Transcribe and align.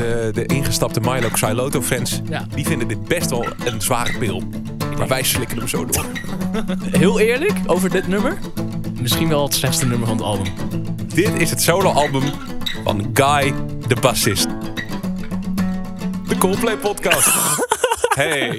De, 0.00 0.30
de 0.32 0.46
ingestapte 0.46 1.00
Milo 1.00 1.28
Xyloto 1.28 1.82
fans, 1.82 2.20
Ja. 2.28 2.46
die 2.54 2.64
vinden 2.66 2.88
dit 2.88 3.04
best 3.04 3.30
wel 3.30 3.46
een 3.64 3.80
zware 3.80 4.18
pil. 4.18 4.42
Maar 4.98 5.08
wij 5.08 5.22
slikken 5.22 5.58
hem 5.58 5.68
zo 5.68 5.84
door. 5.84 6.06
Heel 7.00 7.20
eerlijk, 7.20 7.52
over 7.66 7.90
dit 7.90 8.06
nummer. 8.08 8.38
Misschien 9.00 9.28
wel 9.28 9.42
het 9.44 9.54
slechtste 9.54 9.86
nummer 9.86 10.06
van 10.08 10.16
het 10.16 10.26
album. 10.26 10.52
Dit 11.14 11.34
is 11.40 11.50
het 11.50 11.62
soloalbum 11.62 12.22
van 12.84 13.10
Guy, 13.14 13.54
de 13.88 13.96
bassist. 14.00 14.46
De 16.28 16.36
Coldplay 16.38 16.76
podcast. 16.76 17.28
Hey, 18.14 18.56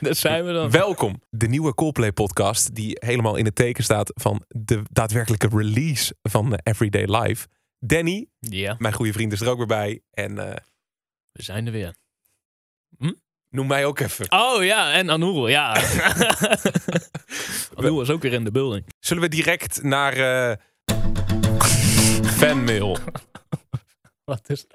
Daar 0.00 0.14
zijn 0.14 0.44
we 0.44 0.52
dan. 0.52 0.70
welkom. 0.70 1.22
De 1.30 1.48
nieuwe 1.48 1.74
Coldplay 1.74 2.12
podcast 2.12 2.74
die 2.74 2.96
helemaal 3.06 3.36
in 3.36 3.44
het 3.44 3.54
teken 3.54 3.84
staat 3.84 4.10
van 4.14 4.42
de 4.48 4.82
daadwerkelijke 4.92 5.48
release 5.52 6.14
van 6.22 6.52
eh, 6.54 6.58
Everyday 6.72 7.04
Life. 7.20 7.46
Danny, 7.78 8.26
Ja, 8.38 8.74
mijn 8.78 8.94
goede 8.94 9.12
vriend, 9.12 9.32
is 9.32 9.40
er 9.40 9.48
ook 9.48 9.56
weer 9.56 9.66
bij. 9.66 10.00
En 10.10 10.38
eh, 10.50 10.56
we 11.36 11.42
zijn 11.42 11.66
er 11.66 11.72
weer. 11.72 11.94
noem 13.50 13.66
mij 13.66 13.84
ook 13.84 14.00
even. 14.00 14.32
Oh 14.32 14.64
ja, 14.64 14.92
en 14.92 15.10
Anoul, 15.10 15.48
ja. 15.48 15.72
Anoul 17.76 18.00
is 18.00 18.10
ook 18.10 18.22
weer 18.22 18.32
in 18.32 18.44
de 18.44 18.50
building. 18.50 18.84
Zullen 18.98 19.22
we 19.22 19.28
direct 19.28 19.82
naar 19.82 20.12
eh 20.12 20.56
fanmail? 22.24 22.98
Wat 24.24 24.50
is 24.50 24.66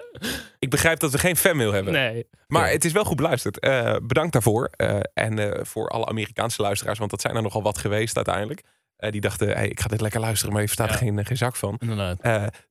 Ik 0.58 0.70
begrijp 0.70 0.98
dat 1.00 1.10
we 1.12 1.18
geen 1.18 1.36
fanmail 1.36 1.72
hebben. 1.72 1.92
Nee. 1.92 2.28
Maar 2.46 2.66
Ja. 2.66 2.72
het 2.72 2.84
is 2.84 2.92
wel 2.92 3.04
goed 3.04 3.16
beluisterd. 3.16 3.58
Eh, 3.58 3.96
bedankt 4.02 4.32
daarvoor. 4.32 4.70
Eh, 4.76 4.98
en 5.14 5.66
voor 5.66 5.88
alle 5.88 6.06
Amerikaanse 6.06 6.62
luisteraars, 6.62 6.98
want 6.98 7.10
dat 7.10 7.20
zijn 7.20 7.36
er 7.36 7.42
nogal 7.42 7.62
wat 7.62 7.78
geweest 7.78 8.16
uiteindelijk. 8.16 8.62
Die 8.96 9.20
dachten, 9.20 9.48
hey, 9.48 9.68
ik 9.68 9.80
ga 9.80 9.88
dit 9.88 10.00
lekker 10.00 10.20
luisteren, 10.20 10.52
maar 10.52 10.60
je 10.62 10.68
verstaat 10.68 10.88
Ja. 10.88 10.94
er 10.94 11.00
geen, 11.00 11.26
geen 11.26 11.36
zak 11.36 11.56
van. 11.56 11.76
Inderdaad. 11.78 12.18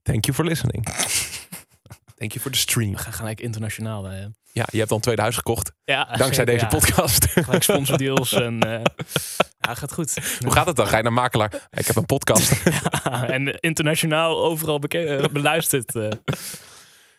Thank 0.02 0.26
you 0.26 0.34
for 0.36 0.46
listening. 0.46 0.86
Thank 2.22 2.34
you 2.34 2.40
for 2.44 2.52
the 2.52 2.58
stream. 2.58 2.92
We 2.92 2.98
gaan 2.98 3.14
gelijk 3.14 3.42
internationaal. 3.42 4.04
Hè. 4.04 4.22
Ja, 4.52 4.68
je 4.72 4.78
hebt 4.78 4.90
al 4.90 4.96
een 4.96 5.02
tweede 5.02 5.22
huis 5.22 5.36
gekocht, 5.36 5.72
Ja, 5.84 6.04
dankzij 6.06 6.28
zeker, 6.34 6.46
deze 6.46 6.66
ja. 6.66 6.68
podcast. 6.68 7.26
Gelijk 7.46 7.64
sponsordeals 7.64 8.34
en... 8.34 8.60
eh 8.62 8.82
ja, 9.68 9.74
gaat 9.74 9.94
goed. 9.94 10.38
Hoe 10.40 10.52
gaat 10.52 10.66
het 10.66 10.76
dan? 10.76 10.88
Ga 10.88 10.98
je 10.98 11.04
naar 11.04 11.14
makelaar? 11.14 11.68
Ik 11.72 11.88
heb 11.88 11.96
een 11.96 12.06
podcast. 12.06 12.54
Ja, 13.04 13.28
en 13.28 13.60
internationaal 13.60 14.44
overal 14.44 14.80
eh, 14.80 15.26
beluisterd. 15.32 15.96
eh. 15.96 16.10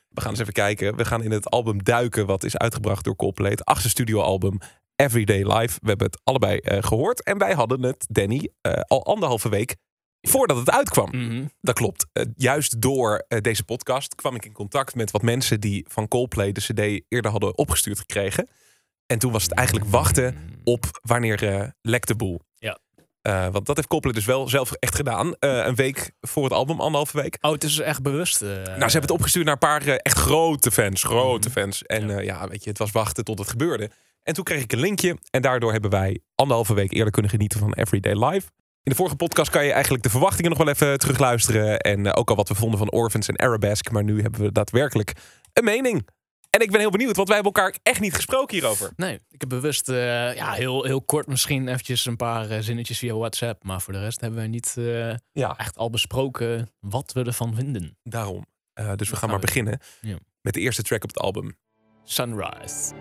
We 0.09 0.21
gaan 0.21 0.31
eens 0.31 0.41
even 0.41 0.53
kijken. 0.53 0.97
We 0.97 1.05
gaan 1.05 1.23
in 1.23 1.31
het 1.31 1.51
album 1.51 1.83
duiken, 1.83 2.27
wat 2.27 2.45
is 2.45 2.57
uitgebracht 2.57 3.05
door 3.05 3.17
Coldplay. 3.17 3.57
Achtste 3.65 3.89
studioalbum, 3.89 4.59
Everyday 4.97 5.43
Life. 5.59 5.79
We 5.83 5.89
hebben 5.89 6.07
het 6.07 6.21
allebei 6.25 6.59
eh, 6.59 6.83
gehoord. 6.83 7.23
En 7.23 7.39
wij 7.39 7.53
hadden 7.53 7.83
het, 7.83 8.07
Danny, 8.11 8.51
eh, 8.61 8.81
al 8.87 9.05
anderhalve 9.07 9.49
week 9.49 9.77
voordat 10.23 10.57
het 10.57 10.71
uitkwam. 10.71 11.09
Mhm. 11.11 11.45
Dat 11.61 11.75
klopt. 11.75 12.07
Eh, 12.13 12.25
juist 12.37 12.81
door 12.81 13.25
eh, 13.29 13.41
deze 13.41 13.65
podcast 13.65 14.15
kwam 14.15 14.35
ik 14.35 14.45
in 14.45 14.53
contact 14.53 14.95
met 14.95 15.11
wat 15.11 15.23
mensen 15.23 15.61
die 15.61 15.85
van 15.89 16.09
Coldplay 16.09 16.53
de 16.53 16.61
CD 16.61 17.05
eerder 17.09 17.31
hadden 17.31 17.59
opgestuurd 17.59 17.99
gekregen. 17.99 18.49
En 19.07 19.19
toen 19.19 19.33
was 19.33 19.43
het 19.43 19.53
eigenlijk 19.53 19.89
wachten 19.89 20.37
op 20.65 20.85
wanneer 21.03 21.43
eh 21.49 21.69
lekt 21.81 22.09
de 22.09 22.15
boel. 22.15 22.41
Ja. 22.59 22.79
Want 23.51 23.67
dat 23.67 23.77
heeft 23.77 23.89
Coldplay 23.89 24.15
dus 24.15 24.25
wel 24.25 24.49
zelf 24.49 24.73
echt 24.73 24.95
gedaan. 24.95 25.35
Een 25.39 25.75
week 25.75 26.13
voor 26.21 26.45
het 26.45 26.53
album, 26.53 26.81
anderhalve 26.81 27.21
week. 27.21 27.39
Oh, 27.41 27.53
het 27.53 27.65
is 27.65 27.79
echt 27.79 28.03
bewust. 28.03 28.41
Nou, 28.41 28.55
ze 28.65 28.73
hebben 28.75 29.01
het 29.01 29.11
opgestuurd 29.11 29.45
naar 29.45 29.55
een 29.55 29.59
paar 29.69 29.87
echt 29.87 30.19
grote 30.19 30.71
fans. 30.71 31.03
Grote 31.03 31.49
Mhm. 31.49 31.59
fans. 31.59 31.83
En 31.83 32.09
ja. 32.09 32.19
ja, 32.21 32.49
weet 32.49 32.63
je, 32.65 32.69
het 32.71 32.79
was 32.79 32.91
wachten 32.91 33.25
tot 33.25 33.39
het 33.39 33.49
gebeurde. 33.49 33.91
En 34.23 34.35
toen 34.35 34.45
kreeg 34.45 34.63
ik 34.63 34.73
een 34.73 34.81
linkje. 34.81 35.17
En 35.31 35.43
daardoor 35.43 35.73
hebben 35.73 35.91
wij 35.91 36.21
anderhalve 36.35 36.75
week 36.75 36.93
eerder 36.93 37.13
kunnen 37.13 37.31
genieten 37.31 37.59
van 37.59 37.73
Everyday 37.73 38.25
Live. 38.29 38.49
In 38.85 38.91
de 38.91 38.95
vorige 38.95 39.17
podcast 39.17 39.51
kan 39.51 39.65
je 39.65 39.73
eigenlijk 39.73 40.03
de 40.03 40.11
verwachtingen 40.11 40.51
nog 40.51 40.59
wel 40.59 40.69
even 40.69 40.99
terugluisteren. 40.99 41.79
En 41.79 42.07
eh, 42.07 42.13
ook 42.19 42.31
al 42.31 42.37
wat 42.37 42.49
we 42.49 42.55
vonden 42.55 42.79
van 42.79 42.91
Orphans 42.91 43.29
en 43.29 43.39
Arabesque. 43.39 43.93
Maar 43.93 44.05
nu 44.05 44.23
hebben 44.23 44.41
we 44.41 44.53
daadwerkelijk 44.53 45.13
een 45.53 45.65
mening. 45.65 46.09
En 46.51 46.61
ik 46.61 46.71
ben 46.71 46.81
heel 46.81 46.91
benieuwd, 46.91 47.17
want 47.17 47.29
wij 47.29 47.37
hebben 47.37 47.55
elkaar 47.55 47.77
echt 47.83 48.01
niet 48.01 48.15
gesproken 48.15 48.55
hierover. 48.57 48.93
Nee, 48.97 49.15
ik 49.31 49.41
heb 49.41 49.49
bewust 49.49 49.89
eh, 49.89 50.35
ja, 50.35 50.53
heel, 50.53 50.85
heel 50.85 51.03
kort 51.03 51.27
misschien 51.27 51.69
eventjes 51.69 52.07
een 52.07 52.17
paar 52.17 52.51
eh, 52.51 52.59
zinnetjes 52.61 52.99
via 52.99 53.15
WhatsApp. 53.15 53.65
Maar 53.65 53.81
voor 53.81 53.93
de 53.93 53.99
rest 54.01 54.21
hebben 54.21 54.41
we 54.41 54.47
niet 54.47 54.77
Ja, 55.33 55.57
echt 55.57 55.77
al 55.77 55.91
besproken 55.91 56.71
wat 56.81 57.13
we 57.13 57.23
ervan 57.25 57.55
vinden. 57.55 57.97
daarom. 58.03 58.47
Dus 58.75 58.85
we 58.97 59.05
gaan 59.07 59.19
gaan 59.19 59.29
maar 59.29 59.39
we. 59.41 59.47
beginnen 59.47 59.81
Ja. 60.01 60.17
met 60.41 60.55
de 60.55 60.61
eerste 60.61 60.83
track 60.83 61.03
op 61.03 61.09
het 61.09 61.19
album. 61.19 61.57
Sunrise. 62.05 62.93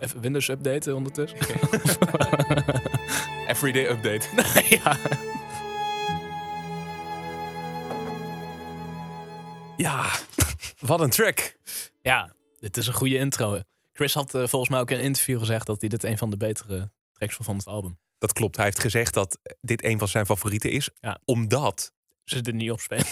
Even 0.00 0.20
Windows 0.20 0.48
updaten 0.48 0.94
ondertussen. 0.96 1.38
Everyday 3.48 3.86
Update. 3.86 4.28
ja. 4.82 4.96
Ja, 9.76 10.10
wat 10.78 11.00
een 11.00 11.10
track. 11.10 11.56
ja, 12.02 12.34
dit 12.58 12.76
is 12.76 12.86
een 12.86 12.92
goede 12.92 13.16
intro. 13.16 13.60
Chris 13.92 14.14
had 14.14 14.34
eh, 14.34 14.46
volgens 14.46 14.70
mij 14.70 14.80
ook 14.80 14.90
in 14.90 14.98
een 14.98 15.04
interview 15.04 15.38
gezegd 15.38 15.66
dat 15.66 15.80
hij 15.80 15.88
dit 15.88 16.04
een 16.04 16.18
van 16.18 16.30
de 16.30 16.36
betere 16.36 16.90
tracks 17.12 17.34
vond 17.34 17.46
van 17.46 17.56
het 17.56 17.66
album. 17.66 17.98
Dat 18.18 18.32
klopt. 18.32 18.56
Hij 18.56 18.64
heeft 18.64 18.80
gezegd 18.80 19.14
dat 19.14 19.38
dit 19.60 19.84
een 19.84 19.98
van 19.98 20.08
zijn 20.08 20.26
favorieten 20.26 20.70
is. 20.70 20.90
Ja. 21.00 21.18
Omdat. 21.24 21.92
Ze 22.24 22.42
er 22.42 22.54
niet 22.54 22.70
op 22.70 22.80
spelen. 22.80 23.06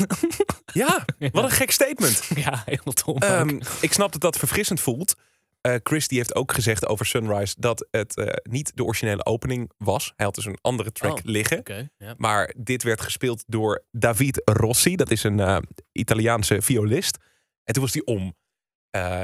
Ja, 0.73 1.05
wat 1.33 1.45
een 1.45 1.51
gek 1.51 1.71
statement. 1.71 2.25
ja, 2.35 2.63
heel 2.65 2.95
dom. 3.05 3.19
Ehm, 3.19 3.61
ik 3.81 3.93
snap 3.93 4.13
dat 4.13 4.21
dat 4.21 4.39
verfrissend 4.39 4.81
voelt. 4.81 5.15
Eh 5.65 5.75
Chris 5.83 6.09
die 6.09 6.19
heeft 6.19 6.35
ook 6.35 6.53
gezegd 6.53 6.87
over 6.87 7.07
Sunrise 7.07 7.55
dat 7.59 7.87
het 7.91 8.17
eh, 8.17 8.27
niet 8.43 8.77
de 8.77 8.85
originele 8.85 9.25
opening 9.25 9.71
was. 9.79 10.13
Hij 10.17 10.27
had 10.27 10.35
dus 10.35 10.45
een 10.45 10.59
andere 10.61 10.93
track 10.93 11.13
Oh, 11.13 11.19
liggen. 11.23 11.91
Maar 12.17 12.55
dit 12.57 12.83
werd 12.83 13.01
gespeeld 13.01 13.45
door 13.47 13.85
David 13.91 14.43
Rossi. 14.45 14.97
Dat 14.97 15.11
is 15.11 15.23
een 15.23 15.41
eh, 15.41 15.59
Italiaanse 15.93 16.63
violist. 16.63 17.19
En 17.65 17.75
toen 17.75 17.83
was 17.83 17.93
die 17.93 18.05
om. 18.05 18.37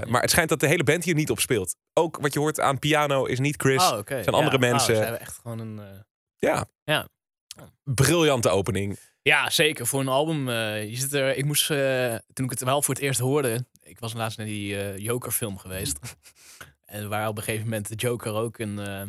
Maar 0.07 0.21
het 0.21 0.31
schijnt 0.31 0.49
dat 0.49 0.61
de 0.61 0.67
hele 0.67 0.85
band 0.85 1.05
hier 1.05 1.15
niet 1.15 1.31
op 1.31 1.41
speelt. 1.41 1.77
Ook 1.93 2.19
wat 2.21 2.33
je 2.33 2.39
hoort 2.39 2.61
aan 2.61 2.79
piano 2.79 3.25
is 3.25 3.39
niet 3.39 3.61
Chris. 3.61 3.83
Oh, 3.91 3.99
zijn 4.07 4.27
andere 4.27 4.59
Ja, 4.59 4.71
mensen. 4.71 4.91
Oh, 4.95 4.97
ze 4.97 5.03
hebben 5.03 5.21
echt 5.21 5.39
gewoon 5.43 5.59
een... 5.59 6.05
Ja. 6.37 6.67
Ja. 6.85 7.09
Briljante 7.85 8.49
opening. 8.49 8.99
Ja, 9.23 9.51
zeker. 9.51 9.87
Voor 9.87 10.01
een 10.01 10.09
album. 10.09 10.51
je 10.51 10.97
zit 10.97 11.13
er, 11.13 11.37
ik 11.37 11.45
moest, 11.45 11.67
toen 12.33 12.45
ik 12.45 12.51
het 12.51 12.63
wel 12.65 12.83
voor 12.83 12.95
het 12.95 13.03
eerst 13.03 13.21
hoorde. 13.21 13.67
Ik 13.91 13.99
was 13.99 14.13
laatst 14.13 14.39
naar 14.39 14.47
die 14.47 14.77
eh, 14.77 14.99
Joker-film 14.99 15.59
geweest. 15.59 15.99
en 16.85 17.09
waar 17.09 17.29
op 17.29 17.37
een 17.37 17.43
gegeven 17.43 17.65
moment 17.65 17.89
de 17.89 17.95
Joker 17.95 18.33
ook 18.33 18.59
een, 18.59 18.79
eh, 18.79 19.03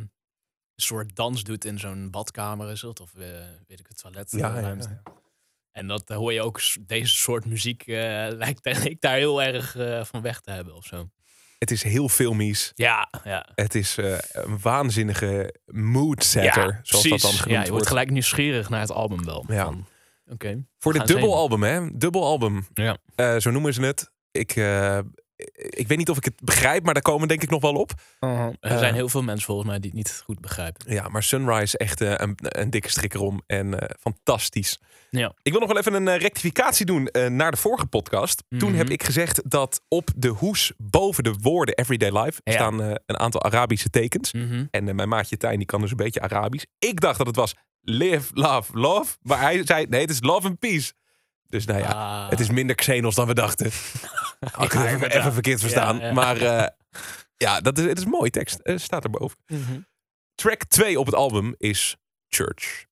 soort 0.75 1.15
dans 1.15 1.43
doet 1.43 1.65
in 1.65 1.79
zo'n 1.79 2.09
badkamer, 2.09 2.71
is 2.71 2.81
het? 2.81 2.99
Of 2.99 3.13
eh, 3.13 3.21
weet 3.67 3.79
ik 3.79 3.87
het, 3.87 3.97
toilet. 3.97 4.31
Ja. 4.31 4.77
En 5.71 5.87
dat 5.87 6.09
hoor 6.09 6.33
je 6.33 6.41
ook, 6.41 6.61
deze 6.79 7.15
soort 7.15 7.45
muziek 7.45 7.83
lijkt 8.43 8.65
ik 8.65 9.01
daar 9.01 9.15
heel 9.15 9.41
erg 9.41 9.71
van 10.07 10.21
weg 10.21 10.39
te 10.39 10.51
hebben 10.51 10.75
of 10.75 10.85
zo. 10.85 11.09
Het 11.57 11.71
is 11.71 11.83
heel 11.83 12.09
filmisch. 12.09 12.71
Ja, 12.75 13.09
ja. 13.23 13.49
Het 13.55 13.75
is 13.75 13.97
een 13.97 14.59
waanzinnige 14.59 15.55
mood 15.65 16.23
setter, 16.23 16.67
ja, 16.67 16.79
zoals 16.81 17.07
dat 17.07 17.21
dan 17.21 17.31
genoemd 17.31 17.43
Ja, 17.43 17.51
je 17.51 17.55
wordt 17.57 17.69
wordt. 17.69 17.87
gelijk 17.87 18.09
nieuwsgalig 18.09 18.69
naar 18.69 18.79
het 18.79 18.91
album 18.91 19.25
wel. 19.25 19.45
Ja. 19.47 19.73
Oké. 20.25 20.65
Voor 20.79 20.93
dit 20.93 21.07
dubbelalbum, 21.07 21.63
hè? 21.63 21.97
Dubbelalbum. 21.97 22.67
Ja. 22.73 22.97
Zo 23.39 23.51
noemen 23.51 23.73
ze 23.73 23.81
het. 23.81 24.10
Ik, 24.31 24.55
eh, 24.55 24.99
ik 25.69 25.87
weet 25.87 25.97
niet 25.97 26.09
of 26.09 26.17
ik 26.17 26.25
het 26.25 26.41
begrijp, 26.43 26.83
maar 26.83 26.93
daar 26.93 27.03
komen 27.03 27.27
denk 27.27 27.43
ik 27.43 27.49
nog 27.49 27.61
wel 27.61 27.73
op. 27.75 27.91
Er 28.19 28.55
Eh. 28.59 28.77
zijn 28.77 28.93
heel 28.93 29.09
veel 29.09 29.23
mensen 29.23 29.45
volgens 29.45 29.67
mij 29.67 29.79
die 29.79 29.89
het 29.89 29.97
niet 29.97 30.21
goed 30.25 30.39
begrijpen. 30.41 30.93
Ja, 30.93 31.07
maar 31.07 31.23
Sunrise 31.23 31.77
echt 31.77 32.01
eh, 32.01 32.13
een, 32.15 32.35
een 32.39 32.69
dikke 32.69 32.89
strik 32.89 33.13
erom 33.13 33.41
en 33.47 33.79
eh, 33.79 33.89
fantastisch. 33.99 34.79
Ja. 35.09 35.33
Ik 35.41 35.51
wil 35.51 35.59
nog 35.61 35.69
wel 35.69 35.77
even 35.77 35.93
een 35.93 36.17
rectificatie 36.17 36.85
doen 36.85 37.07
eh, 37.07 37.27
naar 37.27 37.51
de 37.51 37.57
vorige 37.57 37.85
podcast. 37.85 38.43
Toen 38.49 38.69
Mhm. 38.69 38.77
heb 38.77 38.89
ik 38.89 39.03
gezegd 39.03 39.49
dat 39.51 39.81
op 39.87 40.09
de 40.15 40.27
hoes 40.27 40.73
boven 40.77 41.23
de 41.23 41.33
woorden 41.41 41.75
Everyday 41.75 42.21
Life 42.23 42.41
Ja. 42.43 42.51
staan 42.53 42.81
eh, 42.81 42.91
een 43.05 43.19
aantal 43.19 43.41
Arabische 43.43 43.89
tekens. 43.89 44.33
Mhm. 44.33 44.65
En 44.71 44.95
mijn 44.95 45.09
maatje 45.09 45.37
Tijn 45.37 45.57
die 45.57 45.65
kan 45.65 45.81
dus 45.81 45.91
een 45.91 45.97
beetje 45.97 46.21
Arabisch. 46.21 46.65
Ik 46.79 46.99
dacht 46.99 47.17
dat 47.17 47.27
het 47.27 47.35
was 47.35 47.55
live, 47.81 48.31
love, 48.33 48.77
love. 48.79 49.17
Maar 49.21 49.39
hij 49.41 49.65
zei 49.65 49.85
nee, 49.89 50.01
het 50.01 50.09
is 50.09 50.21
love 50.21 50.47
and 50.47 50.59
peace. 50.59 50.93
Dus 51.51 51.65
nou 51.65 51.79
ja, 51.79 51.89
Ah. 51.91 52.29
het 52.29 52.39
is 52.39 52.49
minder 52.49 52.75
Xenos 52.75 53.15
dan 53.15 53.27
we 53.27 53.33
dachten. 53.33 53.65
Ik 54.41 54.71
het 54.71 54.73
Ja, 54.73 54.85
even, 54.87 55.11
even 55.11 55.33
verkeerd 55.33 55.59
verstaan. 55.59 55.97
Ja, 55.97 56.05
ja. 56.05 56.13
Maar 56.13 56.37
eh, 56.37 56.67
ja, 57.37 57.61
dat 57.61 57.77
is, 57.77 57.85
het 57.85 57.97
is 57.97 58.03
een 58.03 58.09
mooie 58.09 58.29
tekst. 58.29 58.59
Eh, 58.59 58.77
staat 58.77 59.03
erboven. 59.03 59.37
Mhm. 59.47 59.79
Track 60.35 60.63
2 60.63 60.99
op 60.99 61.05
het 61.05 61.15
album 61.15 61.55
is 61.57 61.95
Church. 62.27 62.85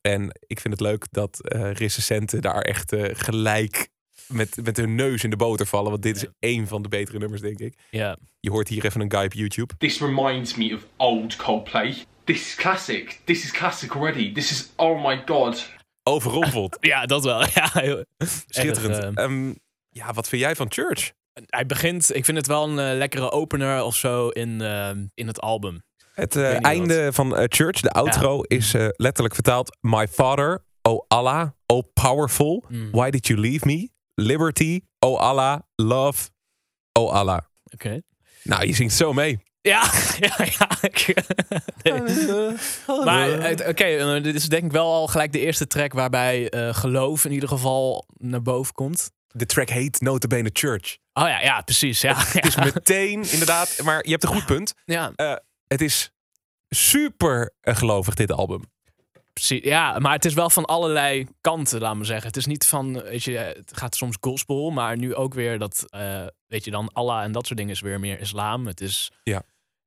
En 0.00 0.40
ik 0.46 0.60
vind 0.60 0.74
het 0.74 0.82
leuk 0.82 1.06
dat 1.10 1.48
eh 1.48 1.72
recensenten 1.72 2.40
daar 2.42 2.62
echt 2.62 2.92
eh, 2.92 3.10
gelijk 3.12 3.88
met, 4.26 4.56
met 4.62 4.76
hun 4.76 4.94
neus 4.94 5.24
in 5.24 5.30
de 5.30 5.36
boter 5.36 5.66
vallen. 5.66 5.90
Want 5.90 6.02
dit 6.02 6.16
is 6.16 6.22
Ja. 6.22 6.28
één 6.38 6.66
van 6.66 6.82
de 6.82 6.88
betere 6.88 7.18
nummers, 7.18 7.40
denk 7.40 7.58
ik. 7.58 7.78
Ja. 7.90 8.16
Je 8.40 8.50
hoort 8.50 8.68
hier 8.68 8.84
even 8.84 9.00
een 9.00 9.10
guy 9.12 9.24
op 9.24 9.32
YouTube. 9.32 9.74
This 9.78 9.98
reminds 10.00 10.54
me 10.54 10.74
of 10.74 10.86
old 10.96 11.36
Coldplay. 11.36 11.96
This 12.24 12.40
is 12.46 12.54
classic. 12.54 13.20
This 13.24 13.44
is 13.44 13.50
classic 13.50 13.94
already. 13.94 14.32
This 14.32 14.50
is, 14.50 14.68
oh 14.76 15.04
my 15.06 15.22
god. 15.26 15.72
Overrompeld. 16.08 16.76
ja, 16.92 17.06
dat 17.06 17.24
wel. 17.24 17.40
Ja, 17.54 17.70
Schitterend. 18.48 18.96
erg, 18.96 19.14
eh, 19.14 19.24
Ehm, 19.24 19.52
ja, 19.88 20.12
wat 20.12 20.28
vind 20.28 20.42
jij 20.42 20.56
van 20.56 20.72
Church? 20.72 21.12
hij 21.46 21.66
begint, 21.66 22.14
ik 22.14 22.24
vind 22.24 22.36
het 22.36 22.46
wel 22.46 22.68
een 22.68 22.78
eh, 22.90 22.96
lekkere 22.96 23.30
opener 23.30 23.82
of 23.82 23.96
zo 23.96 24.28
in, 24.28 24.60
eh, 24.60 24.90
in 25.14 25.26
het 25.26 25.40
album. 25.40 25.82
Het 26.14 26.36
eh, 26.36 26.64
einde 26.64 27.12
van 27.12 27.36
Church, 27.48 27.80
de 27.80 27.90
outro, 27.90 28.40
is 28.42 28.72
letterlijk 28.96 29.34
vertaald... 29.34 29.76
My 29.80 30.08
father, 30.08 30.64
O 30.82 31.04
Allah, 31.08 31.48
O 31.66 31.80
powerful, 31.82 32.64
Mm. 32.68 32.90
why 32.90 33.10
did 33.10 33.26
you 33.26 33.40
leave 33.40 33.66
me? 33.66 33.88
Liberty, 34.14 34.80
O 34.98 35.16
Allah, 35.16 35.60
love, 35.74 36.28
O 36.92 37.08
Allah. 37.08 37.38
Oké. 37.72 38.00
Nou, 38.42 38.66
je 38.66 38.74
zingt 38.74 38.94
zo 38.94 39.12
mee. 39.12 39.38
Ja, 39.68 39.90
ja, 40.20 40.36
ja. 40.58 40.68
ik- 40.80 41.14
maar 43.04 43.28
het- 43.28 43.66
oké, 43.68 43.84
eh, 43.84 44.22
dit 44.22 44.34
is 44.34 44.48
denk 44.48 44.64
ik 44.64 44.72
wel 44.72 44.92
al 44.92 45.06
gelijk 45.06 45.32
de 45.32 45.38
eerste 45.40 45.66
track 45.66 45.92
waarbij 45.92 46.48
eh, 46.50 46.74
geloof 46.74 47.24
in 47.24 47.32
ieder 47.32 47.48
geval 47.48 48.06
naar 48.18 48.42
boven 48.42 48.74
komt. 48.74 49.10
De 49.28 49.46
track 49.46 49.68
heet 49.68 50.00
Notabene 50.00 50.50
Church. 50.52 50.96
Oh 51.12 51.28
ja, 51.28 51.40
ja, 51.40 51.60
precies. 51.60 52.00
Ja, 52.00 52.14
Het 52.16 52.46
is 52.46 52.56
meteen, 52.74 53.30
inderdaad, 53.30 53.80
maar 53.84 54.04
je 54.04 54.10
hebt 54.10 54.22
een 54.22 54.28
goed 54.28 54.46
punt. 54.46 54.74
ja, 54.84 55.12
Het 55.66 55.80
is 55.80 56.10
super 56.68 57.54
eh, 57.60 57.76
gelovig, 57.76 58.14
dit 58.14 58.32
album. 58.32 58.62
precies. 59.32 59.62
Ja, 59.62 59.98
maar 59.98 60.12
het 60.12 60.24
is 60.24 60.34
wel 60.34 60.50
van 60.50 60.64
allerlei 60.64 61.26
kanten, 61.40 61.80
laat 61.80 61.96
me 61.96 62.04
zeggen. 62.04 62.26
Het 62.26 62.36
is 62.36 62.46
niet 62.46 62.66
van, 62.66 63.02
weet 63.02 63.22
je, 63.24 63.36
het 63.38 63.76
gaat 63.76 63.96
soms 63.96 64.16
gospel, 64.20 64.70
maar 64.70 64.96
nu 64.96 65.14
ook 65.14 65.34
weer 65.34 65.58
dat, 65.58 65.84
eh, 65.88 66.26
weet 66.46 66.64
je 66.64 66.70
dan, 66.70 66.90
Allah 66.92 67.22
en 67.22 67.32
dat 67.32 67.46
soort 67.46 67.58
dingen 67.58 67.72
is 67.74 67.80
weer 67.80 68.00
meer 68.00 68.20
islam. 68.20 68.66
Het 68.66 68.80
is... 68.80 69.10
Ja. 69.22 69.42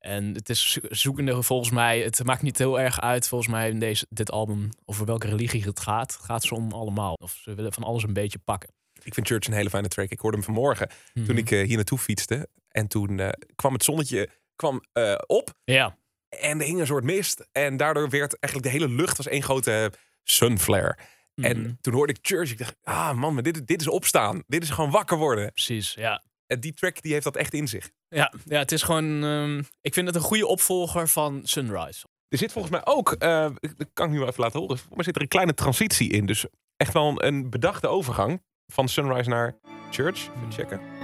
En 0.07 0.33
het 0.33 0.49
is 0.49 0.71
zo- 0.71 0.79
zoekende 0.89 1.43
volgens 1.43 1.69
mij. 1.69 1.99
Het 1.99 2.23
maakt 2.23 2.41
niet 2.41 2.57
heel 2.57 2.79
erg 2.79 3.01
uit 3.01 3.27
volgens 3.27 3.49
mij 3.51 3.69
in 3.69 3.79
deze, 3.79 4.05
dit 4.09 4.31
album 4.31 4.69
over 4.85 5.05
welke 5.05 5.27
religie 5.27 5.63
het 5.63 5.79
gaat. 5.79 6.13
Het 6.13 6.23
gaat 6.23 6.43
ze 6.43 6.55
om 6.55 6.71
allemaal. 6.71 7.13
Of 7.13 7.31
ze 7.41 7.53
willen 7.53 7.73
van 7.73 7.83
alles 7.83 8.03
een 8.03 8.13
beetje 8.13 8.39
pakken. 8.39 8.69
Ik 9.03 9.13
vind 9.13 9.27
Church 9.27 9.47
een 9.47 9.53
hele 9.53 9.69
fijne 9.69 9.87
track. 9.87 10.09
Ik 10.09 10.19
hoorde 10.19 10.37
hem 10.37 10.45
vanmorgen 10.45 10.89
toen 11.13 11.23
Mhm. 11.23 11.37
ik 11.37 11.51
eh, 11.51 11.65
hier 11.65 11.75
naartoe 11.75 11.97
fietste. 11.97 12.49
En 12.67 12.87
toen 12.87 13.19
eh, 13.19 13.29
kwam 13.55 13.73
het 13.73 13.83
zonnetje 13.83 14.29
kwam, 14.55 14.83
eh, 14.93 15.15
op. 15.25 15.53
Ja, 15.63 15.97
En 16.29 16.59
er 16.59 16.65
hing 16.65 16.79
een 16.79 16.85
soort 16.85 17.03
mist. 17.03 17.47
En 17.51 17.77
daardoor 17.77 18.09
werd 18.09 18.39
eigenlijk 18.39 18.73
de 18.73 18.79
hele 18.81 18.93
lucht 18.93 19.17
was 19.17 19.27
één 19.27 19.43
grote 19.43 19.91
sunflare. 20.23 20.97
En 21.35 21.61
Mhm. 21.61 21.71
toen 21.81 21.93
hoorde 21.93 22.13
ik 22.13 22.19
Church. 22.21 22.51
Ik 22.51 22.57
dacht, 22.57 22.75
ah 22.83 23.13
man, 23.13 23.33
maar 23.33 23.43
dit, 23.43 23.67
dit 23.67 23.81
is 23.81 23.87
opstaan. 23.87 24.43
Dit 24.47 24.63
is 24.63 24.69
gewoon 24.69 24.91
wakker 24.91 25.17
worden. 25.17 25.51
precies. 25.53 25.93
Ja. 25.93 26.23
Die 26.47 26.73
track 26.73 27.01
die 27.01 27.11
heeft 27.13 27.23
dat 27.23 27.35
echt 27.35 27.53
in 27.53 27.67
zich. 27.67 27.89
Ja, 28.07 28.33
ja, 28.45 28.59
het 28.59 28.71
is 28.71 28.81
gewoon. 28.83 29.23
ehm, 29.23 29.61
ik 29.81 29.93
vind 29.93 30.07
het 30.07 30.15
een 30.15 30.21
goede 30.21 30.47
opvolger 30.47 31.07
van 31.07 31.39
Sunrise. 31.43 32.05
Er 32.27 32.37
zit 32.37 32.51
volgens 32.51 32.73
mij 32.73 32.85
ook, 32.85 33.11
eh, 33.11 33.49
dat 33.77 33.87
kan 33.93 34.05
ik 34.05 34.11
nu 34.11 34.19
wel 34.19 34.27
even 34.27 34.41
laten 34.43 34.59
horen. 34.59 34.77
Maar 34.95 35.03
zit 35.03 35.15
er 35.15 35.21
een 35.21 35.27
kleine 35.27 35.53
transitie 35.53 36.11
in. 36.11 36.25
Dus 36.25 36.45
echt 36.77 36.93
wel 36.93 37.07
een, 37.07 37.25
een 37.27 37.49
bedachte 37.49 37.87
overgang 37.87 38.41
van 38.73 38.89
Sunrise 38.89 39.29
naar 39.29 39.55
Church. 39.91 40.19
Even 40.35 40.51
checken. 40.51 40.96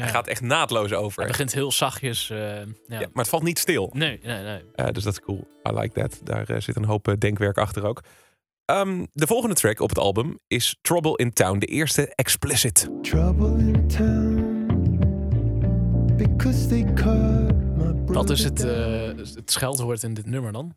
Hij 0.00 0.08
gaat 0.10 0.26
echt 0.26 0.40
naadloos 0.40 0.92
over. 0.92 1.18
Hij 1.18 1.28
begint 1.30 1.52
heel 1.52 1.72
zachtjes. 1.72 2.30
eh, 2.30 2.38
ja. 2.38 2.64
Ja, 2.86 2.98
maar 2.98 3.08
het 3.14 3.28
valt 3.28 3.42
niet 3.42 3.58
stil. 3.58 3.90
Nee, 3.92 4.20
nee, 4.22 4.42
nee. 4.42 4.62
Eh, 4.74 4.86
dus 4.92 5.02
dat 5.02 5.12
is 5.12 5.20
cool. 5.20 5.48
I 5.68 5.72
like 5.72 6.00
that. 6.00 6.20
Daar 6.24 6.48
eh, 6.48 6.60
zit 6.60 6.76
een 6.76 6.84
hoop 6.84 7.14
denkwerk 7.18 7.58
achter 7.58 7.86
ook. 7.86 8.02
Ehm, 8.64 9.04
de 9.12 9.26
volgende 9.26 9.54
track 9.54 9.80
op 9.80 9.88
het 9.88 9.98
album 9.98 10.38
is 10.46 10.76
Trouble 10.82 11.16
in 11.16 11.32
Town. 11.32 11.58
De 11.58 11.66
eerste 11.66 12.14
explicit. 12.14 12.88
Trouble 13.02 13.58
in 13.58 13.88
town 13.88 14.38
because 16.16 16.66
they 16.66 16.84
cut 16.94 17.76
my 17.76 18.14
Wat 18.14 18.30
is 18.30 18.44
het, 18.44 18.64
eh 18.64 19.06
het 19.16 19.50
scheldwoord 19.50 20.02
in 20.02 20.14
dit 20.14 20.26
nummer 20.26 20.52
dan? 20.52 20.76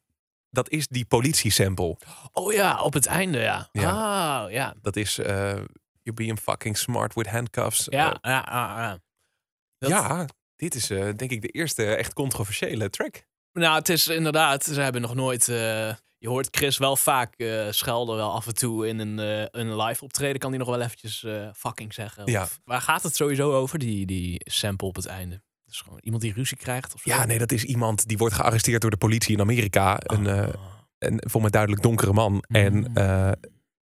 Dat 0.49 0.69
is 0.69 0.87
die 0.87 1.05
politie-sample. 1.05 1.97
Oh 2.31 2.53
ja, 2.53 2.81
op 2.81 2.93
het 2.93 3.05
einde, 3.05 3.39
ja. 3.39 3.69
Ja. 3.71 3.91
Ah, 3.91 4.51
ja. 4.51 4.73
Dat 4.81 4.95
is 4.95 5.17
eh 5.17 5.53
You 6.03 6.15
being 6.15 6.39
fucking 6.39 6.77
smart 6.77 7.13
with 7.13 7.27
handcuffs. 7.27 7.87
Ja, 7.89 8.17
ja, 8.21 8.45
ja, 8.49 8.81
ja. 8.81 8.97
Dat- 9.89 9.91
ja, 9.91 10.25
dit 10.55 10.75
is 10.75 10.89
eh, 10.89 10.99
denk 11.15 11.31
ik 11.31 11.41
de 11.41 11.47
eerste 11.47 11.85
echt 11.85 12.13
controversiële 12.13 12.89
track. 12.89 13.23
Nou, 13.53 13.75
het 13.77 13.89
is 13.89 14.07
inderdaad, 14.07 14.63
ze 14.63 14.81
hebben 14.81 15.01
nog 15.01 15.13
nooit. 15.15 15.47
eh, 15.49 15.93
je 16.17 16.29
hoort 16.29 16.47
Chris 16.51 16.77
wel 16.77 16.95
vaak 16.95 17.33
eh, 17.35 17.67
schelden, 17.69 18.15
wel 18.15 18.31
af 18.31 18.47
en 18.47 18.53
toe 18.55 18.87
in 18.87 18.99
een, 18.99 19.19
eh, 19.19 19.45
een 19.61 19.81
live 19.81 20.03
optreden. 20.03 20.39
Kan 20.39 20.49
hij 20.49 20.59
nog 20.59 20.67
wel 20.67 20.81
eventjes 20.81 21.23
eh, 21.23 21.49
fucking 21.55 21.93
zeggen? 21.93 22.25
Ja. 22.31 22.41
Of, 22.41 22.59
waar 22.65 22.81
gaat 22.81 23.03
het 23.03 23.15
sowieso 23.15 23.53
over, 23.53 23.79
die, 23.79 24.05
die 24.05 24.41
sample 24.43 24.87
op 24.87 24.95
het 24.95 25.05
einde? 25.05 25.41
Dus 25.65 25.81
gewoon 25.81 25.99
iemand 26.01 26.21
die 26.23 26.33
ruzie 26.33 26.57
krijgt 26.57 26.93
of 26.93 27.01
zo? 27.01 27.09
Ja, 27.09 27.25
nee, 27.25 27.37
dat 27.37 27.51
is 27.51 27.63
iemand 27.63 28.07
die 28.07 28.17
wordt 28.17 28.35
gearresteerd 28.35 28.81
door 28.81 28.91
de 28.91 28.97
politie 28.97 29.33
in 29.35 29.41
Amerika. 29.41 29.97
Een, 29.99 30.27
eh, 30.27 30.39
Ah. 30.41 30.53
een 30.99 31.23
voor 31.29 31.41
mij 31.41 31.49
duidelijk 31.49 31.81
donkere 31.81 32.13
man. 32.13 32.43
En 32.47 32.73
Mm. 32.77 32.97
eh, 32.97 33.31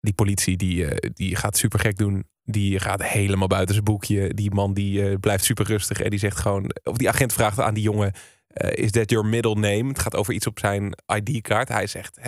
die 0.04 0.14
politie 0.14 0.56
die, 0.56 0.86
eh, 0.86 1.10
die 1.14 1.36
gaat 1.36 1.56
super 1.56 1.78
gek 1.78 1.96
doen. 1.96 2.24
Die 2.42 2.80
gaat 2.80 3.02
helemaal 3.02 3.48
buiten 3.48 3.74
zijn 3.74 3.86
boekje. 3.86 4.34
Die 4.34 4.50
man 4.54 4.74
die 4.74 5.08
eh, 5.08 5.18
blijft 5.20 5.44
super 5.44 5.66
rustig. 5.66 6.00
En 6.00 6.10
die 6.10 6.18
zegt 6.18 6.36
gewoon. 6.36 6.70
Of 6.82 6.96
die 6.96 7.08
agent 7.08 7.32
vraagt 7.32 7.60
aan 7.60 7.74
die 7.74 7.82
jongen. 7.82 8.12
eh, 8.46 8.84
is 8.84 8.90
that 8.90 9.10
your 9.10 9.26
middle 9.26 9.54
name? 9.54 9.88
Het 9.88 9.98
gaat 9.98 10.14
over 10.14 10.34
iets 10.34 10.46
op 10.46 10.58
zijn 10.58 10.94
ID-kaart. 11.14 11.68
Hij 11.68 11.86
zegt: 11.86 12.18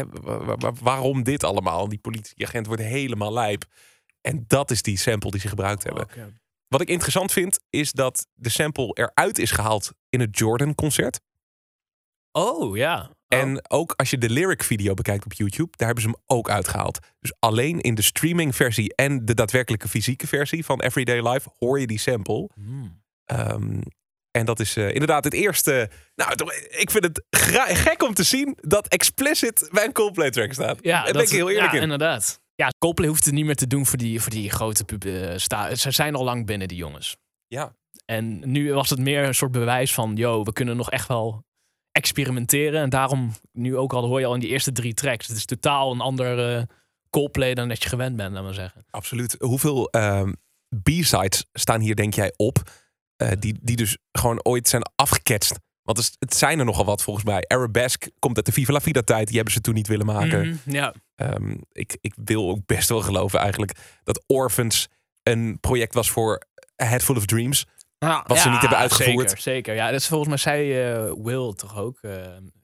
waarom 0.81 1.23
dit 1.23 1.45
allemaal? 1.45 1.89
Die 1.89 1.99
politieagent 1.99 2.67
wordt 2.67 2.83
helemaal 2.83 3.33
lijp. 3.33 3.65
En 4.21 4.45
dat 4.47 4.71
is 4.71 4.83
die 4.83 4.99
sample 4.99 5.31
die 5.31 5.41
ze 5.41 5.49
gebruikt 5.49 5.83
hebben. 5.83 6.07
Wat 6.69 6.81
ik 6.81 6.89
interessant 6.89 7.33
vind, 7.33 7.61
is 7.71 7.93
dat 7.93 8.27
de 8.35 8.49
sample 8.49 8.91
eruit 8.93 9.39
is 9.39 9.51
gehaald 9.51 9.93
in 10.09 10.21
het 10.21 10.39
Jordan-concert. 10.39 11.21
Oh 12.33 12.77
ja. 12.77 13.16
Oh. 13.29 13.39
En 13.39 13.71
ook 13.71 13.93
als 13.97 14.11
je 14.11 14.19
de 14.19 14.31
lyric 14.31 14.63
video 14.63 14.95
bekijkt 14.95 15.25
op 15.25 15.33
YouTube, 15.33 15.71
daar 15.77 15.87
hebben 15.87 16.05
ze 16.05 16.11
hem 16.11 16.21
ook 16.27 16.51
uitgehaald. 16.51 16.99
Dus 17.21 17.33
alleen 17.39 17.81
in 17.81 17.95
de 17.95 18.03
streaming 18.03 18.57
versie 18.57 18.95
en 18.95 19.25
de 19.25 19.35
daadwerkelijke 19.35 19.89
fysieke 19.89 20.27
versie 20.27 20.65
van 20.65 20.81
Everyday 20.81 21.29
Life 21.33 21.49
hoor 21.59 21.81
je 21.81 21.87
die 21.87 21.99
sample. 21.99 22.49
Hmm. 22.55 23.03
Ehm, 23.25 23.81
en 24.31 24.45
dat 24.47 24.61
is 24.61 24.77
eh, 24.77 24.89
inderdaad 24.93 25.25
het 25.25 25.33
eerste. 25.33 25.91
Nou, 26.15 26.33
ik 26.69 26.91
vind 26.91 27.05
het 27.05 27.25
gek 27.79 28.03
om 28.03 28.15
te 28.15 28.23
zien 28.23 28.57
dat 28.61 28.89
explicit 28.89 29.69
bij 29.73 29.85
een 29.85 29.93
Coldplay 29.93 30.31
track 30.31 30.53
staat. 30.53 30.79
Ja, 30.83 31.05
Daar 31.05 31.13
ben 31.13 31.23
ik 31.23 31.29
heel 31.29 31.51
eerlijk 31.51 31.71
ja, 31.71 31.77
in. 31.77 31.83
inderdaad. 31.83 32.41
Ja, 32.55 32.73
Coldplay 32.79 33.09
hoeft 33.09 33.25
het 33.25 33.35
niet 33.35 33.45
meer 33.45 33.55
te 33.55 33.67
doen 33.67 33.87
voor 33.87 33.99
die, 33.99 34.21
voor 34.21 34.31
die 34.31 34.51
grote 34.51 34.85
pub. 34.85 35.05
eh, 35.05 35.75
Ze 35.75 35.91
zijn 35.91 36.15
al 36.15 36.25
lang 36.25 36.47
binnen, 36.47 36.69
die 36.69 36.77
jongens. 36.77 37.17
Ja, 37.47 37.75
En 38.05 38.51
nu 38.51 38.73
was 38.73 38.91
het 38.91 38.99
meer 38.99 39.25
een 39.25 39.35
soort 39.35 39.53
bewijs 39.53 39.95
van, 39.95 40.17
yo, 40.17 40.43
we 40.45 40.53
kunnen 40.53 40.77
nog 40.77 40.91
echt 40.91 41.09
wel 41.09 41.45
experimenteren. 41.97 42.81
En 42.81 42.91
daarom, 42.91 43.33
nu 43.53 43.77
ook 43.77 43.93
al 43.93 44.07
hoor 44.07 44.21
je 44.21 44.27
al 44.27 44.35
in 44.35 44.41
die 44.41 44.51
eerste 44.51 44.73
drie 44.73 44.95
tracks. 44.95 45.27
Het 45.27 45.37
is 45.37 45.45
totaal 45.45 45.93
een 45.93 46.01
ander 46.01 46.57
eh, 46.57 46.63
Coldplay 47.11 47.55
dan 47.55 47.69
dat 47.69 47.83
je 47.83 47.89
gewend 47.89 48.17
bent, 48.17 48.33
laat 48.33 48.43
maar 48.43 48.55
zeggen. 48.55 48.85
absoluut. 48.91 49.37
Hoeveel 49.39 49.91
ehm, 49.91 50.33
B-sides 50.83 51.47
staan 51.53 51.81
hier, 51.81 51.97
denk 51.97 52.15
jij, 52.15 52.33
op? 52.37 52.65
eh, 53.17 53.31
die, 53.39 53.59
die 53.63 53.77
dus 53.77 53.99
gewoon 54.13 54.45
ooit 54.45 54.69
zijn 54.69 54.83
afgeketst. 54.95 55.59
Want 55.83 56.17
het, 56.19 56.35
zijn 56.35 56.59
er 56.59 56.65
nogal 56.65 56.85
wat 56.85 57.03
volgens 57.03 57.25
mij. 57.25 57.45
Arabesque 57.47 58.13
komt 58.19 58.37
uit 58.37 58.47
de 58.47 58.53
Viva 58.53 58.73
La 58.73 58.81
Vida 58.81 59.03
tijd. 59.03 59.27
Die 59.27 59.37
hebben 59.37 59.55
ze 59.55 59.61
toen 59.61 59.75
niet 59.75 59.87
willen 59.87 60.07
maken. 60.07 60.49
Mhm, 60.49 60.75
ja. 60.77 60.95
Ehm, 61.15 61.57
ik, 61.73 61.97
ik 62.01 62.15
wil 62.25 62.49
ook 62.49 62.67
best 62.67 62.89
wel 62.89 63.01
geloven 63.01 63.39
eigenlijk 63.39 63.73
dat 64.05 64.25
Orphans 64.27 64.89
een 65.23 65.59
project 65.61 65.95
was 65.95 66.11
voor 66.11 66.47
A 66.83 66.87
Head 66.87 67.03
Full 67.03 67.17
of 67.17 67.27
Dreams. 67.27 67.67
Wat 67.99 68.39
ze 68.39 68.49
niet 68.49 68.61
hebben 68.61 68.79
uitgevoerd. 68.79 69.29
Zeker, 69.29 69.43
zeker. 69.43 69.75
Ja, 69.75 69.91
dat 69.91 70.01
is 70.01 70.07
volgens 70.09 70.29
mij 70.29 70.39
zei 70.39 70.83
eh, 70.83 71.13
Will 71.25 71.53
toch 71.55 71.77
ook, 71.79 71.99
eh, 72.01 72.11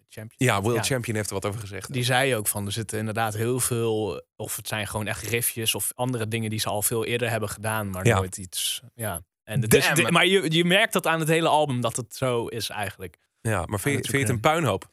champion. 0.09 0.35
Ja, 0.37 0.63
Will 0.63 0.75
Ja. 0.75 0.83
Champion 0.83 1.17
heeft 1.17 1.29
er 1.29 1.35
wat 1.35 1.47
over 1.47 1.61
gezegd. 1.61 1.93
Die 1.93 2.05
zei 2.05 2.37
ook 2.37 2.47
van, 2.49 2.67
er 2.67 2.73
zitten 2.73 2.99
inderdaad 2.99 3.35
heel 3.35 3.61
veel, 3.61 4.23
of 4.37 4.57
het 4.57 4.69
zijn 4.69 4.87
gewoon 4.87 5.07
echt 5.07 5.23
riffjes 5.23 5.75
of 5.75 5.93
andere 5.95 6.29
dingen 6.29 6.51
die 6.51 6.59
ze 6.59 6.69
al 6.69 6.83
veel 6.83 7.05
eerder 7.05 7.31
hebben 7.31 7.49
gedaan, 7.49 7.91
maar 7.91 8.07
Ja. 8.07 8.17
nooit 8.17 8.37
iets. 8.37 8.83
Ja. 8.95 9.23
En 9.45 9.61
de- 9.61 10.07
maar 10.11 10.27
je, 10.27 10.51
je 10.51 10.65
merkt 10.65 10.93
dat 10.93 11.07
aan 11.07 11.19
het 11.21 11.29
hele 11.29 11.49
album 11.49 11.81
dat 11.81 11.97
het 11.97 12.17
zo 12.17 12.47
is 12.47 12.69
eigenlijk. 12.69 13.19
Ja, 13.41 13.65
maar 13.67 13.81
vind, 13.81 13.95
je- 13.97 14.11
vind 14.11 14.13
je 14.13 14.19
het 14.19 14.29
een 14.29 14.51
puinhoop? 14.51 14.91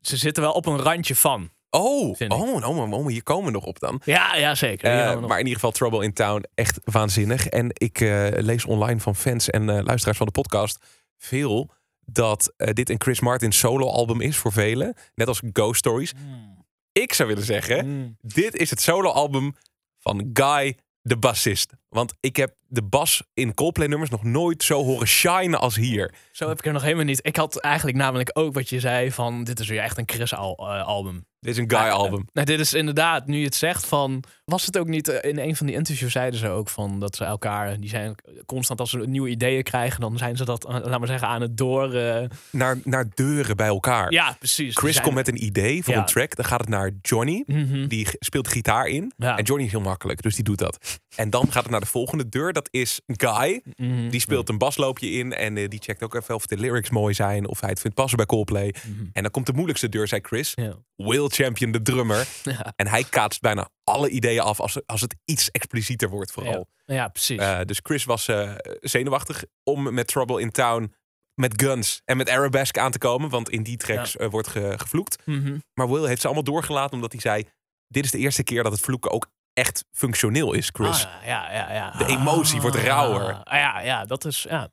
Ze 0.00 0.16
zitten 0.16 0.42
wel 0.42 0.52
op 0.52 0.66
een 0.66 0.78
randje 0.78 1.14
van. 1.16 1.50
Oh, 1.74 2.16
oh, 2.28 2.54
oh, 2.68 2.92
oh, 2.92 3.06
hier 3.06 3.22
komen 3.22 3.44
we 3.44 3.50
nog 3.50 3.64
op 3.64 3.78
dan. 3.78 4.00
Ja, 4.04 4.36
ja 4.36 4.54
zeker. 4.54 4.90
Eh, 4.90 5.20
maar 5.20 5.38
in 5.38 5.44
ieder 5.44 5.54
geval 5.54 5.70
Trouble 5.70 6.04
in 6.04 6.12
Town, 6.12 6.44
echt 6.54 6.80
waanzinnig. 6.84 7.46
En 7.46 7.70
ik 7.72 8.00
eh, 8.00 8.28
lees 8.30 8.64
online 8.64 9.00
van 9.00 9.16
fans 9.16 9.50
en 9.50 9.68
eh, 9.68 9.84
luisteraars 9.84 10.16
van 10.18 10.26
de 10.26 10.32
podcast 10.32 10.78
veel 11.18 11.70
dat 12.06 12.52
dit 12.56 12.90
een 12.90 13.00
Chris 13.00 13.20
Martin 13.20 13.52
solo 13.52 13.86
album 13.88 14.20
is 14.20 14.36
voor 14.36 14.52
velen. 14.52 14.94
Net 15.14 15.28
als 15.28 15.42
Ghost 15.52 15.78
Stories. 15.78 16.12
Mm. 16.14 16.64
Ik 16.92 17.12
zou 17.12 17.28
willen 17.28 17.44
zeggen, 17.44 17.86
Mm. 17.86 18.16
dit 18.20 18.56
is 18.56 18.70
het 18.70 18.80
solo 18.80 19.10
album 19.10 19.54
van 19.98 20.30
Guy, 20.32 20.76
de 21.02 21.16
bassist. 21.16 21.72
Want 21.94 22.14
ik 22.20 22.36
heb 22.36 22.54
de 22.66 22.82
bas 22.82 23.22
in 23.34 23.54
Coldplay 23.54 23.86
nummers 23.86 24.10
nog 24.10 24.22
nooit 24.24 24.62
zo 24.62 24.84
horen 24.84 25.06
shinen 25.06 25.60
als 25.60 25.76
hier. 25.76 26.14
Zo 26.32 26.48
heb 26.48 26.58
ik 26.58 26.66
er 26.66 26.72
nog 26.72 26.82
helemaal 26.82 27.04
niet. 27.04 27.26
Ik 27.26 27.36
had 27.36 27.60
eigenlijk 27.60 27.96
namelijk 27.96 28.30
ook 28.32 28.54
wat 28.54 28.68
je 28.68 28.80
zei 28.80 29.12
van 29.12 29.44
dit 29.44 29.60
is 29.60 29.68
weer 29.68 29.80
echt 29.80 29.98
een 29.98 30.08
Chris 30.08 30.34
al, 30.34 30.56
eh, 30.58 30.86
album. 30.86 31.24
Dit 31.40 31.52
is 31.52 31.58
een 31.58 31.70
guy 31.70 31.88
album. 31.88 32.26
Nou, 32.32 32.46
dit 32.46 32.60
is 32.60 32.72
inderdaad, 32.74 33.26
nu 33.26 33.38
je 33.38 33.44
het 33.44 33.54
zegt, 33.54 33.86
van 33.86 34.22
was 34.44 34.66
het 34.66 34.78
ook 34.78 34.86
niet 34.86 35.08
eh, 35.08 35.30
in 35.30 35.38
een 35.38 35.56
van 35.56 35.66
die 35.66 35.74
interviews 35.76 36.12
zeiden 36.12 36.38
ze 36.40 36.48
ook 36.48 36.68
van 36.68 37.00
dat 37.00 37.16
ze 37.16 37.24
elkaar, 37.24 37.80
die 37.80 37.88
zijn 37.88 38.14
constant 38.46 38.80
als 38.80 38.90
ze 38.90 38.98
nieuwe 38.98 39.28
ideeën 39.28 39.62
krijgen, 39.62 40.00
dan 40.00 40.18
zijn 40.18 40.36
ze 40.36 40.44
dat, 40.44 40.64
eh, 40.66 40.76
laat 40.82 40.98
maar 40.98 41.08
zeggen, 41.08 41.28
aan 41.28 41.40
het 41.40 41.56
door. 41.56 41.94
eh, 41.94 42.24
Naar, 42.50 42.78
naar 42.84 43.06
deuren 43.14 43.56
bij 43.56 43.66
elkaar. 43.66 44.12
ja, 44.12 44.36
precies. 44.38 44.76
Chris 44.76 44.92
zijn- 44.92 45.04
komt 45.04 45.16
met 45.16 45.28
een 45.28 45.44
idee 45.44 45.82
voor 45.84 45.94
Ja. 45.94 46.00
een 46.00 46.06
track. 46.06 46.36
Dan 46.36 46.44
gaat 46.44 46.60
het 46.60 46.68
naar 46.68 46.90
Johnny. 47.02 47.42
Mhm. 47.46 47.86
Die 47.88 48.06
speelt 48.18 48.48
gitaar 48.48 48.86
in. 48.86 49.12
Ja. 49.16 49.36
En 49.38 49.44
Johnny 49.44 49.64
is 49.66 49.72
heel 49.72 49.80
makkelijk, 49.80 50.22
dus 50.22 50.34
die 50.34 50.44
doet 50.44 50.58
dat. 50.58 51.00
En 51.16 51.30
dan 51.30 51.52
gaat 51.52 51.62
het 51.62 51.70
naar 51.70 51.80
de 51.84 51.90
volgende 51.90 52.28
deur. 52.28 52.52
Dat 52.52 52.68
is 52.70 53.00
guy. 53.06 53.62
Mhm. 53.76 54.08
Die 54.08 54.20
speelt 54.20 54.48
een 54.48 54.58
basloopje 54.58 55.10
in. 55.10 55.32
En 55.32 55.56
eh, 55.56 55.68
die 55.68 55.80
checkt 55.82 56.02
ook 56.02 56.14
even 56.14 56.34
of 56.34 56.46
de 56.46 56.56
lyrics 56.58 56.90
mooi 56.90 57.14
zijn. 57.14 57.46
Of 57.48 57.60
hij 57.60 57.70
het 57.70 57.80
vindt 57.80 57.96
passen 57.96 58.16
bij 58.16 58.26
Coldplay. 58.26 58.74
Mhm. 58.86 59.04
En 59.12 59.22
dan 59.22 59.30
komt 59.30 59.46
de 59.46 59.52
moeilijkste 59.52 59.88
deur, 59.88 60.08
zei 60.08 60.20
Chris. 60.24 60.54
Will 60.96 61.28
Champion, 61.28 61.72
de 61.72 61.82
drummer. 61.82 62.26
Ja. 62.42 62.72
En 62.76 62.86
hij 62.86 63.04
kaatst 63.04 63.40
bijna 63.40 63.68
alle 63.84 64.08
ideeën 64.08 64.40
af 64.40 64.60
als, 64.60 64.86
als 64.86 65.00
het 65.00 65.14
iets 65.24 65.50
explicieter 65.50 66.08
wordt 66.08 66.32
vooral. 66.32 66.68
ja, 66.84 67.08
precies. 67.08 67.38
Eh, 67.38 67.60
dus 67.64 67.80
Chris 67.82 68.04
was 68.04 68.28
eh, 68.28 68.52
zenuwachtig 68.80 69.44
om 69.62 69.94
met 69.94 70.06
Trouble 70.06 70.40
in 70.40 70.50
Town 70.50 70.94
met 71.34 71.62
guns 71.62 72.00
en 72.04 72.16
met 72.16 72.28
arabesque 72.28 72.80
aan 72.80 72.90
te 72.90 72.98
komen. 72.98 73.28
Want 73.30 73.50
in 73.50 73.62
die 73.62 73.76
tracks 73.76 74.16
wordt 74.30 74.48
ge- 74.48 74.74
gevloekt. 74.76 75.22
Mhm. 75.26 75.58
Maar 75.74 75.88
Will 75.90 76.04
heeft 76.04 76.20
ze 76.20 76.26
allemaal 76.26 76.44
doorgelaten 76.44 76.94
omdat 76.94 77.12
hij 77.12 77.20
zei... 77.20 77.44
dit 77.88 78.04
is 78.04 78.10
de 78.10 78.18
eerste 78.18 78.42
keer 78.42 78.62
dat 78.62 78.72
het 78.72 78.80
vloeken 78.80 79.10
ook 79.10 79.26
echt 79.54 79.84
functioneel 79.92 80.52
is, 80.52 80.68
Chris. 80.72 81.04
Ah, 81.04 81.26
ja, 81.26 81.52
ja, 81.52 81.72
ja. 81.72 81.90
De 81.90 82.06
emotie 82.06 82.60
wordt 82.60 82.76
rauwer. 82.76 83.34
Ah, 83.44 83.58
ja, 83.58 83.80
ja, 83.80 84.04
dat 84.04 84.24
is, 84.24 84.46
ja. 84.48 84.68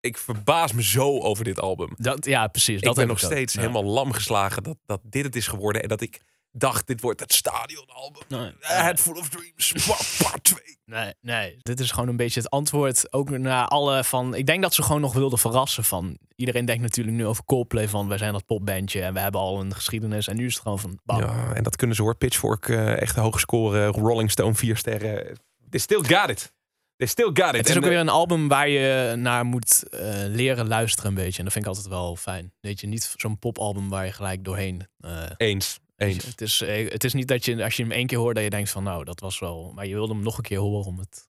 Ik 0.00 0.18
verbaas 0.18 0.72
me 0.72 0.82
zo 0.82 1.18
over 1.20 1.44
dit 1.44 1.60
album. 1.60 1.92
Dat, 1.96 2.24
ja, 2.24 2.46
precies. 2.46 2.80
Dat 2.80 2.90
ik 2.90 2.96
ben 2.96 3.08
heb 3.08 3.08
nog 3.08 3.30
steeds 3.32 3.54
Ja. 3.54 3.60
helemaal 3.60 3.84
lam 3.84 4.12
geslagen 4.12 4.62
dat, 4.62 4.76
dat 4.86 5.00
dit 5.04 5.24
het 5.24 5.36
is 5.36 5.46
geworden. 5.46 5.82
En 5.82 5.88
dat 5.88 6.00
ik 6.00 6.20
dacht, 6.60 6.86
dit 6.86 7.00
wordt 7.00 7.20
het 7.20 7.32
stadionalbum. 7.32 8.22
Nee, 8.28 8.40
A 8.64 8.82
Head 8.82 9.00
Full 9.00 9.16
of 9.16 9.28
Dreams, 9.28 9.72
part- 9.86 10.30
part 10.30 10.44
2. 10.44 10.60
Nee, 10.84 11.14
nee. 11.20 11.56
Dit 11.62 11.80
is 11.80 11.90
gewoon 11.90 12.08
een 12.08 12.16
beetje 12.16 12.40
het 12.40 12.50
antwoord. 12.50 13.12
Ook 13.12 13.30
naar 13.30 13.66
alle 13.66 14.04
van. 14.04 14.34
Ik 14.34 14.46
denk 14.46 14.62
dat 14.62 14.74
ze 14.74 14.82
gewoon 14.82 15.00
nog 15.00 15.12
wilden 15.12 15.38
verrassen. 15.38 15.84
Van 15.84 16.18
iedereen 16.36 16.64
denkt 16.64 16.82
natuurlijk 16.82 17.16
nu 17.16 17.26
over 17.26 17.44
Coldplay. 17.44 17.88
Van 17.88 18.08
wij 18.08 18.18
zijn 18.18 18.32
dat 18.32 18.46
popbandje 18.46 19.02
en 19.02 19.14
we 19.14 19.20
hebben 19.20 19.40
al 19.40 19.60
een 19.60 19.74
geschiedenis. 19.74 20.28
En 20.28 20.36
nu 20.36 20.46
is 20.46 20.52
het 20.54 20.62
gewoon 20.62 20.78
van. 20.78 20.98
bam. 21.04 21.18
Ja, 21.20 21.52
en 21.54 21.62
dat 21.62 21.76
kunnen 21.76 21.96
ze 21.96 22.02
hoor. 22.02 22.14
Pitchfork, 22.16 22.68
eh, 22.68 23.00
echt 23.00 23.16
hoog 23.16 23.40
scoren. 23.40 23.86
Rolling 23.92 24.30
Stone, 24.30 24.54
vier 24.54 24.76
sterren. 24.76 25.38
They 25.70 25.80
still 25.80 26.02
got 26.04 26.28
it. 26.30 26.52
They 26.96 27.06
still 27.06 27.30
got 27.32 27.48
it. 27.48 27.56
Het 27.56 27.68
is 27.68 27.70
En, 27.72 27.76
ook 27.78 27.82
eh, 27.84 27.88
weer 27.90 27.98
een 27.98 28.08
album 28.08 28.48
waar 28.48 28.68
je 28.68 29.14
naar 29.16 29.44
moet 29.44 29.88
eh, 29.88 30.00
leren 30.26 30.68
luisteren 30.68 31.08
een 31.08 31.14
beetje. 31.16 31.38
En 31.38 31.44
dat 31.44 31.52
vind 31.52 31.64
ik 31.64 31.70
altijd 31.70 31.88
wel 31.88 32.16
fijn. 32.16 32.52
Weet 32.60 32.80
je, 32.80 32.86
niet 32.86 33.14
zo'n 33.16 33.38
popalbum 33.38 33.88
waar 33.88 34.04
je 34.04 34.12
gelijk 34.12 34.44
doorheen. 34.44 34.86
eh, 35.00 35.22
Eens. 35.36 35.78
Eens. 35.98 36.24
Het 36.24 36.40
is, 36.40 36.60
eh, 36.60 36.90
het 36.90 37.04
is 37.04 37.12
niet 37.12 37.28
dat 37.28 37.44
je 37.44 37.64
als 37.64 37.76
je 37.76 37.82
hem 37.82 37.92
één 37.92 38.06
keer 38.06 38.18
hoort 38.18 38.34
dat 38.34 38.44
je 38.44 38.50
denkt 38.50 38.70
van 38.70 38.82
nou 38.82 39.04
dat 39.04 39.20
was 39.20 39.38
wel. 39.38 39.72
Maar 39.74 39.86
je 39.86 39.94
wilde 39.94 40.12
hem 40.14 40.22
nog 40.22 40.36
een 40.36 40.42
keer 40.42 40.58
horen 40.58 40.86
om 40.86 40.98
het. 40.98 41.28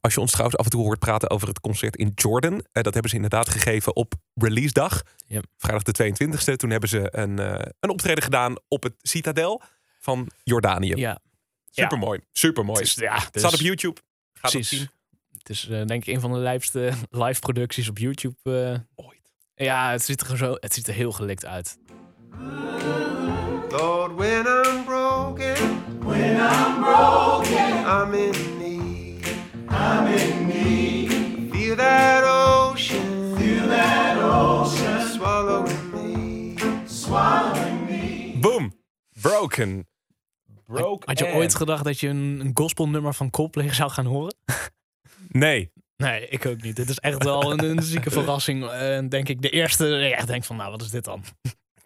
Als 0.00 0.14
je 0.14 0.20
ons 0.20 0.30
trouwens 0.30 0.58
af 0.58 0.64
en 0.64 0.70
toe 0.70 0.82
hoort 0.82 0.98
praten 0.98 1.30
over 1.30 1.48
het 1.48 1.60
concert 1.60 1.96
in 1.96 2.12
Jordan. 2.14 2.52
eh, 2.72 2.82
dat 2.82 2.92
hebben 2.92 3.10
ze 3.10 3.16
inderdaad 3.16 3.48
gegeven 3.48 3.96
op 3.96 4.14
release 4.34 4.72
dag. 4.72 5.02
Ja. 5.26 5.40
Vrijdag 5.56 5.82
de 5.82 5.92
22e. 5.92 6.56
Toen 6.56 6.70
hebben 6.70 6.88
ze 6.88 7.08
een, 7.10 7.38
eh, 7.38 7.66
een 7.80 7.90
optreden 7.90 8.22
gedaan 8.22 8.54
op 8.68 8.82
het 8.82 8.94
Citadel 8.98 9.62
van 9.98 10.30
Jordanië. 10.44 10.94
Ja, 10.94 11.18
Supermooi. 11.70 12.20
Supermooi. 12.32 12.78
het 12.78 12.88
is, 12.88 12.94
ja, 12.94 13.14
het 13.14 13.38
Staat 13.38 13.54
op 13.54 13.60
YouTube. 13.60 14.00
Gaat 14.32 14.52
het 14.52 14.60
Precies. 14.60 14.78
zien. 14.78 14.88
Het 15.38 15.48
is 15.50 15.60
denk 15.86 16.06
ik 16.06 16.14
een 16.14 16.20
van 16.20 16.32
de 16.32 16.38
lijfste 16.38 16.92
live 17.10 17.40
producties 17.40 17.88
op 17.88 17.98
YouTube. 17.98 18.36
Ooit. 18.94 19.32
ja, 19.54 19.90
het 19.90 20.02
ziet, 20.02 20.20
er 20.20 20.36
zo, 20.36 20.56
het 20.60 20.74
ziet 20.74 20.86
er 20.88 20.94
heel 20.94 21.12
gelikt 21.12 21.44
uit. 21.44 21.78
Lord, 23.70 24.16
when 24.16 24.46
I'm 24.46 24.84
broken, 24.84 25.56
when 26.04 26.40
I'm 26.40 26.80
broken, 26.80 27.84
I'm 27.86 28.14
in 28.14 28.58
need. 28.58 29.26
I'm 29.68 30.06
in 30.06 30.46
need. 30.46 31.10
Feel 31.52 31.76
that 31.76 32.24
ocean, 32.24 33.36
feel 33.36 33.66
that 33.68 34.16
ocean, 34.18 35.10
swallowing 35.10 35.92
me. 37.86 38.36
Boom. 38.40 38.72
Broken. 39.20 39.86
Broken. 40.64 41.08
Had 41.08 41.18
je 41.18 41.34
ooit 41.34 41.54
gedacht 41.54 41.84
dat 41.84 42.00
je 42.00 42.08
een, 42.08 42.40
een 42.40 42.50
gospelnummer 42.54 43.14
van 43.14 43.30
Coldplay 43.30 43.74
zou 43.74 43.90
gaan 43.90 44.06
horen? 44.06 44.34
Nee. 45.28 45.72
Nee, 45.96 46.28
ik 46.28 46.46
ook 46.46 46.62
niet. 46.62 46.76
Dit 46.76 46.88
is 46.88 46.98
echt 46.98 47.24
wel 47.24 47.52
een, 47.52 47.64
een 47.64 47.82
zieke 47.82 48.10
verrassing. 48.20 48.68
En 48.68 49.08
denk 49.08 49.28
ik 49.28 49.42
de 49.42 49.50
eerste 49.50 49.84
die 49.84 50.14
echt 50.14 50.26
denkt 50.26 50.46
van 50.46 50.56
nou, 50.56 50.70
wat 50.70 50.82
is 50.82 50.90
dit 50.90 51.04
dan? 51.04 51.24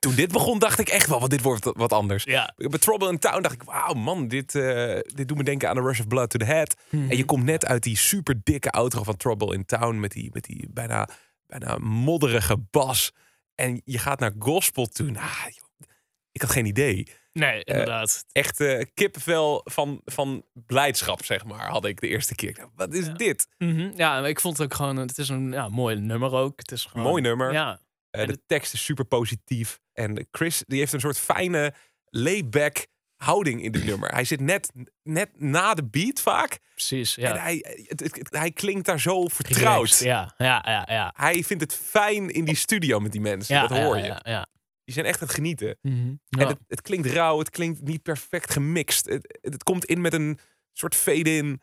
Toen 0.02 0.14
dit 0.14 0.32
begon 0.32 0.58
dacht 0.58 0.78
ik 0.78 0.88
echt 0.88 1.08
wel, 1.08 1.18
want 1.18 1.30
dit 1.30 1.42
wordt 1.42 1.64
wat 1.64 1.92
anders. 1.92 2.24
Ja. 2.24 2.54
Bij 2.56 2.78
Trouble 2.78 3.08
in 3.08 3.18
Town 3.18 3.42
dacht 3.42 3.54
ik, 3.54 3.62
wauw 3.62 3.94
man, 3.94 4.28
dit, 4.28 4.54
eh, 4.54 4.98
dit 5.14 5.28
doet 5.28 5.36
me 5.36 5.44
denken 5.44 5.68
aan 5.68 5.78
A 5.78 5.80
Rush 5.80 6.00
of 6.00 6.06
Blood 6.06 6.30
to 6.30 6.38
the 6.38 6.44
Head. 6.44 6.76
En 6.90 7.16
je 7.16 7.24
komt 7.24 7.44
net 7.44 7.66
uit 7.66 7.82
die 7.82 7.96
super 7.96 8.40
dikke 8.42 8.70
outro 8.70 9.02
van 9.02 9.16
Trouble 9.16 9.54
in 9.54 9.64
Town 9.64 10.00
met 10.00 10.10
die, 10.10 10.30
met 10.32 10.44
die 10.44 10.68
bijna, 10.70 11.08
bijna 11.46 11.78
modderige 11.78 12.56
bas. 12.70 13.12
En 13.54 13.82
je 13.84 13.98
gaat 13.98 14.20
naar 14.20 14.32
gospel 14.38 14.86
toe. 14.86 15.10
Nou, 15.10 15.26
joh, 15.26 15.88
ik 16.32 16.40
had 16.40 16.50
geen 16.50 16.66
idee. 16.66 17.08
Nee, 17.32 17.64
inderdaad. 17.64 18.24
Echt 18.32 18.60
eh, 18.60 18.84
kippenvel 18.94 19.60
van, 19.64 20.00
van 20.04 20.44
blijdschap, 20.52 21.24
zeg 21.24 21.44
maar, 21.44 21.68
had 21.68 21.84
ik 21.84 22.00
de 22.00 22.08
eerste 22.08 22.34
keer. 22.34 22.54
Dacht, 22.54 22.68
Wat 22.74 22.94
is 22.94 23.08
dit? 23.12 23.48
Mhm. 23.58 23.90
Ja, 23.96 24.26
ik 24.26 24.40
vond 24.40 24.56
het 24.56 24.66
ook 24.66 24.74
gewoon, 24.74 24.96
het 24.96 25.18
is 25.18 25.28
een 25.28 25.52
ja, 25.52 25.68
mooi 25.68 25.96
nummer 25.96 26.32
ook. 26.32 26.58
Het 26.58 26.72
is 26.72 26.84
gewoon, 26.84 27.06
Mooi 27.06 27.22
nummer. 27.22 27.52
Ja, 27.52 27.80
Eh, 28.12 28.26
de 28.26 28.42
tekst 28.46 28.72
is 28.72 28.84
super 28.84 29.04
positief. 29.04 29.80
En 29.92 30.26
Chris 30.30 30.62
die 30.66 30.78
heeft 30.78 30.92
een 30.92 31.00
soort 31.00 31.18
fijne 31.18 31.74
layback 32.04 32.86
houding 33.16 33.62
in 33.62 33.72
dit 33.72 33.84
nummer. 33.90 34.10
Hij 34.12 34.24
zit 34.24 34.40
net, 34.40 34.72
net 35.02 35.40
na 35.40 35.74
de 35.74 35.84
beat 35.84 36.20
vaak. 36.20 36.58
precies. 36.74 37.16
En 37.16 37.34
Ja. 37.34 37.36
hij, 37.42 37.64
het, 37.86 38.00
het- 38.00 38.26
hij 38.30 38.50
klinkt 38.52 38.86
daar 38.86 39.00
zo 39.00 39.28
vertrouwd. 39.28 39.58
Relaxed, 39.74 40.06
Ja, 40.06 40.34
ja, 40.36 40.62
ja, 40.66 40.86
ja. 40.94 41.12
Hij 41.16 41.44
vindt 41.44 41.62
het 41.62 41.74
fijn 41.74 42.30
in 42.30 42.44
die 42.44 42.56
studio 42.56 43.00
met 43.00 43.12
die 43.12 43.20
mensen. 43.20 43.54
ja 43.54 43.66
dat 43.66 43.78
hoor 43.78 43.96
ja, 43.96 44.02
je. 44.02 44.08
Ja, 44.08 44.20
ja. 44.22 44.46
Die 44.84 44.94
zijn 44.94 45.06
echt 45.06 45.20
aan 45.20 45.26
het 45.26 45.36
genieten. 45.36 45.78
Mhm. 45.82 46.14
En 46.28 46.46
het, 46.48 46.58
het 46.68 46.80
klinkt 46.80 47.06
rauw, 47.06 47.38
het 47.38 47.50
klinkt 47.50 47.80
niet 47.82 48.02
perfect 48.02 48.50
gemixt. 48.52 49.08
Het, 49.08 49.38
het, 49.40 49.62
komt 49.62 49.84
in 49.84 50.00
met 50.00 50.12
een 50.12 50.38
soort 50.72 50.94
fade-in. 50.94 51.60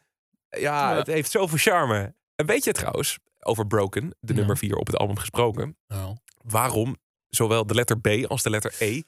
Ja, 0.50 0.91
Ja. 0.91 0.96
het 0.98 1.08
heeft 1.08 1.32
zoveel 1.32 1.58
charme. 1.58 2.15
En 2.36 2.46
weet 2.46 2.63
je 2.63 2.72
trouwens, 2.72 3.18
over 3.39 3.68
Broken, 3.68 4.15
de 4.20 4.34
nummer 4.34 4.58
4 4.58 4.75
op 4.75 4.88
het 4.88 4.96
album 4.96 5.18
gesproken, 5.18 5.77
Nou, 5.88 6.15
waarom 6.51 6.98
zowel 7.27 7.65
de 7.65 7.74
letter 7.74 8.00
B 8.00 8.08
als 8.27 8.44
de 8.44 8.50
letter 8.50 8.75
E 8.79 9.01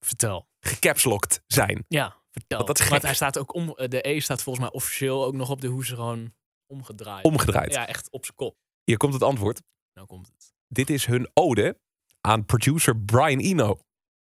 vertel. 0.00 0.48
gecapslocked 0.60 1.42
zijn? 1.46 1.84
Ja, 1.88 2.16
vertel. 2.30 2.56
Want 2.64 2.78
dat 2.78 2.80
is 2.80 3.02
hij 3.02 3.14
staat 3.14 3.38
ook 3.38 3.54
om, 3.54 3.74
de 3.76 4.08
E 4.08 4.20
staat 4.20 4.42
volgens 4.42 4.64
mij 4.64 4.74
officieel 4.74 5.24
ook 5.24 5.34
nog 5.34 5.50
op 5.50 5.60
de 5.60 5.66
hoes 5.66 5.88
gewoon 5.88 6.34
omgedraaid. 6.66 7.24
Omgedraaid. 7.24 7.72
Ja, 7.72 7.86
echt 7.86 8.10
op 8.10 8.24
zijn 8.24 8.36
kop. 8.36 8.56
Hier 8.84 8.96
komt 8.96 9.12
het 9.12 9.22
antwoord. 9.22 9.62
Nou 9.94 10.06
komt 10.06 10.26
het. 10.26 10.54
Dit 10.68 10.90
is 10.90 11.06
hun 11.06 11.30
ode 11.34 11.80
aan 12.20 12.44
producer 12.44 12.98
Brian 12.98 13.38
Eno. 13.38 13.80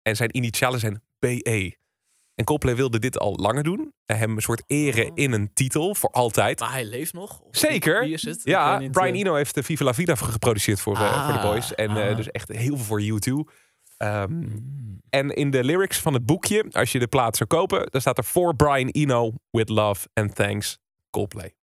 En 0.03 0.17
zijn 0.17 0.37
initialen 0.37 0.81
zijn 0.81 1.03
BE. 1.19 1.77
En 2.35 2.45
Coldplay 2.45 2.77
wilde 2.77 2.99
dit 2.99 3.19
al 3.19 3.37
langer 3.37 3.63
doen. 3.63 3.93
En 4.07 4.19
hem 4.19 4.31
een 4.37 4.43
soort 4.43 4.63
eren 4.67 5.07
Oh. 5.07 5.11
in 5.15 5.33
een 5.33 5.51
titel 5.53 5.95
voor 5.95 6.11
altijd. 6.11 6.61
Maar 6.61 6.73
hij 6.73 6.85
leeft 6.85 7.13
nog? 7.13 7.43
Zeker. 7.51 8.01
Wie 8.01 8.13
is 8.13 8.23
het? 8.23 8.41
Ja, 8.45 8.77
Brian 8.91 9.15
eh, 9.15 9.21
Eno 9.21 9.35
heeft 9.35 9.55
de 9.55 9.63
Viva 9.63 9.85
La 9.85 9.95
Vida 9.95 10.15
geproduceerd 10.15 10.81
voor, 10.81 10.95
eh, 10.95 11.25
voor 11.25 11.33
de 11.33 11.39
Ah, 11.39 11.45
boys. 11.51 11.75
En 11.75 11.97
eh, 11.97 12.09
ah. 12.11 12.17
dus 12.17 12.31
echt 12.31 12.49
heel 12.49 12.77
veel 12.77 12.85
voor 12.85 13.01
U2. 13.03 13.51
Ehm, 13.97 14.33
mm. 14.33 15.01
en 15.11 15.31
in 15.31 15.51
de 15.51 15.65
lyrics 15.65 15.99
van 15.99 16.15
het 16.15 16.27
boekje, 16.27 16.65
als 16.71 16.93
je 16.93 16.99
de 16.99 17.07
plaat 17.07 17.37
zou 17.37 17.49
kopen, 17.49 17.87
dan 17.91 18.01
staat 18.01 18.19
er 18.19 18.25
voor 18.25 18.57
Brian 18.57 18.89
Eno 18.89 19.33
with 19.51 19.69
love 19.69 20.09
and 20.15 20.35
thanks 20.35 20.79
Coldplay. 21.11 21.55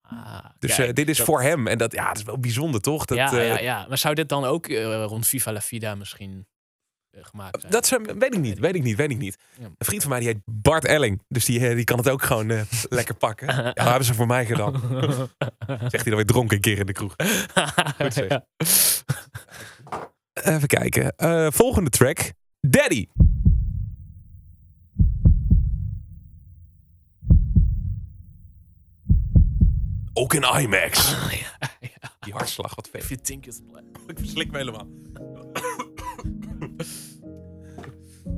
Ah, 0.00 0.44
Dus 0.58 0.74
kijk, 0.74 0.94
dit 0.96 1.08
is 1.08 1.16
dat- 1.16 1.26
voor 1.26 1.42
hem. 1.42 1.66
En 1.66 1.78
dat, 1.78 1.92
ja, 1.92 2.08
dat 2.08 2.16
is 2.16 2.22
wel 2.22 2.38
bijzonder, 2.38 2.80
toch? 2.80 3.04
Dat, 3.04 3.16
ja, 3.18 3.40
ja, 3.40 3.58
ja, 3.58 3.86
maar 3.88 3.98
zou 3.98 4.14
dit 4.14 4.28
dan 4.28 4.44
ook 4.44 4.66
rond 5.06 5.26
Viva 5.26 5.52
la 5.52 5.60
Vida 5.60 5.94
misschien 5.94 6.46
gemaakt 7.24 7.60
zijn? 7.60 7.72
Dat 7.72 7.86
zijn, 7.86 8.18
weet 8.18 8.34
ik 8.34 8.40
niet, 8.40 8.58
weet 8.58 8.74
ik 8.74 8.82
niet, 8.82 8.96
weet 8.96 9.10
ik 9.10 9.18
niet. 9.18 9.38
Ja. 9.58 9.64
Een 9.64 9.86
vriend 9.86 10.02
van 10.02 10.10
mij 10.10 10.20
die 10.20 10.28
heet 10.28 10.40
Bart 10.44 10.84
Elling. 10.84 11.22
Dus 11.28 11.44
die, 11.44 11.68
eh, 11.68 11.74
die 11.74 11.84
kan 11.84 11.98
het 11.98 12.08
ook 12.08 12.22
gewoon 12.22 12.50
eh, 12.50 12.60
lekker 12.88 13.14
pakken. 13.14 13.46
Ja, 13.46 13.62
dat 13.72 13.84
hebben 13.84 14.04
ze 14.04 14.14
voor 14.14 14.26
mij 14.26 14.46
gedaan. 14.46 14.80
Zegt 15.66 15.92
hij 15.92 16.02
dan 16.04 16.14
weer 16.14 16.26
dronken 16.26 16.56
een 16.56 16.62
keer 16.62 16.78
in 16.78 16.86
de 16.86 16.92
kroeg. 16.92 17.14
Goed 18.00 18.14
zeg. 18.14 18.28
Ja. 18.28 18.46
Even 20.32 20.68
kijken. 20.68 21.16
Eh, 21.16 21.46
volgende 21.50 21.90
track. 21.90 22.32
Daddy. 22.60 23.06
Ook 30.12 30.34
in 30.34 30.42
IMAX. 30.42 31.10
ja, 31.10 31.68
ja. 31.80 31.88
Die 32.20 32.32
hartslag, 32.32 32.74
wat 32.74 32.88
vet. 32.88 33.30
Ik 34.06 34.18
verslik 34.18 34.50
me 34.50 34.56
helemaal. 34.58 34.86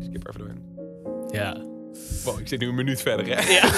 Skip 0.09 0.27
er 0.27 0.35
even 0.35 0.41
doorheen. 0.41 0.62
Ja. 1.31 1.57
Wow, 2.25 2.41
ik 2.41 2.49
zit 2.49 2.61
nu 2.61 2.69
een 2.69 2.75
minuut 2.75 3.00
verder, 3.00 3.27
hè? 3.27 3.53
ja. 3.53 3.69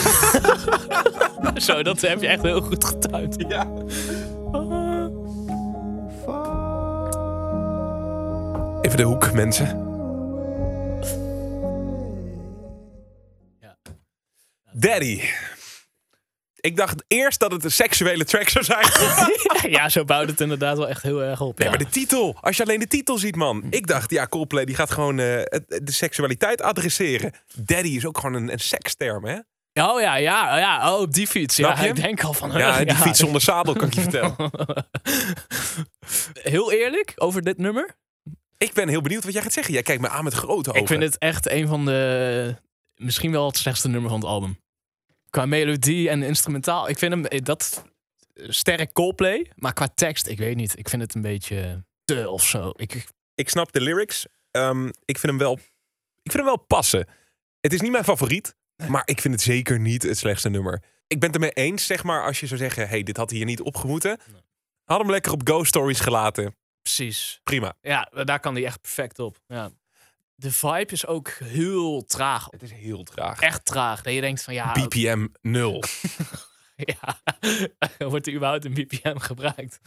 Zo, 1.66 1.82
dat 1.82 2.00
heb 2.00 2.20
je 2.20 2.26
echt 2.26 2.42
heel 2.42 2.60
goed 2.60 2.84
getuind. 2.84 3.44
Ja. 3.48 3.66
Even 8.80 8.96
de 8.96 9.02
hoek, 9.02 9.32
mensen. 9.32 9.66
Ja. 13.60 13.76
Daddy. 14.72 15.20
Ik 16.60 16.76
dacht 16.76 17.04
eerst 17.08 17.40
dat 17.40 17.52
het 17.52 17.64
een 17.64 17.70
seksuele 17.70 18.24
track 18.24 18.48
zou 18.48 18.64
zijn. 18.64 18.86
ja, 19.76 19.88
zo 19.88 20.04
bouwt 20.04 20.28
het 20.28 20.40
inderdaad 20.40 20.76
wel 20.76 20.88
echt 20.88 21.02
heel 21.02 21.22
erg 21.22 21.40
op. 21.40 21.58
Nee, 21.58 21.68
ja. 21.68 21.74
maar 21.74 21.84
de 21.84 21.90
titel. 21.90 22.36
Als 22.40 22.56
je 22.56 22.62
alleen 22.62 22.78
de 22.78 22.86
titel 22.86 23.18
ziet, 23.18 23.36
man. 23.36 23.66
Ik 23.70 23.86
dacht, 23.86 24.10
ja, 24.10 24.26
Coldplay 24.26 24.64
die 24.64 24.74
gaat 24.74 24.90
gewoon 24.90 25.18
eh, 25.18 25.24
de 25.66 25.92
seksualiteit 25.92 26.62
adresseren. 26.62 27.32
Daddy 27.54 27.88
is 27.88 28.06
ook 28.06 28.18
gewoon 28.18 28.34
een, 28.34 28.52
een 28.52 28.58
seksterm, 28.58 29.24
hè? 29.24 29.38
Oh 29.72 30.00
ja, 30.00 30.16
ja, 30.16 30.58
ja. 30.58 30.94
Oh, 30.94 31.00
op 31.00 31.12
die 31.12 31.26
fiets. 31.26 31.56
Ja, 31.56 31.78
ik 31.78 31.96
denk 31.96 32.24
al 32.24 32.32
van... 32.32 32.50
Ja, 32.50 32.84
die 32.84 32.94
fiets 32.94 33.18
zonder 33.18 33.40
zadel, 33.40 33.74
kan 33.74 33.86
ik 33.86 33.94
je 33.94 34.00
vertellen. 34.00 34.36
Heel 36.42 36.72
eerlijk, 36.72 37.12
over 37.16 37.42
dit 37.42 37.58
nummer. 37.58 37.98
Ik 38.58 38.72
ben 38.72 38.88
heel 38.88 39.00
benieuwd 39.00 39.24
wat 39.24 39.32
jij 39.32 39.42
gaat 39.42 39.52
zeggen. 39.52 39.72
Jij 39.72 39.82
kijkt 39.82 40.02
me 40.02 40.08
aan 40.08 40.24
met 40.24 40.32
grote 40.32 40.70
ogen. 40.70 40.80
Ik 40.80 40.88
vind 40.88 41.02
het 41.02 41.18
echt 41.18 41.50
een 41.50 41.68
van 41.68 41.84
de... 41.84 42.56
Misschien 42.94 43.30
wel 43.30 43.46
het 43.46 43.56
slechtste 43.56 43.88
nummer 43.88 44.10
van 44.10 44.20
het 44.20 44.28
album. 44.28 44.58
Qua 45.30 45.46
melodie 45.46 46.08
en 46.08 46.22
instrumentaal. 46.22 46.88
Ik 46.88 46.98
vind 46.98 47.12
hem... 47.12 47.24
eh, 47.24 47.38
Dat 47.42 47.84
sterk 48.34 48.92
Coldplay. 48.92 49.50
Maar 49.54 49.72
qua 49.72 49.88
tekst, 49.94 50.26
ik 50.26 50.38
weet 50.38 50.56
niet. 50.56 50.78
Ik 50.78 50.88
vind 50.88 51.02
het 51.02 51.14
een 51.14 51.22
beetje 51.22 51.84
te 52.04 52.28
of 52.30 52.42
zo. 52.46 52.72
Ik, 52.76 53.06
Ik 53.34 53.48
snap 53.48 53.72
de 53.72 53.80
lyrics. 53.80 54.26
Ehm, 54.50 54.86
ik 54.86 55.18
vind 55.18 55.22
hem 55.32 55.38
wel... 55.38 55.52
Ik 56.22 56.32
vind 56.32 56.44
hem 56.44 56.44
wel 56.44 56.64
passen. 56.66 57.06
Het 57.60 57.72
is 57.72 57.80
niet 57.80 57.90
mijn 57.92 58.04
favoriet. 58.04 58.54
Maar 58.88 59.02
ik 59.04 59.20
vind 59.20 59.34
het 59.34 59.42
zeker 59.42 59.80
niet 59.80 60.02
het 60.02 60.18
slechtste 60.18 60.48
nummer. 60.48 60.82
Ik 61.06 61.18
ben 61.20 61.28
het 61.28 61.34
ermee 61.34 61.50
eens, 61.52 61.86
zeg 61.86 62.04
maar, 62.04 62.24
als 62.24 62.40
je 62.40 62.46
zou 62.46 62.60
zeggen... 62.60 62.88
hey, 62.88 63.02
dit 63.02 63.16
had 63.16 63.30
hier 63.30 63.44
niet 63.44 63.60
opgemoeten. 63.60 64.18
Had 64.84 64.98
hem 65.00 65.10
lekker 65.10 65.32
op 65.32 65.40
Ghost 65.44 65.68
Stories 65.68 66.00
gelaten. 66.00 66.56
precies. 66.82 67.40
Prima. 67.44 67.74
Ja, 67.80 68.10
daar 68.24 68.40
kan 68.40 68.54
hij 68.54 68.64
echt 68.64 68.80
perfect 68.80 69.18
op. 69.18 69.40
Ja. 69.46 69.70
De 70.40 70.52
vibe 70.52 70.92
is 70.92 71.06
ook 71.06 71.28
heel 71.28 72.04
traag. 72.04 72.46
Het 72.50 72.62
is 72.62 72.72
heel 72.72 73.02
traag. 73.02 73.40
Echt 73.40 73.64
traag. 73.64 74.02
Dat 74.02 74.12
je 74.12 74.20
denkt 74.20 74.42
van 74.42 74.54
ja... 74.54 74.72
BPM 74.72 75.26
0. 75.40 75.82
Ja, 76.84 77.20
wordt 78.08 78.26
er 78.26 78.32
überhaupt 78.34 78.64
een 78.64 78.74
BPM 78.74 79.16
gebruikt? 79.18 79.80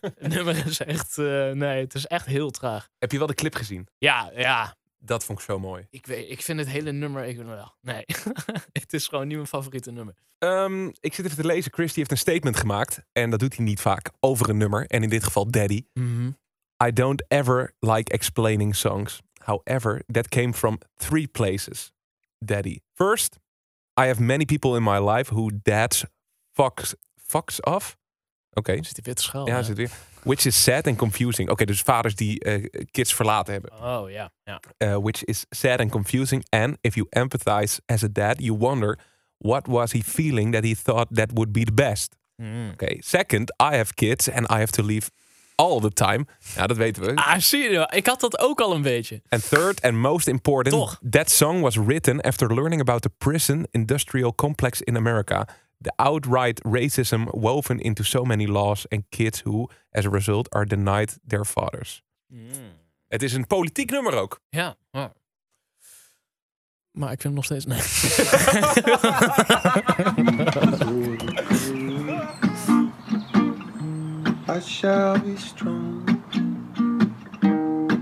Het 0.00 0.28
nummer 0.34 0.66
is 0.66 0.80
echt, 0.80 1.18
eh, 1.18 1.50
nee, 1.50 1.80
het 1.80 1.94
is 1.94 2.06
echt 2.06 2.26
heel 2.26 2.50
traag. 2.50 2.88
Heb 2.98 3.12
je 3.12 3.18
wel 3.18 3.26
de 3.26 3.34
clip 3.34 3.54
gezien? 3.54 3.88
Ja, 3.98 4.30
ja, 4.34 4.76
Dat 4.98 5.24
vond 5.24 5.38
ik 5.38 5.44
zo 5.44 5.58
mooi. 5.58 5.86
ik, 5.90 6.06
weet, 6.06 6.30
ik 6.30 6.42
vind 6.42 6.58
het 6.58 6.68
hele 6.68 6.92
nummer, 6.92 7.24
ik, 7.24 7.36
wel, 7.36 7.74
nee, 7.80 8.04
het 8.72 8.92
is 8.92 9.06
gewoon 9.06 9.26
niet 9.26 9.36
mijn 9.36 9.48
favoriete 9.48 9.90
nummer. 9.90 10.14
Ehm, 10.38 10.86
ik 11.00 11.14
zit 11.14 11.24
even 11.24 11.36
te 11.36 11.46
lezen. 11.46 11.72
Chris 11.72 11.88
die 11.88 11.98
heeft 11.98 12.10
een 12.10 12.18
statement 12.32 12.56
gemaakt. 12.56 13.02
En 13.12 13.30
dat 13.30 13.38
doet 13.38 13.56
hij 13.56 13.64
niet 13.64 13.80
vaak. 13.80 14.10
Over 14.20 14.48
een 14.48 14.56
nummer. 14.56 14.86
En 14.86 15.02
in 15.02 15.08
dit 15.08 15.24
geval 15.24 15.50
Daddy. 15.50 15.82
I 16.84 16.92
don't 16.92 17.22
ever 17.28 17.72
like 17.80 18.12
explaining 18.12 18.74
songs. 18.74 19.20
However, 19.44 20.02
that 20.12 20.28
came 20.28 20.52
from 20.52 20.78
three 20.96 21.26
places. 21.26 21.92
Daddy. 22.38 22.80
First, 22.94 23.38
I 24.00 24.06
have 24.06 24.20
many 24.20 24.44
people 24.44 24.76
in 24.76 24.82
my 24.82 24.98
life 24.98 25.30
who 25.34 25.50
dads 25.62 26.04
fucks, 26.52 26.94
fucks 27.16 27.60
off. 27.60 27.96
Oké, 28.58 28.72
Zit 28.82 28.94
die 28.94 29.02
witte 29.04 29.22
schaal? 29.22 29.46
ja, 29.46 29.62
zit 29.62 29.76
weer. 29.76 29.90
Which 30.22 30.46
is 30.46 30.62
sad 30.62 30.86
and 30.86 30.96
confusing. 30.98 31.50
Oké, 31.50 31.64
dus 31.64 31.80
vaders 31.82 32.14
die 32.14 32.40
eh, 32.40 32.64
kids 32.90 33.14
verlaten 33.14 33.52
hebben. 33.52 33.72
Oh 33.82 34.10
ja, 34.10 34.30
ja. 34.44 34.60
uh, 34.78 34.96
which 35.02 35.22
is 35.24 35.44
sad 35.50 35.80
and 35.80 35.90
confusing. 35.90 36.44
And 36.48 36.76
if 36.80 36.94
you 36.94 37.06
empathize 37.10 37.80
as 37.86 38.02
a 38.02 38.08
dad, 38.08 38.40
you 38.40 38.58
wonder 38.58 38.98
what 39.38 39.66
was 39.68 39.92
he 39.92 40.02
feeling 40.02 40.52
that 40.52 40.64
he 40.64 40.74
thought 40.74 41.06
that 41.14 41.30
would 41.32 41.52
be 41.52 41.64
the 41.64 41.72
best. 41.72 42.16
Okay. 42.72 43.00
Second, 43.00 43.50
I 43.60 43.76
have 43.76 43.94
kids 43.94 44.28
and 44.28 44.46
I 44.50 44.58
have 44.58 44.70
to 44.72 44.82
leave 44.82 45.08
all 45.56 45.80
the 45.80 45.92
time. 45.92 46.26
Ja, 46.54 46.66
dat 46.66 46.76
weten 46.76 47.02
we. 47.02 47.14
Ah, 47.14 47.38
zie 47.38 47.62
je, 47.62 47.70
wel. 47.70 47.92
ik 47.94 48.06
had 48.06 48.20
dat 48.20 48.38
ook 48.38 48.60
al 48.60 48.74
een 48.74 48.82
beetje. 48.82 49.22
And 49.28 49.48
third 49.48 49.82
and 49.82 49.94
most 49.94 50.26
important, 50.28 50.74
Toch? 50.74 50.98
that 51.10 51.30
song 51.30 51.60
was 51.60 51.76
written 51.76 52.20
after 52.20 52.54
learning 52.54 52.80
about 52.80 53.02
the 53.02 53.10
prison 53.18 53.66
industrial 53.70 54.34
complex 54.34 54.82
in 54.82 54.96
America. 54.96 55.46
The 55.80 55.92
outright 55.96 56.60
racism 56.64 57.22
woven 57.30 57.78
into 57.78 58.02
so 58.02 58.24
many 58.24 58.46
laws 58.46 58.88
and 58.88 59.02
kids 59.08 59.40
who, 59.44 59.68
as 59.90 60.06
a 60.06 60.10
result, 60.10 60.50
are 60.54 60.66
denied 60.66 61.18
their 61.26 61.44
fathers. 61.44 62.02
Het 63.08 63.22
is 63.22 63.32
een 63.32 63.46
politiek 63.46 63.90
nummer 63.90 64.14
ook. 64.14 64.40
Ja, 64.48 64.76
ja. 64.90 65.12
Maar 66.90 67.12
ik 67.12 67.20
vind 67.20 67.22
hem 67.22 67.34
nog 67.34 67.44
steeds, 67.44 67.64
nee. 67.66 67.78
I 74.56 74.60
shall 74.60 75.20
be 75.20 75.36
strong. 75.36 76.04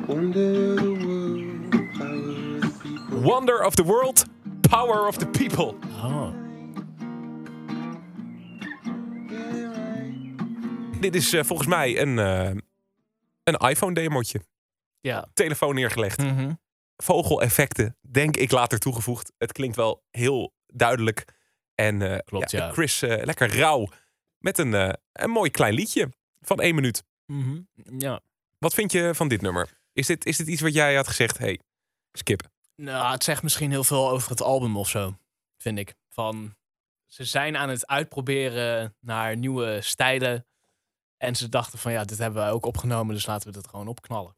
Wonder 0.06 0.74
the 0.76 0.92
world, 1.04 1.70
power 1.98 2.56
of 2.56 2.62
the 2.62 2.78
people. 2.82 3.20
Wonder 3.22 3.64
of 3.64 3.74
the 3.74 3.84
world, 3.84 4.24
power 4.60 5.06
of 5.06 5.16
the 5.16 5.26
people. 5.26 5.74
Oh. 6.02 6.32
Dit 11.00 11.14
is 11.14 11.32
eh, 11.32 11.44
volgens 11.44 11.68
mij 11.68 12.00
een, 12.00 12.18
eh, 12.18 12.50
een 13.44 13.68
iPhone-demotje. 13.70 14.40
Ja. 15.00 15.28
Telefoon 15.32 15.74
neergelegd. 15.74 16.18
Mhm. 16.18 16.52
Vogeleffecten, 16.96 17.96
denk 18.00 18.36
ik 18.36 18.50
later 18.50 18.78
toegevoegd. 18.78 19.32
Het 19.38 19.52
klinkt 19.52 19.76
wel 19.76 20.04
heel 20.10 20.54
duidelijk. 20.66 21.24
En 21.74 22.02
eh, 22.02 22.18
Klopt, 22.24 22.50
ja. 22.50 22.72
Chris 22.72 23.02
eh, 23.02 23.24
lekker 23.24 23.56
rauw. 23.56 23.88
Met 24.38 24.58
een, 24.58 24.98
een 25.12 25.30
mooi 25.30 25.50
klein 25.50 25.74
liedje 25.74 26.08
van 26.46 26.61
één 26.61 26.74
minuut. 26.74 27.04
Mhm. 27.26 27.61
Ja. 27.98 28.20
Wat 28.59 28.74
vind 28.74 28.92
je 28.92 29.14
van 29.14 29.28
dit 29.28 29.40
nummer? 29.40 29.78
Is 29.92 30.07
dit, 30.07 30.26
is 30.26 30.37
dit 30.37 30.46
iets 30.46 30.61
wat 30.61 30.74
jij 30.74 30.94
had 30.94 31.09
gezegd? 31.09 31.38
Hey, 31.38 31.61
skip. 32.12 32.42
Nou, 32.76 33.12
het 33.12 33.24
zegt 33.24 33.42
misschien 33.42 33.70
heel 33.70 33.85
veel 33.85 34.11
over 34.11 34.30
het 34.30 34.42
album 34.42 34.76
of 34.76 34.88
zo, 34.88 35.16
vind 35.59 35.78
ik. 35.78 35.94
Van, 36.09 36.54
ze 37.07 37.24
zijn 37.24 37.57
aan 37.57 37.68
het 37.68 37.87
uitproberen 37.87 38.94
naar 39.00 39.37
nieuwe 39.37 39.78
stijlen. 39.80 40.46
En 41.16 41.35
ze 41.35 41.48
dachten 41.48 41.78
van, 41.78 41.92
ja, 41.92 42.04
dit 42.04 42.18
hebben 42.18 42.42
wij 42.42 42.50
ook 42.50 42.66
opgenomen, 42.66 43.14
dus 43.14 43.26
laten 43.26 43.48
we 43.48 43.54
dat 43.54 43.68
gewoon 43.68 43.88
opknallen. 43.88 44.37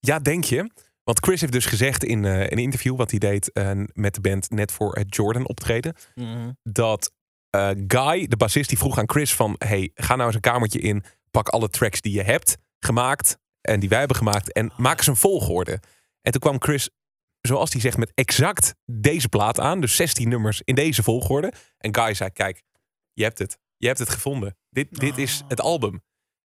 Ja, 0.00 0.18
denk 0.18 0.44
je? 0.44 0.70
Want 1.04 1.18
Chris 1.24 1.40
heeft 1.40 1.52
dus 1.52 1.66
gezegd 1.66 2.04
in 2.04 2.24
eh, 2.24 2.40
een 2.40 2.58
interview 2.58 2.96
wat 2.96 3.10
hij 3.10 3.18
deed 3.18 3.52
eh, 3.52 3.70
met 3.92 4.14
de 4.14 4.20
band 4.20 4.50
net 4.50 4.72
voor 4.72 4.94
het 4.94 5.14
Jordan 5.14 5.48
optreden. 5.48 5.94
dat 6.62 7.12
eh, 7.50 7.70
Guy, 7.86 8.26
de 8.26 8.36
bassist, 8.36 8.68
die 8.68 8.78
vroeg 8.78 8.98
aan 8.98 9.10
Chris 9.10 9.34
van... 9.34 9.54
hey, 9.58 9.90
ga 9.94 10.14
nou 10.14 10.26
eens 10.26 10.34
een 10.34 10.40
kamertje 10.40 10.78
in, 10.78 11.04
pak 11.32 11.48
alle 11.48 11.68
tracks 11.68 12.00
die 12.00 12.12
je 12.12 12.22
hebt 12.22 12.56
gemaakt... 12.78 13.38
en 13.60 13.80
die 13.80 13.88
wij 13.88 13.98
hebben 13.98 14.16
gemaakt 14.16 14.52
en 14.52 14.72
maak 14.76 14.98
eens 14.98 15.06
een 15.06 15.16
volgorde. 15.16 15.80
En 16.20 16.32
toen 16.32 16.40
kwam 16.40 16.62
Chris, 16.62 16.90
zoals 17.40 17.72
hij 17.72 17.80
zegt, 17.80 17.96
met 17.96 18.12
exact 18.14 18.74
deze 18.84 19.28
plaat 19.28 19.60
aan. 19.60 19.80
Dus 19.80 19.96
16 19.96 20.28
nummers 20.28 20.62
in 20.64 20.74
deze 20.74 21.02
volgorde. 21.02 21.52
En 21.78 21.94
Guy 21.94 22.14
zei, 22.14 22.30
kijk, 22.30 22.62
je 23.12 23.22
hebt 23.22 23.38
het. 23.38 23.58
Je 23.76 23.86
hebt 23.86 23.98
het 23.98 24.10
gevonden. 24.10 24.56
Dit, 24.70 25.00
dit 25.00 25.18
is 25.18 25.42
het 25.48 25.60
album. 25.60 26.02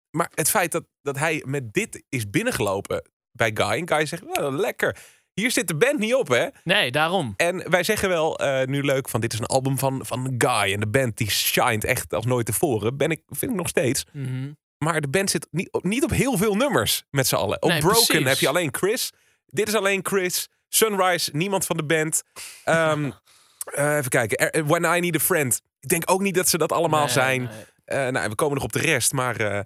Maar 0.09 0.31
het 0.33 0.49
feit 0.49 0.71
dat, 0.71 0.85
dat 1.01 1.17
hij 1.17 1.43
met 1.45 1.73
dit 1.73 2.03
is 2.09 2.29
binnengelopen 2.29 3.09
bij 3.31 3.51
Guy... 3.53 3.71
en 3.71 3.87
Guy 3.87 4.05
zegt, 4.05 4.23
well, 4.23 4.51
lekker. 4.51 4.97
Hier 5.33 5.51
zit 5.51 5.67
de 5.67 5.75
band 5.75 5.99
niet 5.99 6.13
op, 6.13 6.27
hè? 6.27 6.47
Nee, 6.63 6.91
daarom. 6.91 7.33
En 7.37 7.69
wij 7.69 7.83
zeggen 7.83 8.09
wel 8.09 8.39
eh, 8.39 8.67
nu 8.67 8.83
leuk 8.83 9.09
van 9.09 9.21
dit 9.21 9.33
is 9.33 9.39
een 9.39 9.45
album 9.45 9.77
van, 9.77 10.05
van 10.05 10.35
Guy. 10.37 10.73
En 10.73 10.79
de 10.79 10.87
band 10.87 11.17
die 11.17 11.29
shined 11.29 11.83
echt 11.83 12.13
als 12.13 12.25
nooit 12.25 12.45
tevoren. 12.45 12.97
Ben 12.97 13.11
ik, 13.11 13.21
vind 13.27 13.51
ik 13.51 13.57
nog 13.57 13.67
steeds. 13.67 14.05
Mhm. 14.11 14.51
Maar 14.85 15.01
de 15.01 15.07
band 15.07 15.29
zit 15.29 15.47
niet, 15.51 15.71
op- 15.71 15.83
niet 15.83 16.03
op 16.03 16.09
heel 16.09 16.37
veel 16.37 16.55
nummers 16.55 17.03
met 17.09 17.27
z'n 17.27 17.35
allen. 17.35 17.61
Op 17.61 17.69
Nee, 17.69 17.79
Broken 17.79 18.05
precies. 18.05 18.27
heb 18.27 18.37
je 18.37 18.47
alleen 18.47 18.75
Chris. 18.75 19.11
Dit 19.45 19.67
is 19.67 19.73
alleen 19.75 19.99
Chris. 20.05 20.49
Sunrise, 20.67 21.29
niemand 21.33 21.65
van 21.65 21.77
de 21.77 21.83
band. 21.85 22.23
Ehm, 22.63 23.11
eh, 23.73 23.97
even 23.97 24.09
kijken. 24.09 24.37
Er- 24.51 24.65
When 24.65 24.83
I 24.95 24.99
Need 24.99 25.15
a 25.15 25.19
Friend. 25.19 25.61
Ik 25.79 25.89
denk 25.89 26.11
ook 26.11 26.21
niet 26.21 26.35
dat 26.35 26.49
ze 26.49 26.57
dat 26.57 26.71
allemaal 26.71 27.03
Nee, 27.05 27.13
zijn. 27.13 27.43
nee. 27.43 27.63
Eh, 27.85 28.07
nou, 28.11 28.29
we 28.29 28.35
komen 28.35 28.55
nog 28.55 28.63
op 28.63 28.71
de 28.73 28.79
rest. 28.79 29.11
Maar 29.11 29.35
eh 29.39 29.59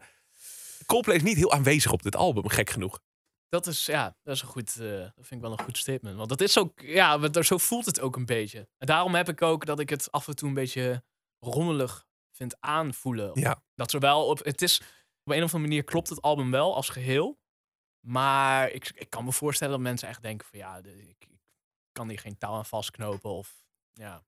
Coldplay 0.85 1.15
is 1.15 1.21
niet 1.23 1.35
heel 1.37 1.51
aanwezig 1.51 1.91
op 1.91 2.01
dit 2.03 2.15
album, 2.15 2.49
gek 2.49 2.69
genoeg. 2.69 2.99
Dat 3.49 3.67
is, 3.67 3.85
ja, 3.85 4.15
dat 4.23 4.35
is 4.35 4.41
een 4.41 4.47
goed, 4.47 4.75
eh, 4.79 4.89
dat 4.89 5.11
vind 5.15 5.31
ik 5.31 5.41
wel 5.41 5.51
een 5.51 5.61
goed 5.63 5.77
statement. 5.77 6.15
Want 6.17 6.29
dat 6.29 6.41
is 6.41 6.57
ook, 6.57 6.79
ja, 6.81 7.31
zo 7.43 7.57
voelt 7.57 7.85
het 7.85 7.99
ook 8.01 8.15
een 8.15 8.25
beetje. 8.25 8.67
En 8.77 8.87
daarom 8.87 9.15
heb 9.15 9.29
ik 9.29 9.41
ook 9.41 9.65
dat 9.65 9.79
ik 9.79 9.89
het 9.89 10.11
af 10.11 10.27
en 10.27 10.35
toe 10.35 10.47
een 10.47 10.53
beetje 10.53 11.03
rommelig 11.39 12.05
vind 12.31 12.55
aanvoelen. 12.59 13.31
Ja. 13.33 13.61
Dat 13.75 13.91
zowel 13.91 14.25
op, 14.25 14.39
het 14.45 14.61
is, 14.61 14.81
op 15.29 15.35
een 15.35 15.43
of 15.43 15.53
andere 15.53 15.69
manier 15.69 15.83
klopt 15.83 16.09
het 16.09 16.21
album 16.21 16.51
wel 16.51 16.75
als 16.75 16.89
geheel. 16.89 17.39
Maar 17.99 18.69
ik, 18.69 18.91
ik 18.95 19.09
kan 19.09 19.25
me 19.25 19.31
voorstellen 19.31 19.73
dat 19.73 19.81
mensen 19.83 20.07
echt 20.07 20.21
denken 20.21 20.47
van 20.47 20.59
ja, 20.59 20.81
de- 20.81 21.07
ik, 21.09 21.25
ik 21.29 21.39
kan 21.91 22.09
hier 22.09 22.19
geen 22.19 22.37
touw 22.37 22.53
aan 22.53 22.65
vastknopen. 22.65 23.29
Of 23.29 23.63
ja, 23.93 24.23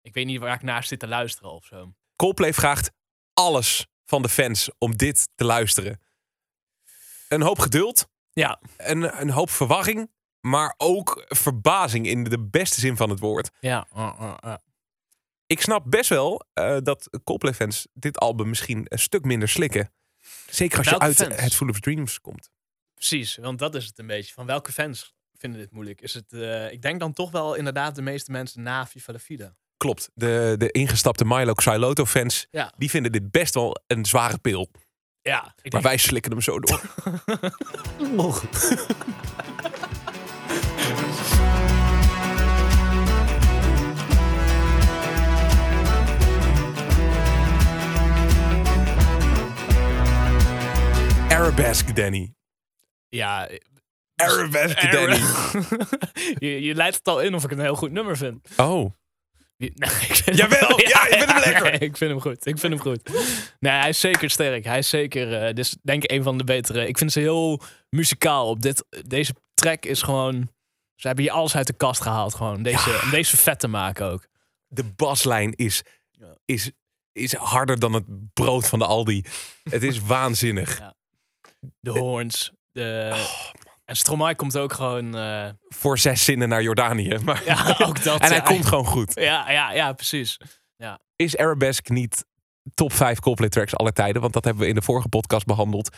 ik 0.00 0.14
weet 0.14 0.26
niet 0.26 0.40
waar 0.40 0.54
ik 0.54 0.62
naar 0.62 0.84
zit 0.84 0.98
te 0.98 1.06
luisteren 1.08 1.50
of 1.50 1.64
zo. 1.64 1.94
Coldplay 2.16 2.52
vraagt 2.54 2.90
alles 3.32 3.86
van 4.04 4.22
de 4.22 4.28
fans 4.28 4.70
om 4.78 4.96
dit 4.96 5.28
te 5.34 5.44
luisteren. 5.44 6.00
Een 7.28 7.42
hoop 7.42 7.58
geduld, 7.58 8.08
Ja, 8.32 8.60
een, 8.76 9.20
een 9.20 9.30
hoop 9.30 9.50
verwarring, 9.50 10.10
maar 10.40 10.74
ook 10.76 11.24
verbazing 11.28 12.06
in 12.06 12.24
de 12.24 12.40
beste 12.48 12.80
zin 12.80 12.96
van 12.96 13.10
het 13.10 13.18
woord. 13.20 13.50
ja. 13.60 13.86
uh, 13.96 14.16
uh, 14.20 14.36
uh. 14.44 14.54
ik 15.46 15.60
snap 15.60 15.90
best 15.90 16.08
wel 16.08 16.44
eh, 16.52 16.76
dat 16.82 17.18
Coldplay-fans 17.24 17.86
dit 17.92 18.18
album 18.18 18.48
misschien 18.48 18.86
een 18.88 18.98
stuk 18.98 19.24
minder 19.24 19.48
slikken. 19.48 19.92
Zeker 20.50 20.78
als 20.78 20.88
je 20.88 20.98
uit 20.98 21.16
fans? 21.16 21.40
het 21.40 21.54
Full 21.54 21.68
of 21.68 21.80
Dreams 21.80 22.20
komt. 22.20 22.50
Precies, 22.94 23.36
want 23.36 23.58
dat 23.58 23.74
is 23.74 23.86
het 23.86 23.98
een 23.98 24.06
beetje. 24.06 24.32
Van 24.34 24.46
welke 24.46 24.72
fans 24.72 25.14
vinden 25.38 25.60
dit 25.60 25.70
moeilijk? 25.70 26.00
Is 26.00 26.14
het, 26.14 26.32
eh, 26.32 26.72
ik 26.72 26.82
denk 26.82 27.00
dan 27.00 27.12
toch 27.12 27.30
wel 27.30 27.54
inderdaad 27.54 27.94
de 27.94 28.02
meeste 28.02 28.30
mensen 28.30 28.62
na 28.62 28.86
Viva 28.86 29.12
la 29.12 29.18
Vida. 29.18 29.54
Klopt, 29.76 30.10
de, 30.14 30.54
de 30.58 30.70
ingestapte 30.70 31.24
Milo 31.24 31.52
Xyloto-fans, 31.52 32.46
Ja. 32.50 32.72
die 32.76 32.90
vinden 32.90 33.12
dit 33.12 33.30
best 33.30 33.54
wel 33.54 33.82
een 33.86 34.04
zware 34.04 34.38
pil. 34.38 34.70
Ja, 35.22 35.40
Maar 35.42 35.54
denk, 35.62 35.82
wij 35.84 35.96
slikken 35.96 36.32
hem 36.32 36.40
zo 36.40 36.58
door. 36.60 36.80
Arabesque 51.34 51.92
Danny. 51.92 52.34
ja, 53.08 53.48
Arabesque 54.16 54.88
Danny. 54.90 55.20
je, 56.50 56.60
je 56.62 56.74
leidt 56.74 56.96
het 56.96 57.08
al 57.08 57.20
in 57.20 57.34
of 57.34 57.44
ik 57.44 57.50
het 57.50 57.58
een 57.58 57.64
heel 57.64 57.74
goed 57.74 57.90
nummer 57.92 58.16
vind. 58.16 58.48
Oh, 58.56 58.92
ik 59.56 60.14
vind 60.14 60.36
Jawel, 60.36 60.68
hem- 60.68 60.78
ja, 60.88 61.06
je 61.06 61.14
vindt 61.18 61.32
hem 61.32 61.42
lekker. 61.52 61.82
ik 61.82 61.96
vind 61.96 62.10
hem 62.10 62.20
goed. 62.20 62.46
Ik 62.46 62.58
vind 62.58 62.72
hem 62.72 62.82
goed. 62.82 63.10
Nee, 63.60 63.72
hij 63.72 63.88
is 63.88 64.00
zeker 64.00 64.30
sterk. 64.30 64.64
Hij 64.64 64.78
is 64.78 64.88
zeker, 64.88 65.54
dus 65.54 65.76
denk 65.82 66.02
ik 66.02 66.10
een 66.10 66.22
van 66.22 66.38
de 66.38 66.44
betere. 66.44 66.86
Ik 66.88 66.98
vind 66.98 67.12
ze 67.12 67.20
heel 67.20 67.60
muzikaal. 67.90 68.48
Op 68.48 68.62
dit, 68.62 68.84
deze 69.06 69.34
track 69.54 69.84
is 69.84 70.02
gewoon, 70.02 70.50
ze 70.94 71.06
hebben 71.06 71.24
hier 71.24 71.32
alles 71.34 71.56
uit 71.56 71.66
de 71.66 71.72
kast 71.76 72.00
gehaald 72.02 72.34
gewoon. 72.34 72.62
Deze, 72.62 73.00
Om 73.04 73.10
deze 73.10 73.36
vet 73.36 73.60
te 73.60 73.68
maken 73.68 74.06
ook. 74.06 74.26
de 74.66 74.84
baslijn 74.84 75.52
is, 75.52 75.82
Ja. 76.10 76.36
is, 76.44 76.70
is 77.12 77.34
harder 77.34 77.78
dan 77.78 77.92
het 77.92 78.32
brood 78.32 78.68
van 78.68 78.78
de 78.78 78.86
Aldi. 78.86 79.24
Het 79.62 79.82
is 79.82 79.98
waanzinnig. 80.00 80.92
De 81.80 81.90
horns. 81.90 82.52
De, 82.72 83.08
Oh, 83.12 83.52
en 83.84 83.96
Stromae 83.96 84.34
komt 84.34 84.56
ook 84.56 84.72
gewoon, 84.72 85.16
eh, 85.16 85.48
Voor 85.68 85.98
zes 85.98 86.24
zinnen 86.24 86.48
naar 86.48 86.62
Jordanië. 86.62 87.18
Maar, 87.24 87.42
ja, 87.44 87.76
ook 87.78 88.02
dat. 88.02 88.20
en 88.20 88.26
hij 88.26 88.36
ja. 88.36 88.42
komt 88.42 88.66
gewoon 88.66 88.86
goed. 88.86 89.14
Ja, 89.14 89.50
ja, 89.50 89.72
ja, 89.72 89.92
precies. 89.92 90.38
Is 91.16 91.36
Arabesque 91.36 91.92
niet 91.92 92.24
top 92.74 92.92
5 92.92 93.18
Coldplay 93.18 93.48
tracks 93.48 93.76
aller 93.76 93.92
tijden? 93.92 94.20
Want 94.20 94.32
dat 94.32 94.44
hebben 94.44 94.62
we 94.62 94.68
in 94.68 94.74
de 94.74 94.82
vorige 94.82 95.08
podcast 95.08 95.46
behandeld. 95.46 95.96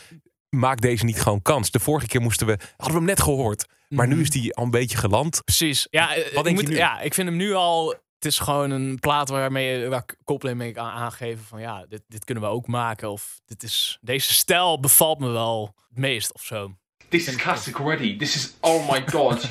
Maak 0.49 0.81
deze 0.81 1.05
niet 1.05 1.21
gewoon 1.21 1.41
kans. 1.41 1.71
De 1.71 1.79
vorige 1.79 2.07
keer 2.07 2.21
moesten 2.21 2.47
we, 2.47 2.53
hadden 2.69 2.87
we 2.87 2.93
hem 2.93 3.03
net 3.05 3.21
gehoord. 3.21 3.65
Maar 3.89 4.07
nu 4.07 4.13
Mhm. 4.13 4.21
is 4.21 4.29
die 4.29 4.55
al 4.55 4.63
een 4.63 4.71
beetje 4.71 4.97
geland. 4.97 5.43
Precies. 5.43 5.87
Ja, 5.89 6.15
eh, 6.15 6.17
Wat 6.17 6.25
ik 6.25 6.33
denk 6.33 6.45
je 6.45 6.53
moet, 6.53 6.67
nu? 6.67 6.75
Ja, 6.77 6.99
ik 6.99 7.13
vind 7.13 7.27
hem 7.27 7.37
nu 7.37 7.53
al. 7.53 7.95
Het 8.17 8.25
is 8.25 8.39
gewoon 8.39 8.69
een 8.71 8.99
plaat 8.99 9.29
waarmee 9.29 9.79
je- 9.79 9.87
waar 9.89 10.03
ik 10.05 10.15
Coldplay 10.23 10.53
mee 10.53 10.71
kan 10.71 10.85
aangeven 10.85 11.45
van 11.45 11.61
ja, 11.61 11.85
dit, 11.85 12.01
dit 12.07 12.25
kunnen 12.25 12.43
we 12.43 12.49
ook 12.49 12.67
maken. 12.67 13.11
Of 13.11 13.39
dit 13.45 13.63
is, 13.63 13.97
deze 14.01 14.33
stijl 14.33 14.79
bevalt 14.79 15.19
me 15.19 15.29
wel 15.29 15.75
het 15.89 15.97
meest 15.97 16.33
of 16.33 16.41
zo. 16.43 16.75
This 17.09 17.27
is 17.27 17.35
classic 17.35 17.79
already. 17.79 18.17
This 18.17 18.35
is, 18.35 18.53
oh 18.59 18.91
my 18.91 19.07
god. 19.07 19.49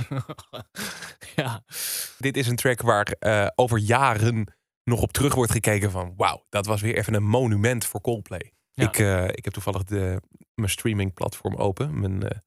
ja, 1.36 1.64
Dit 2.18 2.36
is 2.36 2.46
een 2.46 2.56
track 2.56 2.80
waar 2.80 3.06
eh, 3.06 3.46
over 3.54 3.78
jaren 3.78 4.54
nog 4.84 5.00
op 5.02 5.12
terug 5.12 5.34
wordt 5.34 5.52
gekeken 5.52 5.90
van... 5.90 6.12
Wauw, 6.16 6.44
dat 6.48 6.66
was 6.66 6.80
weer 6.80 6.96
even 6.96 7.14
een 7.14 7.22
monument 7.26 7.84
voor 7.84 8.00
Coldplay. 8.00 8.52
Ja. 8.72 8.84
Ik, 8.88 8.98
eh, 8.98 9.24
ik 9.24 9.44
heb 9.44 9.52
toevallig 9.52 9.84
de, 9.84 10.20
mijn 10.54 10.70
streamingplatform 10.70 11.54
open. 11.54 12.00
Mijn, 12.00 12.22
eh, 12.28 12.38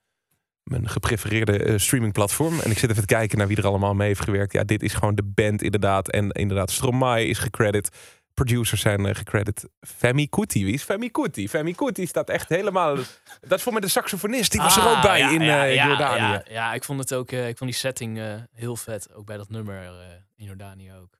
mijn 0.70 0.90
geprefereerde 0.90 1.64
eh, 1.64 1.78
streamingplatform. 1.78 2.60
En 2.60 2.72
ik 2.72 2.78
zit 2.78 2.90
even 2.90 3.02
te 3.08 3.14
kijken 3.16 3.38
naar 3.38 3.48
wie 3.48 3.58
er 3.58 3.68
allemaal 3.68 3.94
mee 3.94 4.08
heeft 4.08 4.22
gewerkt. 4.24 4.54
Ja, 4.54 4.64
dit 4.64 4.84
is 4.84 4.94
gewoon 4.94 5.16
de 5.16 5.24
band 5.24 5.62
inderdaad. 5.62 6.10
En 6.10 6.30
inderdaad, 6.32 6.72
Stromae 6.72 7.26
is 7.28 7.38
gecredit. 7.38 7.90
Producers 8.34 8.82
zijn 8.82 9.06
eh, 9.06 9.16
gecredit. 9.16 9.70
Femi 9.82 10.28
Kuti. 10.30 10.66
Wie 10.66 10.74
is 10.74 10.84
Femi 10.84 11.10
Kuti? 11.12 11.50
Femi 11.50 11.74
Kuti 11.76 12.06
staat 12.06 12.30
echt 12.30 12.50
helemaal... 12.50 12.96
Dat 13.42 13.58
is 13.58 13.62
voor 13.64 13.72
mij 13.72 13.82
de 13.82 13.88
saxofonist. 13.88 14.52
Die 14.52 14.62
was 14.62 14.78
er 14.78 14.84
ook 14.88 14.96
Ah, 14.96 15.02
bij 15.02 15.20
ja, 15.20 15.30
in 15.32 15.42
ja, 15.42 15.66
eh, 15.66 15.74
ja, 15.76 15.88
Jordanië. 15.88 16.20
Ja, 16.20 16.44
ja, 16.50 16.74
ik 16.74 16.84
vond 16.84 17.00
het 17.00 17.14
ook. 17.14 17.32
eh, 17.32 17.48
ik 17.48 17.58
vond 17.58 17.70
die 17.70 17.80
setting 17.80 18.20
eh, 18.20 18.34
heel 18.54 18.76
vet. 18.76 19.14
Ook 19.14 19.26
bij 19.26 19.38
dat 19.38 19.50
nummer 19.50 19.82
eh, 19.84 19.90
in 20.36 20.46
Jordanië 20.46 20.92
ook. 21.02 21.18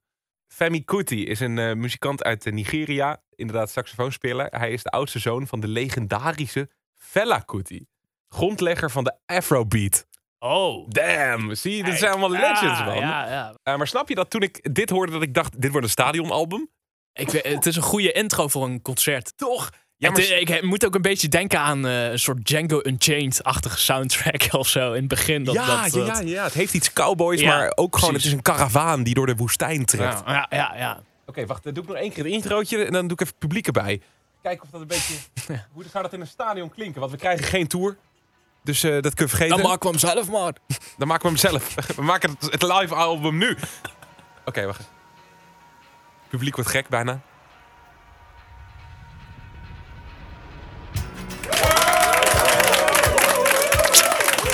Femi 0.48 0.84
Kuti 0.84 1.26
is 1.26 1.40
een 1.40 1.58
eh, 1.58 1.74
muzikant 1.74 2.22
uit 2.24 2.46
eh, 2.46 2.52
Nigeria. 2.52 3.22
Inderdaad, 3.34 3.70
saxofoonspeler. 3.70 4.46
Hij 4.50 4.72
is 4.72 4.82
de 4.82 4.90
oudste 4.90 5.18
zoon 5.18 5.46
van 5.46 5.60
de 5.60 5.68
legendarische 5.68 6.68
Fela 6.94 7.38
Kuti. 7.38 7.86
Grondlegger 8.34 8.90
van 8.90 9.04
de 9.04 9.12
Afrobeat. 9.26 10.06
Oh, 10.38 10.88
Damn, 10.88 11.54
zie 11.54 11.76
je, 11.76 11.84
dit 11.84 11.98
zijn 11.98 12.10
allemaal 12.10 12.30
legends, 12.30 12.84
man. 12.84 12.96
Ja, 12.96 13.28
ja. 13.30 13.54
Eh, 13.62 13.76
maar 13.76 13.86
snap 13.86 14.08
je 14.08 14.14
dat 14.14 14.30
toen 14.30 14.42
ik 14.42 14.74
dit 14.74 14.90
hoorde, 14.90 15.12
dat 15.12 15.22
ik 15.22 15.34
dacht, 15.34 15.60
dit 15.60 15.70
wordt 15.70 15.86
een 15.86 15.92
stadionalbum? 15.92 16.68
Ik, 17.12 17.28
weet- 17.30 17.46
het 17.46 17.66
is 17.66 17.76
een 17.76 17.82
goede 17.82 18.12
intro 18.12 18.48
voor 18.48 18.64
een 18.64 18.82
concert. 18.82 19.32
Toch? 19.36 19.70
Ja, 19.96 20.10
maar 20.10 20.20
ik 20.20 20.62
moet 20.62 20.84
ook 20.86 20.94
een 20.94 21.02
beetje 21.02 21.28
denken 21.28 21.60
aan 21.60 21.86
eh, 21.86 22.10
een 22.10 22.18
soort 22.18 22.44
Django 22.44 22.80
Unchained-achtige 22.82 23.78
soundtrack 23.78 24.48
of 24.52 24.68
zo 24.68 24.88
in 24.92 24.98
het 24.98 25.08
begin. 25.08 25.44
Dat, 25.44 25.54
ja, 25.54 25.66
dat, 25.82 25.94
ja, 25.94 26.04
dat- 26.06 26.06
ja, 26.18 26.20
ja, 26.28 26.44
het 26.44 26.52
heeft 26.54 26.74
iets 26.74 26.92
cowboys, 26.92 27.40
Ja, 27.40 27.56
maar 27.56 27.72
ook 27.74 27.98
gewoon, 27.98 28.14
het 28.14 28.24
is 28.24 28.32
een 28.32 28.42
karavaan 28.42 29.02
die 29.02 29.14
door 29.14 29.26
de 29.26 29.34
woestijn 29.36 29.84
trekt. 29.84 30.22
Ja, 30.26 30.32
ja, 30.32 30.46
ja, 30.56 30.76
ja. 30.76 31.02
Oké, 31.26 31.46
wacht, 31.46 31.62
dan 31.64 31.74
doe 31.74 31.82
ik 31.82 31.88
nog 31.88 31.98
één 31.98 32.12
keer 32.12 32.24
het 32.24 32.32
introotje 32.32 32.84
en 32.84 32.92
dan 32.92 33.02
doe 33.02 33.12
ik 33.12 33.20
even 33.20 33.32
het 33.32 33.38
publiek 33.38 33.66
erbij. 33.66 34.00
Kijken 34.42 34.62
of 34.64 34.70
dat 34.70 34.80
een 34.80 34.86
beetje, 34.86 35.14
hoe 35.72 35.84
zou 35.90 36.02
dat 36.04 36.12
in 36.12 36.20
een 36.20 36.26
stadion 36.26 36.70
klinken? 36.70 37.00
Want 37.00 37.12
we 37.12 37.18
krijgen 37.18 37.44
geen 37.44 37.66
tour. 37.66 37.96
Dus 38.62 38.82
eh, 38.82 39.00
dat 39.00 39.14
kun 39.14 39.24
je 39.24 39.30
vergeten. 39.30 39.56
Dan 39.56 39.66
maken 39.66 39.82
we 39.82 39.88
hem 39.88 39.98
zelf 39.98 40.30
maar. 40.30 40.52
Dan 40.98 41.08
maken 41.08 41.22
we 41.22 41.28
hem 41.28 41.36
zelf. 41.36 41.74
We 41.96 42.02
maken 42.02 42.36
het, 42.40 42.52
het 42.52 42.62
live 42.62 42.94
album 42.94 43.38
nu. 43.38 43.56
Oké, 44.44 44.66
wacht. 44.66 44.78
Het 44.78 46.28
publiek 46.28 46.54
wordt 46.54 46.70
gek 46.70 46.88
bijna. 46.88 47.20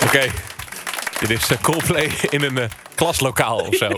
Oké. 0.05 0.31
Dit 1.21 1.31
is 1.31 1.51
eh, 1.51 1.61
Coldplay 1.62 2.12
in 2.31 2.42
een 2.42 2.59
eh, 2.59 2.69
klaslokaal 2.95 3.59
of 3.59 3.75
zo. 3.75 3.88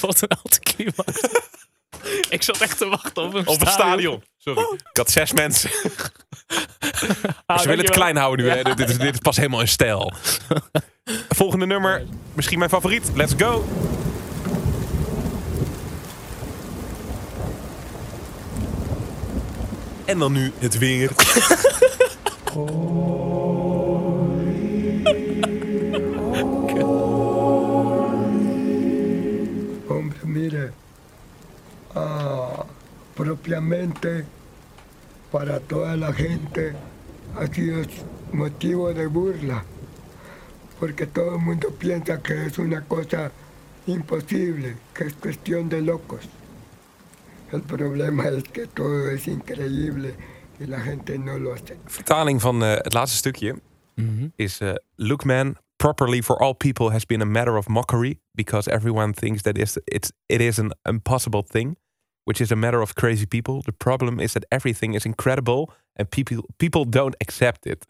Wat 0.00 0.22
een 0.22 0.28
anticlimax. 0.42 1.20
ik 2.28 2.42
zat 2.42 2.60
echt 2.60 2.78
te 2.78 2.88
wachten 2.88 3.22
op 3.22 3.34
een 3.34 3.46
Op 3.46 3.60
een 3.60 3.66
stadion. 3.66 4.22
Sorry. 4.44 4.62
Ik 4.72 4.96
had 4.96 5.10
zes 5.10 5.32
mensen. 5.32 5.70
Ze 7.60 7.68
willen 7.68 7.84
het 7.84 7.90
klein 7.90 8.16
houden 8.16 8.44
nu. 8.44 8.50
Hè. 8.50 8.62
Dit, 8.62 8.76
dit, 8.76 8.88
is, 8.88 8.98
dit 8.98 9.14
is 9.14 9.20
pas 9.20 9.36
helemaal 9.36 9.60
in 9.60 9.68
stijl. 9.68 10.12
Volgende 11.28 11.66
nummer. 11.66 12.04
Misschien 12.34 12.58
mijn 12.58 12.70
favoriet. 12.70 13.10
Let's 13.14 13.34
go. 13.36 13.64
En 20.04 20.18
dan 20.18 20.32
nu 20.32 20.52
het 20.58 20.78
weer. 20.78 21.10
Hombre, 29.86 30.26
mire, 30.26 30.70
ah, 31.92 32.58
propiamente 33.22 34.24
para 35.30 35.60
toda 35.60 35.96
la 35.96 36.12
gente 36.12 36.72
ha 37.36 37.46
sido 37.46 37.82
motivo 38.32 38.92
de 38.92 39.06
burla, 39.06 39.64
porque 40.80 41.06
todo 41.06 41.36
el 41.36 41.42
mundo 41.42 41.70
piensa 41.78 42.20
que 42.20 42.46
es 42.46 42.58
una 42.58 42.80
cosa 42.80 43.30
imposible, 43.86 44.76
que 44.92 45.04
es 45.04 45.14
cuestión 45.14 45.68
de 45.68 45.82
locos. 45.82 46.28
El 47.52 47.62
problema 47.62 48.26
es 48.28 48.42
que 48.44 48.66
todo 48.66 49.08
es 49.10 49.28
increíble 49.28 50.14
y 50.58 50.66
la 50.66 50.80
gente 50.80 51.16
no 51.16 51.38
lo 51.38 51.52
acepta. 51.52 51.90
Vertaling 51.90 52.40
van 52.40 52.62
eh, 52.62 52.78
het 52.82 52.92
laatste 52.92 53.16
stukje 53.16 53.54
is... 54.36 54.60
eh, 54.60 54.74
Look 54.96 55.24
man, 55.24 55.56
properly 55.76 56.22
for 56.22 56.42
all 56.42 56.54
people 56.54 56.90
has 56.90 57.04
been 57.06 57.20
a 57.20 57.26
matter 57.26 57.56
of 57.56 57.68
mockery 57.68 58.18
because 58.34 58.68
everyone 58.68 59.12
thinks 59.12 59.42
that 59.42 59.56
it's, 59.56 59.78
it's, 59.86 60.10
it 60.26 60.40
is 60.40 60.58
an 60.58 60.72
impossible 60.84 61.42
thing, 61.42 61.76
which 62.24 62.40
is 62.40 62.50
a 62.52 62.54
matter 62.54 62.80
of 62.80 62.92
crazy 62.92 63.26
people. 63.26 63.62
The 63.62 63.72
problem 63.72 64.18
is 64.18 64.32
that 64.32 64.44
everything 64.48 64.94
is 64.94 65.04
incredible 65.04 65.70
and 65.94 66.08
people, 66.08 66.48
people 66.56 66.88
don't 66.88 67.14
accept 67.22 67.66
it. 67.66 67.86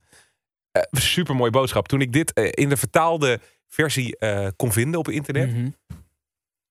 Eh 0.73 0.83
Super 0.91 1.35
mooi 1.37 1.51
boodschap. 1.51 1.89
Toen 1.89 2.01
ik 2.01 2.13
dit 2.13 2.33
eh, 2.33 2.49
in 2.51 2.69
de 2.69 2.77
vertaalde 2.77 3.41
versie 3.69 4.17
eh, 4.19 4.49
kon 4.57 4.73
vinden 4.73 5.01
op 5.01 5.09
internet, 5.09 5.53
Mhm. 5.53 5.69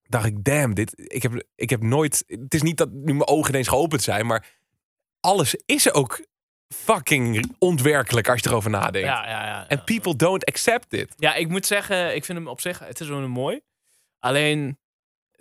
dacht 0.02 0.26
ik, 0.26 0.44
damn, 0.44 0.74
dit, 0.74 0.94
ik, 0.96 1.22
heb, 1.24 1.44
ik 1.56 1.70
heb 1.70 1.82
nooit... 1.84 2.24
Het 2.28 2.54
is 2.54 2.62
niet 2.62 2.78
dat 2.78 2.92
nu 2.92 3.14
mijn 3.14 3.28
ogen 3.28 3.50
ineens 3.50 3.68
geopend 3.68 4.02
zijn, 4.02 4.26
maar 4.26 4.46
alles 5.20 5.56
is 5.66 5.92
ook 5.94 6.26
fucking 6.68 7.56
ontwerkelijk 7.60 8.30
als 8.30 8.42
je 8.42 8.50
erover 8.50 8.70
nadenkt. 8.70 9.08
Ja, 9.08 9.28
ja, 9.30 9.46
ja. 9.46 9.68
En 9.68 9.84
people 9.84 10.16
don't 10.16 10.46
accept 10.46 10.94
it. 10.94 11.14
Ja, 11.18 11.34
ik 11.36 11.48
moet 11.50 11.66
zeggen, 11.66 12.16
ik 12.16 12.26
vind 12.26 12.38
hem 12.38 12.48
op 12.48 12.62
zich, 12.62 12.80
het 12.80 13.00
is 13.00 13.08
wel 13.08 13.28
mooi. 13.28 13.60
Alleen, 14.20 14.80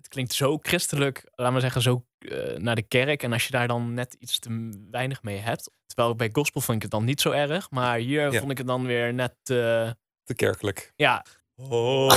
het 0.00 0.08
klinkt 0.08 0.32
zo 0.32 0.58
christelijk, 0.62 1.24
laat 1.34 1.52
maar 1.52 1.60
zeggen, 1.60 1.82
zo 1.82 2.04
eh, 2.18 2.56
naar 2.56 2.74
de 2.74 2.82
kerk. 2.82 3.22
En 3.22 3.32
als 3.32 3.44
je 3.44 3.50
daar 3.50 3.68
dan 3.68 3.94
net 3.94 4.16
iets 4.18 4.38
te 4.38 4.70
weinig 4.90 5.22
mee 5.22 5.38
hebt. 5.38 5.70
Terwijl 5.86 6.14
bij 6.16 6.28
gospel 6.32 6.60
vond 6.60 6.76
ik 6.76 6.82
het 6.82 6.90
dan 6.90 7.04
niet 7.04 7.20
zo 7.20 7.30
erg. 7.30 7.70
Maar 7.70 7.98
hier 7.98 8.32
Ja. 8.32 8.38
vond 8.38 8.50
ik 8.50 8.58
het 8.58 8.66
dan 8.66 8.86
weer 8.86 9.14
net, 9.14 9.32
eh, 9.42 9.90
Te 10.24 10.34
kerkelijk. 10.36 10.92
ja, 10.96 11.24
Oh. 11.56 12.08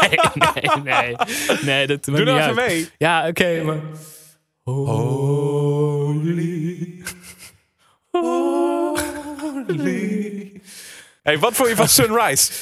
Nee, 0.00 0.18
nee, 0.34 0.82
nee. 0.82 1.16
Nee, 1.62 1.86
dat 1.86 2.04
Doe 2.04 2.24
nou 2.24 2.40
even 2.40 2.54
mee. 2.54 2.88
Ja, 2.98 3.28
oké, 3.28 3.62
maar... 3.62 3.80
Holy. 4.62 5.82
Holy. 8.10 9.02
Hey, 11.22 11.38
wat 11.38 11.54
vond 11.54 11.68
je 11.68 11.76
van 11.76 11.88
Sunrise? 11.98 12.52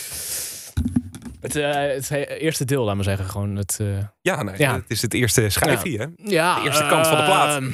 Het, 1.42 1.56
eh, 1.56 1.72
het 1.72 2.10
eerste 2.40 2.64
deel, 2.64 2.84
laat 2.84 2.94
maar 2.94 3.04
zeggen. 3.04 3.26
Gewoon 3.26 3.56
het... 3.56 3.78
eh, 3.80 3.98
Ja, 4.20 4.42
nee, 4.42 4.54
Ja. 4.58 4.74
het 4.74 4.84
is 4.90 5.02
het 5.02 5.14
eerste 5.14 5.48
schijfje, 5.48 5.98
hè? 5.98 6.06
Ja, 6.30 6.54
De 6.54 6.66
eerste 6.66 6.86
kant 6.86 7.06
van 7.06 7.16
de 7.16 7.24
plaat. 7.24 7.60
ehm, 7.62 7.72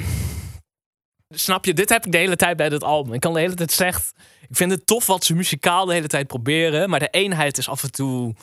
snap 1.29 1.65
je, 1.65 1.73
dit 1.73 1.89
heb 1.89 2.05
ik 2.05 2.11
de 2.11 2.17
hele 2.17 2.35
tijd 2.35 2.57
bij 2.57 2.69
dit 2.69 2.83
album. 2.83 3.13
Ik 3.13 3.19
kan 3.19 3.33
de 3.33 3.39
hele 3.39 3.53
tijd 3.53 3.71
slecht... 3.71 4.13
Ik 4.49 4.55
vind 4.55 4.71
het 4.71 4.85
tof 4.85 5.05
wat 5.05 5.23
ze 5.23 5.35
muzikaal 5.35 5.85
de 5.85 5.93
hele 5.93 6.07
tijd 6.07 6.27
proberen. 6.27 6.89
Maar 6.89 6.99
de 6.99 7.07
eenheid 7.09 7.57
is 7.57 7.69
af 7.69 7.83
en 7.83 7.91
toe... 7.91 8.35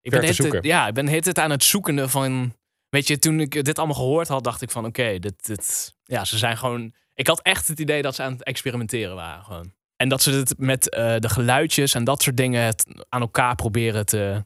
Ik 0.00 0.10
ben 0.10 0.34
zoeken. 0.34 0.62
ja, 0.62 0.86
ik 0.86 0.94
ben 0.94 1.06
tijd 1.22 1.38
aan 1.38 1.50
het 1.50 1.64
zoekende 1.64 2.08
van... 2.08 2.54
Weet 2.88 3.06
je, 3.06 3.18
toen 3.18 3.40
ik 3.40 3.64
dit 3.64 3.78
allemaal 3.78 3.96
gehoord 3.96 4.28
had, 4.28 4.44
dacht 4.44 4.62
ik 4.62 4.70
van... 4.70 4.84
Oké, 4.84 5.18
dit, 5.18 5.46
dit... 5.46 5.94
Ja, 6.04 6.24
ze 6.24 6.38
zijn 6.38 6.56
gewoon... 6.56 6.94
Ik 7.14 7.26
had 7.26 7.40
echt 7.42 7.68
het 7.68 7.78
idee 7.80 8.02
dat 8.02 8.14
ze 8.14 8.22
aan 8.22 8.32
het 8.32 8.42
experimenteren 8.44 9.14
waren. 9.14 9.44
Gewoon. 9.44 9.72
En 10.00 10.08
dat 10.08 10.22
ze 10.22 10.30
het 10.30 10.54
met 10.58 10.90
eh, 10.90 11.16
de 11.18 11.28
geluidjes 11.28 11.94
en 11.94 12.04
dat 12.04 12.22
soort 12.22 12.36
dingen... 12.36 12.62
Het 12.64 12.86
aan 13.08 13.20
elkaar 13.20 13.54
proberen 13.54 14.06
te, 14.06 14.44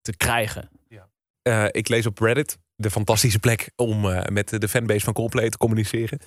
te 0.00 0.16
krijgen. 0.16 0.70
Eh, 1.42 1.64
ik 1.70 1.88
lees 1.88 2.06
op 2.06 2.18
Reddit, 2.18 2.58
de 2.76 2.90
fantastische 2.90 3.38
plek 3.38 3.70
om 3.76 4.10
eh, 4.10 4.26
met 4.32 4.60
de 4.60 4.68
fanbase 4.68 5.04
van 5.04 5.12
Coldplay 5.12 5.48
te 5.48 5.56
communiceren. 5.58 6.18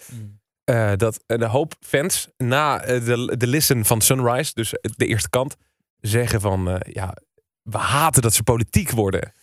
eh, 0.63 0.91
dat 0.95 1.23
een 1.27 1.43
hoop 1.43 1.73
fans 1.79 2.27
na 2.37 2.77
de, 2.77 3.37
de 3.37 3.47
listen 3.47 3.85
van 3.85 4.01
Sunrise, 4.01 4.51
dus 4.53 4.73
de 4.95 5.05
eerste 5.05 5.29
kant, 5.29 5.55
zeggen 5.99 6.41
van 6.41 6.69
eh, 6.69 6.93
ja, 6.93 7.15
we 7.61 7.77
haten 7.77 8.21
dat 8.21 8.33
ze 8.33 8.43
politiek 8.43 8.91
worden. 8.91 9.33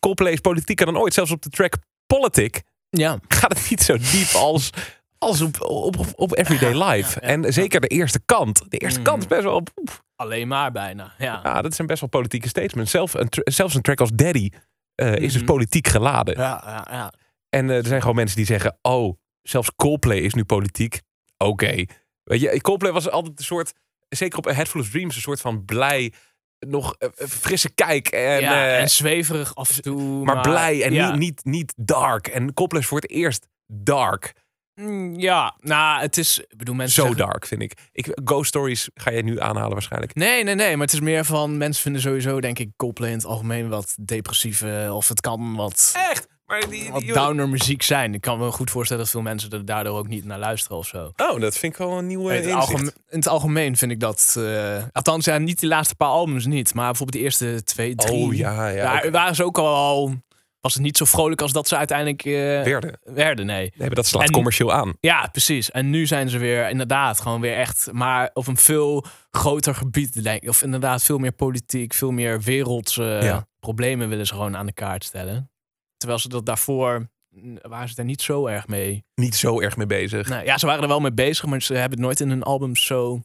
Coldplay 0.00 0.32
is 0.32 0.40
politieker 0.40 0.86
dan 0.86 0.98
ooit. 0.98 1.14
Zelfs 1.14 1.30
op 1.30 1.42
de 1.42 1.48
track 1.50 1.74
Politic 2.06 2.62
Ja. 2.90 3.18
gaat 3.28 3.58
het 3.58 3.70
niet 3.70 3.82
zo 3.82 3.96
diep 3.98 4.30
als, 4.34 4.70
als 5.22 5.40
op, 5.40 5.60
op, 5.60 5.98
op, 5.98 6.06
op 6.14 6.36
Everyday 6.38 6.84
Life. 6.90 7.18
ja, 7.20 7.26
en 7.28 7.52
zeker 7.52 7.80
de 7.80 7.86
eerste 7.86 8.20
kant. 8.26 8.70
De 8.70 8.76
eerste 8.78 8.98
Mm. 8.98 9.04
kant 9.04 9.18
is 9.22 9.26
best 9.28 9.42
wel... 9.42 9.62
oef, 9.80 10.02
Alleen 10.16 10.48
maar 10.48 10.72
bijna, 10.72 11.12
ja. 11.18 11.62
dat 11.62 11.74
zijn 11.74 11.86
best 11.86 12.00
wel 12.00 12.08
politieke 12.08 12.48
statements. 12.48 12.90
Zelf 12.90 13.14
een, 13.14 13.28
zelfs 13.30 13.74
een 13.74 13.82
track 13.82 14.00
als 14.00 14.10
Daddy 14.14 14.48
eh, 14.94 15.12
is 15.14 15.32
dus 15.32 15.36
Mhm. 15.42 15.44
politiek 15.44 15.88
geladen. 15.88 16.38
Ja, 16.38 16.62
ja, 16.66 16.86
ja. 16.90 17.12
En 17.48 17.70
eh, 17.70 17.76
er 17.76 17.86
zijn 17.86 18.00
gewoon 18.00 18.16
mensen 18.16 18.36
die 18.36 18.46
zeggen: 18.46 18.78
Oh, 18.82 19.16
zelfs 19.42 19.70
Coldplay 19.76 20.18
is 20.18 20.34
nu 20.34 20.44
politiek. 20.44 21.00
Oké. 21.36 21.84
Weet 22.22 22.40
je, 22.40 22.60
Coldplay 22.60 22.92
was 22.92 23.10
altijd 23.10 23.38
een 23.38 23.44
soort, 23.44 23.72
zeker 24.08 24.38
op 24.38 24.46
A 24.48 24.52
Head 24.52 24.68
Full 24.68 24.80
of 24.80 24.90
Dreams, 24.90 25.14
een 25.16 25.22
soort 25.22 25.40
van 25.40 25.64
blij, 25.64 26.12
nog 26.58 26.94
eh, 26.98 27.08
frisse 27.28 27.70
kijk. 27.74 28.08
En, 28.08 28.40
ja, 28.40 28.76
en 28.76 28.90
zweverig 28.90 29.54
af 29.54 29.76
en 29.76 29.82
toe. 29.82 30.24
maar, 30.24 30.40
blij 30.40 30.82
en 30.82 30.92
ja. 30.92 31.10
niet, 31.10 31.18
niet, 31.18 31.44
niet 31.44 31.72
dark. 31.76 32.26
En 32.26 32.54
Coldplay 32.54 32.80
is 32.82 32.86
voor 32.88 33.00
het 33.00 33.10
eerst 33.10 33.46
dark. 33.66 34.32
Mm, 34.74 35.18
Ja, 35.20 35.54
nou, 35.60 36.00
het 36.00 36.16
is... 36.18 36.38
Ik 36.38 36.56
bedoel, 36.56 36.74
mensen 36.74 37.02
Zo 37.02 37.08
zeggen- 37.08 37.26
dark, 37.26 37.46
vind 37.46 37.62
ik. 37.62 37.72
ik. 37.92 38.20
Ghost 38.24 38.48
Stories 38.48 38.88
ga 38.94 39.10
je 39.10 39.22
nu 39.22 39.40
aanhalen 39.40 39.72
waarschijnlijk. 39.72 40.14
Nee, 40.14 40.44
nee, 40.44 40.54
nee. 40.54 40.72
Maar 40.76 40.84
het 40.86 40.94
is 40.94 41.00
meer 41.00 41.24
van... 41.24 41.56
Mensen 41.56 41.82
vinden 41.82 42.02
sowieso, 42.02 42.40
denk 42.40 42.58
ik, 42.58 42.70
Coldplay 42.76 43.08
in 43.10 43.16
het 43.16 43.24
algemeen 43.26 43.68
wat 43.68 43.94
depressief. 44.00 44.62
eh, 44.62 44.96
Of 44.96 45.08
het 45.08 45.20
kan 45.20 45.54
wat, 45.56 45.92
Echt? 46.10 46.28
Maar 46.46 46.68
die, 46.70 46.90
wat 46.90 47.02
downer 47.06 47.48
muziek 47.48 47.82
zijn. 47.82 48.14
Ik 48.14 48.20
kan 48.20 48.38
me 48.38 48.50
goed 48.50 48.70
voorstellen 48.70 49.02
dat 49.02 49.12
veel 49.12 49.22
mensen 49.22 49.50
er 49.50 49.64
daardoor 49.64 49.98
ook 49.98 50.08
niet 50.08 50.24
naar 50.24 50.38
luisteren 50.38 50.76
of 50.78 50.86
zo. 50.86 51.12
Oh, 51.16 51.40
dat 51.40 51.56
vind 51.58 51.72
ik 51.72 51.78
wel 51.78 51.98
een 51.98 52.06
nieuwe 52.06 52.30
in, 52.30 52.36
het 52.36 52.44
inzicht. 52.44 52.60
algemeen, 52.60 52.92
in 53.08 53.18
het 53.18 53.28
algemeen 53.28 53.76
vind 53.76 53.92
ik 53.92 54.00
dat... 54.00 54.34
eh, 54.38 54.82
althans, 54.92 55.24
ja, 55.24 55.38
niet 55.38 55.60
die 55.60 55.68
laatste 55.68 55.94
paar 55.94 56.08
albums 56.08 56.46
niet. 56.46 56.74
Maar 56.74 56.86
bijvoorbeeld 56.86 57.18
de 57.18 57.24
eerste 57.24 57.62
twee, 57.64 57.94
drie. 57.94 58.24
Oh 58.26 58.34
ja, 58.34 58.68
ja. 58.68 58.82
Daar 59.00 59.10
waren 59.10 59.34
ze 59.34 59.44
ook 59.44 59.58
al... 59.58 60.14
Was 60.62 60.74
het 60.74 60.82
niet 60.82 60.96
zo 60.96 61.04
vrolijk 61.04 61.40
als 61.42 61.52
dat 61.52 61.68
ze 61.68 61.76
uiteindelijk 61.76 62.24
eh, 62.24 62.32
Werden. 62.32 62.98
werden, 63.04 63.46
nee. 63.46 63.60
Nee, 63.76 63.86
maar 63.86 63.94
dat 63.94 64.06
slaat 64.06 64.22
En- 64.22 64.30
commercieel 64.32 64.72
aan. 64.72 64.96
Ja, 65.00 65.28
precies. 65.32 65.70
En 65.70 65.90
nu 65.90 66.06
zijn 66.06 66.28
ze 66.28 66.38
weer 66.38 66.68
inderdaad 66.68 67.20
gewoon 67.20 67.40
weer 67.40 67.54
echt, 67.56 67.88
maar 67.92 68.30
op 68.32 68.46
een 68.46 68.56
veel 68.56 69.04
groter 69.30 69.74
gebied, 69.74 70.22
denk 70.24 70.42
ik. 70.42 70.48
Of 70.48 70.62
inderdaad 70.62 71.02
veel 71.02 71.18
meer 71.18 71.32
politiek, 71.32 71.94
veel 71.94 72.10
meer 72.10 72.40
wereldse 72.40 73.02
Ja. 73.22 73.46
problemen 73.60 74.08
willen 74.08 74.26
ze 74.26 74.32
gewoon 74.34 74.56
aan 74.56 74.66
de 74.66 74.72
kaart 74.72 75.04
stellen. 75.04 75.50
Terwijl 75.96 76.20
ze 76.20 76.28
dat 76.28 76.46
daarvoor, 76.46 77.08
waren 77.62 77.88
ze 77.88 77.94
daar 77.94 78.04
niet 78.04 78.22
zo 78.22 78.46
erg 78.46 78.66
mee. 78.68 79.04
Niet 79.14 79.34
zo 79.36 79.60
erg 79.60 79.76
mee 79.76 79.86
bezig. 79.86 80.28
Nou, 80.28 80.44
ja, 80.44 80.58
ze 80.58 80.66
waren 80.66 80.82
er 80.82 80.88
wel 80.88 81.00
mee 81.00 81.12
bezig, 81.12 81.46
maar 81.46 81.62
ze 81.62 81.72
hebben 81.72 81.90
het 81.98 82.00
nooit 82.06 82.20
in 82.20 82.28
hun 82.28 82.42
albums 82.42 82.84
zo 82.84 83.20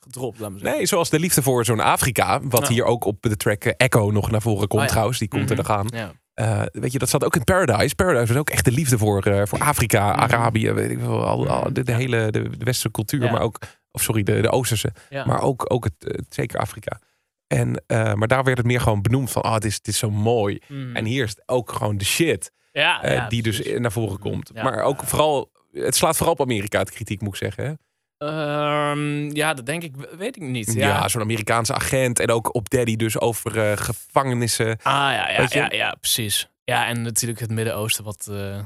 gedropt, 0.00 0.38
laat 0.38 0.50
zeggen. 0.52 0.70
Nee, 0.76 0.86
zoals 0.86 1.10
de 1.10 1.18
liefde 1.18 1.42
voor 1.42 1.64
zo'n 1.64 1.80
Afrika. 1.80 2.40
Wat 2.42 2.68
hier 2.68 2.84
ook 2.84 3.04
op 3.04 3.22
de 3.22 3.36
track 3.36 3.64
Echo 3.64 4.10
nog 4.10 4.30
naar 4.30 4.42
voren 4.42 4.68
komt 4.68 4.80
Oh 4.80 4.86
ja. 4.86 4.90
trouwens. 4.92 5.18
Die 5.18 5.28
komt 5.28 5.42
Mhm. 5.42 5.50
er 5.50 5.56
nog 5.56 5.70
aan. 5.70 5.86
Ja. 5.94 6.12
Eh, 6.34 6.62
weet 6.72 6.92
je, 6.92 6.98
dat 6.98 7.08
zat 7.08 7.24
ook 7.24 7.36
in 7.36 7.44
Paradise. 7.44 7.94
Paradise 7.94 8.26
was 8.26 8.36
ook 8.36 8.50
echt 8.50 8.64
de 8.64 8.70
liefde 8.72 8.98
voor, 8.98 9.22
eh, 9.22 9.42
voor 9.46 9.58
Afrika, 9.58 10.12
Arabië. 10.14 10.72
Weet 10.72 10.90
ik 10.90 10.98
wel, 10.98 11.26
al, 11.26 11.48
al- 11.48 11.72
de, 11.72 11.82
de 11.82 11.92
hele 11.94 12.30
de, 12.30 12.42
de 12.42 12.64
westerse 12.64 12.90
cultuur. 12.90 13.22
Ja. 13.24 13.30
Maar 13.30 13.40
ook, 13.40 13.58
of 13.90 14.02
sorry, 14.02 14.22
de, 14.22 14.40
de 14.40 14.50
oosterse. 14.50 14.92
Ja. 15.10 15.24
Maar 15.26 15.40
ook, 15.42 15.64
ook 15.72 15.84
het, 15.84 15.94
eh, 16.04 16.18
zeker 16.28 16.58
Afrika. 16.60 17.00
En, 17.46 17.82
maar 17.88 18.28
daar 18.28 18.44
werd 18.44 18.56
het 18.58 18.66
meer 18.66 18.80
gewoon 18.80 19.02
benoemd 19.02 19.30
van, 19.30 19.42
ah, 19.42 19.54
het 19.54 19.64
is, 19.64 19.74
het 19.74 19.88
is 19.88 19.98
zo 19.98 20.10
mooi. 20.10 20.58
Mm. 20.68 20.96
En 20.96 21.04
hier 21.04 21.24
is 21.24 21.30
het 21.30 21.42
ook 21.46 21.72
gewoon 21.72 21.98
de 21.98 22.04
shit 22.04 22.52
ja, 22.72 23.28
die 23.28 23.42
dus 23.42 23.62
naar 23.78 23.92
voren 23.92 24.18
komt. 24.18 24.50
Maar 24.62 24.82
ook 24.82 25.02
vooral, 25.04 25.50
het 25.72 25.96
slaat 25.96 26.16
vooral 26.16 26.32
op 26.34 26.40
Amerika, 26.40 26.78
het 26.78 26.90
kritiek 26.90 27.20
moet 27.20 27.30
ik 27.32 27.36
zeggen. 27.38 27.64
Hè? 27.64 27.72
Ehm, 28.20 29.30
ja, 29.36 29.54
dat 29.54 29.66
denk 29.66 29.82
ik, 29.82 29.94
weet 30.18 30.36
ik 30.36 30.42
niet. 30.42 30.72
Ja, 30.74 30.86
Ja, 30.88 31.08
zo'n 31.08 31.22
Amerikaanse 31.22 31.74
agent. 31.74 32.18
En 32.20 32.30
ook 32.30 32.54
op 32.54 32.70
Daddy 32.70 32.96
dus 32.96 33.18
over 33.20 33.70
eh, 33.70 33.76
gevangenissen. 33.76 34.68
Ah 34.82 34.92
ja, 34.92 35.30
ja, 35.30 35.46
ja, 35.50 35.70
ja, 35.70 35.94
precies. 36.00 36.48
Ja, 36.64 36.86
en 36.86 37.02
natuurlijk 37.02 37.40
het 37.40 37.50
Midden-Oosten 37.50 38.04
wat. 38.04 38.28
eh, 38.30 38.58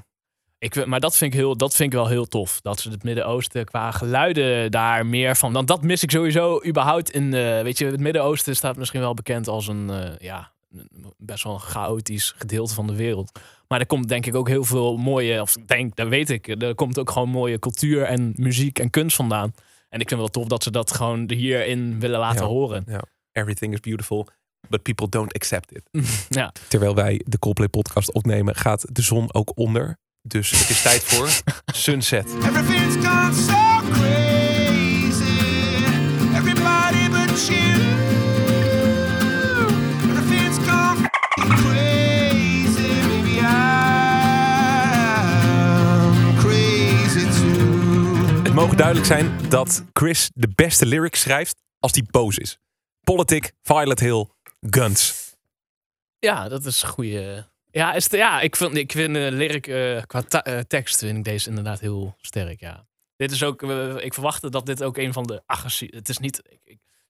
ik, 0.59 0.87
maar 0.87 1.01
dat 1.01 1.17
vind, 1.17 1.33
ik 1.35 1.39
heel, 1.41 1.57
dat 1.57 1.75
vind 1.77 1.93
ik 1.93 1.99
wel 1.99 2.09
heel 2.09 2.27
tof. 2.27 2.61
Dat 2.61 2.81
ze 2.81 2.91
het 2.91 3.03
Midden-Oosten 3.03 3.65
qua 3.65 3.91
geluiden 3.91 4.71
daar 4.71 5.07
meer 5.07 5.37
van. 5.37 5.53
Dan 5.53 5.65
dat 5.67 5.83
mis 5.83 6.03
ik 6.03 6.11
sowieso 6.11 6.65
überhaupt 6.67 7.11
in. 7.11 7.31
de 7.31 7.61
weet 7.63 7.79
je, 7.79 7.87
het 7.87 8.01
Midden-Oosten 8.01 8.57
staat 8.57 8.77
misschien 8.77 9.01
wel 9.01 9.15
bekend 9.15 9.49
als 9.49 9.67
een. 9.69 9.91
eh, 9.91 10.11
ja, 10.19 10.53
best 11.19 11.45
wel 11.45 11.55
een 11.55 11.61
chaotisch 11.61 12.35
gedeelte 12.37 12.75
van 12.75 12.87
de 12.87 12.95
wereld. 12.95 13.41
Maar 13.69 13.81
er 13.81 13.87
komt 13.87 14.09
denk 14.09 14.27
ik 14.27 14.35
ook 14.35 14.49
heel 14.49 14.65
veel 14.65 14.97
mooie. 14.97 15.41
Of 15.41 15.57
ik 15.57 15.69
denk, 15.69 15.97
dat 15.97 16.09
weet 16.09 16.31
ik. 16.31 16.63
Er 16.63 16.75
komt 16.75 16.99
ook 16.99 17.11
gewoon 17.11 17.29
mooie 17.29 17.59
cultuur 17.59 18.03
en 18.03 18.33
muziek 18.37 18.79
en 18.79 18.91
kunst 18.91 19.17
vandaan. 19.17 19.55
En 19.89 20.01
ik 20.01 20.09
vind 20.09 20.21
wel 20.21 20.29
tof 20.29 20.47
dat 20.47 20.63
ze 20.63 20.71
dat 20.71 20.93
gewoon 20.93 21.31
hierin 21.31 22.01
willen 22.01 22.19
laten 22.21 22.41
Ja. 22.43 22.47
horen. 22.49 22.85
Everything 23.33 23.73
is 23.73 23.81
beautiful, 23.81 24.27
but 24.69 24.83
people 24.83 25.09
don't 25.09 25.33
accept 25.35 25.73
it. 25.77 25.83
Ja. 26.29 26.53
Terwijl 26.69 26.95
wij 26.95 27.21
de 27.27 27.39
Coldplay 27.39 27.69
podcast 27.69 28.13
opnemen, 28.13 28.55
gaat 28.55 28.85
de 28.95 29.03
zon 29.03 29.35
ook 29.35 29.53
onder. 29.55 29.99
Dus 30.23 30.51
het 30.51 30.71
is 30.71 30.83
tijd 30.83 31.03
voor 31.05 31.29
Sunset. 31.87 32.27
Everything's 32.27 33.07
gone 33.07 33.33
so 33.35 33.91
crazy. 33.93 35.45
Everybody 36.37 37.09
but 37.11 37.47
you. 37.47 37.74
Het 48.55 48.63
mogen 48.63 48.79
duidelijk 48.79 49.07
zijn 49.07 49.49
dat 49.49 49.85
Chris 49.93 50.31
de 50.35 50.49
beste 50.55 50.87
lyrics 50.87 51.21
schrijft 51.21 51.63
als 51.79 51.93
die 51.93 52.05
boos 52.11 52.39
is. 52.39 52.59
Politic, 53.01 53.53
Violet 53.63 54.01
Hill, 54.01 54.27
Guns. 54.61 55.33
Ja, 56.19 56.49
dat 56.49 56.65
is 56.65 56.83
een 56.83 56.89
goede. 56.89 57.47
Ja, 57.71 57.93
is 57.93 58.07
ja 58.07 58.41
ik 58.41 58.57
vind, 58.57 58.77
ik 58.77 58.93
vind 58.93 59.15
de 59.15 59.33
lyric 59.33 59.67
eh, 59.67 60.03
qua 60.07 60.25
eh, 60.29 60.59
tekst 60.59 60.99
vind 60.99 61.19
ik 61.19 61.25
deze 61.25 61.49
inderdaad 61.49 61.81
heel 61.81 62.17
sterk. 62.21 62.61
Ja. 62.61 62.87
Dit 63.17 63.31
is 63.31 63.43
ook, 63.43 63.63
ik 64.03 64.15
verwachtte 64.15 64.51
dat 64.51 64.67
dit 64.67 64.83
ook 64.83 64.97
een 64.97 65.13
van 65.13 65.25
de 65.25 65.43
agressie. 65.47 65.89
Het 65.95 66.09
is 66.09 66.19
niet. 66.19 66.43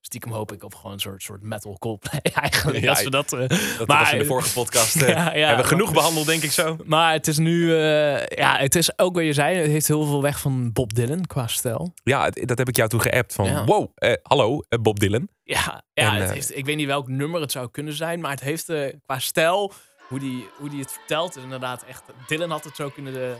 Stiekem 0.05 0.31
hoop 0.31 0.51
ik 0.51 0.63
op 0.63 0.75
gewoon 0.75 0.91
een 0.91 0.99
soort, 0.99 1.23
soort 1.23 1.41
metal 1.41 1.77
Coldplay 1.79 2.19
eigenlijk. 2.43 2.79
Ja, 2.83 2.89
als 2.89 3.03
we 3.03 3.09
dat, 3.09 3.33
eh, 3.33 3.39
Dat 3.77 3.87
Maar- 3.87 3.99
was 3.99 4.11
in 4.11 4.17
de 4.17 4.25
vorige 4.25 4.53
podcast. 4.53 4.99
Ja, 5.07 5.35
ja. 5.35 5.47
hebben 5.47 5.65
genoeg 5.65 5.91
behandeld, 5.93 6.25
denk 6.25 6.43
ik 6.43 6.51
zo. 6.51 6.77
maar 6.85 7.11
het 7.13 7.27
is 7.27 7.37
nu, 7.37 7.75
eh, 7.77 8.25
ja, 8.25 8.57
het 8.57 8.75
is 8.75 8.99
ook 8.99 9.15
wat 9.15 9.23
je 9.23 9.33
zei, 9.33 9.57
het 9.57 9.67
heeft 9.71 9.87
heel 9.87 10.05
veel 10.05 10.21
weg 10.21 10.39
van 10.39 10.71
Bob 10.71 10.93
Dylan 10.93 11.25
qua 11.25 11.47
stijl. 11.47 11.93
Ja, 12.03 12.29
dat 12.29 12.57
heb 12.57 12.67
ik 12.67 12.75
jou 12.75 12.89
toen 12.89 13.01
geappt 13.01 13.33
van, 13.33 13.65
wow, 13.65 13.87
hallo 14.21 14.59
Bob 14.81 14.99
Dylan. 14.99 15.27
Ja, 15.43 15.83
ja 15.93 16.13
En, 16.15 16.21
het 16.21 16.31
heeft, 16.31 16.57
ik 16.57 16.65
weet 16.65 16.75
niet 16.75 16.87
welk 16.87 17.07
nummer 17.07 17.41
het 17.41 17.51
zou 17.51 17.69
kunnen 17.71 17.93
zijn, 17.93 18.19
maar 18.19 18.31
het 18.31 18.39
heeft 18.41 18.65
qua 19.05 19.19
stijl, 19.19 19.73
hoe 20.07 20.19
die, 20.19 20.47
hoe 20.57 20.69
die 20.69 20.79
het 20.79 20.91
vertelt, 20.91 21.35
is 21.35 21.43
inderdaad 21.43 21.83
echt. 21.83 22.03
Dylan 22.27 22.49
had 22.51 22.63
het 22.63 22.75
zo 22.75 22.89
kunnen 22.89 23.13
de, 23.13 23.35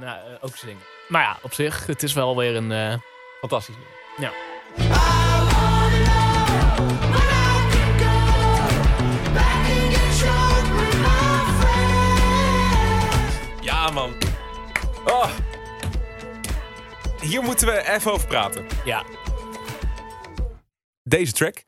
nou, 0.00 0.18
ook 0.40 0.56
zingen. 0.56 0.82
Maar 1.08 1.22
ja, 1.22 1.38
op 1.42 1.52
zich, 1.52 1.86
het 1.86 2.02
is 2.02 2.12
wel 2.12 2.36
weer 2.36 2.56
een. 2.56 3.00
Fantastisch. 3.40 3.74
ja. 4.18 4.30
Ja, 13.90 13.96
man. 13.96 14.14
Oh. 15.04 15.38
Hier 17.20 17.42
moeten 17.42 17.66
we 17.66 17.88
even 17.88 18.12
over 18.12 18.28
praten. 18.28 18.66
Ja. 18.84 19.04
Deze 21.02 21.32
track, 21.32 21.64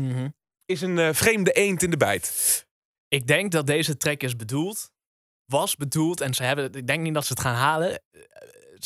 Mhm. 0.00 0.28
is 0.64 0.80
een 0.80 0.98
eh, 0.98 1.12
vreemde 1.12 1.52
eend 1.52 1.82
in 1.82 1.90
de 1.90 1.96
bijt. 1.96 2.66
Ik 3.08 3.26
denk 3.26 3.52
dat 3.52 3.66
deze 3.66 3.96
track 3.96 4.22
is 4.22 4.36
bedoeld. 4.36 4.90
Was 5.44 5.76
bedoeld. 5.76 6.20
En 6.20 6.34
ze 6.34 6.42
hebben. 6.42 6.72
Ik 6.72 6.86
denk 6.86 7.02
niet 7.02 7.14
dat 7.14 7.26
ze 7.26 7.32
het 7.32 7.42
gaan 7.42 7.54
halen. 7.54 7.90
Eh, 8.10 8.20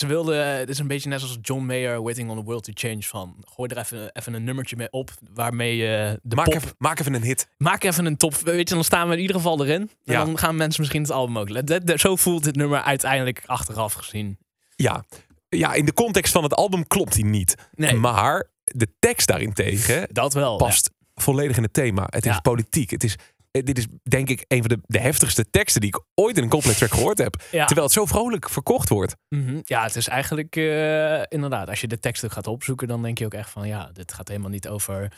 Ze 0.01 0.07
wilden. 0.07 0.57
Het 0.59 0.69
is 0.69 0.79
een 0.79 0.87
beetje 0.87 1.09
net 1.09 1.21
zoals 1.21 1.39
John 1.43 1.65
Mayer, 1.65 2.03
Waiting 2.03 2.31
on 2.31 2.37
the 2.37 2.43
World 2.45 2.65
to 2.65 2.73
Change. 2.75 3.03
Van 3.03 3.37
gooi 3.55 3.69
er 3.69 3.79
even, 3.79 4.11
even 4.13 4.35
een 4.35 4.45
nummertje 4.45 4.77
mee 4.77 4.91
op. 4.91 5.11
Waarmee 5.35 5.77
je 5.77 6.19
de 6.23 6.35
Maak 6.37 6.45
pop. 6.45 6.55
even, 6.55 6.75
maak 6.79 7.01
even 7.01 7.15
een 7.15 7.23
hit. 7.23 7.49
Maak 7.57 7.85
even 7.85 8.05
een 8.07 8.17
top. 8.17 8.35
Weet 8.37 8.69
je, 8.69 8.75
dan 8.75 8.85
staan 8.85 9.09
we 9.09 9.15
in 9.15 9.21
ieder 9.21 9.37
geval 9.37 9.65
erin. 9.65 9.81
En 9.81 9.91
Ja. 10.05 10.25
dan 10.25 10.39
gaan 10.39 10.57
mensen 10.57 10.81
misschien 10.81 11.03
het 11.03 11.11
album 11.11 11.39
ook. 11.39 11.67
dat- 11.67 11.87
dat- 11.87 12.01
Zo 12.01 12.17
voelt 12.17 12.45
dit 12.45 12.57
nummer 12.57 12.81
uiteindelijk 12.83 13.43
achteraf 13.47 13.93
gezien. 13.93 14.39
Ja. 14.77 15.05
ja, 15.49 15.73
in 15.75 15.85
de 15.85 15.93
context 15.93 16.33
van 16.33 16.43
het 16.43 16.55
album 16.55 16.87
klopt 16.87 17.15
hij 17.15 17.23
niet. 17.23 17.55
Nee. 17.75 17.95
Maar 17.95 18.49
de 18.65 18.89
tekst 18.99 19.27
daarentegen 19.29 20.09
Dat 20.13 20.35
wel. 20.35 20.57
past 20.57 20.91
volledig 21.15 21.57
in 21.57 21.63
het 21.63 21.73
thema. 21.73 22.07
Het 22.11 22.27
is 22.27 22.33
Ja. 22.35 22.41
politiek. 22.41 22.91
Het 22.91 23.05
is, 23.05 23.15
eh, 23.15 23.21
dit 23.51 23.79
is 23.79 23.87
denk 24.03 24.29
ik 24.29 24.45
een 24.49 24.59
van 24.63 24.69
de, 24.69 24.79
de 24.83 24.99
heftigste 25.01 25.51
teksten 25.51 25.81
die 25.81 25.91
ik 25.97 26.03
ooit 26.15 26.37
in 26.37 26.43
een 26.43 26.51
track 26.51 26.91
gehoord 26.93 27.19
heb. 27.19 27.43
Ja. 27.51 27.65
Terwijl 27.65 27.87
het 27.87 27.97
zo 27.97 28.07
vrolijk 28.07 28.51
verkocht 28.51 28.89
wordt. 28.89 29.17
Mhm. 29.29 29.61
Ja, 29.63 29.83
het 29.83 29.97
is 29.97 30.09
eigenlijk 30.09 30.57
eh, 30.57 31.23
inderdaad, 31.29 31.69
als 31.69 31.81
je 31.81 31.87
de 31.89 31.99
teksten 31.99 32.31
gaat 32.31 32.47
opzoeken, 32.47 32.89
dan 32.89 33.03
denk 33.03 33.19
je 33.19 33.25
ook 33.25 33.35
echt 33.35 33.51
van 33.51 33.69
ja, 33.69 33.91
dit 33.93 34.13
gaat 34.13 34.29
helemaal 34.29 34.51
niet 34.51 34.69
over. 34.69 35.13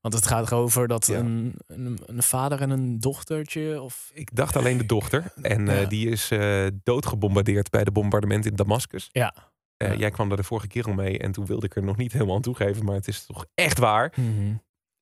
Want 0.00 0.14
het 0.14 0.26
gaat 0.26 0.46
erover 0.50 0.88
dat 0.88 1.06
Ja. 1.06 1.18
een, 1.18 1.54
een, 1.66 1.98
een 2.06 2.22
vader 2.22 2.60
en 2.60 2.70
een 2.70 3.00
dochtertje 3.00 3.82
of. 3.82 4.10
Ik 4.14 4.36
dacht 4.36 4.56
alleen 4.56 4.78
de 4.78 4.86
dochter. 4.86 5.32
En 5.42 5.68
eh, 5.68 5.88
die 5.88 6.08
is 6.08 6.30
eh, 6.30 6.66
doodgebombardeerd 6.82 7.70
bij 7.70 7.84
de 7.84 7.90
bombardement 7.90 8.46
in 8.46 8.56
Damascus. 8.56 9.08
Ja. 9.12 9.34
Eh, 9.76 9.88
Ja. 9.88 9.94
Jij 9.96 10.10
kwam 10.10 10.28
daar 10.28 10.36
de 10.36 10.42
vorige 10.42 10.66
keer 10.66 10.84
al 10.84 10.92
mee 10.92 11.18
en 11.18 11.32
toen 11.32 11.46
wilde 11.46 11.66
ik 11.66 11.76
er 11.76 11.82
nog 11.84 11.96
niet 11.96 12.12
helemaal 12.12 12.34
aan 12.36 12.42
toegeven. 12.42 12.84
Maar 12.84 12.94
het 12.94 13.08
is 13.08 13.26
toch 13.26 13.46
echt 13.54 13.78
waar. 13.78 14.12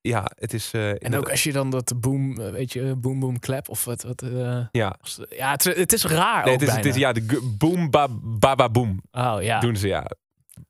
Ja, 0.07 0.25
het 0.35 0.53
is... 0.53 0.73
eh, 0.73 1.03
En 1.03 1.15
ook 1.15 1.29
als 1.29 1.43
je 1.43 1.51
dan 1.51 1.69
dat 1.69 1.93
boom, 2.01 2.39
eh, 2.41 2.51
weet 2.51 2.73
je, 2.73 2.95
boom 2.95 3.19
boom 3.19 3.39
clap 3.39 3.69
of 3.69 3.85
wat. 3.85 4.03
wat 4.03 4.21
eh, 4.21 4.65
Ja, 4.71 4.95
ja, 5.29 5.51
het, 5.51 5.65
is- 5.65 5.75
het 5.75 5.93
is 5.93 6.03
raar. 6.05 6.45
nee, 6.45 6.53
ook 6.53 6.59
het 6.59 6.69
is, 6.69 6.75
het 6.75 6.85
is 6.85 6.95
ja, 6.95 7.11
de 7.11 7.53
boom 7.57 7.89
ba, 7.89 8.07
baba 8.21 8.69
boom 8.69 9.01
Oh 9.11 9.37
ja. 9.41 9.59
doen 9.59 9.75
ze 9.75 9.87
ja. 9.87 10.07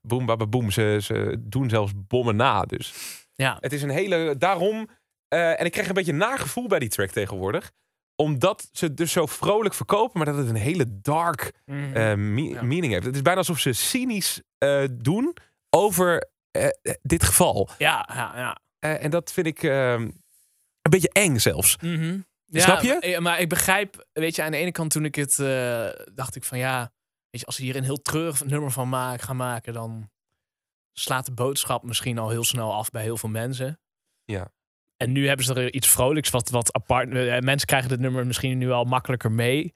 Boom 0.00 0.26
baba 0.26 0.46
boom. 0.46 0.70
Ze, 0.70 0.98
ze 1.02 1.36
doen 1.40 1.68
zelfs 1.70 1.92
bommen 1.96 2.36
na. 2.36 2.62
Dus 2.62 2.92
ja. 3.34 3.56
het 3.60 3.72
is 3.72 3.82
een 3.82 3.90
hele... 3.90 4.34
Daarom... 4.38 4.88
en 5.28 5.64
ik 5.64 5.72
krijg 5.72 5.88
een 5.88 5.94
beetje 5.94 6.12
een 6.12 6.18
naar 6.18 6.38
gevoel 6.38 6.68
bij 6.68 6.78
die 6.78 6.88
track 6.88 7.10
tegenwoordig. 7.10 7.70
Omdat 8.16 8.68
ze 8.72 8.84
het 8.84 8.96
dus 8.96 9.12
zo 9.12 9.26
vrolijk 9.26 9.74
verkopen, 9.74 10.12
maar 10.18 10.26
dat 10.26 10.36
het 10.36 10.48
een 10.48 10.54
hele 10.54 11.00
dark 11.00 11.52
Mhm. 11.64 12.34
me- 12.34 12.42
Ja. 12.42 12.62
meaning 12.62 12.92
heeft. 12.92 13.06
Het 13.06 13.14
is 13.14 13.22
bijna 13.22 13.38
alsof 13.38 13.58
ze 13.58 13.72
cynisch 13.72 14.42
doen 14.90 15.36
over 15.70 16.28
dit 17.02 17.22
geval. 17.24 17.68
ja, 17.78 18.08
ja, 18.14 18.32
ja. 18.36 18.58
Eh, 18.78 19.04
en 19.04 19.10
dat 19.10 19.32
vind 19.32 19.46
ik 19.46 19.62
eh, 19.62 19.92
een 19.92 20.90
beetje 20.90 21.10
eng 21.12 21.38
zelfs. 21.38 21.76
Mhm. 21.76 22.20
Ja, 22.44 22.60
Snap 22.60 22.82
je? 22.82 22.88
Maar, 22.88 23.00
eh, 23.02 23.18
maar 23.18 23.40
ik 23.40 23.48
begrijp, 23.48 24.06
weet 24.12 24.36
je, 24.36 24.42
aan 24.42 24.50
de 24.50 24.56
ene 24.56 24.72
kant 24.72 24.90
toen 24.90 25.04
ik 25.04 25.14
het, 25.14 25.38
eh, 25.38 25.88
dacht 26.14 26.36
ik 26.36 26.44
van 26.44 26.58
ja, 26.58 26.80
weet 27.30 27.40
je, 27.40 27.46
als 27.46 27.56
ze 27.56 27.62
hier 27.62 27.76
een 27.76 27.84
heel 27.84 28.02
treurig 28.02 28.44
nummer 28.44 28.70
van 28.70 28.88
maak, 28.88 29.20
gaan 29.20 29.36
maken, 29.36 29.72
dan 29.72 30.10
slaat 30.92 31.26
de 31.26 31.32
boodschap 31.32 31.82
misschien 31.82 32.18
al 32.18 32.30
heel 32.30 32.44
snel 32.44 32.74
af 32.74 32.90
bij 32.90 33.02
heel 33.02 33.16
veel 33.16 33.28
mensen. 33.28 33.80
Ja. 34.24 34.52
En 34.96 35.12
nu 35.12 35.26
hebben 35.26 35.46
ze 35.46 35.54
er 35.54 35.72
iets 35.72 35.88
vrolijks, 35.88 36.30
wat, 36.30 36.48
wat 36.50 36.72
apart. 36.72 37.08
Mensen 37.44 37.66
krijgen 37.66 37.88
dit 37.88 38.00
nummer 38.00 38.26
misschien 38.26 38.58
nu 38.58 38.70
al 38.70 38.84
makkelijker 38.84 39.32
mee. 39.32 39.74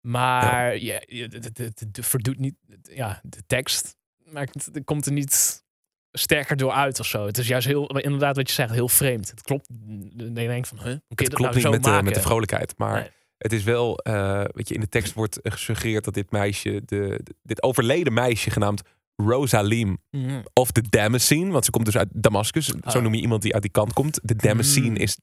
Maar 0.00 0.76
ja. 0.76 1.00
het- 1.06 1.32
het- 1.44 1.58
het- 1.58 1.80
het 1.80 2.06
verdoet 2.06 2.38
niet, 2.38 2.54
ja, 2.82 3.20
de 3.22 3.46
tekst 3.46 3.96
maakt, 4.24 4.64
het 4.64 4.84
komt 4.84 5.06
er 5.06 5.12
niet 5.12 5.64
sterker 6.12 6.56
door 6.56 6.72
uit 6.72 7.00
of 7.00 7.06
zo. 7.06 7.26
Het 7.26 7.38
is 7.38 7.48
juist 7.48 7.66
heel, 7.66 7.86
inderdaad 7.98 8.36
wat 8.36 8.48
je 8.48 8.54
zegt, 8.54 8.70
heel 8.72 8.88
vreemd. 8.88 9.30
Het 9.30 9.42
klopt. 9.42 9.66
Dan 10.12 10.34
denk 10.34 10.50
ik 10.50 10.66
van, 10.66 10.78
huh? 10.78 10.86
Hoe 10.86 10.92
kun 10.98 11.00
je 11.08 11.24
Het 11.24 11.34
klopt 11.34 11.40
nou 11.54 11.62
niet 11.64 11.70
met 11.70 11.82
de, 11.82 11.88
maken? 11.90 12.04
met 12.04 12.14
de 12.14 12.20
vrolijkheid. 12.20 12.74
Maar 12.76 12.94
Nee. 13.00 13.08
het 13.38 13.52
is 13.52 13.62
wel, 13.62 13.98
eh, 13.98 14.44
weet 14.52 14.68
je, 14.68 14.74
in 14.74 14.80
de 14.80 14.88
tekst 14.88 15.12
wordt 15.14 15.40
eh, 15.40 15.52
gesuggereerd 15.52 16.04
dat 16.04 16.14
dit 16.14 16.30
meisje, 16.30 16.82
de, 16.84 17.20
dit 17.42 17.62
overleden 17.62 18.12
meisje 18.12 18.50
genaamd 18.50 18.82
Rosalim 19.16 19.98
Mhm. 20.10 20.40
of 20.52 20.72
de 20.72 20.82
Damascene, 20.88 21.50
want 21.50 21.64
ze 21.64 21.70
komt 21.70 21.84
dus 21.84 21.96
uit 21.96 22.08
Damascus. 22.12 22.66
Zo 22.66 22.76
Ah. 22.82 23.02
noem 23.02 23.14
je 23.14 23.20
iemand 23.20 23.42
die 23.42 23.52
uit 23.54 23.62
die 23.62 23.70
kant 23.72 23.92
komt. 23.92 24.20
De 24.22 24.36
Damascene 24.36 24.88
Mm. 24.88 24.96
is, 24.96 25.18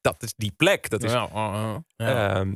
dat 0.00 0.22
is 0.22 0.34
die 0.36 0.52
plek. 0.56 0.88
Dat 0.90 1.02
is 1.02 1.12
Ja, 1.12 1.24
oh, 1.24 1.34
oh, 1.34 1.76
ja. 1.96 2.34
Ehm, 2.34 2.54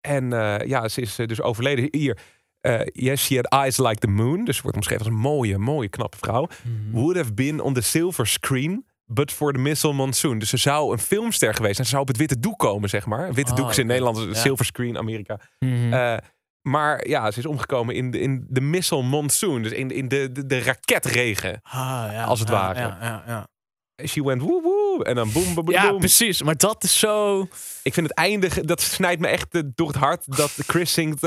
en 0.00 0.32
eh, 0.32 0.68
ja, 0.68 0.88
ze 0.88 1.00
is 1.00 1.18
eh, 1.18 1.26
dus 1.26 1.40
overleden. 1.40 1.88
Hier, 1.90 2.18
eh, 2.60 2.80
yes, 2.92 3.24
she 3.24 3.36
had 3.36 3.52
eyes 3.52 3.76
like 3.78 3.98
the 4.00 4.06
moon. 4.06 4.44
Dus 4.44 4.56
ze 4.56 4.62
wordt 4.62 4.76
omschreven 4.76 5.04
als 5.04 5.14
een 5.14 5.20
mooie, 5.20 5.58
mooie, 5.58 5.88
knappe 5.88 6.16
vrouw. 6.16 6.48
Mhm. 6.62 6.90
Would 7.00 7.16
have 7.16 7.32
been 7.34 7.60
on 7.60 7.74
the 7.74 7.80
silver 7.80 8.26
screen, 8.26 8.86
but 9.04 9.32
for 9.32 9.52
the 9.52 9.58
missile 9.58 9.92
monsoon. 9.92 10.38
Dus 10.38 10.48
ze 10.48 10.56
zou 10.56 10.92
een 10.92 10.98
filmster 10.98 11.54
geweest 11.54 11.74
zijn. 11.74 11.86
Ze 11.86 11.92
zou 11.92 12.02
op 12.02 12.08
het 12.08 12.16
witte 12.16 12.40
doek 12.40 12.58
komen, 12.58 12.88
zeg 12.88 13.06
maar. 13.06 13.28
Een 13.28 13.34
witte 13.34 13.50
Oh, 13.52 13.56
doek 13.58 13.70
is 13.70 13.78
in. 13.78 13.86
Nederland, 13.86 14.18
Ja. 14.18 14.34
silver 14.34 14.64
screen, 14.64 14.98
Amerika. 14.98 15.40
Mhm. 15.58 15.92
Eh, 15.92 16.16
maar 16.62 17.08
ja, 17.08 17.30
ze 17.30 17.38
is 17.38 17.46
omgekomen 17.46 17.94
in 17.94 18.10
de, 18.10 18.20
in 18.20 18.46
de 18.48 18.60
missile 18.60 19.02
monsoon. 19.02 19.62
Dus 19.62 19.72
in, 19.72 19.88
de- 19.88 19.94
in 19.94 20.08
de, 20.08 20.32
de, 20.32 20.46
de 20.46 20.58
raketregen. 20.58 21.60
Ah, 21.62 22.08
ja, 22.12 22.24
als 22.24 22.38
het 22.40 22.48
ja, 22.48 22.54
ware. 22.54 22.78
Ja, 22.80 22.98
ja, 23.00 23.22
ja. 23.26 23.46
She 24.06 24.22
went 24.22 24.42
woe 24.42 24.62
woe. 24.62 25.04
En 25.04 25.14
dan 25.14 25.32
boom, 25.32 25.54
boom, 25.54 25.64
boom. 25.64 25.70
ja, 25.74 25.92
precies. 25.92 26.42
Maar 26.42 26.56
dat 26.56 26.84
is 26.84 26.98
zo... 26.98 27.40
Ik 27.82 27.94
vind 27.94 28.08
het 28.08 28.16
einde, 28.16 28.64
dat 28.64 28.80
snijdt 28.80 29.20
me 29.20 29.26
echt 29.26 29.54
eh, 29.54 29.62
door 29.74 29.86
het 29.86 29.96
hart. 29.96 30.36
Dat 30.36 30.50
Chris 30.66 30.92
zingt, 30.92 31.22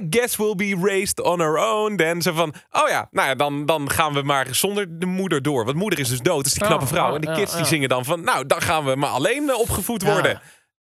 I 0.00 0.06
guess 0.10 0.36
we'll 0.36 0.54
be 0.54 0.76
raised 0.82 1.20
on 1.20 1.40
our 1.40 1.58
own. 1.58 1.96
En 1.96 2.22
ze 2.22 2.34
van, 2.34 2.54
oh 2.70 2.88
ja, 2.88 3.08
nou 3.10 3.28
ja, 3.28 3.34
dan, 3.34 3.66
dan 3.66 3.90
gaan 3.90 4.12
we 4.14 4.22
maar 4.22 4.54
zonder 4.54 4.98
de 4.98 5.06
moeder 5.06 5.42
door. 5.42 5.64
Want 5.64 5.76
moeder 5.76 5.98
is 5.98 6.08
dus 6.08 6.20
dood, 6.20 6.44
dus 6.44 6.52
die 6.52 6.62
Ja, 6.62 6.68
knappe 6.68 6.86
vrouw. 6.86 7.08
ja, 7.08 7.14
En 7.14 7.20
die 7.20 7.30
ja, 7.30 7.36
kids 7.36 7.56
die 7.56 7.64
zingen 7.64 7.88
dan 7.88 8.04
van, 8.04 8.20
nou, 8.24 8.46
dan 8.46 8.60
gaan 8.62 8.84
we 8.84 8.94
maar 8.96 9.10
alleen 9.10 9.48
eh, 9.50 9.58
opgevoed 9.58 10.02
worden. 10.02 10.40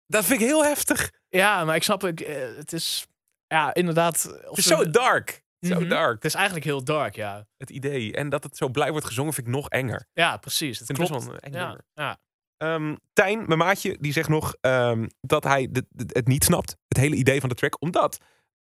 Dat 0.06 0.24
vind 0.24 0.40
ik 0.40 0.46
heel 0.46 0.64
heftig. 0.64 1.10
Ja, 1.28 1.64
maar 1.64 1.76
ik 1.76 1.82
snap, 1.82 2.04
ik, 2.04 2.20
eh, 2.20 2.36
het 2.56 2.72
is... 2.72 3.06
Ja, 3.46 3.74
inderdaad. 3.74 4.22
Het 4.48 4.58
is 4.58 4.66
zo 4.66 4.90
dark. 4.90 5.42
Zo 5.60 5.74
Mhm. 5.80 5.88
dark. 5.88 6.14
Het 6.14 6.24
is 6.24 6.34
eigenlijk 6.34 6.64
heel 6.64 6.84
dark, 6.84 7.14
ja. 7.14 7.46
Het 7.56 7.70
idee. 7.70 8.12
En 8.12 8.28
dat 8.28 8.42
het 8.44 8.56
zo 8.56 8.68
blij 8.68 8.90
wordt 8.90 9.06
gezongen 9.06 9.32
vind 9.32 9.46
ik 9.46 9.52
nog 9.52 9.68
enger. 9.68 10.06
Ja, 10.12 10.36
precies. 10.36 10.78
Het 10.78 10.92
klopt. 10.92 11.10
best 11.12 11.24
wel 11.24 11.34
een 11.34 11.40
eng 11.40 11.78
ja. 11.94 12.18
Ehm, 12.56 12.94
Tijn, 13.12 13.44
mijn 13.46 13.58
maatje, 13.58 13.96
die 14.00 14.12
zegt 14.12 14.28
nog 14.28 14.54
ehm, 14.60 15.06
dat 15.20 15.44
hij 15.44 15.68
de- 15.70 15.86
de- 15.88 16.04
het 16.12 16.26
niet 16.26 16.44
snapt. 16.44 16.76
Het 16.88 16.98
hele 16.98 17.14
idee 17.16 17.40
van 17.40 17.48
de 17.48 17.54
track. 17.54 17.82
Omdat, 17.82 18.18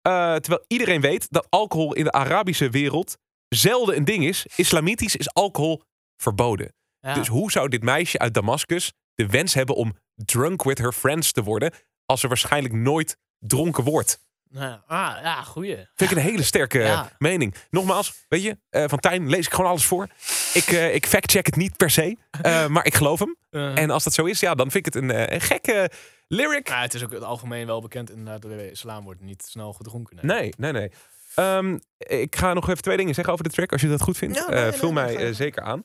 eh, 0.07 0.35
terwijl 0.35 0.65
iedereen 0.67 1.01
weet 1.01 1.27
dat 1.31 1.47
alcohol 1.51 1.95
in 1.95 2.05
de 2.05 2.13
Arabische 2.13 2.71
wereld 2.71 3.17
zelden 3.49 3.97
een 3.97 4.05
ding 4.05 4.25
is. 4.25 4.47
Islamitisch 4.57 5.17
is 5.17 5.33
alcohol 5.35 5.83
verboden. 6.17 6.75
ja. 7.01 7.15
Dus 7.15 7.29
hoe 7.29 7.51
zou 7.51 7.69
dit 7.69 7.83
meisje 7.83 8.19
uit 8.19 8.35
Damascus 8.35 8.93
de 9.15 9.27
wens 9.27 9.55
hebben 9.55 9.75
om 9.75 9.97
drunk 10.15 10.63
with 10.63 10.79
her 10.79 10.93
friends 10.93 11.33
te 11.33 11.43
worden... 11.43 11.73
als 12.05 12.21
ze 12.21 12.29
waarschijnlijk 12.29 12.75
nooit 12.75 13.17
dronken 13.39 13.85
wordt? 13.85 14.26
Ja. 14.59 14.83
Ah, 14.87 15.17
ja, 15.23 15.43
goeie. 15.43 15.77
Vind 15.95 16.11
ik 16.11 16.17
een 16.17 16.23
hele 16.23 16.43
sterke 16.43 16.79
Ja. 16.79 17.11
mening. 17.19 17.55
Nogmaals, 17.71 18.25
weet 18.29 18.43
je, 18.43 18.59
eh, 18.71 18.85
van 18.87 18.99
Tijn 18.99 19.29
lees 19.29 19.47
ik 19.47 19.53
gewoon 19.55 19.71
alles 19.71 19.85
voor. 19.85 20.09
Ik, 20.55 20.65
eh, 20.67 20.95
ik 20.95 21.07
fact-check 21.07 21.47
het 21.47 21.57
niet 21.57 21.77
per 21.77 21.91
se, 21.91 22.17
eh, 22.43 22.67
maar 22.75 22.87
ik 22.87 22.95
geloof 22.95 23.19
hem. 23.19 23.37
En 23.77 23.91
als 23.91 24.05
dat 24.05 24.13
zo 24.13 24.25
is, 24.25 24.41
ja, 24.41 24.55
dan 24.55 24.71
vind 24.71 24.87
ik 24.87 24.95
het 24.95 25.03
een, 25.03 25.33
een 25.35 25.41
gekke 25.41 25.91
lyric. 26.29 26.69
ja, 26.69 26.81
het 26.81 26.95
is 26.95 27.03
ook 27.05 27.09
in 27.11 27.15
het 27.15 27.25
algemeen 27.25 27.67
wel 27.67 27.81
bekend. 27.81 28.11
Inderdaad, 28.11 28.43
door 28.43 28.51
de 28.57 28.71
islam 28.71 29.05
wordt 29.05 29.21
niet 29.21 29.43
snel 29.43 29.73
gedronken. 29.73 30.19
Nee, 30.27 30.53
nee, 30.59 30.73
nee. 30.73 30.91
Ehm, 31.35 31.79
ik 31.99 32.37
ga 32.37 32.53
nog 32.55 32.69
even 32.69 32.83
twee 32.83 32.97
dingen 32.97 33.15
zeggen 33.15 33.33
over 33.33 33.45
de 33.45 33.51
track, 33.51 33.73
als 33.73 33.81
je 33.81 33.89
dat 33.89 34.01
goed 34.03 34.17
vindt. 34.17 34.37
Ja, 34.37 34.49
nee, 34.49 34.63
nee, 34.63 34.73
vul 34.73 34.93
mij 34.93 35.33
zeker 35.33 35.63
aan. 35.63 35.83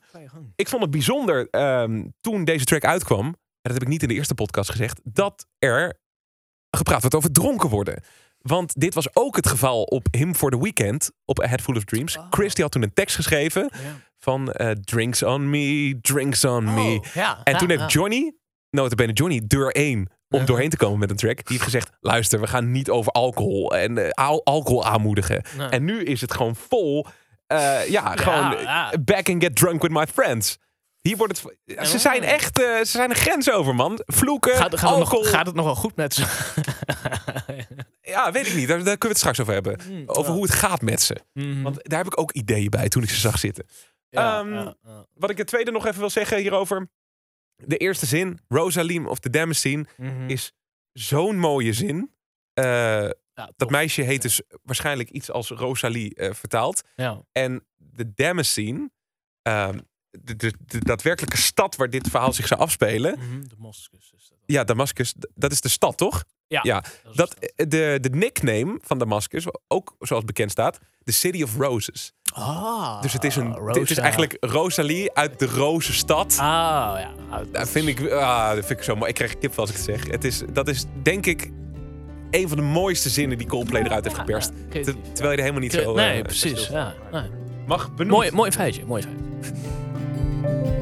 Ik 0.56 0.68
vond 0.68 0.82
het 0.82 0.90
bijzonder 0.90 1.48
ehm, 1.50 2.04
toen 2.20 2.44
deze 2.44 2.64
track 2.64 2.84
uitkwam, 2.84 3.26
en 3.26 3.34
dat 3.62 3.72
heb 3.72 3.82
ik 3.82 3.88
niet 3.88 4.02
in 4.02 4.08
de 4.08 4.14
eerste 4.14 4.34
podcast 4.34 4.70
gezegd, 4.70 5.00
dat 5.04 5.46
er 5.58 6.00
gepraat 6.70 7.00
wordt 7.00 7.16
over 7.16 7.32
dronken 7.32 7.68
worden. 7.68 8.02
Want 8.42 8.80
dit 8.80 8.94
was 8.94 9.06
ook 9.16 9.36
het 9.36 9.46
geval 9.48 9.82
op 9.82 10.06
Him 10.10 10.34
for 10.34 10.50
the 10.50 10.58
Weekend, 10.60 11.10
op 11.24 11.42
A 11.42 11.46
Head 11.46 11.60
Full 11.60 11.76
of 11.76 11.84
Dreams. 11.84 12.16
Oh. 12.16 12.26
Chris 12.30 12.54
die 12.54 12.62
had 12.64 12.72
toen 12.72 12.82
een 12.82 12.92
tekst 12.92 13.16
geschreven 13.16 13.70
Ja. 13.72 13.78
van 14.18 14.52
eh, 14.52 14.70
Drinks 14.70 15.22
on 15.22 15.50
me, 15.50 15.98
drinks 16.00 16.44
on 16.44 16.74
me. 16.74 16.80
Oh, 16.98 17.04
ja, 17.14 17.40
En 17.44 17.52
ja, 17.52 17.58
toen 17.58 17.70
heeft. 17.70 17.92
Johnny, 17.92 18.32
notabene 18.70 19.12
Johnny, 19.12 19.40
deur 19.46 19.70
1 19.70 20.10
om 20.28 20.44
doorheen 20.44 20.70
te 20.70 20.76
komen 20.76 20.98
met 20.98 21.10
een 21.10 21.16
track. 21.16 21.36
Die 21.36 21.44
heeft 21.48 21.62
gezegd, 21.62 21.90
luister, 22.00 22.40
we 22.40 22.46
gaan 22.46 22.70
niet 22.70 22.90
over 22.90 23.12
alcohol 23.12 23.74
en 23.76 23.98
eh, 23.98 24.10
al- 24.10 24.44
alcohol 24.44 24.84
aanmoedigen. 24.86 25.44
Nee. 25.56 25.68
En 25.68 25.84
nu 25.84 26.02
is 26.04 26.20
het 26.20 26.34
gewoon 26.34 26.56
vol, 26.56 27.06
eh, 27.46 27.88
ja, 27.88 28.16
gewoon 28.16 28.56
back 29.04 29.28
and 29.28 29.42
get 29.42 29.56
drunk 29.56 29.82
with 29.82 29.90
my 29.90 30.06
friends. 30.06 30.58
Hier 31.00 31.16
wordt 31.16 31.42
het, 31.66 31.88
ze 31.88 31.98
zijn 31.98 32.22
echt, 32.22 32.56
ze 32.58 32.80
zijn 32.84 33.10
een 33.10 33.16
grens 33.16 33.50
over, 33.50 33.74
man. 33.74 34.00
Vloeken, 34.06 34.52
Gaat, 34.52 34.60
gaat, 34.60 34.70
het 34.72 34.82
alcohol. 34.82 35.20
nog, 35.22 35.30
gaat 35.30 35.46
het 35.46 35.54
nog 35.54 35.64
wel 35.64 35.74
goed 35.74 35.96
met 35.96 36.14
ze? 36.14 36.24
Ja, 38.12 38.32
weet 38.32 38.46
ik 38.46 38.54
niet. 38.54 38.68
Daar, 38.68 38.76
daar 38.84 38.98
kunnen 38.98 39.00
we 39.00 39.08
het 39.08 39.18
straks 39.18 39.40
over 39.40 39.52
hebben. 39.52 39.78
Mm, 39.88 40.02
Over 40.06 40.30
ja. 40.30 40.32
hoe 40.36 40.42
het 40.46 40.54
gaat 40.54 40.80
met 40.82 41.02
ze. 41.02 41.16
Mhm. 41.32 41.62
Want 41.62 41.88
daar 41.88 41.98
heb 41.98 42.06
ik 42.12 42.18
ook 42.20 42.32
ideeën 42.32 42.70
bij 42.70 42.88
toen 42.88 43.02
ik 43.02 43.08
ze 43.10 43.20
zag 43.20 43.38
zitten. 43.38 43.66
Ja, 44.08 44.38
ehm. 44.40 44.72
Wat 45.14 45.30
ik 45.30 45.38
het 45.38 45.46
tweede 45.46 45.70
nog 45.70 45.86
even 45.86 46.00
wil 46.00 46.10
zeggen 46.10 46.38
hierover. 46.38 46.88
De 47.56 47.76
eerste 47.76 48.06
zin, 48.06 48.40
Rosalim 48.48 49.06
of 49.06 49.18
the 49.18 49.30
Damascene, 49.30 49.86
Mhm. 49.96 50.28
is 50.28 50.52
zo'n 50.92 51.38
mooie 51.38 51.72
zin. 51.72 52.12
Eh, 52.54 53.08
dat 53.56 53.70
meisje 53.70 54.02
heet 54.02 54.22
dus 54.22 54.40
waarschijnlijk 54.62 55.10
iets 55.10 55.30
als 55.30 55.48
Rosalie 55.50 56.14
eh, 56.14 56.32
vertaald. 56.34 56.82
Ja. 56.96 57.22
En 57.32 57.66
de 57.76 58.12
Damascene, 58.14 58.90
ehm, 59.42 59.78
de, 60.10 60.36
de, 60.36 60.52
de 60.66 60.78
daadwerkelijke 60.78 61.36
stad 61.36 61.76
waar 61.76 61.90
dit 61.90 62.08
verhaal 62.08 62.32
zich 62.32 62.46
zou 62.46 62.60
afspelen. 62.60 63.18
Mhm, 63.18 63.40
De 63.40 63.48
Damascus 63.48 64.12
is 64.16 64.28
dat. 64.28 64.38
Ja, 64.46 64.64
Damascus, 64.64 65.14
dat 65.34 65.52
is 65.52 65.60
de 65.60 65.68
stad, 65.68 65.96
toch? 65.96 66.24
Ja, 66.62 66.84
Dat, 67.14 67.36
het. 67.56 67.70
de, 67.70 67.98
de 68.00 68.10
nickname 68.10 68.78
van 68.82 68.98
Damascus, 68.98 69.44
ook 69.68 69.94
zoals 69.98 70.24
bekend 70.24 70.50
staat, 70.50 70.78
The 71.04 71.12
City 71.12 71.42
of 71.42 71.56
Roses. 71.56 72.12
Ah, 72.34 73.02
Dus 73.02 73.12
het 73.12 73.24
is, 73.24 73.36
een, 73.36 73.54
Rosa. 73.54 73.80
het 73.80 73.90
is 73.90 73.96
eigenlijk 73.98 74.36
Rosalie 74.40 75.12
uit 75.14 75.38
de 75.38 75.46
Rozenstad. 75.46 76.32
Ah, 76.32 76.36
ja. 76.98 77.10
Ah, 77.30 77.40
Dat 77.52 77.68
vind 77.68 77.88
ik, 77.88 78.10
ah, 78.10 78.48
dat 78.54 78.64
vind 78.66 78.78
ik 78.78 78.84
zo 78.84 78.94
mooi. 78.96 79.08
Ik 79.08 79.14
krijg 79.14 79.38
kip 79.38 79.58
als 79.58 79.70
ik 79.70 79.76
het 79.76 79.84
zeg. 79.84 80.06
Het 80.10 80.24
is, 80.24 80.42
dat 80.52 80.68
is 80.68 80.84
denk 81.02 81.26
ik 81.26 81.50
een 82.30 82.48
van 82.48 82.56
de 82.56 82.62
mooiste 82.62 83.08
zinnen 83.08 83.38
die 83.38 83.46
Coldplay 83.46 83.82
eruit 83.82 84.04
heeft 84.04 84.16
geperst. 84.16 84.48
ja, 84.48 84.54
Ter- 84.56 84.68
creatief, 84.70 84.94
terwijl 85.12 85.30
je 85.30 85.36
er 85.36 85.42
helemaal 85.42 85.60
niet 85.60 85.72
zo... 85.72 85.94
nee, 85.94 86.16
eh, 86.18 86.22
precies. 86.22 86.68
nee. 86.68 87.22
Mag 87.66 87.90
benoemd. 87.94 88.10
Mooi, 88.16 88.30
mooi 88.30 88.50
feitje, 88.52 88.84
mooi 88.86 89.02
feitje. 89.02 89.20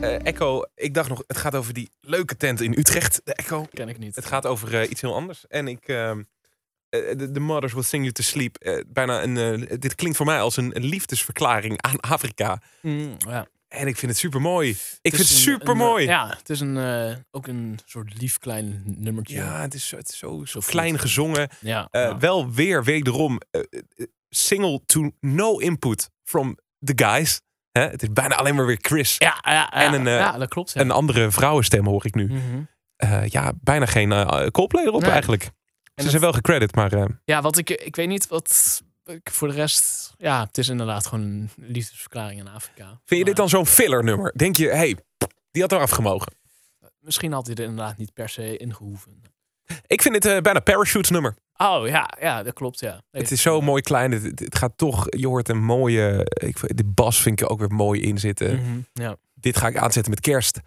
Eh, 0.00 0.24
Echo, 0.26 0.62
ik 0.74 0.94
dacht 0.94 1.08
nog, 1.08 1.22
het 1.26 1.36
gaat 1.36 1.54
over 1.54 1.72
die 1.74 1.90
leuke 2.00 2.36
tent 2.36 2.60
in 2.60 2.74
Utrecht. 2.78 3.20
De 3.24 3.34
Echo. 3.34 3.66
Ken 3.72 3.88
ik 3.88 3.98
niet. 3.98 4.16
Het 4.16 4.26
gaat 4.26 4.46
over 4.46 4.80
eh, 4.80 4.90
iets 4.90 5.00
heel 5.00 5.14
anders. 5.14 5.46
En 5.46 5.68
ik... 5.68 5.88
ehm, 5.88 6.22
eh, 6.88 7.00
The 7.10 7.40
Mothers 7.40 7.72
Will 7.72 7.82
Sing 7.82 8.02
You 8.02 8.12
To 8.14 8.22
Sleep. 8.22 8.56
eh, 8.56 8.80
bijna 8.86 9.22
een... 9.22 9.36
eh, 9.36 9.78
dit 9.78 9.94
klinkt 9.94 10.16
voor 10.16 10.26
mij 10.26 10.40
als 10.40 10.56
een, 10.56 10.76
een 10.76 10.84
liefdesverklaring 10.84 11.82
aan 11.82 12.00
Afrika. 12.00 12.62
Mm, 12.82 13.16
ja. 13.18 13.46
En 13.68 13.86
ik 13.86 13.96
vind 13.96 14.10
het 14.12 14.20
super 14.20 14.40
mooi. 14.40 14.70
Ik 15.00 15.14
vind 15.14 15.28
het 15.28 15.38
super 15.38 15.76
mooi. 15.76 16.02
eh, 16.04 16.10
Ja, 16.10 16.28
het 16.38 16.50
is 16.50 16.60
een, 16.60 16.76
eh, 16.76 17.16
ook 17.30 17.46
een 17.46 17.78
soort 17.84 18.20
lief 18.20 18.38
klein 18.38 18.82
nummertje. 18.86 19.34
Ja, 19.36 19.60
het 19.60 19.74
is, 19.74 19.88
zo- 19.88 19.96
het 19.96 20.08
is 20.08 20.18
zo, 20.18 20.44
zo 20.44 20.60
klein 20.60 20.98
gezongen. 20.98 21.48
ja, 21.60 21.88
Eh, 21.90 22.02
ja. 22.02 22.18
Wel 22.18 22.50
weer, 22.50 22.84
wederom, 22.84 23.40
eh, 23.50 23.60
eh, 23.96 24.06
single 24.28 24.80
to 24.86 25.10
no 25.20 25.58
input 25.58 26.10
from 26.24 26.58
the 26.84 26.92
guys. 27.04 27.40
Hè? 27.72 27.82
Het 27.82 28.02
is 28.02 28.12
bijna 28.12 28.34
alleen 28.34 28.54
maar 28.54 28.66
weer 28.66 28.78
Chris. 28.80 29.16
Ja, 29.18 29.38
ja, 29.42 29.52
ja, 29.52 29.70
En 29.72 29.92
een, 29.92 30.06
eh, 30.06 30.14
ja, 30.18 30.38
dat 30.38 30.48
klopt. 30.48 30.72
Ja. 30.72 30.80
Een 30.80 30.90
andere 30.90 31.30
vrouwenstem 31.30 31.86
hoor 31.86 32.06
ik 32.06 32.14
nu. 32.14 32.24
Mhm. 32.26 32.62
Eh, 32.96 33.26
ja, 33.26 33.52
bijna 33.60 33.86
geen 33.86 34.12
eh 34.12 34.46
Coldplay 34.46 34.84
erop 34.84 35.00
Nee. 35.02 35.10
eigenlijk. 35.10 35.42
Ze 35.42 35.50
het- 35.94 36.10
zijn 36.10 36.22
wel 36.22 36.32
gecredit, 36.32 36.74
maar 36.74 37.08
Ja, 37.24 37.40
wat 37.42 37.58
ik, 37.58 37.70
ik 37.70 37.96
weet 37.96 38.08
niet 38.08 38.26
wat 38.28 38.80
ik 39.04 39.30
voor 39.30 39.48
de 39.48 39.54
rest. 39.54 40.14
Ja, 40.18 40.44
het 40.44 40.58
is 40.58 40.68
inderdaad 40.68 41.06
gewoon 41.06 41.24
een 41.24 41.50
liefdesverklaring 41.56 42.40
in 42.40 42.48
Afrika. 42.48 42.84
vind 43.04 43.20
je 43.20 43.24
dit 43.24 43.36
dan 43.36 43.48
zo'n 43.48 43.66
filler 43.66 44.04
nummer? 44.04 44.32
Denk 44.36 44.56
je, 44.56 44.68
hey, 44.68 44.96
die 45.50 45.62
had 45.62 45.72
eraf 45.72 45.90
gemogen. 45.90 46.32
Misschien 47.00 47.32
had 47.32 47.46
hij 47.46 47.54
er 47.54 47.64
inderdaad 47.64 47.96
niet 47.96 48.12
per 48.12 48.28
se 48.28 48.56
in 48.56 48.74
gehoeven. 48.74 49.22
Ik 49.86 50.02
vind 50.02 50.14
dit 50.14 50.24
eh, 50.24 50.38
bijna 50.40 50.60
Parachutes 50.60 51.10
nummer. 51.10 51.34
Oh 51.56 51.88
ja, 51.88 52.10
ja, 52.20 52.42
dat 52.42 52.52
klopt. 52.52 52.80
Ja. 52.80 52.90
Nee, 53.10 53.22
Het 53.22 53.30
is 53.30 53.42
zo 53.42 53.60
mooi 53.60 53.82
klein. 53.82 54.12
Het, 54.12 54.22
het- 54.22 54.38
het 54.38 54.58
gaat 54.58 54.72
toch, 54.76 55.06
je 55.08 55.26
hoort 55.26 55.48
een 55.48 55.62
mooie, 55.62 56.26
ik, 56.44 56.76
de 56.76 56.84
bas 56.84 57.22
vind 57.22 57.40
ik 57.40 57.46
er 57.46 57.52
ook 57.52 57.58
weer 57.58 57.70
mooi 57.72 58.00
in 58.00 58.18
zitten. 58.18 58.54
Mhm, 58.56 58.78
ja. 58.92 59.16
Dit 59.34 59.56
ga 59.56 59.66
ik 59.68 59.76
aanzetten 59.76 60.10
met 60.10 60.20
kerst. 60.20 60.60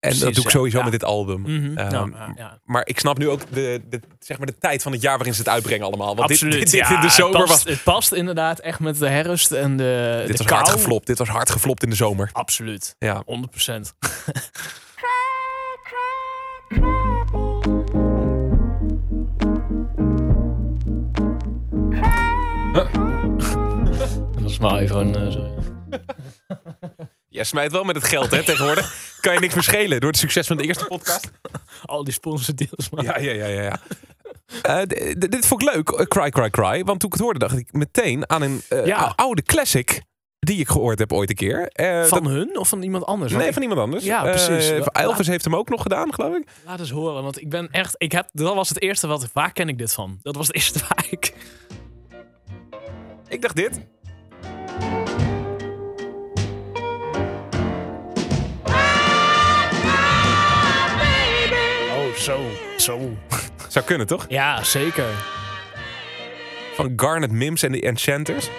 En 0.00 0.18
dat 0.18 0.34
doe 0.34 0.44
ik 0.44 0.50
sowieso 0.50 0.76
Ja. 0.78 0.82
met 0.82 0.92
dit 0.92 1.04
album. 1.04 1.40
Mhm, 1.40 1.78
Ehm, 1.78 1.90
nou, 1.92 2.12
ja. 2.36 2.60
Maar 2.64 2.86
ik 2.86 2.98
snap 2.98 3.18
nu 3.18 3.28
ook 3.28 3.40
de, 3.50 3.80
de, 3.88 4.00
zeg 4.18 4.38
maar 4.38 4.46
de 4.46 4.58
tijd 4.58 4.82
van 4.82 4.92
het 4.92 5.00
jaar 5.00 5.14
waarin 5.16 5.34
ze 5.34 5.40
het 5.40 5.48
uitbrengen 5.48 5.86
allemaal. 5.86 6.16
Want 6.16 6.30
Absoluut. 6.30 6.52
dit, 6.52 6.70
dit, 6.70 6.90
in 6.90 7.00
de 7.00 7.08
zomer 7.08 7.38
het 7.40 7.48
was... 7.48 7.62
past, 7.62 7.68
Het 7.68 7.82
past 7.82 8.12
inderdaad 8.12 8.58
echt 8.58 8.80
met 8.80 8.98
de 8.98 9.08
herfst 9.08 9.52
en 9.52 9.76
de, 9.76 10.14
Dit 10.26 10.36
de 10.36 10.42
was 10.42 10.46
kou. 10.46 10.60
hard 10.60 10.72
geflopt. 10.72 11.06
Dit 11.06 11.18
was 11.18 11.28
hard 11.28 11.50
geflopt 11.50 11.82
in 11.82 11.90
de 11.90 11.96
zomer. 11.96 12.30
Absoluut. 12.32 12.94
Ja. 12.98 13.22
100 13.26 13.52
Dat 24.34 24.42
was 24.42 24.58
mijn 24.58 24.82
iPhone. 24.82 25.18
eh, 25.26 25.30
sorry. 25.32 25.50
Jij 27.28 27.44
smijt 27.44 27.72
wel 27.72 27.84
met 27.84 27.96
het 27.96 28.04
geld, 28.04 28.30
hè, 28.30 28.42
tegenwoordig. 28.44 29.16
Kan 29.20 29.34
je 29.34 29.40
niks 29.40 29.54
meer 29.54 29.62
schelen 29.62 30.00
door 30.00 30.10
het 30.10 30.18
succes 30.18 30.46
van 30.46 30.56
de 30.56 30.62
eerste 30.62 30.84
podcast. 30.84 31.30
Al 31.84 32.04
die 32.04 32.12
sponsordeals. 32.12 32.90
Maar... 32.90 33.04
Ja, 33.04 33.18
ja, 33.18 33.32
ja, 33.32 33.46
ja. 33.46 33.62
ja. 33.62 33.78
Eh, 34.62 35.12
dit 35.18 35.46
vond 35.46 35.62
ik 35.62 35.74
leuk, 35.74 35.88
eh, 35.88 36.06
Cry 36.06 36.30
Cry 36.30 36.50
Cry. 36.50 36.84
Want 36.84 37.00
toen 37.00 37.08
ik 37.08 37.12
het 37.14 37.20
hoorde, 37.22 37.38
dacht 37.38 37.56
ik 37.58 37.72
meteen 37.72 38.30
aan 38.30 38.42
een 38.42 38.62
Ja. 38.84 39.12
oude 39.16 39.42
classic 39.42 40.02
die 40.38 40.58
ik 40.58 40.68
gehoord 40.68 40.98
heb 40.98 41.12
ooit 41.12 41.28
een 41.30 41.36
keer. 41.36 41.70
Van 42.08 42.22
dat- 42.22 42.32
hun 42.32 42.58
of 42.58 42.68
van 42.68 42.82
iemand 42.82 43.04
anders? 43.04 43.32
nee, 43.32 43.52
van 43.52 43.62
iemand 43.62 43.80
anders. 43.80 44.04
Ja, 44.04 44.22
precies. 44.22 44.70
Elvis 44.92 45.26
heeft 45.26 45.44
hem 45.44 45.56
ook 45.56 45.68
nog 45.68 45.82
gedaan, 45.82 46.14
geloof 46.14 46.36
ik. 46.36 46.48
Laat 46.66 46.78
eens 46.80 46.90
horen, 46.90 47.22
want 47.22 47.40
ik 47.40 47.48
ben 47.50 47.70
echt. 47.70 47.94
Ik 47.98 48.12
heb, 48.12 48.28
dat 48.32 48.54
was 48.54 48.68
het 48.68 48.80
eerste 48.82 49.06
wat. 49.06 49.30
Waar 49.32 49.52
ken 49.52 49.68
ik 49.68 49.78
dit 49.78 49.92
van? 49.92 50.18
Dat 50.22 50.36
was 50.36 50.46
het 50.46 50.56
eerste 50.56 50.78
waar 50.88 51.06
ik. 51.10 51.32
Ik 53.28 53.42
dacht 53.42 53.56
dit. 53.56 53.80
Oh, 61.96 62.12
zo. 62.14 62.40
Zo. 62.76 63.16
Zou 63.68 63.84
kunnen, 63.84 64.06
toch? 64.06 64.26
Ja, 64.28 64.64
zeker. 64.64 65.04
Van 66.74 66.92
Garnet 66.96 67.30
Mims 67.30 67.62
en 67.62 67.72
de 67.72 67.80
Enchanters. 67.80 68.50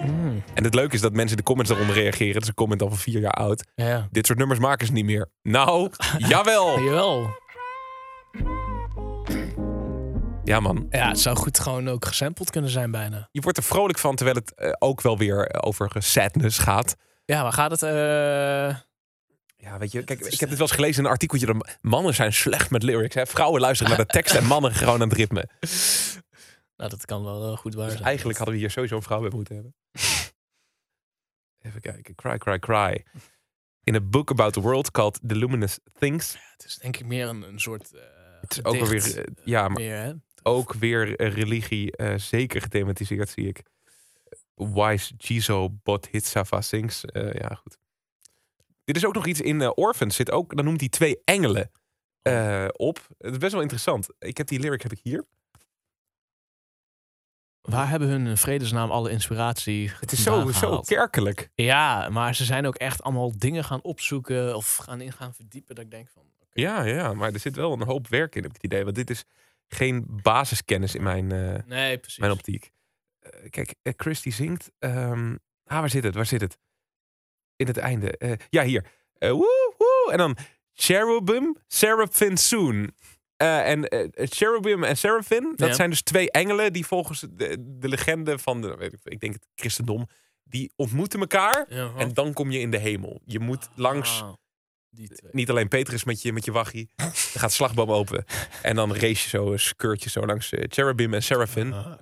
Mm, 0.00 0.42
En 0.54 0.64
het 0.64 0.74
leuke 0.74 0.94
is 0.94 1.00
dat 1.00 1.12
mensen 1.12 1.30
in 1.30 1.36
de 1.36 1.42
comments 1.42 1.70
daaronder 1.70 1.96
reageren. 2.02 2.32
Dat 2.32 2.42
is 2.42 2.48
een 2.48 2.54
comment 2.54 2.82
al 2.82 2.88
van 2.88 2.96
vier 2.98 3.20
jaar 3.20 3.32
oud. 3.32 3.64
ja. 3.74 4.08
Dit 4.10 4.26
soort 4.26 4.38
nummers 4.38 4.60
maken 4.60 4.86
ze 4.86 4.92
niet 4.92 5.04
meer. 5.04 5.30
Nou, 5.42 5.90
jawel. 6.32 6.80
Jawel. 6.84 7.30
Ja 10.48 10.60
man, 10.60 10.86
Ja, 10.90 11.08
het 11.08 11.18
zou 11.20 11.36
goed 11.36 11.58
gewoon 11.60 11.88
ook 11.88 12.04
gesampled 12.04 12.50
kunnen 12.50 12.70
zijn 12.70 12.90
bijna. 12.90 13.28
je 13.32 13.40
wordt 13.40 13.58
er 13.58 13.64
vrolijk 13.64 13.98
van 13.98 14.14
terwijl 14.16 14.36
het 14.36 14.54
eh, 14.54 14.72
ook 14.78 15.00
wel 15.00 15.18
weer 15.18 15.46
eh, 15.46 15.66
over 15.68 15.90
sadness 15.98 16.58
gaat. 16.58 16.96
Ja, 17.24 17.42
waar 17.42 17.52
gaat 17.52 17.70
het? 17.70 17.82
eh, 17.82 17.88
Ja, 19.56 19.78
weet 19.78 19.92
je, 19.92 20.04
kijk, 20.04 20.20
ik 20.20 20.40
heb 20.40 20.48
dit 20.48 20.58
wel 20.58 20.66
eens 20.66 20.76
gelezen 20.76 20.98
in 20.98 21.04
een 21.04 21.10
artikeltje. 21.10 21.46
Dat 21.46 21.78
mannen 21.80 22.14
zijn 22.14 22.32
slecht 22.32 22.70
met 22.70 22.82
lyrics. 22.82 23.14
Hè? 23.14 23.26
Vrouwen 23.26 23.60
luisteren 23.60 23.96
naar 23.96 24.06
de 24.06 24.12
tekst 24.12 24.34
en 24.34 24.44
mannen 24.44 24.74
gewoon 24.74 24.94
aan 25.02 25.08
het 25.08 25.16
ritme. 25.18 25.48
Nou, 26.76 26.90
dat 26.90 27.04
kan 27.04 27.24
wel 27.24 27.56
goed 27.56 27.74
waar 27.74 27.84
Dus 27.84 27.92
zijn. 27.94 28.06
eigenlijk 28.06 28.36
hadden 28.38 28.54
we 28.56 28.60
hier 28.60 28.70
sowieso 28.70 28.96
een 28.96 29.02
vrouw 29.02 29.20
bij 29.20 29.30
moeten 29.30 29.54
hebben. 29.54 29.74
Even 31.60 31.80
kijken. 31.80 32.14
Cry, 32.14 32.38
cry, 32.38 32.58
cry. 32.58 33.04
In 33.82 33.94
a 33.94 34.00
book 34.00 34.30
about 34.30 34.52
the 34.52 34.60
world 34.60 34.90
called 34.90 35.18
The 35.26 35.34
Luminous 35.36 35.78
Things. 35.98 36.36
Het 36.56 36.64
is 36.64 36.76
denk 36.76 36.96
ik 36.96 37.06
meer 37.06 37.28
een, 37.28 37.42
een 37.42 37.60
soort. 37.60 37.90
Het 38.40 38.50
is 38.50 38.64
ook 38.64 38.74
wel 38.76 38.84
gedicht, 38.86 39.14
weer, 39.14 39.24
eh, 39.24 39.34
ja, 39.44 39.68
maar 39.68 39.80
meer, 39.80 39.96
hè? 39.96 40.12
Ook 40.48 40.72
weer 40.72 41.16
eh, 41.16 41.32
religie 41.32 41.96
eh, 41.96 42.18
zeker 42.18 42.60
gethematiseerd, 42.60 43.28
zie 43.28 43.46
ik. 43.46 43.62
Wise 44.54 45.14
Jizo 45.16 45.70
Bot 45.82 46.08
Hitsava 46.10 46.60
Sings. 46.60 47.04
Eh, 47.04 47.32
ja, 47.32 47.54
goed. 47.54 47.78
Dit 48.84 48.96
is 48.96 49.06
ook 49.06 49.14
nog 49.14 49.26
iets 49.26 49.40
in 49.40 49.76
Orphans. 49.76 50.16
Zit 50.16 50.30
ook, 50.30 50.56
dan 50.56 50.64
noemt 50.64 50.80
hij 50.80 50.88
twee 50.88 51.20
engelen 51.24 51.70
eh, 52.22 52.68
op. 52.72 53.06
Het 53.18 53.32
is 53.32 53.38
best 53.38 53.52
wel 53.52 53.60
interessant. 53.62 54.08
Ik 54.18 54.36
heb 54.36 54.46
die 54.46 54.60
lyric 54.60 54.82
heb 54.82 54.92
ik 54.92 55.00
hier. 55.02 55.24
Waar 57.60 57.88
hebben 57.88 58.08
hun 58.08 58.26
in 58.26 58.36
vredesnaam 58.36 58.90
alle 58.90 59.10
inspiratie 59.10 59.90
Het 60.00 60.12
is 60.12 60.22
zo, 60.22 60.50
zo 60.52 60.80
kerkelijk. 60.80 61.50
Ja, 61.54 62.08
maar 62.08 62.34
ze 62.34 62.44
zijn 62.44 62.66
ook 62.66 62.76
echt 62.76 63.02
allemaal 63.02 63.38
dingen 63.38 63.64
gaan 63.64 63.82
opzoeken 63.82 64.56
of 64.56 64.76
gaan 64.76 65.00
in 65.00 65.12
gaan 65.12 65.34
verdiepen. 65.34 65.74
Dat 65.74 65.84
ik 65.84 65.90
denk 65.90 66.08
van. 66.08 66.22
ja, 66.52 66.82
ja, 66.82 67.14
maar 67.14 67.32
er 67.32 67.40
zit 67.40 67.56
wel 67.56 67.72
een 67.72 67.82
hoop 67.82 68.08
werk 68.08 68.34
in, 68.34 68.42
heb 68.42 68.50
ik 68.50 68.56
het 68.62 68.72
idee. 68.72 68.84
Want 68.84 68.96
dit 68.96 69.10
is 69.10 69.24
geen 69.68 70.04
basiskennis 70.22 70.94
in 70.94 71.02
mijn, 71.02 71.32
eh, 71.32 71.62
Nee, 71.66 71.98
precies. 71.98 72.18
mijn 72.18 72.32
optiek. 72.32 72.70
Eh, 73.18 73.50
kijk, 73.50 73.74
eh, 73.82 73.92
Chris 73.96 74.22
die 74.22 74.32
zingt. 74.32 74.70
ehm, 74.78 75.36
ah, 75.64 75.80
waar 75.80 75.90
zit 75.90 76.04
het? 76.04 76.14
Waar 76.14 76.26
zit 76.26 76.40
het? 76.40 76.58
In 77.56 77.66
het 77.66 77.76
einde. 77.76 78.38
Ja, 78.50 78.62
hier. 78.62 78.84
Woe, 79.18 79.74
woe. 79.78 80.08
En 80.12 80.18
dan 80.18 80.36
Cherubim, 80.74 81.56
Seraphim 81.66 82.36
Soon. 82.36 82.94
En 83.36 83.86
Cherubim 84.14 84.84
en 84.84 84.96
Seraphim, 84.96 85.56
dat 85.56 85.68
Ja. 85.68 85.74
zijn 85.74 85.90
dus 85.90 86.02
twee 86.02 86.30
engelen 86.30 86.72
die 86.72 86.86
volgens 86.86 87.20
de, 87.30 87.56
de 87.78 87.88
legende 87.88 88.38
van 88.38 88.60
de, 88.60 88.76
weet 88.76 88.92
ik, 88.92 88.98
ik 89.02 89.20
denk 89.20 89.32
het 89.32 89.46
christendom, 89.54 90.06
die 90.44 90.72
ontmoeten 90.76 91.20
elkaar 91.20 91.66
Ja, 91.68 91.92
en 91.96 92.14
dan 92.14 92.32
kom 92.32 92.50
je 92.50 92.58
in 92.58 92.70
de 92.70 92.78
hemel. 92.78 93.20
Je 93.24 93.38
moet 93.38 93.68
langs 93.74 94.22
Ah, 94.22 94.32
die 94.90 95.08
twee. 95.08 95.30
niet 95.32 95.50
alleen 95.50 95.68
Petrus 95.68 96.04
met 96.04 96.22
je, 96.22 96.32
met 96.32 96.44
je. 96.44 96.52
Dan 96.52 97.10
gaat 97.14 97.52
slagboom 97.52 97.90
open. 97.90 98.24
En 98.62 98.76
dan 98.76 98.94
race 98.94 99.08
je 99.08 99.28
zo 99.28 99.52
een 99.52 99.60
skeurtje 99.60 100.10
zo 100.10 100.26
langs 100.26 100.52
eh, 100.52 100.64
Cherubim 100.68 101.14
en 101.14 101.22
Seraphim. 101.22 101.72
Ah. 101.72 101.92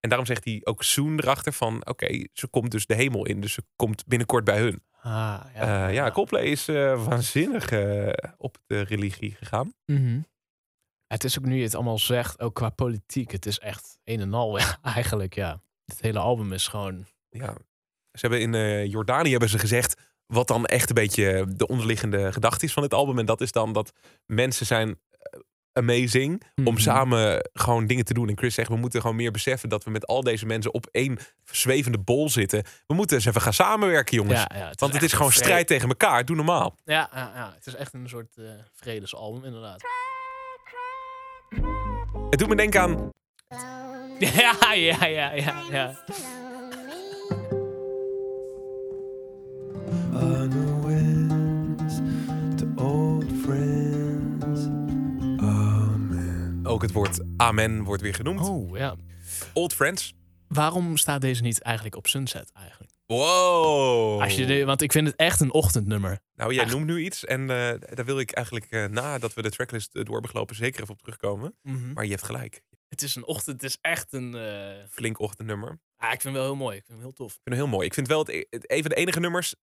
En 0.00 0.10
daarom 0.10 0.26
zegt 0.26 0.44
hij 0.44 0.60
ook 0.64 0.82
Soon 0.82 1.18
erachter 1.18 1.52
van... 1.52 1.86
Oké, 1.86 2.26
ze 2.32 2.46
komt 2.46 2.70
dus 2.70 2.86
de 2.86 2.94
hemel 2.94 3.26
in. 3.26 3.40
Dus 3.40 3.52
ze 3.52 3.62
komt 3.76 4.06
binnenkort 4.06 4.44
bij 4.44 4.58
hun. 4.58 4.82
Ah, 5.04 5.40
ja. 5.54 5.66
Ja, 5.66 5.86
ja 5.88 6.10
Coldplay 6.10 6.42
is 6.42 6.68
eh, 6.68 7.04
waanzinnig 7.04 7.70
eh, 7.70 8.08
op 8.36 8.58
de 8.66 8.80
religie 8.80 9.34
gegaan. 9.34 9.74
Mhm. 9.86 10.20
Het 11.06 11.24
is 11.24 11.38
ook 11.38 11.44
nu 11.44 11.56
je 11.56 11.62
het 11.62 11.74
allemaal 11.74 11.98
zegt, 11.98 12.40
ook 12.40 12.54
qua 12.54 12.68
politiek. 12.68 13.30
Het 13.30 13.46
is 13.46 13.58
echt 13.58 13.98
een 14.04 14.20
en 14.20 14.34
al 14.34 14.58
ja, 14.58 14.78
eigenlijk, 14.94 15.34
ja. 15.34 15.62
Het 15.84 16.00
hele 16.00 16.18
album 16.18 16.52
is 16.52 16.68
gewoon... 16.68 17.06
Ja. 17.28 17.54
Ze 18.12 18.20
hebben 18.20 18.40
in 18.40 18.54
eh, 18.54 18.86
Jordanië 18.86 19.30
hebben 19.30 19.48
ze 19.48 19.58
gezegd... 19.58 20.13
wat 20.26 20.48
dan 20.48 20.64
echt 20.66 20.88
een 20.88 20.94
beetje 20.94 21.44
de 21.56 21.66
onderliggende 21.66 22.32
gedachte 22.32 22.64
is 22.64 22.72
van 22.72 22.82
dit 22.82 22.94
album. 22.94 23.18
En 23.18 23.26
dat 23.26 23.40
is 23.40 23.52
dan 23.52 23.72
dat 23.72 23.92
mensen 24.26 24.66
zijn... 24.66 24.88
eh, 24.88 25.40
amazing 25.76 26.42
om 26.54 26.62
Mhm. 26.64 26.78
samen 26.78 27.48
gewoon 27.52 27.86
dingen 27.86 28.04
te 28.04 28.14
doen. 28.14 28.28
En 28.28 28.36
Chris 28.38 28.54
zegt, 28.54 28.68
we 28.68 28.76
moeten 28.76 29.00
gewoon 29.00 29.16
meer 29.16 29.30
beseffen 29.30 29.68
dat 29.68 29.84
we 29.84 29.90
met 29.90 30.06
al 30.06 30.22
deze 30.22 30.46
mensen 30.46 30.74
op 30.74 30.86
één 30.90 31.18
zwevende 31.44 31.98
bol 31.98 32.28
zitten. 32.30 32.62
We 32.86 32.94
moeten 32.94 33.16
eens 33.16 33.26
even 33.26 33.40
gaan 33.40 33.52
samenwerken, 33.52 34.16
jongens. 34.16 34.44
Ja, 34.48 34.56
ja, 34.58 34.72
Want 34.74 34.92
het 34.92 35.02
is 35.02 35.12
gewoon 35.12 35.32
strijd 35.32 35.66
tegen 35.66 35.88
elkaar. 35.88 36.24
Doe 36.24 36.36
normaal. 36.36 36.76
Ja, 36.84 37.10
ja, 37.14 37.32
ja, 37.34 37.52
het 37.54 37.66
is 37.66 37.74
echt 37.74 37.94
een 37.94 38.08
soort 38.08 38.36
eh, 38.36 38.44
vredesalbum, 38.72 39.44
inderdaad. 39.44 39.82
Het 42.30 42.38
doet 42.38 42.48
me 42.48 42.56
denken 42.56 42.80
aan 42.80 43.10
Ja, 44.18 44.54
ja, 44.72 45.04
ja, 45.06 45.32
ja, 45.32 45.62
ja. 45.70 46.04
Het 56.84 56.92
woord 56.92 57.20
amen 57.36 57.82
wordt 57.82 58.02
weer 58.02 58.14
genoemd. 58.14 58.40
Oh, 58.40 58.76
ja. 58.76 58.96
Old 59.52 59.74
friends. 59.74 60.14
Waarom 60.48 60.96
staat 60.96 61.20
deze 61.20 61.42
niet 61.42 61.62
eigenlijk 61.62 61.96
op 61.96 62.06
Sunset 62.06 62.50
eigenlijk? 62.52 62.92
Wow. 63.06 64.20
Als 64.22 64.34
je 64.34 64.46
de, 64.46 64.64
want 64.64 64.82
ik 64.82 64.92
vind 64.92 65.06
het 65.06 65.16
echt 65.16 65.40
een 65.40 65.52
ochtendnummer. 65.52 66.18
Nou, 66.34 66.54
jij 66.54 66.64
noemt 66.64 66.86
nu 66.86 67.04
iets 67.04 67.24
en 67.24 67.40
eh, 67.40 67.94
daar 67.94 68.04
wil 68.04 68.18
ik 68.18 68.30
eigenlijk 68.30 68.66
eh, 68.70 68.84
nadat 68.84 69.34
we 69.34 69.42
de 69.42 69.50
tracklist 69.50 69.94
eh, 69.94 70.04
door 70.04 70.12
hebben 70.12 70.30
gelopen 70.30 70.56
zeker 70.56 70.82
even 70.82 70.94
op 70.94 71.00
terugkomen. 71.00 71.56
Maar 71.94 72.04
je 72.04 72.10
hebt 72.10 72.22
gelijk. 72.22 72.62
Het 72.88 73.02
is 73.02 73.14
een 73.14 73.26
ochtend, 73.26 73.62
het 73.62 73.70
is 73.70 73.78
echt 73.80 74.12
een... 74.12 74.36
Flink 74.90 75.18
ochtendnummer. 75.20 75.78
ah, 75.96 76.12
ik 76.12 76.20
vind 76.20 76.22
het 76.22 76.32
wel 76.32 76.44
heel 76.44 76.56
mooi, 76.56 76.76
ik 76.76 76.84
vind 76.84 76.98
het 76.98 77.06
heel 77.06 77.16
tof. 77.16 77.32
Ik 77.32 77.40
vind 77.42 77.56
het 77.56 77.64
heel 77.64 77.74
mooi. 77.74 77.86
Ik 77.86 77.94
vind 77.94 78.08
wel 78.08 78.18
het, 78.18 78.28
e- 78.28 78.44
het 78.50 78.70
een 78.70 78.80
van 78.80 78.90
de 78.90 78.96
enige 78.96 79.20
nummers, 79.20 79.54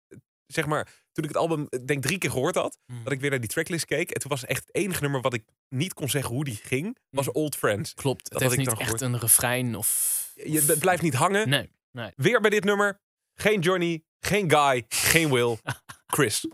zeg 0.54 0.66
maar, 0.66 0.88
toen 1.12 1.24
ik 1.24 1.30
het 1.30 1.38
album 1.39 1.68
eh, 1.70 1.80
denk 1.86 2.02
drie 2.04 2.18
keer 2.18 2.30
gehoord 2.32 2.56
had, 2.56 2.78
Mhm. 2.86 3.04
dat 3.04 3.14
ik 3.14 3.20
weer 3.20 3.30
naar 3.30 3.39
die 3.39 3.49
tracklist 3.49 3.86
keek. 3.86 4.12
En 4.12 4.20
toen 4.22 4.30
was 4.30 4.45
echt 4.45 4.62
het 4.66 4.76
enige 4.76 5.02
nummer 5.02 5.22
wat 5.22 5.34
ik 5.34 5.43
niet 5.70 5.93
kon 5.93 6.10
zeggen 6.10 6.36
hoe 6.36 6.43
die 6.43 6.60
ging, 6.64 6.97
was 7.10 7.28
Mhm. 7.28 7.38
Old 7.38 7.56
Friends. 7.56 7.93
Klopt, 7.93 8.24
Dat 8.24 8.34
het 8.34 8.41
had 8.49 8.58
heeft 8.58 8.70
ik 8.70 8.80
niet 8.80 8.89
echt 8.89 9.02
een 9.02 9.20
refrein 9.20 9.76
of... 9.76 10.20
Je, 10.36 10.62
het 10.62 10.80
blijft 10.80 11.02
niet 11.02 11.14
hangen. 11.14 11.49
Nee, 11.49 11.70
nee. 11.91 12.12
Weer 12.16 12.41
bij 12.41 12.49
dit 12.49 12.64
nummer, 12.64 12.99
geen 13.34 13.60
Johnny, 13.60 14.04
geen 14.20 14.49
Guy, 14.52 14.86
geen 14.88 15.32
Will, 15.32 15.58
Chris. 16.16 16.47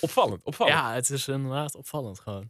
Opvallend, 0.00 0.42
opvallend. 0.42 0.78
Ja, 0.78 0.94
het 0.94 1.10
is 1.10 1.28
inderdaad 1.28 1.74
opvallend 1.74 2.20
gewoon. 2.20 2.46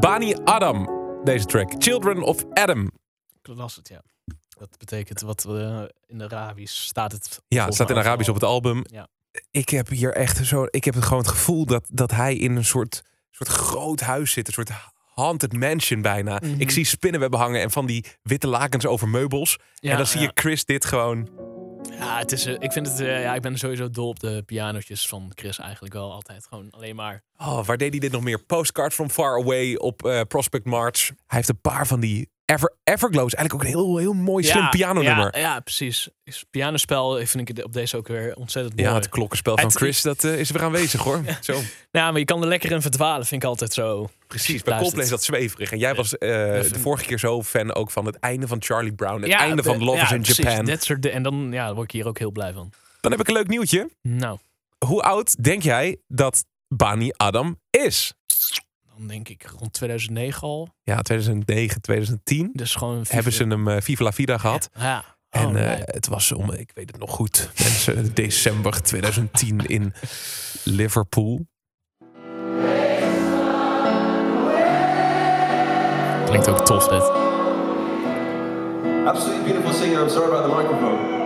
Bani 0.00 0.34
Adam, 0.44 0.88
deze 1.24 1.44
track. 1.44 1.72
Children 1.78 2.22
of 2.22 2.44
Adam. 2.52 2.90
Dat 3.42 3.56
was 3.56 3.76
het, 3.76 3.88
ja. 3.88 4.02
Dat 4.48 4.78
betekent 4.78 5.20
wat 5.20 5.44
eh, 5.44 5.82
in 6.06 6.18
de 6.18 6.24
Arabisch 6.24 6.74
staat 6.74 7.12
het. 7.12 7.42
Ja, 7.48 7.64
het 7.64 7.74
staat 7.74 7.90
in 7.90 7.96
Arabisch 7.96 8.28
op 8.28 8.34
het 8.34 8.44
album. 8.44 8.84
Ja. 8.86 9.08
Ik 9.50 9.68
heb 9.68 9.88
hier 9.88 10.14
echt 10.14 10.46
zo. 10.46 10.66
Ik 10.70 10.84
heb 10.84 10.94
gewoon 10.94 11.18
het 11.18 11.28
gevoel 11.28 11.66
dat, 11.66 11.84
dat 11.88 12.10
hij 12.10 12.36
in 12.36 12.56
een 12.56 12.64
soort, 12.64 13.02
soort 13.30 13.48
groot 13.48 14.00
huis 14.00 14.32
zit. 14.32 14.46
Een 14.46 14.52
soort 14.52 14.70
haunted 15.14 15.52
mansion 15.52 16.02
bijna. 16.02 16.40
Mhm. 16.42 16.60
Ik 16.60 16.70
zie 16.70 16.84
spinnenwebben 16.84 17.40
hangen 17.40 17.60
en 17.60 17.70
van 17.70 17.86
die 17.86 18.04
witte 18.22 18.46
lakens 18.46 18.86
over 18.86 19.08
meubels. 19.08 19.58
Ja, 19.74 19.90
en 19.90 19.96
dan 19.96 20.06
zie 20.06 20.20
ja. 20.20 20.26
je 20.26 20.32
Chris 20.34 20.64
dit 20.64 20.84
gewoon. 20.84 21.28
Ja, 21.90 22.18
het 22.18 22.32
is, 22.32 22.46
eh, 22.46 22.54
ik 22.58 22.72
vind 22.72 22.88
het, 22.88 23.00
eh, 23.00 23.22
ja, 23.22 23.34
ik 23.34 23.42
ben 23.42 23.58
sowieso 23.58 23.90
dol 23.90 24.08
op 24.08 24.20
de 24.20 24.42
pianotjes 24.46 25.08
van 25.08 25.32
Chris 25.34 25.58
eigenlijk 25.58 25.94
wel 25.94 26.12
altijd. 26.12 26.46
Gewoon 26.46 26.70
alleen 26.70 26.96
maar. 26.96 27.22
Oh, 27.38 27.64
waar 27.64 27.76
deed 27.76 27.90
hij 27.90 28.00
dit 28.00 28.12
nog 28.12 28.22
meer? 28.22 28.44
Postcard 28.44 28.94
from 28.94 29.10
Far 29.10 29.40
Away 29.40 29.74
op 29.74 30.04
eh, 30.06 30.20
Prospect 30.28 30.64
March. 30.64 31.06
Hij 31.06 31.14
heeft 31.26 31.48
een 31.48 31.60
paar 31.60 31.86
van 31.86 32.00
die 32.00 32.30
Ever, 32.52 32.72
Everglow. 32.84 33.26
Is 33.26 33.34
eigenlijk 33.34 33.54
ook 33.54 33.60
een 33.62 33.66
heel, 33.84 33.96
heel 33.96 34.12
mooi, 34.12 34.44
slim 34.44 34.62
ja, 34.62 34.68
pianonummer. 34.68 35.36
Ja, 35.38 35.40
ja, 35.40 35.60
precies. 35.60 36.08
Is 36.24 36.44
pianospel 36.50 37.26
vind 37.26 37.48
ik 37.48 37.64
op 37.64 37.72
deze 37.72 37.96
ook 37.96 38.08
weer 38.08 38.34
ontzettend 38.36 38.76
mooi. 38.76 38.88
Ja, 38.88 38.94
het 38.94 39.08
klokkenspel 39.08 39.56
van 39.56 39.64
Het- 39.66 39.76
Chris, 39.76 40.02
dat 40.02 40.24
eh, 40.24 40.38
is 40.38 40.50
weer 40.50 40.62
aanwezig 40.62 41.00
hoor. 41.00 41.20
Zo. 41.40 41.60
Ja, 41.90 42.10
maar 42.10 42.18
je 42.18 42.24
kan 42.24 42.42
er 42.42 42.48
lekker 42.48 42.70
in 42.70 42.82
verdwalen, 42.82 43.26
vind 43.26 43.42
ik 43.42 43.48
altijd 43.48 43.72
zo. 43.72 44.08
Precies, 44.26 44.62
bij. 44.62 44.78
Coldplay 44.78 45.04
is 45.04 45.10
dat 45.10 45.22
zweverig. 45.24 45.72
En 45.72 45.78
jij 45.78 45.94
was 45.94 46.18
eh, 46.18 46.28
de 46.28 46.78
vorige 46.80 47.04
keer 47.04 47.18
zo 47.18 47.42
fan 47.42 47.74
ook 47.74 47.90
van 47.90 48.06
het 48.06 48.16
einde 48.16 48.46
van 48.46 48.62
Charlie 48.62 48.92
Brown. 48.92 49.20
Het 49.20 49.30
Ja, 49.30 49.38
einde 49.38 49.62
van 49.62 49.78
de- 49.78 49.84
Love 49.84 49.96
ja, 49.96 50.04
is 50.04 50.10
in 50.10 50.22
precies, 50.22 50.44
Japan. 50.44 50.64
Dat 50.64 50.82
soort, 50.84 51.06
en 51.06 51.22
dan 51.22 51.48
ja, 51.52 51.64
daar 51.64 51.74
word 51.74 51.84
ik 51.86 51.92
hier 51.92 52.06
ook 52.06 52.18
heel 52.18 52.30
blij 52.30 52.52
van. 52.52 52.72
Dan 53.00 53.10
heb 53.10 53.20
ik 53.20 53.28
een 53.28 53.34
leuk 53.34 53.48
nieuwtje. 53.48 53.90
Nou, 54.02 54.38
Hoe 54.86 55.02
oud 55.02 55.42
denk 55.44 55.62
jij 55.62 55.96
dat 56.08 56.44
Bani 56.68 57.10
Adam 57.16 57.58
is? 57.70 58.14
Dan 59.02 59.10
denk 59.10 59.28
ik 59.28 59.46
rond 59.58 59.72
2009 59.72 60.42
al. 60.48 60.68
Ja, 60.82 61.02
2009, 61.02 61.80
2010 61.80 62.50
Dus 62.52 62.74
gewoon... 62.74 63.04
hebben 63.08 63.32
ze 63.32 63.44
hem 63.44 63.68
eh, 63.68 63.80
Viva 63.80 64.04
la 64.04 64.12
Vida 64.12 64.38
gehad. 64.38 64.68
Ja. 64.78 65.04
En 65.28 65.46
Oh, 65.46 65.60
eh, 65.72 65.78
het 65.84 66.06
was 66.06 66.32
om, 66.32 66.52
ik 66.52 66.70
weet 66.74 66.90
het 66.90 66.98
nog 67.00 67.10
goed, 67.10 67.50
mensen, 67.58 68.14
december 68.14 68.82
2010 68.82 69.66
in 69.66 69.92
Liverpool. 70.64 71.46
Klinkt 76.26 76.48
ook 76.48 76.64
tof 76.64 76.88
dit. 76.88 77.10
Absolutely 79.06 79.44
beautiful 79.44 79.72
singer. 79.72 80.02
I'm 80.02 80.08
sorry 80.08 80.30
about 80.30 80.50
the 80.50 80.56
microphone. 80.56 81.21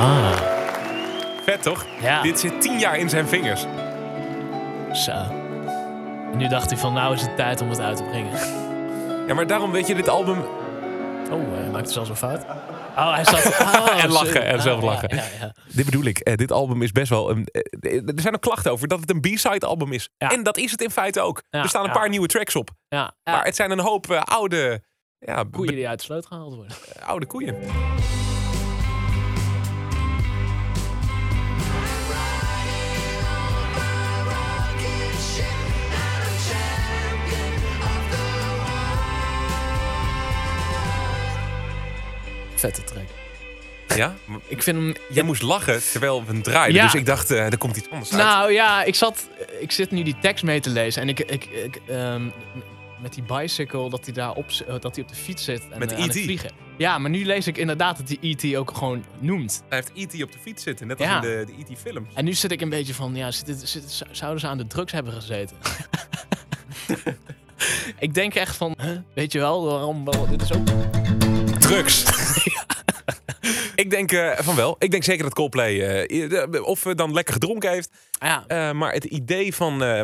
Ah, 0.00 0.36
Vet 1.44 1.62
toch? 1.62 1.86
Ja. 2.00 2.22
Dit 2.22 2.40
zit 2.40 2.60
tien 2.62 2.78
jaar 2.78 2.98
in 2.98 3.08
zijn 3.08 3.28
vingers. 3.28 3.60
zo. 4.92 5.12
En 6.32 6.36
nu 6.36 6.48
dacht 6.48 6.70
hij 6.70 6.78
van, 6.78 6.92
nou 6.92 7.14
is 7.14 7.22
het 7.22 7.36
tijd 7.36 7.60
om 7.60 7.68
het 7.70 7.80
uit 7.80 7.96
te 7.96 8.02
brengen. 8.02 8.38
Ja, 9.26 9.34
maar 9.34 9.46
daarom 9.46 9.70
weet 9.72 9.86
je, 9.86 9.94
dit 9.94 10.08
album 10.08 10.38
Oh, 11.32 11.54
hij 11.54 11.70
maakte 11.70 11.92
zelfs 11.92 12.08
een 12.08 12.16
fout. 12.16 12.40
Oh, 12.96 13.14
hij 13.14 13.24
zat... 13.24 13.46
Oh, 13.60 14.02
En 14.04 14.10
lachen, 14.10 14.44
en 14.44 14.62
zelf 14.62 14.78
Ah, 14.78 14.84
lachen. 14.84 15.16
Ja, 15.16 15.22
ja, 15.22 15.28
ja. 15.40 15.54
Dit 15.68 15.84
bedoel 15.84 16.04
ik. 16.04 16.18
Eh, 16.18 16.36
dit 16.36 16.52
album 16.52 16.82
is 16.82 16.92
best 16.92 17.08
wel 17.10 17.30
een. 17.30 17.44
eh, 17.80 17.94
er 18.08 18.20
zijn 18.20 18.34
ook 18.34 18.40
klachten 18.40 18.72
over 18.72 18.88
dat 18.88 19.00
het 19.00 19.10
een 19.10 19.20
B-side 19.20 19.66
album 19.66 19.92
is. 19.92 20.08
En 20.18 20.42
dat 20.42 20.56
is 20.56 20.70
het 20.70 20.80
in 20.82 20.90
feite 20.90 21.20
ook. 21.20 21.42
Er 21.50 21.68
staan 21.68 21.84
een 21.84 21.92
paar 21.92 22.08
nieuwe 22.08 22.26
tracks 22.26 22.56
op. 22.56 22.70
Maar 22.88 23.44
het 23.44 23.56
zijn 23.56 23.70
een 23.70 23.80
hoop 23.80 24.10
eh, 24.10 24.22
oude. 24.22 24.82
Ja, 25.18 25.44
koeien 25.50 25.74
die 25.74 25.88
uit 25.88 25.98
de 25.98 26.04
sloot 26.04 26.26
gehaald 26.26 26.54
worden. 26.54 26.76
oude 27.04 27.26
koeien. 27.26 27.56
Vette 42.60 42.84
track. 42.84 43.06
Ja? 43.96 44.14
Ik 44.46 44.62
vind 44.62 44.76
hem... 44.76 44.94
Jij 45.10 45.22
moest 45.22 45.42
lachen 45.42 45.80
terwijl 45.90 46.24
we 46.24 46.32
hem 46.32 46.42
draaiden. 46.42 46.74
Ja. 46.76 46.82
Dus 46.84 46.94
ik 46.94 47.06
dacht, 47.06 47.30
eh, 47.30 47.44
er 47.46 47.58
komt 47.58 47.76
iets 47.76 47.90
anders 47.90 48.12
uit. 48.12 48.22
Nou 48.22 48.52
ja, 48.52 48.82
ik, 48.84 48.94
zat, 48.94 49.28
ik 49.60 49.72
zit 49.72 49.90
nu 49.90 50.02
die 50.02 50.16
tekst 50.20 50.44
mee 50.44 50.60
te 50.60 50.70
lezen. 50.70 51.02
En 51.02 51.08
ik, 51.08 51.20
ik, 51.20 51.44
ik, 51.44 51.80
ehm, 51.86 52.22
met 53.02 53.14
die 53.14 53.22
bicycle, 53.22 53.90
dat 53.90 54.04
hij 54.04 54.14
daar 54.14 54.32
op, 54.32 54.46
eh, 54.66 54.74
dat 54.80 54.94
hij 54.94 55.04
op 55.04 55.08
de 55.10 55.14
fiets 55.16 55.44
zit 55.44 55.62
en 55.70 55.78
Met 55.78 55.92
eh, 55.92 55.98
aan 55.98 56.02
het 56.08 56.16
E.T.. 56.16 56.22
vliegen. 56.24 56.50
Ja, 56.76 56.98
maar 56.98 57.10
nu 57.10 57.24
lees 57.24 57.46
ik 57.46 57.56
inderdaad 57.58 57.96
dat 57.96 58.06
die 58.06 58.18
E.T. 58.20 58.56
ook 58.56 58.76
gewoon 58.76 59.04
noemt. 59.18 59.62
Hij 59.68 59.78
heeft 59.94 60.14
E.T. 60.14 60.22
op 60.22 60.32
de 60.32 60.38
fiets 60.38 60.62
zitten. 60.62 60.86
Net 60.86 60.98
als 60.98 61.08
Ja. 61.08 61.14
in 61.14 61.20
de, 61.20 61.44
de 61.46 61.72
E.T. 61.74 61.78
film. 61.78 62.06
En 62.14 62.24
nu 62.24 62.32
zit 62.32 62.52
ik 62.52 62.60
een 62.60 62.68
beetje 62.68 62.94
van, 62.94 63.14
ja, 63.14 63.30
zit, 63.30 63.60
zit, 63.68 63.90
zou- 63.90 64.10
zouden 64.14 64.40
ze 64.40 64.46
aan 64.46 64.58
de 64.58 64.66
drugs 64.66 64.92
hebben 64.92 65.12
gezeten? 65.12 65.56
ik 67.98 68.14
denk 68.14 68.34
echt 68.34 68.56
van, 68.56 68.74
huh, 68.82 68.98
weet 69.14 69.32
je 69.32 69.38
wel, 69.38 69.64
waarom 69.64 70.04
wel, 70.04 70.28
dit 70.28 70.42
is 70.42 70.52
ook... 70.52 70.68
Drugs. 71.70 72.04
ik 73.74 73.90
denk 73.90 74.12
eh, 74.12 74.38
van 74.38 74.54
wel. 74.56 74.76
Ik 74.78 74.90
denk 74.90 75.04
zeker 75.04 75.22
dat 75.24 75.34
Coldplay 75.34 75.80
eh, 76.06 76.42
eh, 76.42 76.64
of 76.66 76.86
eh, 76.86 76.94
dan 76.94 77.12
lekker 77.12 77.32
gedronken 77.34 77.70
heeft. 77.70 77.90
Ja, 78.18 78.44
Eh, 78.46 78.72
maar 78.72 78.92
het 78.92 79.04
idee 79.04 79.54
van 79.54 79.82
eh, 79.82 80.00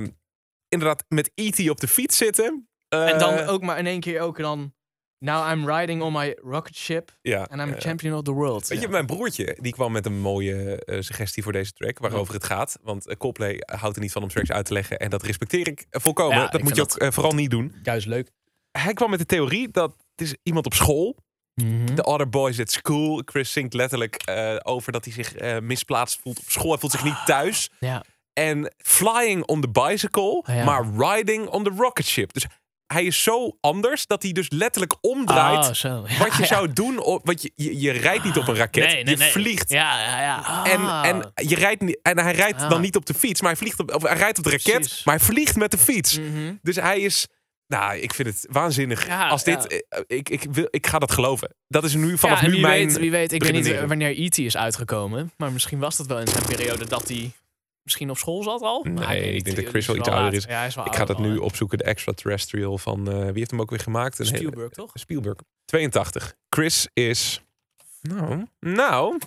inderdaad 0.68 1.04
met 1.08 1.30
E.T. 1.34 1.70
op 1.70 1.80
de 1.80 1.88
fiets 1.88 2.16
zitten. 2.16 2.68
eh, 2.88 3.08
en 3.10 3.18
dan 3.18 3.38
ook 3.38 3.62
maar 3.62 3.78
in 3.78 3.86
één 3.86 4.00
keer 4.00 4.20
ook 4.20 4.38
dan... 4.38 4.74
Now 5.18 5.50
I'm 5.52 5.70
riding 5.70 6.02
on 6.02 6.12
my 6.12 6.36
rocket 6.42 6.76
ship 6.76 7.16
ja, 7.22 7.42
and 7.50 7.60
I'm 7.60 7.72
a 7.74 7.78
champion 7.80 8.14
of 8.16 8.22
the 8.22 8.32
world. 8.32 8.68
Weet 8.68 8.78
je, 8.78 8.84
Ja. 8.84 8.90
mijn 8.90 9.06
broertje 9.06 9.56
die 9.60 9.72
kwam 9.72 9.92
met 9.92 10.06
een 10.06 10.18
mooie 10.20 10.82
suggestie 11.00 11.42
voor 11.42 11.52
deze 11.52 11.72
track, 11.72 11.98
waarover 11.98 12.34
het 12.34 12.44
gaat. 12.44 12.78
Want 12.82 13.08
uh, 13.08 13.14
Coldplay 13.16 13.62
houdt 13.66 13.96
er 13.96 14.02
niet 14.02 14.12
van 14.12 14.22
om 14.22 14.28
tracks 14.28 14.50
uit 14.50 14.64
te 14.66 14.72
leggen. 14.72 14.98
En 14.98 15.10
dat 15.10 15.22
respecteer 15.22 15.66
ik 15.68 15.86
volkomen. 15.90 16.36
Ja, 16.36 16.42
dat 16.46 16.54
ik 16.54 16.62
moet 16.62 16.76
je 16.76 16.82
ook 16.82 17.12
vooral 17.12 17.32
niet 17.34 17.50
doen. 17.50 17.74
Juist 17.82 18.06
leuk. 18.06 18.30
Hij 18.70 18.92
kwam 18.92 19.10
met 19.10 19.18
de 19.18 19.26
theorie 19.26 19.68
dat 19.70 19.90
het 20.14 20.26
is 20.26 20.34
iemand 20.42 20.66
op 20.66 20.74
school. 20.74 21.16
Mhm. 21.62 21.94
The 21.94 22.04
other 22.04 22.28
boys 22.28 22.60
at 22.60 22.70
school. 22.70 23.22
Chris 23.24 23.52
zingt 23.52 23.74
letterlijk 23.74 24.14
eh, 24.24 24.56
over 24.62 24.92
dat 24.92 25.04
hij 25.04 25.12
zich 25.14 25.34
eh, 25.34 25.58
misplaatst 25.58 26.18
voelt 26.22 26.38
op 26.38 26.44
school. 26.48 26.70
Hij 26.70 26.78
voelt 26.78 26.92
zich 26.92 27.04
niet 27.04 27.18
thuis. 27.26 27.70
Ja. 27.80 28.04
En 28.32 28.74
flying 28.78 29.44
on 29.46 29.60
the 29.60 29.68
bicycle, 29.70 30.44
Ja. 30.46 30.64
maar 30.64 30.84
riding 30.96 31.48
on 31.48 31.64
the 31.64 31.72
rocket 31.76 32.06
ship. 32.06 32.32
Dus 32.32 32.46
hij 32.86 33.04
is 33.04 33.22
zo 33.22 33.56
anders 33.60 34.06
dat 34.06 34.22
hij 34.22 34.32
dus 34.32 34.50
letterlijk 34.50 34.94
omdraait. 35.00 35.66
Oh, 35.68 35.72
zo. 35.74 36.04
Ja, 36.08 36.18
wat 36.18 36.32
je 36.36 36.40
ja. 36.42 36.46
zou 36.46 36.72
doen, 36.72 36.98
op, 36.98 37.26
want 37.26 37.42
je, 37.42 37.52
je, 37.54 37.80
je 37.80 37.90
rijdt 37.90 38.24
niet 38.24 38.36
op 38.36 38.48
een 38.48 38.54
raket, 38.56 38.84
Nee, 38.84 39.02
nee, 39.04 39.14
je 39.14 39.20
nee. 39.20 39.30
vliegt. 39.30 39.70
Ja, 39.70 40.00
ja, 40.00 40.20
ja. 40.20 40.64
En, 40.64 40.80
Ah. 40.80 41.06
en, 41.06 41.32
je 41.48 41.54
rijdt, 41.54 41.82
niet- 41.82 41.98
en 42.02 42.18
hij 42.18 42.32
rijdt 42.32 42.60
Ah. 42.62 42.70
dan 42.70 42.80
niet 42.80 42.96
op 42.96 43.06
de 43.06 43.14
fiets, 43.14 43.40
maar 43.40 43.50
hij, 43.50 43.58
vliegt 43.60 43.80
op, 43.80 43.94
of 43.94 44.02
hij 44.02 44.16
rijdt 44.16 44.38
op 44.38 44.44
de 44.44 44.50
raket, 44.50 44.72
Precies. 44.74 45.04
maar 45.04 45.16
hij 45.16 45.24
vliegt 45.24 45.56
met 45.56 45.70
de 45.70 45.78
fiets. 45.78 46.18
Mhm. 46.18 46.54
Dus 46.62 46.76
hij 46.76 47.00
is. 47.00 47.26
Nou, 47.66 47.96
ik 47.98 48.14
vind 48.14 48.28
het 48.28 48.46
waanzinnig. 48.50 49.06
Ja, 49.06 49.28
Als 49.28 49.44
dit, 49.44 49.66
ja. 49.68 49.82
eh, 49.88 50.02
ik, 50.06 50.28
ik, 50.28 50.42
wil, 50.50 50.66
ik 50.70 50.86
ga 50.86 50.98
dat 50.98 51.10
geloven. 51.12 51.54
Dat 51.68 51.84
is 51.84 51.94
nu 51.94 52.18
vanaf 52.18 52.40
ja, 52.40 52.46
nu 52.46 52.52
wie 52.52 52.60
mijn. 52.60 52.86
Weet, 52.88 52.98
wie 52.98 53.10
weet, 53.10 53.32
ik 53.32 53.42
weet 53.42 53.52
niet 53.52 53.80
wanneer 53.86 54.18
E.T. 54.20 54.38
is 54.38 54.56
uitgekomen. 54.56 55.32
Maar 55.36 55.52
misschien 55.52 55.78
was 55.78 55.96
dat 55.96 56.06
wel 56.06 56.20
in 56.20 56.26
zijn 56.28 56.44
periode 56.44 56.86
dat 56.86 57.08
hij 57.08 57.30
misschien 57.82 58.10
op 58.10 58.18
school 58.18 58.42
zat 58.42 58.60
al. 58.60 58.84
Nee, 58.84 59.32
ik 59.34 59.44
denk 59.44 59.56
dat 59.56 59.66
Chris 59.66 59.86
wel 59.86 59.96
iets 59.96 60.08
ouder 60.08 60.34
is. 60.34 60.44
Ja, 60.44 60.64
ik 60.84 60.94
ga 60.94 61.04
dat 61.04 61.18
nu 61.18 61.36
opzoeken. 61.36 61.78
De 61.78 61.84
extraterrestrial 61.84 62.78
van. 62.78 63.08
eh, 63.12 63.24
wie 63.24 63.32
heeft 63.38 63.50
hem 63.50 63.60
ook 63.60 63.70
weer 63.70 63.80
gemaakt? 63.80 64.18
Een 64.18 64.26
hele- 64.26 64.36
Spielberg, 64.38 64.72
toch? 64.72 64.90
Spielberg. 64.94 65.38
82. 65.64 66.34
Chris 66.48 66.88
is. 66.92 67.40
Nou. 68.02 68.46
Nou. 68.60 69.18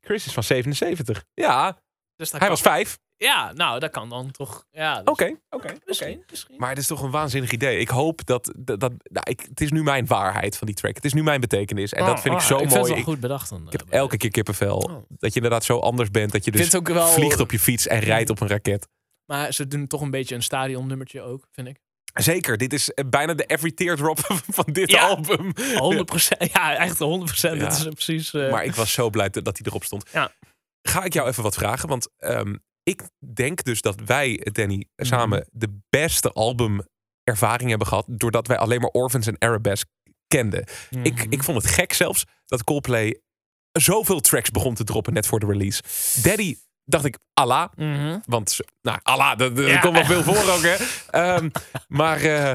Chris 0.00 0.26
is 0.26 0.32
van 0.32 0.42
77. 0.42 1.24
Ja, 1.34 1.78
Dus 2.16 2.30
hij 2.30 2.40
kan- 2.40 2.48
was 2.48 2.60
vijf. 2.60 2.98
Ja, 3.16 3.52
nou, 3.52 3.78
dat 3.80 3.90
kan 3.90 4.08
dan 4.08 4.30
toch. 4.30 4.66
Ja, 4.70 4.94
dus 4.94 5.04
Oké, 5.04 5.24
oké, 5.24 5.36
oké. 5.50 5.74
Misschien, 5.84 6.24
misschien. 6.30 6.54
Maar 6.58 6.68
het 6.68 6.78
is 6.78 6.86
toch 6.86 7.02
een 7.02 7.10
waanzinnig 7.10 7.50
idee. 7.50 7.78
Ik 7.78 7.88
hoop 7.88 8.26
dat. 8.26 8.52
dat, 8.58 8.80
dat 8.80 8.92
nou, 9.02 9.30
ik, 9.30 9.40
het 9.48 9.60
is 9.60 9.70
nu 9.70 9.82
mijn 9.82 10.06
waarheid 10.06 10.56
van 10.56 10.66
die 10.66 10.76
track. 10.76 10.94
Het 10.94 11.04
is 11.04 11.12
nu 11.12 11.22
mijn 11.22 11.40
betekenis. 11.40 11.92
En 11.92 12.06
dat 12.06 12.20
vind 12.20 12.34
ik 12.34 12.40
zo 12.40 12.54
Oh, 12.56 12.62
ik 12.62 12.68
mooi. 12.68 12.74
Vind 12.76 12.86
het 12.88 12.96
wel 12.96 13.04
goed 13.14 13.20
bedacht 13.20 13.48
dan. 13.50 13.66
Ik 13.66 13.72
heb 13.72 13.84
elke 13.90 14.16
keer 14.16 14.30
kippenvel. 14.30 14.76
Oh. 14.76 14.92
Dat 15.08 15.30
je 15.30 15.34
inderdaad 15.34 15.64
zo 15.64 15.78
anders 15.78 16.10
bent. 16.10 16.32
Dat 16.32 16.44
je 16.44 16.50
dus 16.50 16.74
ook 16.74 16.88
wel... 16.88 17.06
vliegt 17.08 17.40
op 17.40 17.50
je 17.50 17.58
fiets 17.58 17.86
en 17.86 17.98
rijdt 18.00 18.30
op 18.30 18.40
een 18.40 18.48
raket. 18.48 18.88
Maar 19.26 19.52
ze 19.52 19.68
doen 19.68 19.86
toch 19.86 20.00
een 20.00 20.10
beetje 20.10 20.34
een 20.34 20.42
stadionnummertje 20.42 21.22
ook, 21.22 21.46
vind 21.52 21.68
ik. 21.68 21.78
Zeker, 22.14 22.56
dit 22.56 22.72
is 22.72 22.90
eh, 22.90 23.04
bijna 23.08 23.34
de 23.34 23.44
every 23.44 23.72
teardrop 23.72 24.18
van 24.58 24.64
dit 24.72 24.90
Ja. 24.90 25.06
album. 25.06 25.52
100%. 25.56 26.52
Ja, 26.52 26.76
echt 26.76 26.98
100%. 26.98 27.00
Ja. 27.40 27.54
Dit 27.54 27.72
is 27.72 27.82
precies... 27.82 28.34
eh, 28.34 28.50
Maar 28.50 28.64
ik 28.64 28.74
was 28.74 28.92
zo 28.92 29.10
blij 29.10 29.30
dat 29.30 29.44
dat 29.44 29.56
hij 29.58 29.66
erop 29.66 29.84
stond. 29.84 30.04
Ja. 30.12 30.32
Ga 30.82 31.04
ik 31.04 31.12
jou 31.12 31.28
even 31.28 31.42
wat 31.42 31.54
vragen? 31.54 31.88
Want 31.88 32.08
ehm, 32.18 32.54
ik 32.84 33.02
denk 33.34 33.64
dus 33.64 33.80
dat 33.80 34.00
wij, 34.04 34.40
Danny, 34.52 34.86
Mhm. 34.96 35.08
samen 35.08 35.46
de 35.52 35.78
beste 35.90 36.32
albumervaring 36.32 37.68
hebben 37.70 37.86
gehad. 37.86 38.04
Doordat 38.08 38.46
wij 38.46 38.56
alleen 38.58 38.80
maar 38.80 38.90
Orphans 38.90 39.26
en 39.26 39.36
Arabesque 39.38 39.90
kenden. 40.26 40.64
ik, 41.02 41.14
mhm. 41.14 41.32
ik 41.32 41.42
vond 41.42 41.62
het 41.62 41.72
gek 41.72 41.92
zelfs 41.92 42.24
dat 42.46 42.64
Coldplay 42.64 43.20
zoveel 43.72 44.20
tracks 44.20 44.50
begon 44.50 44.74
te 44.74 44.84
droppen 44.84 45.12
net 45.12 45.26
voor 45.26 45.40
de 45.40 45.46
release. 45.46 45.82
Daddy 46.22 46.56
dacht 46.84 47.04
ik, 47.04 47.18
Allah. 47.34 47.68
Mhm. 47.74 48.18
Want, 48.26 48.56
nou, 48.82 48.98
Allah, 49.02 49.38
dat, 49.38 49.56
dat 49.56 49.66
Ja. 49.66 49.78
komt 49.80 49.94
wel 49.94 50.04
veel 50.04 50.22
voor 50.22 50.52
ook, 50.54 50.62
hè. 50.62 50.76
Ehm, 51.10 51.48
maar 51.88 52.20
eh, 52.22 52.54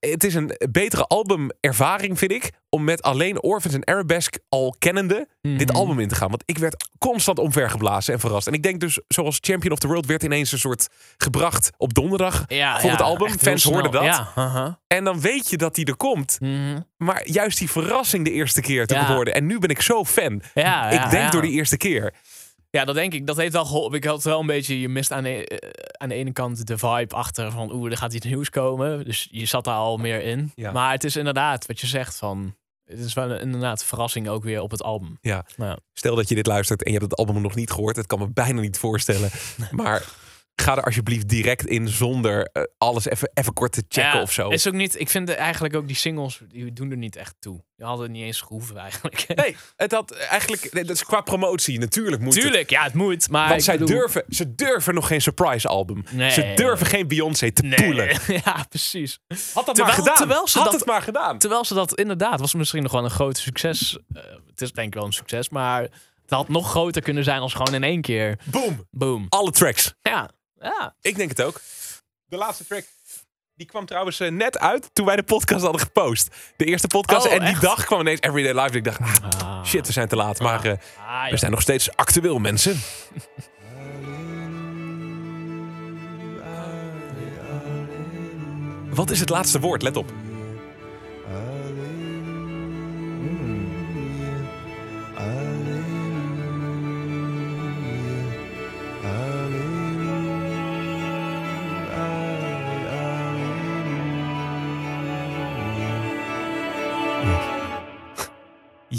het 0.00 0.24
is 0.24 0.34
een 0.34 0.50
betere 0.70 1.04
albumervaring, 1.04 2.18
vind 2.18 2.30
ik, 2.32 2.50
om 2.68 2.84
met 2.84 3.02
alleen 3.02 3.42
Orphans 3.42 3.74
en 3.74 3.86
Arabesque 3.86 4.40
al 4.48 4.74
kennende 4.78 5.28
dit 5.40 5.68
Mhm. 5.68 5.76
album 5.76 6.00
in 6.00 6.08
te 6.08 6.14
gaan. 6.14 6.28
Want 6.28 6.42
ik 6.46 6.58
werd 6.58 6.88
constant 6.98 7.38
omvergeblazen 7.38 8.14
en 8.14 8.20
verrast. 8.20 8.46
En 8.46 8.52
ik 8.52 8.62
denk 8.62 8.80
dus, 8.80 9.00
zoals 9.08 9.38
Champion 9.40 9.72
of 9.72 9.78
the 9.78 9.86
World 9.86 10.06
werd 10.06 10.22
ineens 10.22 10.52
een 10.52 10.58
soort 10.58 10.88
gebracht 11.16 11.70
op 11.76 11.94
donderdag 11.94 12.44
Ja, 12.46 12.74
voor 12.80 12.90
ja, 12.90 12.96
het 12.96 13.04
album. 13.04 13.38
Fans 13.38 13.64
hoorden 13.64 13.90
dat. 13.92 14.02
Ja. 14.04 14.78
En 14.86 15.04
dan 15.04 15.20
weet 15.20 15.50
je 15.50 15.56
dat 15.56 15.74
die 15.74 15.84
er 15.86 15.96
komt. 15.96 16.36
Mhm. 16.40 16.80
Maar 16.96 17.28
juist 17.28 17.58
die 17.58 17.70
verrassing 17.70 18.24
de 18.24 18.30
eerste 18.32 18.60
keer 18.60 18.86
te 18.86 18.94
Ja. 18.94 19.14
hoorden. 19.14 19.34
En 19.34 19.46
nu 19.46 19.58
ben 19.58 19.70
ik 19.70 19.80
zo 19.82 20.04
fan. 20.04 20.42
Ik 20.90 21.10
denk 21.10 21.32
door 21.32 21.42
die 21.42 21.52
eerste 21.52 21.76
keer. 21.76 22.14
Ja, 22.70 22.84
dat 22.84 22.94
denk 22.94 23.14
ik. 23.14 23.26
Dat 23.26 23.36
heeft 23.36 23.52
wel 23.52 23.64
geholpen. 23.64 23.96
Ik 23.96 24.04
had 24.04 24.22
wel 24.24 24.40
een 24.40 24.46
beetje, 24.46 24.80
je 24.80 24.88
mist 24.88 25.12
aan 25.12 25.22
de, 25.22 25.46
eh, 25.46 25.68
aan 25.98 26.08
de 26.08 26.14
ene 26.14 26.32
kant 26.32 26.66
de 26.66 26.78
vibe 26.78 27.14
achter 27.14 27.50
van 27.50 27.72
oeh, 27.72 27.90
er 27.90 27.96
gaat 27.96 28.12
iets 28.12 28.26
nieuws 28.26 28.50
komen. 28.50 29.04
Dus 29.04 29.28
je 29.30 29.46
zat 29.46 29.64
daar 29.64 29.74
al 29.74 29.96
meer 29.96 30.22
in. 30.22 30.52
Ja. 30.54 30.72
Maar 30.72 30.92
het 30.92 31.04
is 31.04 31.16
inderdaad 31.16 31.66
wat 31.66 31.80
je 31.80 31.86
zegt 31.86 32.16
van, 32.16 32.54
het 32.84 32.98
is 32.98 33.14
wel 33.14 33.30
een- 33.30 33.40
inderdaad 33.40 33.80
een 33.80 33.86
verrassing 33.86 34.28
ook 34.28 34.42
weer 34.44 34.60
op 34.60 34.70
het 34.70 34.82
album. 34.82 35.18
Ja. 35.20 35.44
Nou, 35.56 35.78
Stel 35.92 36.14
dat 36.16 36.28
je 36.28 36.34
dit 36.34 36.46
luistert 36.46 36.82
en 36.82 36.92
je 36.92 36.98
hebt 36.98 37.10
het 37.10 37.20
album 37.20 37.42
nog 37.42 37.54
niet 37.54 37.70
gehoord. 37.70 37.96
Dat 37.96 38.06
kan 38.06 38.18
me 38.18 38.28
bijna 38.30 38.60
niet 38.60 38.78
voorstellen. 38.78 39.30
Maar 39.70 40.04
ga 40.60 40.76
er 40.76 40.82
alsjeblieft 40.84 41.28
direct 41.28 41.66
in 41.66 41.88
zonder 41.88 42.48
eh, 42.52 42.62
alles 42.78 43.06
even, 43.08 43.30
even 43.34 43.52
kort 43.52 43.72
te 43.72 43.82
checken 43.88 44.12
ja, 44.16 44.22
of 44.22 44.32
zo. 44.32 44.48
Is 44.48 44.66
ook 44.66 44.74
niet, 44.74 45.00
ik 45.00 45.08
vind 45.10 45.28
eigenlijk 45.34 45.74
ook 45.76 45.86
die 45.86 45.96
singles, 45.96 46.40
die 46.48 46.72
doen 46.72 46.90
er 46.90 46.96
niet 46.96 47.16
echt 47.16 47.34
toe. 47.38 47.62
Die 47.76 47.86
hadden 47.86 48.04
het 48.06 48.14
niet 48.16 48.24
eens 48.24 48.40
gehoeven 48.40 48.76
eigenlijk. 48.76 49.26
Nee, 49.40 49.56
het 49.76 49.92
had 49.92 50.12
eigenlijk, 50.12 50.70
dat 50.72 50.90
is 50.90 51.04
qua 51.04 51.20
promotie 51.20 51.78
natuurlijk 51.78 52.22
moet 52.22 52.34
het. 52.34 52.42
Tuurlijk, 52.42 52.70
ja, 52.70 52.82
het 52.82 52.94
moet. 52.94 53.30
Maar 53.30 53.48
Want 53.48 53.62
zij 53.62 53.78
bedoel- 53.78 53.96
durven, 53.96 54.24
ze 54.28 54.54
durven 54.54 54.94
nog 54.94 55.06
geen 55.06 55.20
surprise 55.20 55.68
album. 55.68 56.04
Nee. 56.10 56.30
Ze 56.30 56.52
durven 56.56 56.86
geen 56.86 57.08
Beyoncé 57.08 57.50
te 57.52 57.62
Nee, 57.62 57.82
poelen. 57.84 58.08
ja, 58.44 58.64
precies. 58.68 59.18
Had 59.28 59.36
dat 59.54 59.54
maar 59.66 59.74
Terwijl- 59.74 59.94
gedaan. 59.96 60.16
terwijl 60.16 60.48
ze 60.48 60.58
Had 60.58 60.70
dat- 60.70 60.80
het 60.80 60.88
maar 60.88 61.02
gedaan. 61.02 61.38
Terwijl 61.38 61.64
ze 61.64 61.74
dat 61.74 61.94
inderdaad 61.98 62.40
was 62.40 62.54
misschien 62.54 62.82
nog 62.82 62.92
wel 62.92 63.04
een 63.04 63.10
groot 63.10 63.38
succes. 63.38 63.98
Eh, 64.12 64.22
het 64.46 64.60
is 64.60 64.72
denk 64.72 64.86
ik 64.86 64.94
wel 64.94 65.04
een 65.04 65.12
succes, 65.12 65.48
maar 65.48 65.80
het 65.82 65.90
had 66.38 66.48
nog 66.48 66.70
groter 66.70 67.02
kunnen 67.02 67.24
zijn 67.24 67.40
als 67.40 67.52
gewoon 67.54 67.74
in 67.74 67.84
één 67.84 68.00
keer. 68.00 68.38
Boom. 68.44 68.86
Boom. 68.90 69.26
Alle 69.28 69.50
tracks. 69.50 69.94
Ja, 70.02 70.30
ja. 70.60 70.94
Ik 71.00 71.16
denk 71.16 71.28
het 71.28 71.42
ook. 71.42 71.60
De 72.26 72.36
laatste 72.36 72.66
track. 72.66 72.84
Die 73.54 73.66
kwam 73.68 73.86
trouwens 73.86 74.20
eh, 74.20 74.30
net 74.30 74.58
uit 74.58 74.90
toen 74.92 75.06
wij 75.06 75.16
de 75.16 75.22
podcast 75.22 75.62
hadden 75.62 75.80
gepost. 75.80 76.28
De 76.56 76.64
eerste 76.64 76.86
podcast. 76.86 77.26
Oh, 77.26 77.32
en 77.32 77.38
die 77.38 77.48
echt? 77.48 77.60
dag 77.60 77.84
kwam 77.84 78.00
ineens 78.00 78.20
Everyday 78.20 78.62
Live. 78.64 78.76
Ik 78.76 78.84
dacht, 78.84 79.00
ah, 79.00 79.14
Ah. 79.40 79.64
shit, 79.64 79.86
we 79.86 79.92
zijn 79.92 80.08
te 80.08 80.16
laat. 80.16 80.40
Maar 80.40 80.64
eh, 80.64 80.70
Ah, 80.70 81.24
ja. 81.24 81.30
we 81.30 81.36
zijn 81.36 81.50
nog 81.50 81.60
steeds 81.60 81.96
actueel, 81.96 82.38
mensen. 82.38 82.80
Wat 88.94 89.10
is 89.10 89.20
het 89.20 89.28
laatste 89.28 89.60
woord? 89.60 89.82
Let 89.82 89.96
op. 89.96 90.12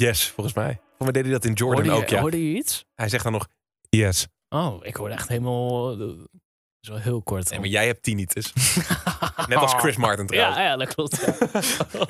Yes, 0.02 0.28
volgens 0.28 0.56
mij. 0.56 0.80
Volgens 0.98 0.98
mij 0.98 1.12
deed 1.12 1.24
hij 1.24 1.32
dat 1.32 1.46
in 1.46 1.54
Jordan 1.54 1.76
hoorde, 1.86 1.98
je, 2.00 2.04
ook, 2.04 2.10
ja. 2.10 2.20
hoorde 2.22 2.48
je 2.52 2.58
iets? 2.58 2.86
Hij 2.96 3.10
zegt 3.10 3.24
dan 3.24 3.32
nog, 3.32 3.48
yes. 3.90 4.28
Oh, 4.50 4.86
ik 4.86 4.96
hoorde 4.96 5.14
echt 5.14 5.28
helemaal... 5.28 6.00
eh, 6.00 6.08
Zo 6.80 6.96
heel 6.96 7.22
kort. 7.22 7.50
Nee, 7.50 7.60
maar 7.60 7.68
jij 7.68 7.86
hebt 7.86 8.04
tinnitus. 8.04 8.54
Net 9.48 9.58
als 9.58 9.74
Chris 9.74 9.96
Martin 9.96 10.28
trouwens. 10.28 10.58
Ja, 10.58 10.64
ja, 10.64 10.78
dat 10.78 10.94
klopt. 10.96 11.26
ja. 11.26 11.34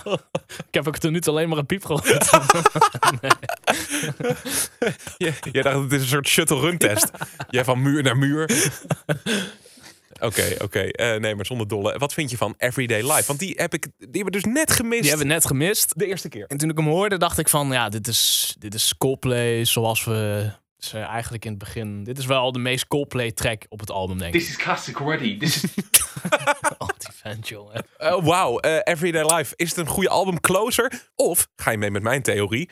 ik 0.67 0.73
heb 0.73 0.87
ook 0.87 0.97
tot 0.97 1.11
nu 1.11 1.21
toe 1.21 1.33
alleen 1.33 1.49
maar 1.49 1.57
een 1.57 1.65
piep 1.65 1.85
gehoord. 1.85 2.29
Ja, 5.17 5.31
jij 5.51 5.61
dacht 5.61 5.79
het 5.79 5.91
is 5.91 6.01
een 6.01 6.07
soort 6.07 6.27
shuttle 6.27 6.59
run 6.59 6.77
test. 6.77 7.11
Jij 7.49 7.63
van 7.63 7.81
muur 7.81 8.03
naar 8.03 8.17
muur. 8.17 8.49
Oké, 10.21 10.55
oké. 10.61 10.79
Eh, 10.79 11.19
nee, 11.19 11.35
maar 11.35 11.45
zonder 11.45 11.67
dolle. 11.67 11.97
Wat 11.97 12.13
vind 12.13 12.29
je 12.29 12.37
van 12.37 12.53
Everyday 12.57 13.01
Life? 13.01 13.23
Want 13.25 13.39
die 13.39 13.53
heb 13.57 13.73
ik, 13.73 13.83
die 13.97 14.07
hebben 14.11 14.23
we 14.23 14.31
dus 14.31 14.43
net 14.43 14.71
gemist. 14.71 15.01
Die 15.01 15.09
hebben 15.09 15.27
we 15.27 15.33
net 15.33 15.45
gemist. 15.45 15.99
de 15.99 16.05
eerste 16.05 16.29
keer. 16.29 16.45
En 16.47 16.57
toen 16.57 16.69
ik 16.69 16.77
hem 16.77 16.87
hoorde, 16.87 17.17
dacht 17.17 17.37
ik 17.37 17.49
van, 17.49 17.71
ja, 17.71 17.89
dit 17.89 18.07
is, 18.07 18.55
dit 18.59 18.73
is 18.73 18.97
Coldplay 18.97 19.65
zoals 19.65 20.03
we 20.03 20.51
ze 20.77 20.99
eigenlijk 20.99 21.45
in 21.45 21.49
het 21.49 21.59
begin... 21.59 22.03
Dit 22.03 22.17
is 22.17 22.25
wel 22.25 22.51
de 22.51 22.59
meest 22.59 22.87
Coldplay 22.87 23.31
track 23.31 23.65
op 23.69 23.79
het 23.79 23.91
album, 23.91 24.17
denk 24.17 24.33
ik. 24.33 24.39
This 24.39 24.49
is 24.49 24.55
classic 24.55 24.99
already. 24.99 25.37
This 25.37 25.63
is 25.63 25.71
Anti-fan, 26.77 27.37
jongen. 27.39 27.85
Eh, 27.97 28.23
Wauw, 28.23 28.59
eh, 28.59 28.79
Everyday 28.83 29.35
Life. 29.35 29.53
Is 29.55 29.69
het 29.69 29.77
een 29.77 29.87
goede 29.87 30.09
album 30.09 30.39
closer? 30.39 31.09
Of, 31.15 31.47
ga 31.55 31.71
je 31.71 31.77
mee 31.77 31.91
met 31.91 32.03
mijn 32.03 32.21
theorie, 32.21 32.69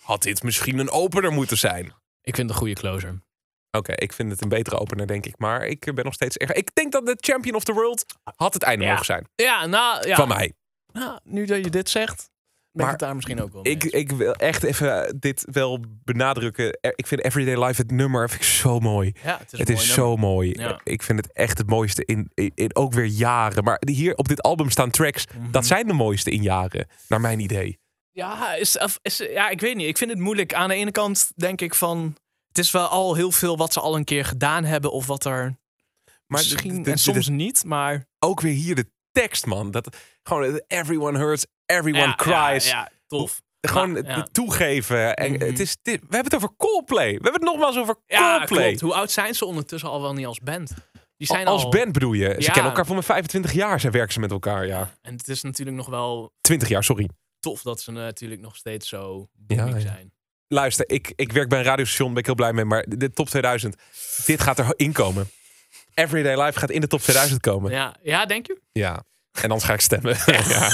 had 0.00 0.22
dit 0.22 0.42
misschien 0.42 0.78
een 0.78 0.90
opener 0.90 1.32
moeten 1.32 1.58
zijn? 1.58 1.84
Ik 2.22 2.34
vind 2.34 2.36
het 2.36 2.50
een 2.50 2.66
goede 2.66 2.74
closer. 2.80 3.22
Oké, 3.70 3.92
ik 3.92 4.12
vind 4.12 4.30
het 4.30 4.42
een 4.42 4.48
betere 4.48 4.78
opener, 4.78 5.06
denk 5.06 5.26
ik. 5.26 5.34
Maar 5.38 5.66
ik 5.66 5.94
ben 5.94 6.04
nog 6.04 6.14
steeds 6.14 6.36
erg. 6.36 6.52
Ik 6.52 6.74
denk 6.74 6.92
dat 6.92 7.06
de 7.06 7.16
Champion 7.20 7.54
of 7.56 7.64
the 7.64 7.72
World 7.72 8.04
had 8.36 8.54
het 8.54 8.62
einde 8.62 8.84
Ja. 8.84 8.90
mogen 8.90 9.04
zijn. 9.06 9.28
Ja, 9.34 9.66
nou, 9.66 10.08
ja. 10.08 10.16
Van 10.16 10.28
mij. 10.28 10.52
Nou, 10.92 11.18
nu 11.24 11.44
dat 11.44 11.64
je 11.64 11.70
dit 11.70 11.88
zegt, 11.88 12.30
ben 12.72 12.84
Maar 12.84 12.84
ik 12.84 12.90
het 12.90 13.00
daar 13.00 13.14
misschien 13.14 13.42
ook 13.42 13.52
wel 13.52 13.62
mee 13.62 13.72
Ik, 13.72 13.84
ik 13.84 14.12
wil 14.12 14.32
echt 14.34 14.62
even 14.62 15.16
dit 15.20 15.44
wel 15.52 15.80
benadrukken. 16.04 16.78
Ik 16.80 17.06
vind 17.06 17.24
Everyday 17.24 17.64
Life, 17.66 17.80
het 17.80 17.90
nummer, 17.90 18.28
vind 18.28 18.40
ik 18.40 18.46
zo 18.48 18.78
mooi. 18.78 19.12
ja, 19.22 19.38
het 19.38 19.52
is, 19.52 19.58
Het 19.58 19.78
zo 19.78 20.16
mooi. 20.16 20.52
Ja. 20.52 20.80
Ik 20.84 21.02
vind 21.02 21.18
het 21.24 21.32
echt 21.32 21.58
het 21.58 21.68
mooiste 21.68 22.04
in, 22.04 22.30
in, 22.34 22.52
in 22.54 22.76
ook 22.76 22.92
weer 22.92 23.04
jaren. 23.04 23.64
Maar 23.64 23.82
hier 23.90 24.14
op 24.14 24.28
dit 24.28 24.42
album 24.42 24.70
staan 24.70 24.90
tracks. 24.90 25.26
Mhm. 25.26 25.50
Dat 25.50 25.66
zijn 25.66 25.86
de 25.86 25.92
mooiste 25.92 26.30
in 26.30 26.42
jaren, 26.42 26.88
naar 27.08 27.20
mijn 27.20 27.40
idee. 27.40 27.78
Ja, 28.10 28.54
is, 28.54 28.76
is, 29.02 29.16
ja, 29.16 29.48
ik 29.48 29.60
weet 29.60 29.76
niet. 29.76 29.86
Ik 29.88 29.98
vind 29.98 30.10
het 30.10 30.18
moeilijk. 30.20 30.54
Aan 30.54 30.68
de 30.68 30.74
ene 30.74 30.90
kant 30.90 31.32
denk 31.36 31.60
ik 31.60 31.74
van... 31.74 32.16
Het 32.50 32.58
is 32.58 32.70
wel 32.70 32.86
al 32.86 33.14
heel 33.14 33.30
veel 33.32 33.56
wat 33.56 33.72
ze 33.72 33.80
al 33.80 33.96
een 33.96 34.04
keer 34.04 34.24
gedaan 34.24 34.64
hebben. 34.64 34.92
Of 34.92 35.06
wat 35.06 35.24
er 35.24 35.42
Maar 35.42 35.58
misschien... 36.26 36.74
de- 36.76 36.80
de- 36.82 36.90
en 36.90 36.96
de- 36.96 37.02
soms 37.02 37.28
niet, 37.28 37.64
maar... 37.64 38.06
ook 38.18 38.40
weer 38.40 38.52
hier 38.52 38.74
de 38.74 38.90
tekst, 39.12 39.46
man. 39.46 39.70
Dat 39.70 39.96
gewoon 40.22 40.42
het 40.42 40.64
everyone 40.66 41.18
hurts, 41.18 41.46
everyone 41.66 42.04
ja, 42.06 42.14
cries. 42.14 42.64
Ja, 42.70 42.70
ja, 42.78 42.90
tof. 43.06 43.40
Gewoon 43.60 44.02
ja. 44.02 44.28
toegeven. 44.32 45.14
En 45.16 45.32
Mhm. 45.32 45.44
het 45.44 45.58
is 45.60 45.76
dit, 45.82 46.00
we 46.00 46.06
hebben 46.14 46.24
het 46.24 46.34
over 46.34 46.56
Coldplay. 46.56 47.06
We 47.06 47.12
hebben 47.12 47.32
het 47.32 47.42
nogmaals 47.42 47.76
over 47.78 47.94
Coldplay. 48.06 48.66
klopt. 48.66 48.80
Hoe 48.80 48.94
oud 48.94 49.10
zijn 49.10 49.34
ze 49.34 49.44
ondertussen 49.44 49.88
al 49.90 50.00
wel 50.02 50.12
niet 50.12 50.26
als 50.26 50.38
band? 50.40 50.72
Die 51.16 51.26
zijn 51.26 51.46
Als 51.46 51.64
al, 51.64 51.70
band 51.70 51.92
bedoel 51.92 52.12
je? 52.12 52.28
Ze 52.38 52.50
kennen 52.50 52.64
elkaar 52.70 52.84
voor 52.84 52.94
mijn 52.94 53.06
25 53.06 53.52
jaar. 53.52 53.80
Zijn 53.80 53.92
werken 53.92 54.12
ze 54.12 54.20
met 54.20 54.30
elkaar, 54.30 54.66
ja. 54.66 54.90
En 55.02 55.12
het 55.16 55.28
is 55.28 55.42
natuurlijk 55.42 55.76
nog 55.76 55.86
wel 55.86 56.32
20 56.40 56.68
jaar, 56.68 56.84
sorry. 56.84 57.08
tof 57.40 57.62
dat 57.62 57.80
ze 57.80 57.90
natuurlijk 57.90 58.40
nog 58.40 58.56
steeds 58.56 58.88
zo 58.88 59.28
booming 59.32 59.74
ja. 59.74 59.80
zijn. 59.80 60.12
Luister, 60.52 60.88
ik, 60.88 61.12
ik 61.16 61.32
werk 61.32 61.48
bij 61.48 61.58
een 61.58 61.64
radiostation, 61.64 62.06
daar 62.06 62.22
ben 62.22 62.22
ik 62.22 62.26
heel 62.26 62.34
blij 62.34 62.52
mee. 62.52 62.64
Maar 62.64 62.84
de 62.88 63.10
top 63.10 63.28
2000, 63.28 63.76
dit 64.26 64.40
gaat 64.40 64.58
erin 64.58 64.92
komen. 64.92 65.30
Everyday 65.94 66.42
Life 66.42 66.58
gaat 66.58 66.70
in 66.70 66.80
de 66.80 66.86
top 66.86 67.00
2000 67.00 67.40
komen. 67.40 67.70
Ja, 67.70 67.96
ja 68.02 68.26
denk 68.26 68.46
je? 68.46 68.60
Ja. 68.72 69.04
En 69.32 69.42
anders 69.42 69.64
ga 69.64 69.72
ik 69.72 69.80
stemmen. 69.80 70.16
Ja, 70.26 70.70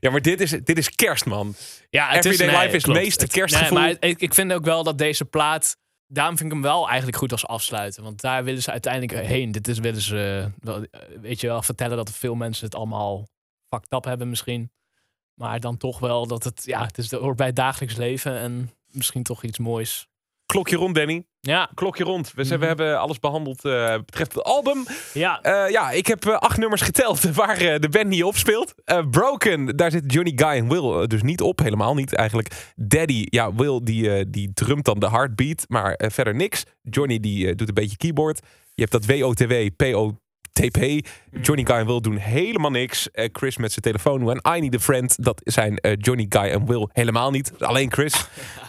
ja 0.00 0.10
maar 0.10 0.22
dit 0.22 0.40
is, 0.40 0.50
dit 0.50 0.78
is 0.78 0.90
kerst, 0.90 1.26
man. 1.26 1.54
Ja, 1.90 2.16
Everyday 2.16 2.62
Life 2.62 2.76
is 2.76 2.86
het 2.86 2.94
meeste 2.94 3.26
kerstgevoel. 3.26 3.78
Nee, 3.78 3.96
maar 4.00 4.08
ik, 4.10 4.20
ik 4.20 4.34
vind 4.34 4.52
ook 4.52 4.64
wel 4.64 4.82
dat 4.82 4.98
deze 4.98 5.24
plaat... 5.24 5.76
Daarom 6.06 6.36
vind 6.36 6.48
ik 6.48 6.54
hem 6.54 6.64
wel 6.64 6.86
eigenlijk 6.86 7.16
goed 7.16 7.32
als 7.32 7.46
afsluiten. 7.46 8.02
Want 8.02 8.20
daar 8.20 8.44
willen 8.44 8.62
ze 8.62 8.70
uiteindelijk 8.70 9.26
heen. 9.26 9.52
Dit 9.52 9.68
is 9.68 9.78
willen 9.78 10.00
ze, 10.00 10.50
wel, 10.58 10.86
weet 11.20 11.40
je 11.40 11.46
wel, 11.46 11.62
vertellen 11.62 11.96
dat 11.96 12.10
veel 12.10 12.34
mensen 12.34 12.64
het 12.64 12.74
allemaal 12.74 13.28
fucked 13.68 13.92
up 13.92 14.04
hebben 14.04 14.28
misschien. 14.28 14.70
Maar 15.34 15.60
dan 15.60 15.76
toch 15.76 15.98
wel 15.98 16.26
dat 16.26 16.44
het, 16.44 16.62
ja, 16.64 16.84
het 16.84 16.98
is, 16.98 17.10
het 17.10 17.20
hoort 17.20 17.36
bij 17.36 17.46
het 17.46 17.56
dagelijks 17.56 17.96
leven. 17.96 18.38
En 18.38 18.70
misschien 18.96 19.22
toch 19.22 19.42
iets 19.42 19.58
moois. 19.58 20.06
Klokje 20.46 20.76
rond, 20.76 20.94
Danny. 20.94 21.24
Ja, 21.40 21.70
Klokje 21.74 22.04
rond. 22.04 22.32
We, 22.34 22.42
Mhm. 22.44 22.58
we 22.58 22.66
hebben 22.66 22.98
alles 23.00 23.18
behandeld 23.18 23.64
eh, 23.64 23.94
betreft 24.04 24.34
het 24.34 24.44
album. 24.44 24.86
ja. 25.14 25.40
Eh, 25.42 25.70
ja, 25.70 25.90
ik 25.90 26.06
heb 26.06 26.24
eh, 26.26 26.34
acht 26.34 26.56
nummers 26.58 26.80
geteld 26.82 27.20
waar 27.34 27.58
de 27.58 27.88
band 27.90 28.06
niet 28.06 28.22
op 28.24 28.36
speelt. 28.36 28.74
Broken, 29.10 29.76
daar 29.76 29.90
zit 29.90 30.12
Johnny 30.12 30.32
Guy 30.34 30.48
en 30.48 30.68
Will 30.68 31.06
dus 31.06 31.22
niet 31.22 31.40
op. 31.40 31.58
Helemaal 31.58 31.94
niet 31.94 32.14
eigenlijk. 32.14 32.72
Daddy, 32.76 33.26
ja, 33.30 33.54
Will 33.54 33.80
die, 33.82 34.30
die 34.30 34.52
drumt 34.52 34.84
dan 34.84 34.98
de 34.98 35.08
heartbeat, 35.10 35.64
maar 35.68 36.00
verder 36.12 36.34
niks. 36.34 36.64
Johnny 36.82 37.20
die 37.20 37.54
doet 37.54 37.68
een 37.68 37.74
beetje 37.74 37.96
keyboard. 37.96 38.40
Je 38.74 38.86
hebt 38.86 38.92
dat 38.92 39.06
WOTW, 39.06 39.52
POTP. 39.76 41.06
Johnny 41.42 41.64
Guy 41.64 41.76
en 41.76 41.86
Will 41.86 42.00
doen 42.00 42.16
helemaal 42.16 42.70
niks. 42.70 43.08
Chris 43.12 43.56
met 43.56 43.70
zijn 43.72 43.84
telefoon. 43.84 44.24
When 44.24 44.56
I 44.56 44.60
Need 44.60 44.74
a 44.74 44.78
Friend, 44.78 45.24
dat 45.24 45.40
zijn 45.44 45.78
Johnny 45.98 46.26
Guy 46.28 46.42
en 46.50 46.66
Will 46.66 46.88
helemaal 46.92 47.30
niet. 47.30 47.52
Alleen 47.58 47.92
Chris. 47.92 48.14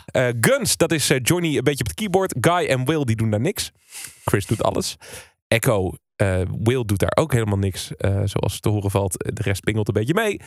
Eh, 0.08 0.28
Guns, 0.41 0.78
dat 0.78 0.91
is 0.91 1.10
eh, 1.10 1.18
Johnny 1.22 1.58
een 1.58 1.64
beetje 1.64 1.84
op 1.84 1.88
het 1.88 1.95
keyboard. 1.95 2.36
Guy 2.41 2.66
en 2.68 2.86
Will, 2.86 3.03
die 3.03 3.16
doen 3.16 3.30
daar 3.30 3.39
niks. 3.39 3.72
Chris 4.26 4.45
doet 4.45 4.64
alles. 4.64 4.95
Echo, 5.47 5.93
eh, 6.16 6.41
Will 6.64 6.86
doet 6.86 6.99
daar 6.99 7.16
ook 7.16 7.34
helemaal 7.34 7.58
niks. 7.58 7.91
zoals 8.24 8.60
te 8.60 8.70
horen 8.70 8.91
valt. 8.91 9.18
De 9.18 9.41
rest 9.41 9.64
pingelt 9.64 9.88
een 9.88 9.93
beetje 9.93 10.14
mee. 10.14 10.39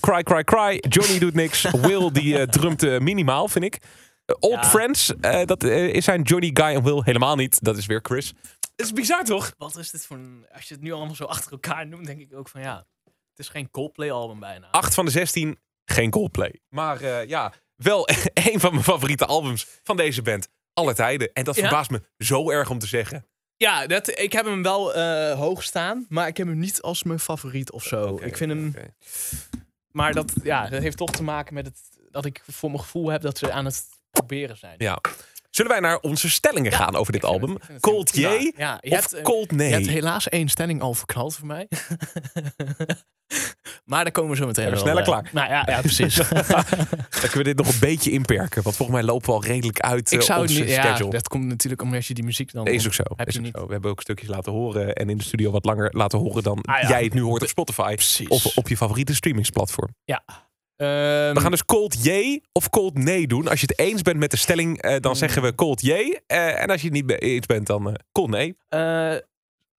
Cry, 0.00 0.22
cry, 0.22 0.44
cry. 0.44 0.82
Johnny 0.88 1.18
doet 1.18 1.34
niks. 1.34 1.70
Will, 1.86 2.10
die 2.12 2.46
drumt 2.46 3.00
minimaal, 3.00 3.48
vind 3.48 3.64
ik. 3.64 3.78
Old 4.40 4.52
Ja. 4.54 4.64
Friends, 4.64 5.12
dat 5.44 5.64
eh, 5.64 6.00
zijn 6.00 6.22
Johnny, 6.22 6.50
Guy 6.52 6.74
en 6.74 6.82
Will 6.82 7.00
helemaal 7.04 7.36
niet. 7.36 7.64
Dat 7.64 7.76
is 7.76 7.86
weer 7.86 8.00
Chris. 8.02 8.32
Het 8.76 8.86
is 8.86 8.92
bizar, 8.92 9.24
toch? 9.24 9.52
Wat 9.58 9.76
is 9.76 9.90
dit 9.90 10.06
voor 10.06 10.16
een... 10.16 10.46
Als 10.52 10.68
je 10.68 10.74
het 10.74 10.82
nu 10.82 10.92
allemaal 10.92 11.14
zo 11.14 11.24
achter 11.24 11.52
elkaar 11.52 11.86
noemt, 11.86 12.06
denk 12.06 12.20
ik 12.20 12.34
ook 12.34 12.48
van 12.48 12.60
ja... 12.60 12.86
Het 13.04 13.38
is 13.44 13.48
geen 13.48 13.70
Coldplay-album 13.70 14.40
bijna. 14.40 14.68
8 14.70 14.94
van 14.94 15.04
de 15.04 15.10
16, 15.10 15.58
geen 15.84 16.10
Coldplay. 16.10 16.60
Maar 16.68 17.26
ja, 17.28 17.52
wel 17.76 18.08
een 18.50 18.60
van 18.60 18.70
mijn 18.72 18.84
favoriete 18.84 19.26
albums 19.26 19.66
van 19.82 19.96
deze 19.96 20.22
band. 20.22 20.48
Alle 20.72 20.94
tijden. 20.94 21.30
En 21.32 21.44
dat 21.44 21.54
Ja? 21.56 21.60
verbaast 21.62 21.90
me 21.90 22.02
zo 22.18 22.50
erg 22.50 22.70
om 22.70 22.78
te 22.78 22.86
zeggen. 22.86 23.26
Ja, 23.56 23.86
dat, 23.86 24.18
ik 24.18 24.32
heb 24.32 24.44
hem 24.44 24.62
wel 24.62 24.94
eh, 24.94 25.38
hoog 25.38 25.62
staan, 25.62 26.06
maar 26.08 26.28
ik 26.28 26.36
heb 26.36 26.46
hem 26.46 26.58
niet 26.58 26.82
als 26.82 27.02
mijn 27.02 27.20
favoriet 27.20 27.70
of 27.72 27.82
zo. 27.84 28.18
Ik 28.22 28.36
vind 28.36 28.50
hem, 28.50 28.74
maar 29.90 30.12
dat, 30.12 30.32
ja, 30.42 30.68
dat 30.68 30.82
heeft 30.82 30.96
toch 30.96 31.10
te 31.10 31.22
maken 31.22 31.54
met 31.54 31.66
het, 31.66 31.78
dat 32.10 32.24
ik 32.24 32.42
voor 32.50 32.70
mijn 32.70 32.82
gevoel 32.82 33.08
heb 33.08 33.22
dat 33.22 33.38
ze 33.38 33.52
aan 33.52 33.64
het 33.64 33.84
proberen 34.10 34.56
zijn. 34.56 34.74
Ja. 34.78 34.98
Zullen 35.56 35.70
wij 35.70 35.80
naar 35.80 35.98
onze 35.98 36.30
stellingen 36.30 36.72
gaan 36.72 36.96
over 36.96 37.12
dit 37.12 37.24
album? 37.24 37.56
Cold. 37.80 38.16
J 38.16 38.52
Ja, 38.56 38.78
je 38.80 38.90
of 38.90 39.10
hebt, 39.10 39.22
Cold 39.22 39.50
Nee? 39.52 39.68
Je 39.68 39.74
hebt 39.74 39.86
helaas 39.86 40.28
één 40.28 40.48
stelling 40.48 40.80
al 40.80 40.94
verknald 40.94 41.36
voor 41.36 41.46
mij. 41.46 41.68
maar 43.84 44.02
daar 44.02 44.12
komen 44.12 44.30
we 44.30 44.36
zo 44.36 44.46
meteen 44.46 44.64
Ja, 44.64 44.70
wel, 44.70 44.80
sneller 44.80 45.02
eh, 45.02 45.08
klaar. 45.08 45.30
Nou 45.32 45.48
ja, 45.48 45.62
ja 45.66 45.80
precies. 45.80 46.14
Dan 47.10 47.30
kunnen 47.30 47.38
we 47.38 47.42
dit 47.42 47.56
nog 47.56 47.68
een 47.68 47.78
beetje 47.80 48.10
inperken. 48.10 48.62
Want 48.62 48.76
volgens 48.76 48.98
mij 48.98 49.06
lopen 49.06 49.26
we 49.26 49.32
al 49.32 49.44
redelijk 49.44 49.80
uit 49.80 50.12
ik 50.12 50.20
eh, 50.20 50.26
zou 50.26 50.40
het 50.40 50.50
onze 50.50 50.62
niet, 50.62 50.70
ja, 50.70 50.82
schedule. 50.82 51.10
dat 51.10 51.28
komt 51.28 51.44
natuurlijk 51.44 51.82
omdat 51.82 52.06
je 52.06 52.14
die 52.14 52.24
muziek 52.24 52.52
dan... 52.52 52.66
Is 52.66 52.86
ook 52.86 52.94
zo. 52.94 53.02
Heb 53.16 53.26
is 53.28 53.32
je 53.32 53.38
ook 53.38 53.44
niet. 53.46 53.54
zo. 53.56 53.66
We 53.66 53.72
hebben 53.72 53.90
ook 53.90 54.00
stukjes 54.00 54.28
laten 54.28 54.52
horen 54.52 54.94
en 54.94 55.10
in 55.10 55.16
de 55.16 55.24
studio 55.24 55.50
wat 55.50 55.64
langer 55.64 55.90
laten 55.92 56.18
horen 56.18 56.42
dan 56.42 56.58
Ah, 56.62 56.82
ja. 56.82 56.88
jij 56.88 57.04
het 57.04 57.14
nu 57.14 57.20
hoort 57.20 57.42
op 57.42 57.48
Spotify. 57.48 57.94
Precies. 57.94 58.28
Of 58.28 58.56
op 58.56 58.68
je 58.68 58.76
favoriete 58.76 59.14
streamingsplatform. 59.14 59.94
Ehm, 60.04 60.18
We 60.76 61.32
gaan 61.40 61.50
dus 61.50 61.64
cold 61.64 62.04
J 62.04 62.40
of 62.52 62.70
cold 62.70 62.98
nee 62.98 63.26
doen. 63.26 63.48
Als 63.48 63.60
je 63.60 63.66
het 63.66 63.78
eens 63.78 64.02
bent 64.02 64.18
met 64.18 64.30
de 64.30 64.36
stelling, 64.36 64.82
eh, 64.82 65.00
dan 65.00 65.10
Mm. 65.12 65.18
zeggen 65.18 65.42
we 65.42 65.54
cold 65.54 65.80
J. 65.80 65.90
Eh, 66.26 66.62
en 66.62 66.68
als 66.70 66.80
je 66.82 66.88
het 66.88 66.96
niet 67.06 67.20
eens 67.22 67.46
bent, 67.46 67.66
dan 67.66 67.88
eh, 67.88 67.94
cold 68.12 68.30
nee. 68.30 68.56
Eh, 68.68 69.14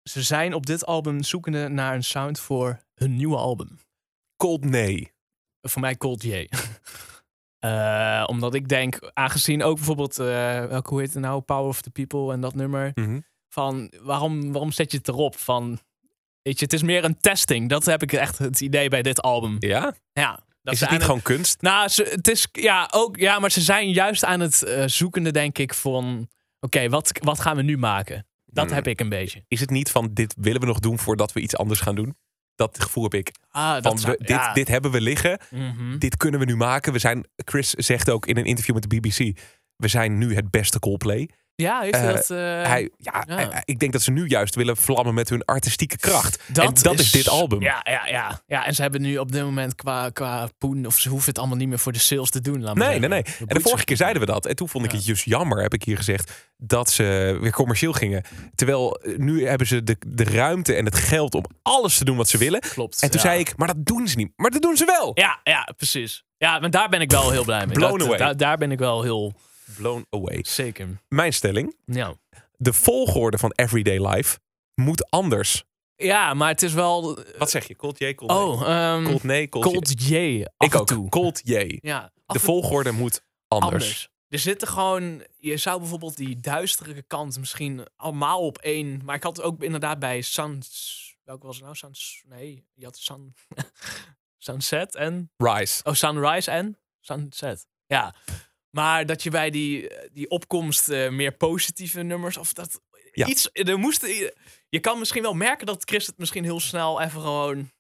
ze 0.04 0.22
zijn 0.22 0.54
op 0.54 0.66
dit 0.66 0.86
album 0.86 1.24
zoekende 1.24 1.68
naar 1.68 1.96
een 1.96 2.04
sound 2.04 2.40
voor 2.40 2.80
hun 2.94 3.16
nieuwe 3.16 3.38
album. 3.38 3.80
Cold 4.38 4.66
nee. 4.66 5.12
Voor 5.62 5.82
mij 5.82 5.96
Cold 5.98 6.24
J. 6.24 6.48
Eh, 7.60 8.24
omdat 8.28 8.54
ik 8.54 8.68
denk, 8.68 9.12
aangezien 9.14 9.64
ook 9.64 9.76
bijvoorbeeld, 9.76 10.20
eh 10.20 10.26
welke 10.66 10.90
hoe 10.90 11.00
heet 11.00 11.14
het 11.14 11.24
nou, 11.24 11.42
Power 11.42 11.66
of 11.68 11.82
the 11.82 11.90
People 11.90 12.34
en 12.34 12.42
dat 12.42 12.56
nummer, 12.56 12.92
Mhm. 12.94 13.20
van 13.50 13.92
waarom, 14.02 14.52
waarom 14.52 14.72
zet 14.72 14.92
je 14.92 14.98
het 14.98 15.08
erop? 15.08 15.38
Van, 15.38 15.80
weet 16.42 16.60
je, 16.60 16.64
het 16.66 16.74
is 16.74 16.82
meer 16.84 17.04
een 17.04 17.18
testing. 17.20 17.70
Dat 17.70 17.86
heb 17.86 18.02
ik 18.04 18.14
echt 18.14 18.38
het 18.38 18.62
idee 18.62 18.90
bij 18.90 19.02
dit 19.02 19.22
album. 19.22 19.56
Ja? 19.60 19.94
Ja, 20.14 20.40
dat 20.68 20.76
is 20.76 20.80
het 20.82 20.90
niet 20.92 21.04
gewoon 21.04 21.22
kunst? 21.22 21.62
Nou, 21.62 21.88
ze, 21.88 22.04
het 22.12 22.28
is 22.28 22.48
ja 22.52 22.90
ook 22.94 23.18
ja, 23.18 23.40
maar 23.40 23.52
ze 23.52 23.62
zijn 23.62 23.90
juist 23.92 24.24
aan 24.26 24.40
het 24.40 24.64
eh, 24.64 24.84
zoekende, 24.86 25.32
denk 25.32 25.58
ik, 25.58 25.74
van 25.74 26.30
oké, 26.60 26.90
wat, 26.90 27.12
wat 27.24 27.40
gaan 27.40 27.56
we 27.56 27.62
nu 27.62 27.78
maken? 27.78 28.28
Dat 28.46 28.66
Hmm. 28.66 28.76
heb 28.76 28.88
ik 28.88 29.00
een 29.00 29.10
beetje. 29.10 29.44
Is 29.48 29.60
het 29.60 29.70
niet 29.70 29.92
van 29.92 30.10
dit 30.14 30.36
willen 30.38 30.62
we 30.62 30.68
nog 30.68 30.80
doen 30.80 31.00
voordat 31.00 31.34
we 31.34 31.40
iets 31.40 31.56
anders 31.58 31.80
gaan 31.80 31.96
doen? 31.96 32.18
Dat 32.56 32.84
gevoel 32.84 33.04
heb 33.04 33.14
ik. 33.14 33.32
Ah, 33.50 33.72
Van, 33.74 33.82
dat 33.82 34.00
zou- 34.00 34.12
we- 34.12 34.18
dit, 34.18 34.28
ja. 34.28 34.54
dit 34.54 34.68
hebben 34.68 34.92
we 34.92 35.02
liggen. 35.02 35.40
Mhm. 35.50 35.98
Dit 35.98 36.18
kunnen 36.18 36.40
we 36.40 36.46
nu 36.46 36.56
maken. 36.56 36.94
We 36.94 37.00
zijn, 37.00 37.28
Chris 37.36 37.70
zegt 37.70 38.10
ook 38.10 38.26
in 38.26 38.38
een 38.38 38.46
interview 38.46 38.74
met 38.76 38.90
de 38.90 39.00
BBC. 39.00 39.40
We 39.76 39.88
zijn 39.88 40.18
nu 40.18 40.36
het 40.36 40.52
beste 40.52 40.80
Coldplay. 40.80 41.30
Ja, 41.64 41.80
heeft 41.82 41.94
Eh, 41.96 42.02
hij 42.02 42.14
dat? 42.14 42.30
eh, 42.30 42.38
hij, 42.38 42.90
ja, 42.98 43.24
ja. 43.28 43.36
hij- 43.36 43.62
ik 43.66 43.80
denk 43.80 43.92
dat 43.92 44.02
ze 44.02 44.12
nu 44.12 44.28
juist 44.28 44.56
willen 44.56 44.78
vlammen 44.78 45.14
met 45.14 45.30
hun 45.30 45.46
artistieke 45.46 45.98
kracht. 45.98 46.40
dat 46.48 46.66
en 46.66 46.74
dat 46.84 47.00
is, 47.00 47.12
dit 47.12 47.28
album. 47.30 47.62
Ja, 47.62 47.80
ja, 47.84 48.08
ja, 48.08 48.42
ja. 48.48 48.66
En 48.66 48.76
ze 48.76 48.82
hebben 48.82 49.02
nu 49.02 49.18
op 49.18 49.32
dit 49.32 49.44
moment 49.44 49.76
qua, 49.76 50.10
qua 50.10 50.50
poen, 50.58 50.86
of 50.86 51.00
ze 51.00 51.10
hoeven 51.10 51.30
het 51.30 51.38
allemaal 51.38 51.58
niet 51.58 51.68
meer 51.68 51.80
voor 51.80 51.92
de 51.92 52.00
sales 52.00 52.30
te 52.30 52.42
doen. 52.42 52.62
Laat 52.64 52.76
Nee, 52.76 53.00
nee, 53.00 53.10
nee. 53.10 53.24
Dat 53.24 53.34
En 53.48 53.56
de 53.56 53.62
vorige 53.62 53.84
keer 53.84 53.98
zeiden 53.98 54.22
we 54.22 54.28
dat. 54.28 54.46
En 54.46 54.56
toen 54.56 54.70
vond 54.70 54.86
ik 54.86 54.92
het 54.92 55.06
juist 55.06 55.26
jammer, 55.26 55.62
heb 55.62 55.74
ik 55.74 55.84
hier 55.84 55.98
gezegd, 55.98 56.48
dat 56.58 56.90
ze 56.92 57.38
weer 57.42 57.52
commercieel 57.52 57.94
gingen. 57.94 58.24
Terwijl 58.56 58.96
eh, 58.96 59.18
nu 59.18 59.48
hebben 59.48 59.68
ze 59.68 59.84
de, 59.84 59.98
de 60.08 60.24
ruimte 60.24 60.74
en 60.76 60.86
het 60.86 60.96
geld 60.96 61.36
om 61.36 61.44
alles 61.62 61.98
te 61.98 62.06
doen 62.06 62.18
wat 62.18 62.30
ze 62.30 62.38
willen. 62.38 62.60
Klopt. 62.60 63.02
En 63.02 63.12
toen 63.12 63.20
zei 63.20 63.40
ik, 63.40 63.58
maar 63.58 63.68
dat 63.68 63.86
doen 63.86 64.08
ze 64.08 64.16
niet. 64.18 64.32
Maar 64.36 64.52
dat 64.52 64.62
doen 64.62 64.78
ze 64.78 64.86
wel. 64.86 65.12
Ja, 65.14 65.40
ja, 65.44 65.70
precies. 65.78 66.24
Ja, 66.38 66.60
maar 66.60 66.70
daar 66.70 66.90
ben 66.90 67.02
ik 67.02 67.12
wel 67.12 67.32
heel 67.32 67.44
blij 67.44 67.66
mee. 67.66 67.76
Blown 67.76 67.98
Dat- 67.98 68.08
away. 68.08 68.18
Daar, 68.18 68.38
daar 68.38 68.58
ben 68.58 68.72
ik 68.72 68.80
wel 68.80 69.04
heel 69.04 69.34
Blown 69.78 70.06
away. 70.10 70.40
zeker. 70.48 71.02
Mijn 71.08 71.34
stelling, 71.34 71.76
Ja. 71.86 72.16
de 72.58 72.74
volgorde 72.74 73.38
van 73.38 73.52
Everyday 73.56 74.08
Life 74.08 74.40
moet 74.76 75.10
anders. 75.10 75.64
ja, 75.96 76.34
maar 76.34 76.50
het 76.50 76.62
is 76.62 76.74
wel... 76.74 77.20
Wat 77.38 77.50
zeg 77.50 77.68
je? 77.68 77.76
Cold 77.76 78.00
J, 78.00 78.14
Cold 78.16 78.32
Oh, 78.32 78.60
nee? 78.60 78.68
ehm, 78.70 79.04
Cold 79.04 79.24
nee, 79.24 79.50
Cold, 79.50 79.66
Cold 79.66 80.02
J. 80.08 80.14
Ik 80.58 80.76
ook. 80.76 80.88
toe. 80.88 81.10
Cold 81.10 81.42
J. 81.44 81.78
Ja, 81.82 82.12
De 82.26 82.40
volgorde 82.40 82.92
moet 82.92 83.22
anders. 83.48 83.74
anders. 83.74 84.10
Er 84.28 84.40
zitten 84.40 84.68
gewoon, 84.68 85.24
je 85.38 85.58
zou 85.58 85.80
bijvoorbeeld 85.80 86.18
die 86.18 86.40
duistere 86.40 87.02
kant 87.02 87.40
misschien 87.40 87.86
allemaal 87.96 88.40
op 88.46 88.58
één, 88.58 89.02
maar 89.06 89.16
ik 89.16 89.24
had 89.24 89.38
het 89.38 89.46
ook 89.46 89.64
inderdaad 89.64 90.00
bij 90.00 90.22
Suns, 90.22 91.16
welke 91.24 91.46
was 91.46 91.56
het 91.56 91.64
nou? 91.64 91.76
Suns, 91.76 92.24
nee, 92.28 92.66
je 92.74 92.86
had 92.86 92.98
Sun, 92.98 93.34
Sunset 94.38 94.96
en, 94.96 95.32
Rise. 95.38 95.84
oh 95.84 95.94
Sunrise 95.94 96.52
en 96.52 96.78
Sunset. 97.00 97.68
Ja, 97.86 98.16
maar 98.70 99.06
dat 99.06 99.24
je 99.24 99.30
bij 99.30 99.50
die, 99.50 99.90
die 100.12 100.30
opkomst 100.30 100.90
eh, 100.90 101.10
meer 101.10 101.32
positieve 101.32 102.02
nummers, 102.02 102.38
of 102.38 102.54
dat 102.54 102.80
Ja. 103.12 103.26
iets, 103.26 103.50
er 103.54 103.80
moest, 103.80 104.06
je 104.70 104.80
kan 104.82 105.00
misschien 105.00 105.22
wel 105.22 105.34
merken 105.34 105.66
dat 105.66 105.84
Chris 105.90 106.08
het 106.08 106.18
misschien 106.18 106.44
heel 106.44 106.60
snel 106.60 107.02
even 107.02 107.22
gewoon, 107.22 107.72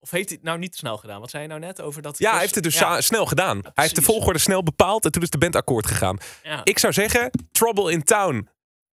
of 0.00 0.10
heeft 0.10 0.28
hij 0.28 0.36
het 0.36 0.46
nou 0.46 0.58
niet 0.58 0.76
snel 0.76 0.96
gedaan? 0.96 1.20
Wat 1.20 1.30
zei 1.30 1.42
je 1.42 1.48
nou 1.48 1.60
net 1.60 1.80
over 1.80 2.02
dat? 2.02 2.18
Ja, 2.18 2.30
hij 2.30 2.40
heeft 2.40 2.54
het 2.54 2.64
dus 2.64 2.78
ja, 2.78 3.00
snel 3.00 3.26
gedaan. 3.26 3.60
hij 3.62 3.72
heeft 3.74 3.94
de 3.94 4.02
volgorde 4.02 4.38
snel 4.38 4.62
bepaald 4.62 5.04
en 5.04 5.10
toen 5.12 5.22
is 5.22 5.30
de 5.30 5.38
band 5.38 5.56
akkoord 5.56 5.86
gegaan. 5.86 6.18
Ik 6.64 6.78
zou 6.78 6.92
zeggen, 6.92 7.30
Trouble 7.52 7.92
in 7.92 8.02
Town 8.02 8.48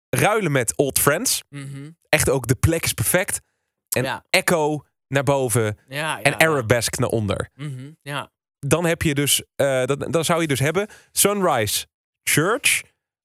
ruilen 0.08 0.52
met 0.52 0.76
Old 0.76 0.98
Friends. 0.98 1.42
Mhm. 1.48 1.90
Echt 2.08 2.28
ook, 2.30 2.46
de 2.46 2.54
plek 2.54 2.84
is 2.84 2.92
perfect. 2.92 3.40
En. 3.88 4.24
Echo 4.30 4.84
naar 5.08 5.22
boven 5.22 5.78
en 5.88 6.38
Arabesque 6.40 7.00
naar 7.00 7.08
onder. 7.08 7.50
Mhm, 7.54 7.90
ja. 8.02 8.30
Dan 8.66 8.84
heb 8.84 9.02
je 9.02 9.14
dus, 9.14 9.42
eh, 9.56 9.84
dat, 9.84 10.12
dan 10.12 10.24
zou 10.24 10.40
je 10.40 10.46
dus 10.46 10.58
hebben 10.60 10.86
Sunrise, 11.12 11.86
Church, 12.22 12.82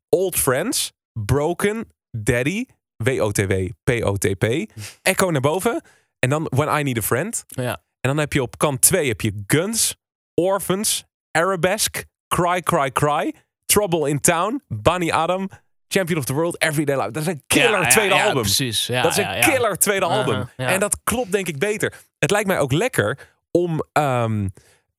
Old 0.10 0.36
Friends, 0.40 0.94
Broken, 1.26 1.88
Daddy, 2.12 2.66
WOTW, 3.04 3.70
POTP, 3.84 4.72
Echo 5.02 5.32
naar 5.32 5.42
boven. 5.42 5.82
En 6.20 6.30
dan 6.30 6.48
When 6.50 6.80
I 6.80 6.84
Need 6.84 6.98
a 6.98 7.02
Friend. 7.02 7.44
Ja. 7.48 7.72
En 8.02 8.10
dan 8.12 8.18
heb 8.18 8.34
je 8.34 8.42
op 8.42 8.58
kant 8.58 8.82
2 8.82 9.08
heb 9.08 9.22
je 9.22 9.44
Guns, 9.48 9.96
Orphans, 10.34 11.04
Arabesque, 11.32 12.06
Cry 12.28 12.62
Cry 12.62 12.92
Cry, 12.92 13.34
Trouble 13.66 14.10
in 14.10 14.20
Town, 14.20 14.64
Bunny 14.68 15.12
Adam, 15.12 15.50
Champion 15.88 16.20
of 16.20 16.26
the 16.26 16.34
World, 16.34 16.62
Everyday 16.62 16.96
Life. 16.98 17.12
Dat 17.12 17.22
is 17.22 17.28
een 17.28 17.44
killer 17.48 17.72
Ja, 17.72 17.82
ja, 17.82 17.88
tweede 17.90 18.16
ja, 18.16 18.24
album. 18.26 18.42
precies. 18.42 18.88
Ja, 18.88 19.02
dat 19.02 19.12
is 19.12 19.18
een 19.18 19.40
killer 19.40 19.78
tweede 19.78 20.06
Uh-huh, 20.06 20.20
album. 20.26 20.50
En 20.56 20.80
dat 20.80 20.98
klopt 21.04 21.32
denk 21.32 21.48
ik 21.48 21.58
beter. 21.60 21.94
Het 22.20 22.32
lijkt 22.32 22.48
mij 22.48 22.60
ook 22.60 22.72
lekker 22.72 23.34
om 23.52 23.86
ehm, 23.92 24.48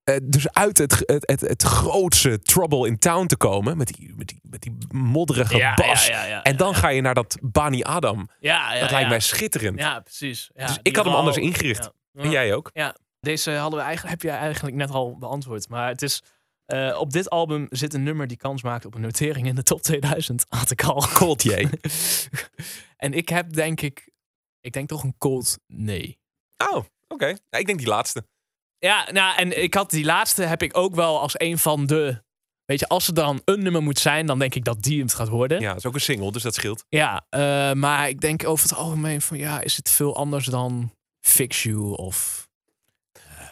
eh, 0.06 0.16
dus 0.22 0.52
uit 0.52 0.78
het, 0.78 1.02
het, 1.06 1.26
het, 1.30 1.40
het 1.40 1.62
grootste 1.62 2.38
Trouble 2.38 2.86
in 2.86 2.98
Town 2.98 3.26
te 3.26 3.36
komen. 3.36 3.76
Met 3.76 3.86
die, 3.86 4.14
met 4.16 4.28
die, 4.28 4.40
met 4.42 4.60
die 4.62 4.76
modderige 4.90 5.56
Ja, 5.56 5.74
bas. 5.74 6.06
ja, 6.06 6.22
ja, 6.22 6.28
ja, 6.28 6.42
en 6.42 6.56
dan 6.56 6.74
ga 6.74 6.88
je 6.88 7.00
naar 7.00 7.14
dat 7.14 7.38
Bani 7.42 7.82
Adam. 7.82 8.28
Ja, 8.40 8.74
ja, 8.74 8.80
dat 8.80 8.90
lijkt 8.90 9.08
mij 9.08 9.20
schitterend. 9.20 9.78
Ja, 9.78 10.00
precies. 10.00 10.50
Ja, 10.54 10.66
Dus 10.66 10.78
ik 10.82 10.96
had 10.96 11.04
hem 11.04 11.14
anders 11.14 11.36
ingericht. 11.36 11.90
En 12.12 12.30
jij 12.30 12.54
ook? 12.54 12.70
Ja, 12.72 12.96
deze 13.20 13.50
hadden 13.50 13.78
we 13.78 13.84
eigenlijk, 13.84 14.22
heb 14.22 14.30
je 14.30 14.38
eigenlijk 14.38 14.76
net 14.76 14.90
al 14.90 15.18
beantwoord. 15.18 15.68
Maar 15.68 15.88
het 15.88 16.02
is, 16.02 16.22
eh, 16.66 16.96
op 17.00 17.12
dit 17.12 17.30
album 17.30 17.66
zit 17.70 17.94
een 17.94 18.02
nummer 18.02 18.26
die 18.26 18.36
kans 18.36 18.62
maakt 18.62 18.84
op 18.84 18.94
een 18.94 19.00
notering 19.00 19.46
in 19.46 19.54
de 19.54 19.62
top 19.62 19.82
2000. 19.82 20.46
Had 20.58 20.70
ik 20.70 20.82
al. 20.84 21.06
Cold 21.14 21.42
J. 21.42 21.50
en 22.96 23.12
ik 23.12 23.28
heb 23.28 23.52
denk 23.52 23.80
ik, 23.80 24.08
ik 24.60 24.72
denk 24.72 24.88
toch 24.88 25.02
een 25.02 25.14
cold 25.18 25.58
nee. 25.66 26.18
Oh, 26.72 26.84
oké. 27.08 27.36
Ik 27.50 27.66
denk 27.66 27.78
die 27.78 27.88
laatste. 27.88 28.26
Ja, 28.78 29.08
nou, 29.12 29.36
en 29.36 29.62
ik 29.62 29.74
had 29.74 29.90
die 29.90 30.04
laatste 30.04 30.42
heb 30.42 30.62
ik 30.62 30.76
ook 30.76 30.94
wel 30.94 31.20
als 31.20 31.40
een 31.40 31.58
van 31.58 31.86
de. 31.86 32.24
Weet 32.64 32.80
je, 32.80 32.88
als 32.88 33.06
er 33.08 33.14
dan 33.14 33.42
een 33.44 33.62
nummer 33.62 33.82
moet 33.82 33.98
zijn, 33.98 34.26
dan 34.26 34.38
denk 34.38 34.54
ik 34.54 34.64
dat 34.64 34.82
die 34.82 35.02
het 35.02 35.14
gaat 35.14 35.28
worden. 35.28 35.60
Ja, 35.60 35.68
dat 35.68 35.76
is 35.76 35.86
ook 35.86 35.94
een 35.94 36.00
single, 36.00 36.32
dus 36.32 36.42
dat 36.42 36.54
scheelt. 36.54 36.84
Ja, 36.88 37.26
eh, 37.28 37.72
maar 37.72 38.08
ik 38.08 38.20
denk 38.20 38.46
over 38.46 38.68
het 38.68 38.78
algemeen 38.78 39.20
van 39.20 39.38
ja, 39.38 39.60
is 39.60 39.76
het 39.76 39.90
veel 39.90 40.16
anders 40.16 40.46
dan 40.46 40.92
Fix 41.20 41.62
You 41.62 41.96
of 41.96 42.48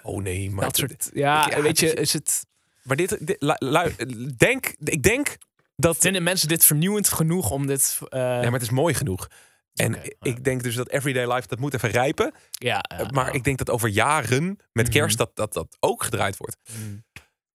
Oh 0.03 0.23
nee, 0.23 0.51
maar... 0.51 0.65
dat 0.65 0.77
soort. 0.77 1.11
Ja, 1.13 1.49
ja, 1.51 1.63
weet 1.63 1.79
je, 1.81 1.87
het 1.87 1.99
is 1.99 2.13
het. 2.13 2.47
Maar 2.83 2.97
dit, 2.97 3.27
dit 3.27 3.37
lu- 3.39 3.55
lu- 3.59 3.95
denk, 4.37 4.75
ik 4.79 5.03
denk 5.03 5.37
dat... 5.77 5.97
Vinden 5.97 6.23
mensen 6.23 6.49
dit 6.49 6.65
vernieuwend 6.65 7.09
genoeg 7.09 7.51
om 7.51 7.67
dit. 7.67 7.99
eh, 8.09 8.21
Ja, 8.21 8.41
maar 8.41 8.53
het 8.53 8.63
is 8.63 8.71
mooi 8.71 8.95
genoeg. 8.95 9.29
En 9.75 9.97
ik 10.21 10.45
denk 10.45 10.63
dus 10.63 10.75
dat 10.75 10.89
Everyday 10.89 11.33
Life, 11.35 11.47
dat 11.49 11.59
moet 11.59 11.75
even 11.75 11.91
rijpen. 11.91 12.33
ja, 12.51 12.85
ja, 12.97 13.09
maar 13.11 13.27
ja. 13.27 13.33
ik 13.33 13.45
denk 13.45 13.59
dat 13.59 13.71
over 13.71 13.89
jaren, 13.89 14.59
met 14.73 14.85
Mhm. 14.87 14.95
kerst, 14.97 15.19
dat, 15.19 15.37
dat 15.37 15.53
dat 15.53 15.77
ook 15.81 16.03
gedraaid 16.03 16.37
wordt. 16.37 16.57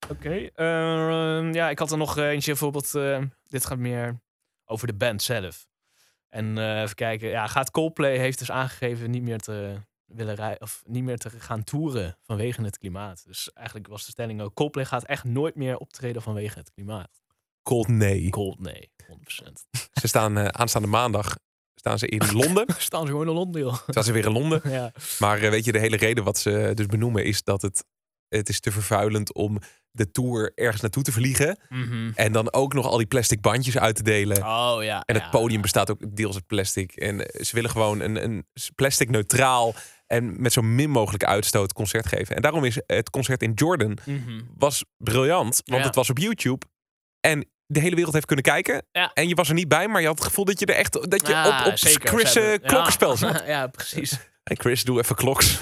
Oké. 0.09 0.49
ehm, 0.55 1.53
ja, 1.53 1.69
ik 1.69 1.79
had 1.79 1.91
er 1.91 1.97
nog 1.97 2.17
eh, 2.17 2.27
eentje 2.29 2.51
bijvoorbeeld. 2.51 2.95
eh, 2.95 3.21
dit 3.47 3.65
gaat 3.65 3.77
meer 3.77 4.21
over 4.65 4.87
de 4.87 4.93
band 4.93 5.21
zelf. 5.21 5.67
En 6.29 6.57
eh, 6.57 6.81
even 6.81 6.95
kijken. 6.95 7.29
Ja, 7.29 7.47
gaat 7.47 7.71
Coldplay 7.71 8.17
heeft 8.17 8.39
dus 8.39 8.51
aangegeven 8.51 9.09
niet 9.11 9.23
meer 9.23 9.39
te 9.39 9.75
willen 10.05 10.35
rijden 10.35 10.61
of 10.61 10.83
niet 10.85 11.03
meer 11.03 11.17
te 11.17 11.29
gaan 11.29 11.63
toeren 11.63 12.17
vanwege 12.21 12.61
het 12.61 12.77
klimaat. 12.77 13.23
Dus 13.25 13.53
eigenlijk 13.53 13.87
was 13.87 14.05
de 14.05 14.11
stelling 14.11 14.41
ook: 14.41 14.53
Coldplay 14.55 14.85
gaat 14.85 15.03
echt 15.05 15.23
nooit 15.23 15.55
meer 15.55 15.77
optreden 15.77 16.21
vanwege 16.21 16.59
het 16.59 16.71
klimaat. 16.71 17.21
Cold 17.63 17.87
nee. 17.87 18.29
Cold, 18.29 18.59
nee, 18.59 18.91
100%. 19.07 19.65
Ze 20.01 20.07
staan 20.07 20.37
eh, 20.37 20.45
aanstaande 20.45 20.87
maandag 20.87 21.37
staan 21.79 21.99
ze 21.99 22.07
in 22.07 22.31
Londen. 22.31 22.65
Staan 22.77 23.01
ze 23.05 23.11
gewoon 23.11 23.27
in 23.27 23.33
Londen, 23.33 23.61
joh. 23.61 23.77
staan 23.87 24.03
ze 24.03 24.11
weer 24.11 24.25
in 24.25 24.31
Londen. 24.31 24.61
Ja. 24.63 24.91
Maar 25.19 25.41
eh, 25.41 25.49
weet 25.49 25.65
je, 25.65 25.71
de 25.71 25.79
hele 25.79 25.97
reden 25.97 26.23
wat 26.23 26.37
ze 26.37 26.71
dus 26.73 26.85
benoemen 26.85 27.23
is 27.25 27.43
dat 27.43 27.61
het, 27.61 27.83
het 28.27 28.49
is 28.49 28.59
te 28.59 28.71
vervuilend 28.71 29.33
om 29.33 29.59
de 29.91 30.11
tour 30.11 30.51
ergens 30.55 30.81
naartoe 30.81 31.03
te 31.03 31.11
vliegen. 31.11 31.59
Mhm. 31.69 32.11
En 32.15 32.31
dan 32.31 32.53
ook 32.53 32.73
nog 32.73 32.85
al 32.85 32.97
die 32.97 33.05
plastic 33.07 33.41
bandjes 33.41 33.77
uit 33.77 33.95
te 33.95 34.03
delen. 34.03 34.37
Oh 34.37 34.77
ja. 34.81 35.01
En 35.05 35.15
het 35.15 35.23
ja. 35.23 35.29
podium 35.29 35.61
bestaat 35.61 35.91
ook 35.91 36.15
deels 36.15 36.35
uit 36.35 36.47
plastic. 36.47 36.91
En 36.95 37.25
eh, 37.25 37.43
ze 37.43 37.55
willen 37.55 37.69
gewoon 37.69 37.99
een, 37.99 38.23
een 38.23 38.45
plastic 38.75 39.09
neutraal 39.09 39.73
en 40.07 40.41
met 40.41 40.53
zo 40.53 40.61
min 40.61 40.89
mogelijk 40.89 41.23
uitstoot 41.23 41.73
concert 41.73 42.07
geven. 42.07 42.35
En 42.35 42.41
daarom 42.41 42.63
is 42.63 42.79
het 42.85 43.09
concert 43.09 43.41
in 43.43 43.51
Jordan 43.55 43.97
Mhm. 44.05 44.41
was 44.57 44.83
briljant, 44.97 45.61
want 45.65 45.83
het 45.83 45.95
was 45.95 46.09
op 46.09 46.17
YouTube. 46.17 46.65
En 47.19 47.45
de 47.71 47.79
hele 47.79 47.95
wereld 47.95 48.13
heeft 48.13 48.25
kunnen 48.25 48.45
kijken. 48.45 48.85
Ja. 48.91 49.11
En 49.13 49.27
je 49.27 49.35
was 49.35 49.47
er 49.47 49.53
niet 49.53 49.67
bij, 49.67 49.87
maar 49.87 50.01
je 50.01 50.07
had 50.07 50.17
het 50.17 50.27
gevoel 50.27 50.45
dat 50.45 50.59
je 50.59 50.65
er 50.65 50.75
echt 50.75 50.93
dat 50.93 51.27
je 51.27 51.59
op, 51.61 51.71
op 51.71 51.77
zeker. 51.77 52.09
Chris 52.09 52.33
hebben- 52.33 52.61
klokkenspel 52.61 53.09
ja. 53.09 53.15
zat. 53.15 53.43
ja, 53.47 53.67
precies. 53.67 54.17
Hey 54.43 54.57
Chris, 54.59 54.83
doe 54.83 54.99
even 54.99 55.15
kloks. 55.15 55.57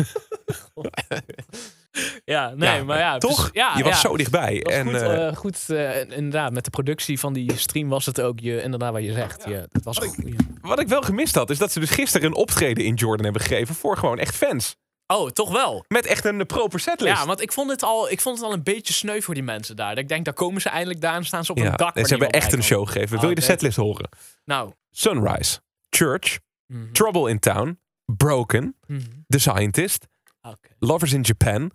Ja, 2.26 2.53
nee, 2.55 2.78
Ja, 2.78 2.84
maar 2.84 2.97
ja. 2.99 3.18
toch? 3.18 3.36
precies. 3.36 3.51
Ja, 3.53 3.74
je 3.78 3.84
was 3.84 4.01
ja. 4.01 4.10
zo 4.10 4.18
dichtbij. 4.18 4.60
Was 4.64 4.74
en 4.74 4.86
goed, 4.86 4.95
eh, 4.95 5.28
eh, 5.28 5.36
goed 5.36 5.66
inderdaad, 6.10 6.51
met 6.53 6.64
de 6.64 6.70
productie 6.70 7.20
van 7.20 7.34
die 7.34 7.58
stream 7.58 7.89
was 7.89 8.05
het 8.05 8.22
ook 8.22 8.39
je, 8.39 8.62
inderdaad 8.62 8.91
wat 8.91 9.03
je 9.03 9.14
zegt. 9.14 9.43
Ja, 9.47 9.66
was 9.84 9.97
goed. 9.97 10.16
ja. 10.26 10.36
wat 10.62 10.80
ik 10.80 10.88
wel 10.88 11.01
gemist 11.01 11.36
had, 11.36 11.49
is 11.49 11.58
dat 11.58 11.72
ze 11.72 11.80
dus 11.80 11.89
gisteren 11.89 12.28
een 12.28 12.36
optreden 12.36 12.86
in 12.86 12.93
Jordan 12.93 13.24
hebben 13.24 13.41
gegeven 13.41 13.76
voor 13.76 13.97
gewoon 13.97 14.20
echt 14.20 14.36
fans. 14.36 14.76
Oh, 15.08 15.30
toch 15.30 15.51
wel? 15.51 15.86
Met 15.88 16.05
echt 16.05 16.26
een 16.26 16.45
proper 16.45 16.80
setlist. 16.80 17.18
Ja, 17.18 17.26
want 17.26 17.41
ik 17.41 17.51
vond, 17.51 17.70
het 17.70 17.84
al, 17.84 18.10
ik 18.10 18.22
vond 18.22 18.38
het 18.38 18.45
al 18.47 18.53
een 18.53 18.64
beetje 18.64 18.93
sneu 18.93 19.22
voor 19.22 19.34
die 19.34 19.43
mensen 19.43 19.76
daar. 19.76 19.89
Dat 19.89 19.97
Ik 19.97 20.08
denk, 20.08 20.26
daar 20.26 20.34
komen 20.34 20.62
ze 20.62 20.70
eindelijk 20.70 21.01
daar 21.01 21.16
en 21.16 21.26
staan 21.26 21.45
ze 21.45 21.51
op 21.51 21.58
Ja, 21.58 21.66
een 21.66 21.76
dak. 21.76 21.95
en 21.95 22.05
ze 22.05 22.10
hebben 22.10 22.30
echt 22.30 22.53
een 22.53 22.64
show 22.64 22.88
gegeven. 22.88 23.16
Oh, 23.16 23.22
Wil 23.22 23.30
je 23.30 23.36
de 23.36 23.41
setlist 23.41 23.78
horen? 23.78 24.10
Nou. 24.45 24.72
Sunrise, 24.91 25.60
Church, 25.89 26.39
mhm, 26.66 26.91
Trouble 26.91 27.30
in 27.30 27.39
Town, 27.39 27.80
Broken, 28.05 28.76
mhm. 28.88 29.01
The 29.28 29.39
Scientist, 29.39 30.05
Oké. 30.41 30.70
Lovers 30.80 31.14
in 31.14 31.22
Japan. 31.22 31.72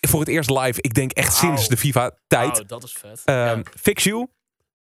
Voor 0.00 0.20
het 0.20 0.28
eerst 0.28 0.50
live, 0.50 0.80
ik 0.82 0.94
denk 0.94 1.12
echt 1.12 1.34
sinds 1.34 1.68
de 1.68 1.76
FIFA-tijd. 1.76 2.60
Oh, 2.60 2.68
dat 2.68 2.84
is 2.84 2.92
vet. 2.92 3.22
Ehm, 3.24 3.36
ja. 3.38 3.62
Fix 3.80 4.04
You 4.04 4.26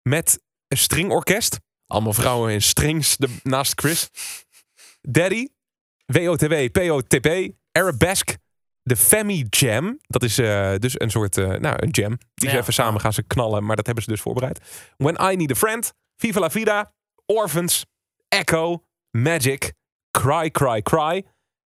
met 0.01 0.39
een 0.67 0.77
stringorkest. 0.77 1.59
Allemaal 1.87 2.13
vrouwen 2.13 2.53
in 2.53 2.61
strings 2.61 3.17
de, 3.17 3.37
naast 3.43 3.79
Chris. 3.79 4.09
Daddy, 5.01 5.47
WOTW, 6.05 6.71
POTP, 6.71 7.51
Arabesque, 7.71 8.37
de 8.83 8.95
Femi 8.95 9.45
Jam. 9.49 9.99
Dat 10.01 10.23
is 10.23 10.37
eh, 10.37 10.73
dus 10.75 10.99
een 10.99 11.09
soort, 11.11 11.37
eh, 11.37 11.47
nou, 11.47 11.75
een 11.79 11.89
jam. 11.89 12.17
Die 12.33 12.49
ze 12.49 12.57
even 12.57 12.73
samen 12.73 13.01
gaan 13.01 13.13
ze 13.13 13.23
knallen, 13.23 13.65
maar 13.65 13.75
dat 13.75 13.85
hebben 13.85 14.03
ze 14.03 14.09
dus 14.09 14.21
voorbereid. 14.21 14.91
When 14.97 15.31
I 15.31 15.35
Need 15.35 15.51
a 15.51 15.55
Friend, 15.55 15.93
Viva 16.15 16.39
la 16.39 16.49
Vida, 16.49 16.93
Orphans, 17.25 17.85
Echo, 18.27 18.83
Magic, 19.11 19.73
Cry, 20.11 20.51
Cry, 20.51 20.81
Cry, 20.81 21.25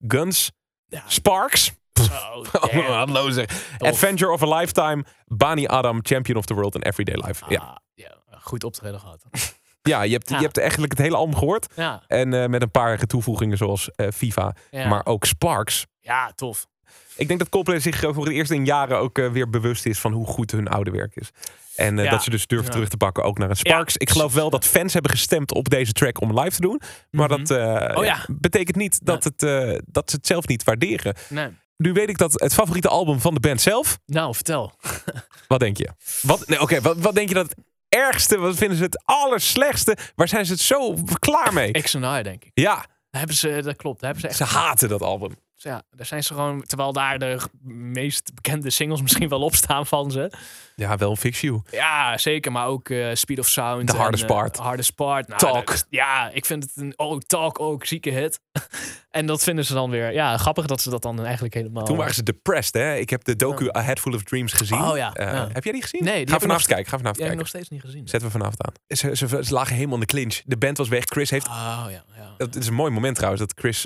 Guns, 0.08 0.52
Ja. 0.86 1.04
Sparks. 1.08 1.72
Oh, 2.02 3.32
zeg. 3.32 3.78
Adventure 3.78 4.32
of 4.32 4.42
a 4.44 4.60
Lifetime, 4.60 5.04
Bani 5.26 5.68
Adam, 5.68 6.00
Champion 6.06 6.38
of 6.38 6.46
the 6.46 6.54
World 6.54 6.76
en 6.76 6.82
Everyday 6.82 7.16
Life. 7.28 7.46
Ja, 7.48 7.60
Ah, 7.60 7.76
ja, 7.94 8.18
goed 8.40 8.64
optreden 8.64 9.00
gehad. 9.00 9.24
Ja, 9.90 10.02
je, 10.02 10.12
hebt, 10.14 10.30
Ja. 10.30 10.38
je 10.38 10.44
hebt 10.44 10.58
eigenlijk 10.58 10.92
het 10.92 11.02
hele 11.02 11.16
album 11.16 11.36
gehoord. 11.36 11.68
Ja, 11.76 12.04
En 12.08 12.34
eh, 12.34 12.48
met 12.50 12.62
een 12.62 12.72
paar 12.72 12.98
toevoegingen 12.98 13.58
zoals 13.58 13.90
eh, 13.96 14.08
FIFA, 14.14 14.56
ja. 14.72 14.88
maar 14.88 15.06
ook 15.06 15.26
Sparks. 15.26 15.86
ja 16.00 16.32
tof. 16.36 16.68
Ik 17.16 17.28
denk 17.28 17.40
dat 17.40 17.50
Coldplay 17.50 17.80
zich 17.80 18.04
eh, 18.04 18.14
voor 18.14 18.26
het 18.26 18.34
eerst 18.34 18.52
in 18.52 18.66
jaren 18.66 18.98
ook 18.98 19.18
weer 19.18 19.50
bewust 19.50 19.86
is 19.86 20.00
van 20.00 20.12
hoe 20.12 20.26
goed 20.28 20.52
hun 20.52 20.68
oude 20.68 20.92
werk 20.92 21.16
is. 21.16 21.30
En 21.76 21.98
Ja. 21.98 22.10
dat 22.10 22.24
ze 22.24 22.30
dus 22.30 22.48
durven 22.48 22.68
Ja. 22.68 22.74
terug 22.74 22.90
te 22.90 22.98
pakken 22.98 23.24
ook 23.24 23.38
naar 23.38 23.50
een 23.50 23.56
Sparks. 23.56 23.94
Ja, 23.94 24.00
Ik 24.00 24.10
geloof 24.10 24.34
wel 24.34 24.50
dat 24.50 24.66
fans 24.66 24.94
hebben 24.94 25.12
gestemd 25.12 25.54
op 25.54 25.70
deze 25.70 25.92
track 25.92 26.22
om 26.22 26.40
live 26.40 26.56
te 26.56 26.62
doen. 26.62 26.82
Maar 27.12 27.30
Mhm. 27.30 27.44
dat 27.44 27.52
Oh 27.98 28.24
betekent 28.28 28.76
niet 28.78 29.06
dat, 29.06 29.24
het, 29.24 29.40
dat 29.86 30.10
ze 30.10 30.16
het 30.16 30.28
zelf 30.28 30.48
niet 30.48 30.64
waarderen. 30.64 31.16
Nee. 31.30 31.48
Nu 31.78 31.94
weet 31.94 32.10
ik 32.10 32.18
dat 32.18 32.34
het 32.42 32.54
favoriete 32.54 32.88
album 32.88 33.20
van 33.20 33.34
de 33.34 33.40
band 33.40 33.62
zelf. 33.62 34.00
Nou, 34.06 34.34
vertel. 34.36 34.74
Wat 35.48 35.60
denk 35.60 35.78
je? 35.78 35.90
Wat, 36.22 36.48
nee, 36.48 36.62
oké, 36.62 36.82
wat, 36.82 36.98
wat 36.98 37.16
denk 37.16 37.28
je 37.28 37.34
dat 37.36 37.46
het 37.50 37.56
ergste, 37.94 38.38
wat 38.38 38.56
vinden 38.56 38.78
ze 38.78 38.84
het 38.84 39.02
allerslechtste? 39.06 39.98
Waar 40.16 40.28
zijn 40.28 40.46
ze 40.46 40.52
het 40.52 40.62
zo 40.62 40.98
klaar 41.20 41.54
mee? 41.54 41.72
X 41.72 41.94
en 41.94 42.20
I, 42.20 42.24
denk 42.24 42.44
ik. 42.44 42.52
Ja, 42.54 42.76
Daar 42.76 42.86
hebben 43.10 43.36
ze, 43.36 43.62
dat 43.64 43.76
klopt. 43.76 44.00
Daar 44.02 44.12
hebben 44.14 44.32
ze 44.32 44.44
echt 44.44 44.50
ze 44.50 44.58
haten 44.58 44.90
dat 44.90 45.02
album. 45.02 45.36
Ja, 45.56 45.82
daar 45.92 46.06
zijn 46.06 46.24
ze 46.24 46.34
gewoon, 46.34 46.64
terwijl 46.64 46.94
daar 46.94 47.20
de 47.20 47.40
meest 47.94 48.32
bekende 48.36 48.70
singles 48.70 49.02
misschien 49.02 49.30
wel 49.30 49.42
op 49.42 49.56
staan 49.56 49.86
van 49.86 50.12
ze. 50.12 50.32
Ja, 50.76 50.98
wel 50.98 51.10
een 51.10 51.18
Fix 51.18 51.42
You. 51.42 51.62
Ja, 51.72 52.18
zeker, 52.18 52.52
maar 52.52 52.68
ook 52.68 52.90
eh, 52.90 53.08
Speed 53.14 53.40
of 53.40 53.48
Sound. 53.48 53.90
En, 53.90 53.96
Hardest 53.96 54.24
eh, 54.24 54.30
Part. 54.30 54.58
Hardest 54.58 54.96
Part. 54.96 55.28
Nou, 55.28 55.40
Talk. 55.40 55.68
dat 55.68 55.86
ja, 55.90 56.30
ik 56.30 56.46
vind 56.46 56.64
het 56.64 56.72
een, 56.76 56.94
oh, 56.96 57.20
Talk 57.20 57.60
ook, 57.60 57.86
zieke 57.86 58.10
hit. 58.10 58.40
en 59.12 59.26
dat 59.26 59.44
vinden 59.44 59.66
ze 59.66 59.74
dan 59.74 59.90
weer, 59.90 60.14
ja, 60.14 60.38
grappig 60.38 60.66
dat 60.66 60.82
ze 60.82 60.90
dat 60.90 61.02
dan 61.02 61.24
eigenlijk 61.26 61.54
helemaal... 61.54 61.86
Toen 61.86 61.98
waren 61.98 62.14
ze 62.14 62.24
depressed, 62.24 62.74
hè? 62.74 62.96
Ik 62.96 63.10
heb 63.10 63.24
de 63.24 63.36
docu 63.36 63.70
A 63.78 63.82
Head 63.82 64.00
Full 64.00 64.14
of 64.14 64.24
Dreams 64.24 64.54
gezien. 64.54 64.82
Oh 64.82 64.98
ja, 64.98 65.14
Eh, 65.14 65.34
ja. 65.34 65.50
Heb 65.52 65.64
jij 65.64 65.74
die 65.74 65.82
gezien? 65.82 66.04
Nee, 66.04 66.26
die 66.26 66.34
ga 66.34 66.40
vanavond 66.40 66.68
kijken. 66.68 66.86
Ga 66.86 66.98
vanavond 66.98 67.18
Die 67.18 67.26
heb 67.26 67.34
ik 67.34 67.38
kijken. 67.38 67.38
nog 67.38 67.48
steeds 67.48 67.70
niet 67.70 67.82
gezien. 67.82 68.08
Zetten 68.08 68.30
we 68.30 68.38
vanavond 68.38 68.66
aan. 68.66 68.98
Ze, 68.98 69.16
ze, 69.16 69.44
ze 69.46 69.54
lagen 69.54 69.76
helemaal 69.76 69.96
in 69.96 70.00
de 70.00 70.06
clinch. 70.06 70.42
De 70.46 70.58
band 70.58 70.78
was 70.78 70.88
weg. 70.88 71.04
Chris 71.06 71.30
heeft... 71.30 71.48
Oh 71.48 71.86
ja, 71.90 72.04
ja. 72.16 72.34
Het 72.38 72.56
is 72.56 72.68
een 72.68 72.74
mooi 72.74 72.92
moment 72.92 73.16
trouwens 73.16 73.42
dat 73.44 73.54
Chris 73.60 73.86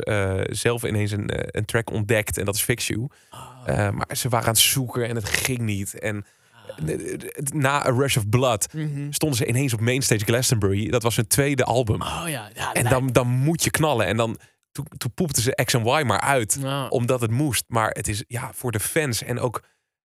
zelf 0.59 0.83
ineens 0.83 1.11
een, 1.11 1.57
een 1.57 1.65
track 1.65 1.89
ontdekt. 1.89 2.37
En 2.37 2.45
dat 2.45 2.55
is 2.55 2.61
Fix 2.61 2.87
You. 2.87 3.07
Oh. 3.31 3.89
Maar 3.89 4.07
ze 4.15 4.29
waren 4.29 4.47
aan 4.47 4.53
het 4.53 4.61
zoeken 4.61 5.07
en 5.07 5.15
het 5.15 5.29
ging 5.29 5.59
niet. 5.59 5.99
En 5.99 6.25
na 7.53 7.85
A 7.85 7.89
Rush 7.91 8.17
of 8.17 8.29
Blood 8.29 8.73
Mhm. 8.73 9.11
stonden 9.11 9.37
ze 9.37 9.45
ineens 9.47 9.73
op 9.73 9.79
Mainstage 9.79 10.25
Glastonbury. 10.25 10.89
Dat 10.89 11.03
was 11.03 11.15
hun 11.15 11.27
tweede 11.27 11.63
album. 11.63 12.01
Oh 12.01 12.23
ja, 12.25 12.49
ja. 12.55 12.73
En 12.73 12.83
dan, 12.89 13.07
dan 13.07 13.27
moet 13.27 13.63
je 13.63 13.69
knallen. 13.71 14.05
En 14.05 14.17
dan 14.17 14.39
toen, 14.71 14.85
toen 14.97 15.13
poepten 15.13 15.41
ze 15.43 15.61
X 15.65 15.73
en 15.73 15.81
Y 15.85 16.03
maar 16.05 16.21
uit. 16.21 16.59
Omdat 16.89 17.21
het 17.21 17.31
moest. 17.31 17.63
Maar 17.67 17.89
het 17.89 18.07
is 18.07 18.23
ja, 18.27 18.51
voor 18.53 18.71
de 18.71 18.79
fans 18.79 19.23
en 19.23 19.39
ook 19.39 19.61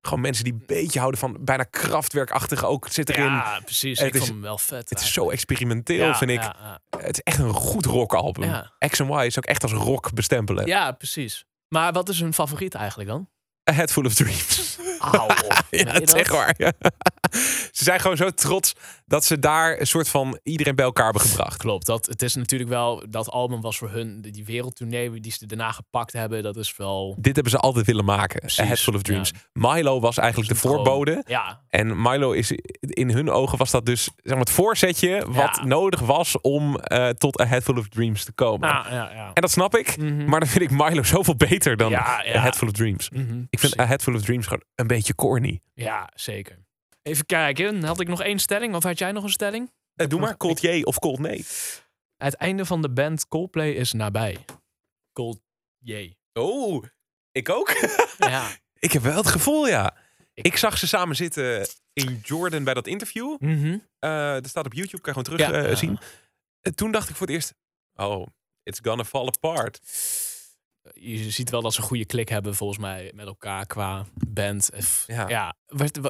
gewoon 0.00 0.20
mensen 0.20 0.44
die 0.44 0.52
een 0.52 0.62
beetje 0.66 0.98
houden 0.98 1.20
van 1.20 1.36
bijna 1.40 1.62
krachtwerkachtige 1.62 2.66
ook 2.66 2.88
zit 2.88 3.08
erin. 3.10 3.24
Ja, 3.24 3.60
precies. 3.64 3.98
Het 3.98 4.08
ik 4.08 4.12
is- 4.14 4.18
vond 4.20 4.30
hem 4.32 4.40
wel 4.40 4.58
vet. 4.58 4.90
Het 4.90 5.00
is 5.00 5.12
zo 5.12 5.30
experimenteel, 5.30 6.06
Ja, 6.06 6.14
vind 6.16 6.30
ik. 6.30 6.42
Ja, 6.42 6.56
ja. 6.90 6.98
Het 6.98 7.12
is 7.16 7.20
echt 7.22 7.38
een 7.38 7.52
goed 7.52 7.84
rockalbum. 7.86 8.44
Ja. 8.48 8.72
X 8.88 8.98
en 9.00 9.06
Y 9.08 9.24
is 9.26 9.38
ook 9.38 9.44
echt 9.44 9.62
als 9.62 9.72
rock 9.72 10.12
bestempelen. 10.14 10.66
ja, 10.66 10.92
precies. 10.92 11.44
Maar 11.68 11.92
wat 11.92 12.08
is 12.08 12.20
hun 12.20 12.34
favoriet 12.34 12.74
eigenlijk 12.74 13.08
dan? 13.08 13.28
A 13.70 13.72
Head 13.72 13.92
Full 13.92 14.04
of 14.04 14.14
Dreams. 14.14 14.78
Ja, 15.70 15.84
dat 15.92 16.02
is 16.02 16.12
echt 16.12 16.30
waar. 16.30 16.54
ja. 16.58 16.72
Ze 17.72 17.84
zijn 17.84 18.00
gewoon 18.00 18.16
zo 18.16 18.30
trots 18.30 18.74
dat 19.06 19.24
ze 19.24 19.38
daar 19.38 19.80
een 19.80 19.86
soort 19.86 20.08
van 20.08 20.38
iedereen 20.42 20.74
bij 20.74 20.84
elkaar 20.84 21.04
hebben 21.04 21.22
gebracht. 21.22 21.56
Klopt. 21.56 21.86
Dat, 21.86 22.06
het 22.06 22.22
is 22.22 22.34
natuurlijk 22.34 22.70
wel, 22.70 23.02
dat 23.08 23.30
album 23.30 23.60
was 23.60 23.78
voor 23.78 23.90
hun, 23.90 24.20
die 24.20 24.44
wereldtournee 24.44 25.20
die 25.20 25.32
ze 25.32 25.46
daarna 25.46 25.72
gepakt 25.72 26.12
hebben, 26.12 26.42
dat 26.42 26.56
is 26.56 26.76
wel... 26.76 27.16
Dit 27.18 27.34
hebben 27.34 27.52
ze 27.52 27.58
altijd 27.58 27.86
willen 27.86 28.04
maken. 28.04 28.40
Precies, 28.40 28.60
A 28.60 28.64
Head 28.64 28.78
Full 28.80 28.94
of 28.94 29.02
Dreams. 29.02 29.32
ja. 29.52 29.72
Milo 29.74 30.00
was 30.00 30.18
eigenlijk 30.18 30.48
de 30.52 30.56
voorbode. 30.58 31.22
Ja, 31.26 31.60
En 31.68 32.02
Milo 32.02 32.32
is 32.32 32.52
in 32.80 33.10
hun 33.10 33.30
ogen 33.30 33.58
was 33.58 33.70
dat 33.70 33.86
dus 33.86 34.02
zeg 34.02 34.12
maar, 34.26 34.38
het 34.38 34.50
voorzetje 34.50 35.24
wat 35.28 35.64
nodig 35.64 36.00
was 36.00 36.40
om 36.40 36.76
eh, 36.78 37.08
tot 37.08 37.40
A 37.40 37.46
Head 37.46 37.62
Full 37.62 37.76
of 37.78 37.88
Dreams 37.88 38.24
te 38.24 38.32
komen. 38.32 38.68
ja, 38.68 38.86
ja. 38.90 39.10
ja. 39.14 39.30
En 39.34 39.42
dat 39.42 39.50
snap 39.50 39.76
ik. 39.76 39.96
Mhm. 39.96 40.24
Maar 40.24 40.40
dan 40.40 40.48
vind 40.48 40.64
ik 40.64 40.70
Milo 40.70 41.02
zoveel 41.14 41.36
beter 41.36 41.76
dan 41.76 41.94
A. 41.94 42.20
Head 42.24 42.56
Full 42.56 42.68
of 42.68 42.74
Dreams. 42.74 43.10
Mhm, 43.10 43.42
Ik 43.50 43.58
vind. 43.58 43.80
A 43.80 43.86
Head 43.86 44.02
Full 44.02 44.14
of 44.14 44.22
Dreams 44.22 44.44
gewoon 44.46 44.62
een 44.74 44.86
beetje 44.86 44.93
corny. 45.14 45.60
Ja, 45.74 46.10
zeker. 46.14 46.58
Even 47.02 47.26
kijken, 47.26 47.84
had 47.84 48.00
ik 48.00 48.08
nog 48.08 48.22
één 48.22 48.38
stelling 48.38 48.74
of 48.74 48.82
had 48.82 48.98
jij 48.98 49.12
nog 49.12 49.22
een 49.24 49.30
stelling? 49.30 49.72
Eh, 49.94 50.08
doe 50.08 50.20
maar 50.20 50.36
Cold 50.36 50.60
J 50.60 50.82
of 50.82 50.98
Cold 50.98 51.18
Nee. 51.18 51.44
Het 52.16 52.34
einde 52.34 52.64
van 52.64 52.82
de 52.82 52.90
band 52.90 53.28
Coldplay 53.28 53.70
is 53.70 53.92
nabij. 53.92 54.44
Cold 55.12 55.40
J. 55.78 56.14
Oh, 56.32 56.84
ik 57.32 57.48
ook. 57.48 57.70
Ja. 58.18 58.48
ik 58.78 58.92
heb 58.92 59.02
wel 59.02 59.16
het 59.16 59.26
gevoel, 59.26 59.68
ja. 59.68 59.96
Ik- 60.34 60.46
Ik 60.46 60.56
zag 60.56 60.78
ze 60.78 60.86
samen 60.86 61.16
zitten 61.16 61.66
in 61.92 62.20
Jordan 62.22 62.64
bij 62.64 62.74
dat 62.74 62.86
interview. 62.86 63.36
Mhm. 63.40 63.78
Eh 63.98 64.32
dat 64.32 64.46
staat 64.48 64.66
op 64.66 64.72
YouTube, 64.74 65.02
kan 65.02 65.14
je 65.14 65.20
gewoon 65.20 65.38
terug 65.38 65.62
Ja. 65.62 65.68
eh, 65.70 65.76
zien. 65.76 65.98
En 66.60 66.74
toen 66.74 66.92
dacht 66.92 67.08
ik 67.08 67.16
voor 67.16 67.26
het 67.26 67.34
eerst, 67.36 67.54
oh, 67.94 68.26
it's 68.62 68.80
gonna 68.82 69.04
fall 69.04 69.26
apart. 69.26 69.80
Je 70.92 71.30
ziet 71.30 71.50
wel 71.50 71.62
dat 71.62 71.74
ze 71.74 71.80
een 71.80 71.86
goede 71.86 72.04
klik 72.06 72.28
hebben 72.28 72.54
volgens 72.54 72.78
mij 72.78 73.12
met 73.14 73.26
elkaar 73.26 73.66
qua 73.66 74.04
band. 74.28 74.70
Ja. 75.06 75.28
Ja, 75.28 75.54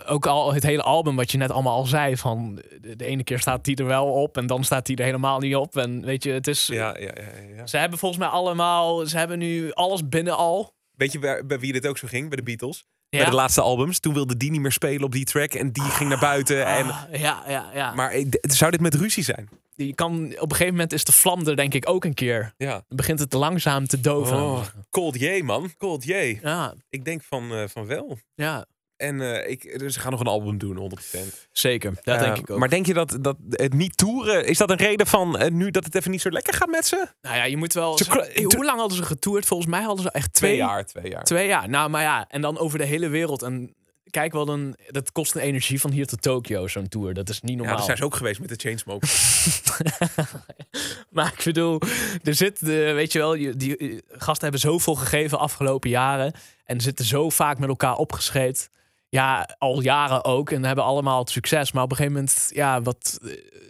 ook 0.07 0.27
al 0.27 0.53
het 0.55 0.62
hele 0.62 0.83
album 0.83 1.16
wat 1.16 1.33
je 1.33 1.39
net 1.39 1.51
allemaal 1.51 1.77
al 1.77 1.87
zei 1.87 2.16
van 2.16 2.62
de, 2.81 3.05
ene 3.05 3.25
keer 3.25 3.39
staat 3.39 3.64
die 3.64 3.77
er 3.77 3.85
wel 3.87 4.07
op 4.07 4.37
en 4.37 4.47
dan 4.47 4.64
staat 4.64 4.87
die 4.87 4.97
er 4.97 5.05
helemaal 5.05 5.39
niet 5.41 5.57
op. 5.57 5.77
En 5.77 6.05
weet 6.05 6.22
je, 6.25 6.31
het 6.31 6.47
is... 6.47 6.66
Ja, 6.66 6.99
ja, 6.99 7.12
ja, 7.14 7.55
ja. 7.57 7.66
Ze 7.66 7.77
hebben 7.77 7.99
volgens 7.99 8.20
mij 8.20 8.31
allemaal, 8.31 9.07
ze 9.07 9.18
hebben 9.18 9.39
nu 9.39 9.72
alles 9.72 10.09
binnen 10.09 10.37
al. 10.37 10.75
Weet 10.97 11.12
je 11.12 11.18
bij, 11.18 11.47
bij 11.47 11.59
wie 11.59 11.72
dit 11.72 11.87
ook 11.87 11.99
zo 11.99 12.07
ging? 12.09 12.29
Bij 12.29 12.37
de 12.37 12.43
Beatles. 12.43 12.85
Ja. 13.09 13.20
Bij 13.20 13.29
de 13.31 13.37
laatste 13.37 13.61
albums. 13.61 13.99
Toen 14.01 14.14
wilde 14.14 14.37
die 14.37 14.51
niet 14.51 14.61
meer 14.61 14.72
spelen 14.72 15.03
op 15.05 15.12
die 15.12 15.25
track. 15.25 15.55
En 15.55 15.72
die 15.72 15.83
ging 15.83 16.09
naar 16.09 16.18
buiten. 16.18 16.66
En, 16.66 16.87
Ah, 16.87 17.03
ja, 17.12 17.43
ja, 17.49 17.70
ja. 17.75 17.95
maar 17.95 18.12
d- 18.31 18.53
zou 18.55 18.70
dit 18.70 18.81
met 18.81 18.95
ruzie 18.95 19.22
zijn? 19.25 19.49
Je 19.75 19.95
kan, 19.95 20.25
op 20.25 20.51
een 20.51 20.57
gegeven 20.57 20.72
moment 20.75 20.93
is 20.93 21.05
de 21.05 21.12
vlam 21.12 21.47
er 21.47 21.57
denk 21.57 21.75
ik 21.75 21.89
ook 21.89 22.05
een 22.05 22.14
keer. 22.14 22.55
Ja. 22.57 22.70
Dan 22.72 22.97
begint 22.97 23.18
het 23.18 23.33
langzaam 23.33 23.87
te 23.87 24.01
doven. 24.01 24.37
Oh, 24.37 24.64
Cold 24.91 25.20
J, 25.20 25.41
man. 25.43 25.70
Cold 25.79 26.05
J. 26.05 26.39
Ja, 26.43 26.75
Ik 26.91 27.05
denk 27.05 27.22
van, 27.22 27.53
eh, 27.53 27.62
van 27.68 27.87
wel. 27.87 28.18
ja, 28.35 28.66
En 28.97 29.20
eh, 29.20 29.51
ik, 29.51 29.79
dus 29.79 29.95
ze 29.95 30.01
gaan 30.01 30.11
nog 30.11 30.20
een 30.20 30.27
album 30.27 30.59
doen, 30.59 30.77
100%. 30.77 31.49
zeker. 31.53 31.93
Dat 32.03 32.16
Eh, 32.16 32.22
denk 32.22 32.37
ik 32.37 32.51
ook. 32.51 32.59
Maar 32.59 32.68
denk 32.68 32.87
je 32.87 32.95
dat, 32.95 33.18
dat 33.20 33.37
het 33.51 33.72
niet 33.72 33.97
toeren, 33.97 34.47
is 34.47 34.59
dat 34.59 34.70
een 34.70 34.77
reden 34.77 35.07
van 35.07 35.39
nu 35.57 35.70
dat 35.70 35.85
het 35.85 35.95
even 35.95 36.11
niet 36.11 36.20
zo 36.20 36.31
lekker 36.31 36.55
gaat 36.55 36.68
met 36.70 36.87
ze? 36.87 37.07
nou 37.20 37.37
ja, 37.37 37.45
je 37.45 37.57
moet 37.57 37.72
wel... 37.72 37.99
Ze 37.99 38.45
hoe 38.55 38.64
lang 38.64 38.79
hadden 38.79 38.97
ze 38.97 39.03
getoerd? 39.05 39.47
Volgens 39.47 39.70
mij 39.70 39.83
hadden 39.83 40.03
ze 40.05 40.11
echt 40.11 40.33
twee, 40.33 40.57
jaar, 40.57 40.87
twee 40.87 41.11
jaar. 41.11 41.25
Twee 41.25 41.47
jaar. 41.47 41.68
Nou, 41.68 41.91
maar 41.91 42.03
ja, 42.03 42.25
en 42.29 42.41
dan 42.41 42.59
over 42.59 42.79
de 42.79 42.85
hele 42.85 43.09
wereld. 43.09 43.43
En 43.43 43.75
kijk 44.15 44.33
wel, 44.33 44.45
dan, 44.45 44.77
dat 44.89 45.12
kost 45.12 45.35
een 45.35 45.41
energie 45.41 45.81
van 45.81 45.91
hier 45.91 46.07
tot 46.07 46.23
Tokio, 46.23 46.67
zo'n 46.69 46.89
tour. 46.89 47.15
Dat 47.15 47.29
is 47.29 47.41
niet 47.41 47.51
Ja, 47.51 47.57
normaal. 47.57 47.77
daar 47.77 47.85
zijn 47.85 47.97
ze 47.97 48.05
ook 48.05 48.15
geweest 48.15 48.41
met 48.41 48.49
de 48.49 48.55
Chainsmokers. 48.57 49.62
maar 51.11 51.33
ik 51.39 51.45
bedoel, 51.45 51.81
er 52.23 52.35
zit, 52.35 52.65
de, 52.67 52.93
weet 52.93 53.12
je 53.12 53.19
wel, 53.19 53.33
die 53.57 53.77
eh, 53.77 53.99
gasten 54.09 54.43
hebben 54.43 54.61
zoveel 54.61 54.95
gegeven 54.95 55.39
afgelopen 55.39 55.91
jaren. 55.91 56.35
En 56.65 56.81
zitten 56.81 57.05
zo 57.05 57.31
vaak 57.31 57.59
met 57.59 57.69
elkaar 57.69 57.97
opgescheept. 57.97 58.71
Ja, 59.09 59.55
al 59.59 59.81
jaren 59.81 60.25
ook. 60.25 60.51
En 60.51 60.65
hebben 60.65 60.85
allemaal 60.85 61.19
het 61.19 61.31
succes. 61.31 61.73
Maar 61.73 61.83
op 61.83 61.91
een 61.91 61.97
gegeven 61.97 62.17
moment, 62.19 62.51
ja, 62.55 62.83
wat, 62.83 63.19
eh, 63.23 63.29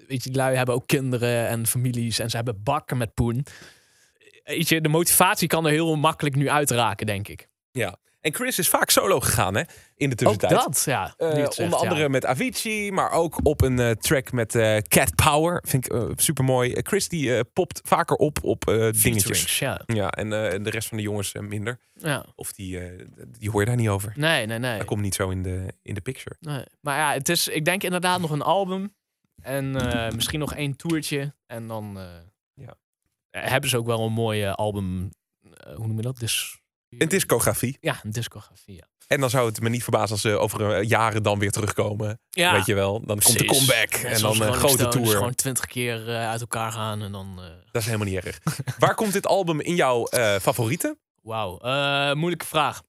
weet 0.09 0.25
je, 0.25 0.31
die 0.31 0.35
lui 0.39 0.57
hebben 0.57 0.75
ook 0.75 0.87
kinderen 0.87 1.49
en 1.49 1.67
families. 1.67 2.19
En 2.19 2.31
ze 2.31 2.37
hebben 2.37 2.63
bakken 2.63 2.97
met 2.97 3.15
poen. 3.15 3.47
Weet 4.45 4.69
je, 4.69 4.81
de 4.81 4.89
motivatie 4.89 5.49
kan 5.49 5.65
er 5.67 5.71
heel 5.73 5.97
makkelijk 5.97 6.37
nu 6.37 6.49
uitraken, 6.51 7.07
denk 7.07 7.29
ik. 7.29 7.49
ja. 7.73 7.97
En 8.25 8.35
Chris 8.35 8.59
is 8.59 8.68
vaak 8.68 8.91
solo 8.91 9.20
gegaan, 9.20 9.55
hè? 9.55 9.62
In 9.97 10.11
de 10.11 10.27
Ook 10.27 10.33
tussentijd. 10.37 10.51
dat, 10.64 10.83
ja. 10.85 11.14
Eh, 11.16 11.31
zegt, 11.35 11.59
onder 11.59 11.79
ja. 11.79 11.89
andere 11.89 12.09
met 12.09 12.27
Avicii, 12.27 12.93
maar 12.93 13.11
ook 13.11 13.41
op 13.43 13.62
een 13.62 13.79
eh, 13.79 13.91
track 13.91 14.33
met 14.33 14.55
eh, 14.55 14.77
Cat 14.79 15.14
Power. 15.14 15.62
Vind 15.66 15.87
ik 15.87 15.93
eh, 15.93 16.09
super 16.16 16.45
mooi. 16.45 16.75
Chris 16.83 17.09
die 17.09 17.45
popt 17.45 17.81
vaker 17.85 18.16
op 18.16 18.39
op 18.45 18.64
dingetjes. 19.03 19.59
Ja. 19.59 19.81
Ja, 19.87 20.11
en 20.11 20.31
de 20.62 20.70
rest 20.70 20.89
van 20.89 20.97
de 20.97 21.03
jongens 21.03 21.33
minder. 21.33 21.79
ja. 21.95 22.25
Of 22.35 22.53
die, 22.53 22.81
die 23.39 23.51
hoor 23.51 23.61
je 23.61 23.66
daar 23.66 23.77
niet 23.77 23.89
over. 23.89 24.12
Nee, 24.16 24.47
nee, 24.47 24.59
nee. 24.59 24.70
Hij 24.77 24.85
komt 24.85 25.01
niet 25.03 25.14
zo 25.14 25.31
in 25.31 25.43
de, 25.43 25.66
in 25.83 25.95
de 25.95 26.01
picture. 26.01 26.37
nee. 26.41 26.64
Maar 26.81 26.99
ja, 26.99 27.12
het 27.12 27.29
is, 27.29 27.49
ik 27.49 27.64
denk 27.64 27.83
inderdaad 27.83 28.20
nog 28.20 28.31
een 28.31 28.43
album. 28.43 28.95
En 29.43 29.70
misschien 30.14 30.39
nog 30.39 30.55
één 30.55 30.77
toertje. 30.77 31.35
En 31.47 31.68
dan 31.68 31.99
Ja. 32.55 32.75
hebben 33.31 33.70
ze 33.70 33.77
ook 33.79 33.87
wel 33.87 34.01
een 34.07 34.12
mooie 34.12 34.55
album. 34.55 35.11
hoe 35.77 35.87
noem 35.87 35.97
je 35.97 36.03
dat? 36.03 36.18
Dus, 36.18 36.62
Een 36.99 37.09
discografie. 37.09 37.77
ja, 37.81 38.01
een 38.03 38.11
discografie. 38.11 38.75
Ja. 38.75 38.87
En 39.07 39.21
dan 39.21 39.31
zou 39.31 39.47
het 39.49 39.61
me 39.61 39.69
niet 39.69 39.83
verbazen 39.83 40.11
als 40.11 40.21
ze 40.21 40.39
over 40.39 40.71
eh, 40.75 40.89
jaren 40.89 41.23
dan 41.23 41.39
weer 41.39 41.51
terugkomen. 41.51 42.21
Ja, 42.31 42.53
Weet 42.53 42.67
je 42.67 42.75
wel. 42.75 43.01
Dan 43.07 43.19
komt 43.19 43.39
de 43.39 43.45
comeback. 43.45 43.93
En 43.93 44.21
dan 44.21 44.31
een 44.33 44.37
Rolling 44.39 44.57
grote 44.57 44.75
Stones, 44.77 44.95
tour. 44.95 45.17
Gewoon 45.17 45.35
twintig 45.35 45.67
keer 45.67 46.09
eh, 46.09 46.29
uit 46.29 46.41
elkaar 46.41 46.73
gaan 46.73 47.03
en 47.03 47.13
dan... 47.13 47.35
eh, 47.39 47.45
Dat 47.73 47.83
is 47.83 47.85
helemaal 47.87 48.07
niet 48.07 48.25
erg. 48.25 48.41
Waar 48.79 48.95
komt 48.95 49.13
dit 49.13 49.27
album 49.27 49.61
in 49.61 49.75
jouw 49.75 50.05
eh, 50.07 50.37
favorieten? 50.37 50.99
Wauw, 51.23 51.59
Eh, 51.59 52.13
moeilijke 52.13 52.47
vraag. 52.47 52.83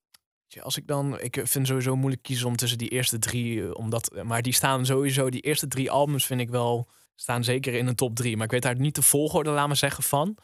Als 0.61 0.77
ik 0.77 0.87
dan, 0.87 1.19
ik 1.21 1.41
vind 1.43 1.67
sowieso 1.67 1.95
moeilijk 1.95 2.23
kiezen 2.23 2.47
om 2.47 2.55
tussen 2.55 2.77
die 2.77 2.89
eerste 2.89 3.19
drie, 3.19 3.63
eh, 3.63 3.69
omdat, 3.73 4.11
maar 4.23 4.41
die 4.41 4.53
staan 4.53 4.85
sowieso, 4.85 5.29
die 5.29 5.41
eerste 5.41 5.67
drie 5.67 5.91
albums 5.91 6.25
vind 6.25 6.41
ik 6.41 6.49
wel, 6.49 6.89
staan 7.15 7.43
zeker 7.43 7.73
in 7.73 7.85
de 7.85 7.95
top 7.95 8.15
drie. 8.15 8.35
Maar 8.35 8.45
ik 8.45 8.51
weet 8.51 8.61
daar 8.61 8.75
niet 8.79 8.95
de 8.95 9.01
volgorde, 9.01 9.49
laat 9.49 9.67
maar 9.67 9.75
zeggen, 9.75 10.03
van. 10.03 10.37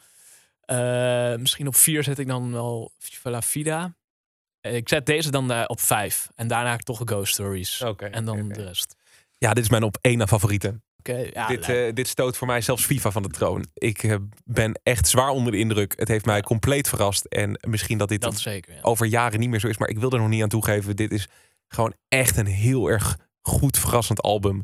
Eh, 0.72 1.38
misschien 1.38 1.66
op 1.66 1.74
vier 1.76 2.02
zet 2.02 2.18
ik 2.18 2.26
dan 2.26 2.52
wel 2.52 2.92
Viva 2.98 3.30
la 3.30 3.42
Vida. 3.42 3.96
Eh, 4.60 4.76
Ik 4.76 4.88
zet 4.88 5.06
deze 5.06 5.30
dan 5.30 5.52
eh, 5.52 5.64
op 5.66 5.80
vijf. 5.80 6.28
En 6.34 6.48
daarna 6.48 6.76
toch 6.76 7.00
Ghost 7.04 7.32
Stories. 7.32 7.82
Oké, 7.82 8.04
en 8.06 8.24
dan 8.24 8.48
de 8.48 8.64
rest. 8.64 8.96
Ja, 9.38 9.54
dit 9.54 9.64
is 9.64 9.70
mijn 9.70 9.82
op 9.82 9.98
één 10.00 10.18
na 10.18 10.26
favorieten. 10.26 10.84
Oké, 10.98 11.28
ja, 11.32 11.46
dit, 11.46 11.68
eh, 11.68 11.92
dit 11.94 12.08
stoot 12.08 12.36
voor 12.36 12.46
mij 12.46 12.60
zelfs 12.60 12.84
FIFA 12.84 13.10
van 13.10 13.22
de 13.22 13.28
troon. 13.28 13.66
Ik 13.74 14.18
ben 14.44 14.80
echt 14.82 15.08
zwaar 15.08 15.28
onder 15.28 15.52
de 15.52 15.58
indruk. 15.58 15.92
Het 15.96 16.08
heeft 16.08 16.24
mij 16.24 16.40
compleet 16.42 16.88
verrast. 16.88 17.24
En 17.24 17.58
misschien 17.68 17.98
dat 17.98 18.08
dit 18.08 18.20
dat 18.20 18.40
zeker. 18.40 18.74
Ja. 18.74 18.82
over 18.82 19.06
jaren 19.06 19.40
niet 19.40 19.48
meer 19.48 19.60
zo 19.60 19.68
is. 19.68 19.78
Maar 19.78 19.88
ik 19.88 19.98
wil 19.98 20.10
er 20.10 20.18
nog 20.18 20.28
niet 20.28 20.42
aan 20.42 20.48
toegeven. 20.48 20.96
Dit 20.96 21.12
is 21.12 21.28
gewoon 21.68 21.94
echt 22.08 22.36
een 22.36 22.46
heel 22.46 22.88
erg 22.88 23.18
goed 23.40 23.78
verrassend 23.78 24.22
album. 24.22 24.62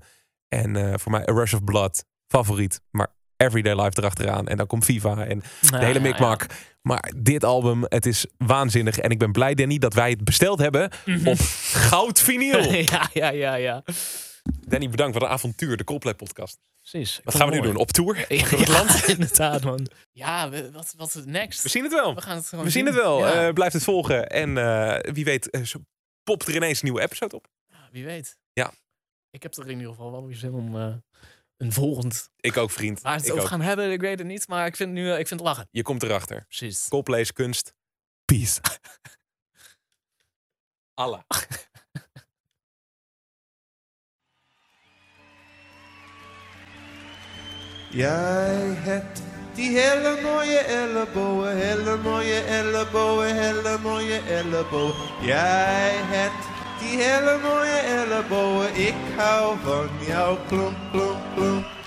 En 0.48 0.76
eh, 0.76 0.98
voor 0.98 1.12
mij 1.12 1.28
A 1.28 1.32
Rush 1.32 1.54
of 1.54 1.64
Blood, 1.64 2.04
favoriet. 2.26 2.80
Maar 2.90 3.08
Everyday 3.38 3.74
Life 3.74 3.98
erachteraan. 3.98 4.48
En 4.48 4.56
dan 4.56 4.66
komt 4.66 4.84
FIFA 4.84 5.26
en 5.26 5.42
de 5.70 5.84
hele 5.84 6.00
mikmak. 6.00 6.46
Maar 6.82 7.12
dit 7.16 7.44
album, 7.44 7.84
het 7.88 8.06
is 8.06 8.26
waanzinnig. 8.36 8.98
En 8.98 9.10
ik 9.10 9.18
ben 9.18 9.32
blij, 9.32 9.54
Danny, 9.54 9.78
dat 9.78 9.94
wij 9.94 10.10
het 10.10 10.24
besteld 10.24 10.58
hebben 10.58 10.90
op 11.24 11.38
goud 11.72 12.20
vinyl. 12.20 12.72
ja, 12.82 13.10
ja, 13.12 13.30
ja, 13.30 13.54
ja. 13.54 13.82
Danny, 14.66 14.88
bedankt. 14.88 15.14
Wat 15.14 15.22
een 15.22 15.28
avontuur. 15.28 15.76
De 15.76 15.84
Coldplay 15.84 16.14
podcast. 16.14 16.58
Precies. 16.80 17.20
Wat 17.24 17.34
gaan 17.34 17.48
we 17.48 17.54
nu 17.54 17.60
doen? 17.60 17.76
Op 17.76 17.90
tour? 17.90 18.24
Ja, 18.28 18.46
het 18.46 18.68
land? 18.68 19.04
inderdaad, 19.18 19.64
man. 19.64 19.86
Ja, 20.12 20.50
wat, 20.72 20.94
wat 20.96 21.14
is 21.14 21.24
next? 21.24 21.62
We 21.62 21.68
zien 21.68 21.82
het 21.82 21.92
wel. 21.92 22.14
We 22.14 22.20
gaan 22.20 22.36
het 22.36 22.46
gewoon 22.46 22.64
We 22.64 22.70
zien 22.70 22.86
het 22.86 22.94
wel. 22.94 23.18
Ja. 23.18 23.46
Eh, 23.46 23.52
blijf 23.52 23.72
het 23.72 23.84
volgen. 23.84 24.28
En 24.28 24.58
eh, 24.58 25.12
wie 25.12 25.24
weet, 25.24 25.50
eh, 25.50 25.62
popt 26.22 26.46
er 26.46 26.54
ineens 26.54 26.78
een 26.78 26.84
nieuwe 26.84 27.00
episode 27.02 27.36
op. 27.36 27.46
Wie 27.90 28.04
weet. 28.04 28.36
Ja. 28.52 28.72
Ik 29.30 29.42
heb 29.42 29.56
er 29.56 29.64
in 29.68 29.76
ieder 29.76 29.90
geval 29.90 30.10
wel 30.10 30.26
weer 30.26 30.36
zin 30.36 30.52
om 30.52 31.02
een 31.58 31.72
volgend. 31.72 32.30
Ik 32.40 32.56
ook, 32.56 32.70
vriend. 32.70 33.00
Waar 33.00 33.14
het 33.14 33.24
Ik 33.24 33.30
over 33.30 33.42
ook. 33.42 33.48
gaan 33.48 33.60
hebben, 33.60 33.90
ik 33.92 34.00
weet 34.00 34.18
het 34.18 34.26
niet. 34.26 34.48
Maar 34.48 34.66
ik 34.66 34.76
vind, 34.76 34.90
het 34.90 34.98
nu, 34.98 35.12
eh, 35.12 35.18
ik 35.18 35.28
vind 35.28 35.40
het 35.40 35.48
lachen. 35.48 35.68
Je 35.70 35.82
komt 35.82 36.02
erachter. 36.02 36.44
Precies. 36.48 36.88
Is 37.16 37.32
kunst. 37.32 37.74
Peace. 38.24 38.60
Allah. 40.94 41.20
Jij 47.90 48.74
hebt 48.76 49.22
die 49.54 49.78
hele 49.78 50.20
mooie 50.22 50.58
ellebogen, 50.58 51.56
hele 51.56 51.96
mooie 51.96 52.40
ellebogen, 52.40 53.34
hele 53.34 53.78
mooie 53.78 54.20
ellebogen. 54.20 55.26
Jij 55.26 55.92
hebt 55.94 56.57
die 56.80 56.96
hele 57.02 57.38
mooie 57.42 57.78
ellebogen, 57.96 58.76
ik 58.76 58.94
hou 59.16 59.56
van 59.64 59.88
jou, 60.06 60.36
klomp, 60.48 60.76
klomp, 60.92 61.22
klomp. 61.34 61.77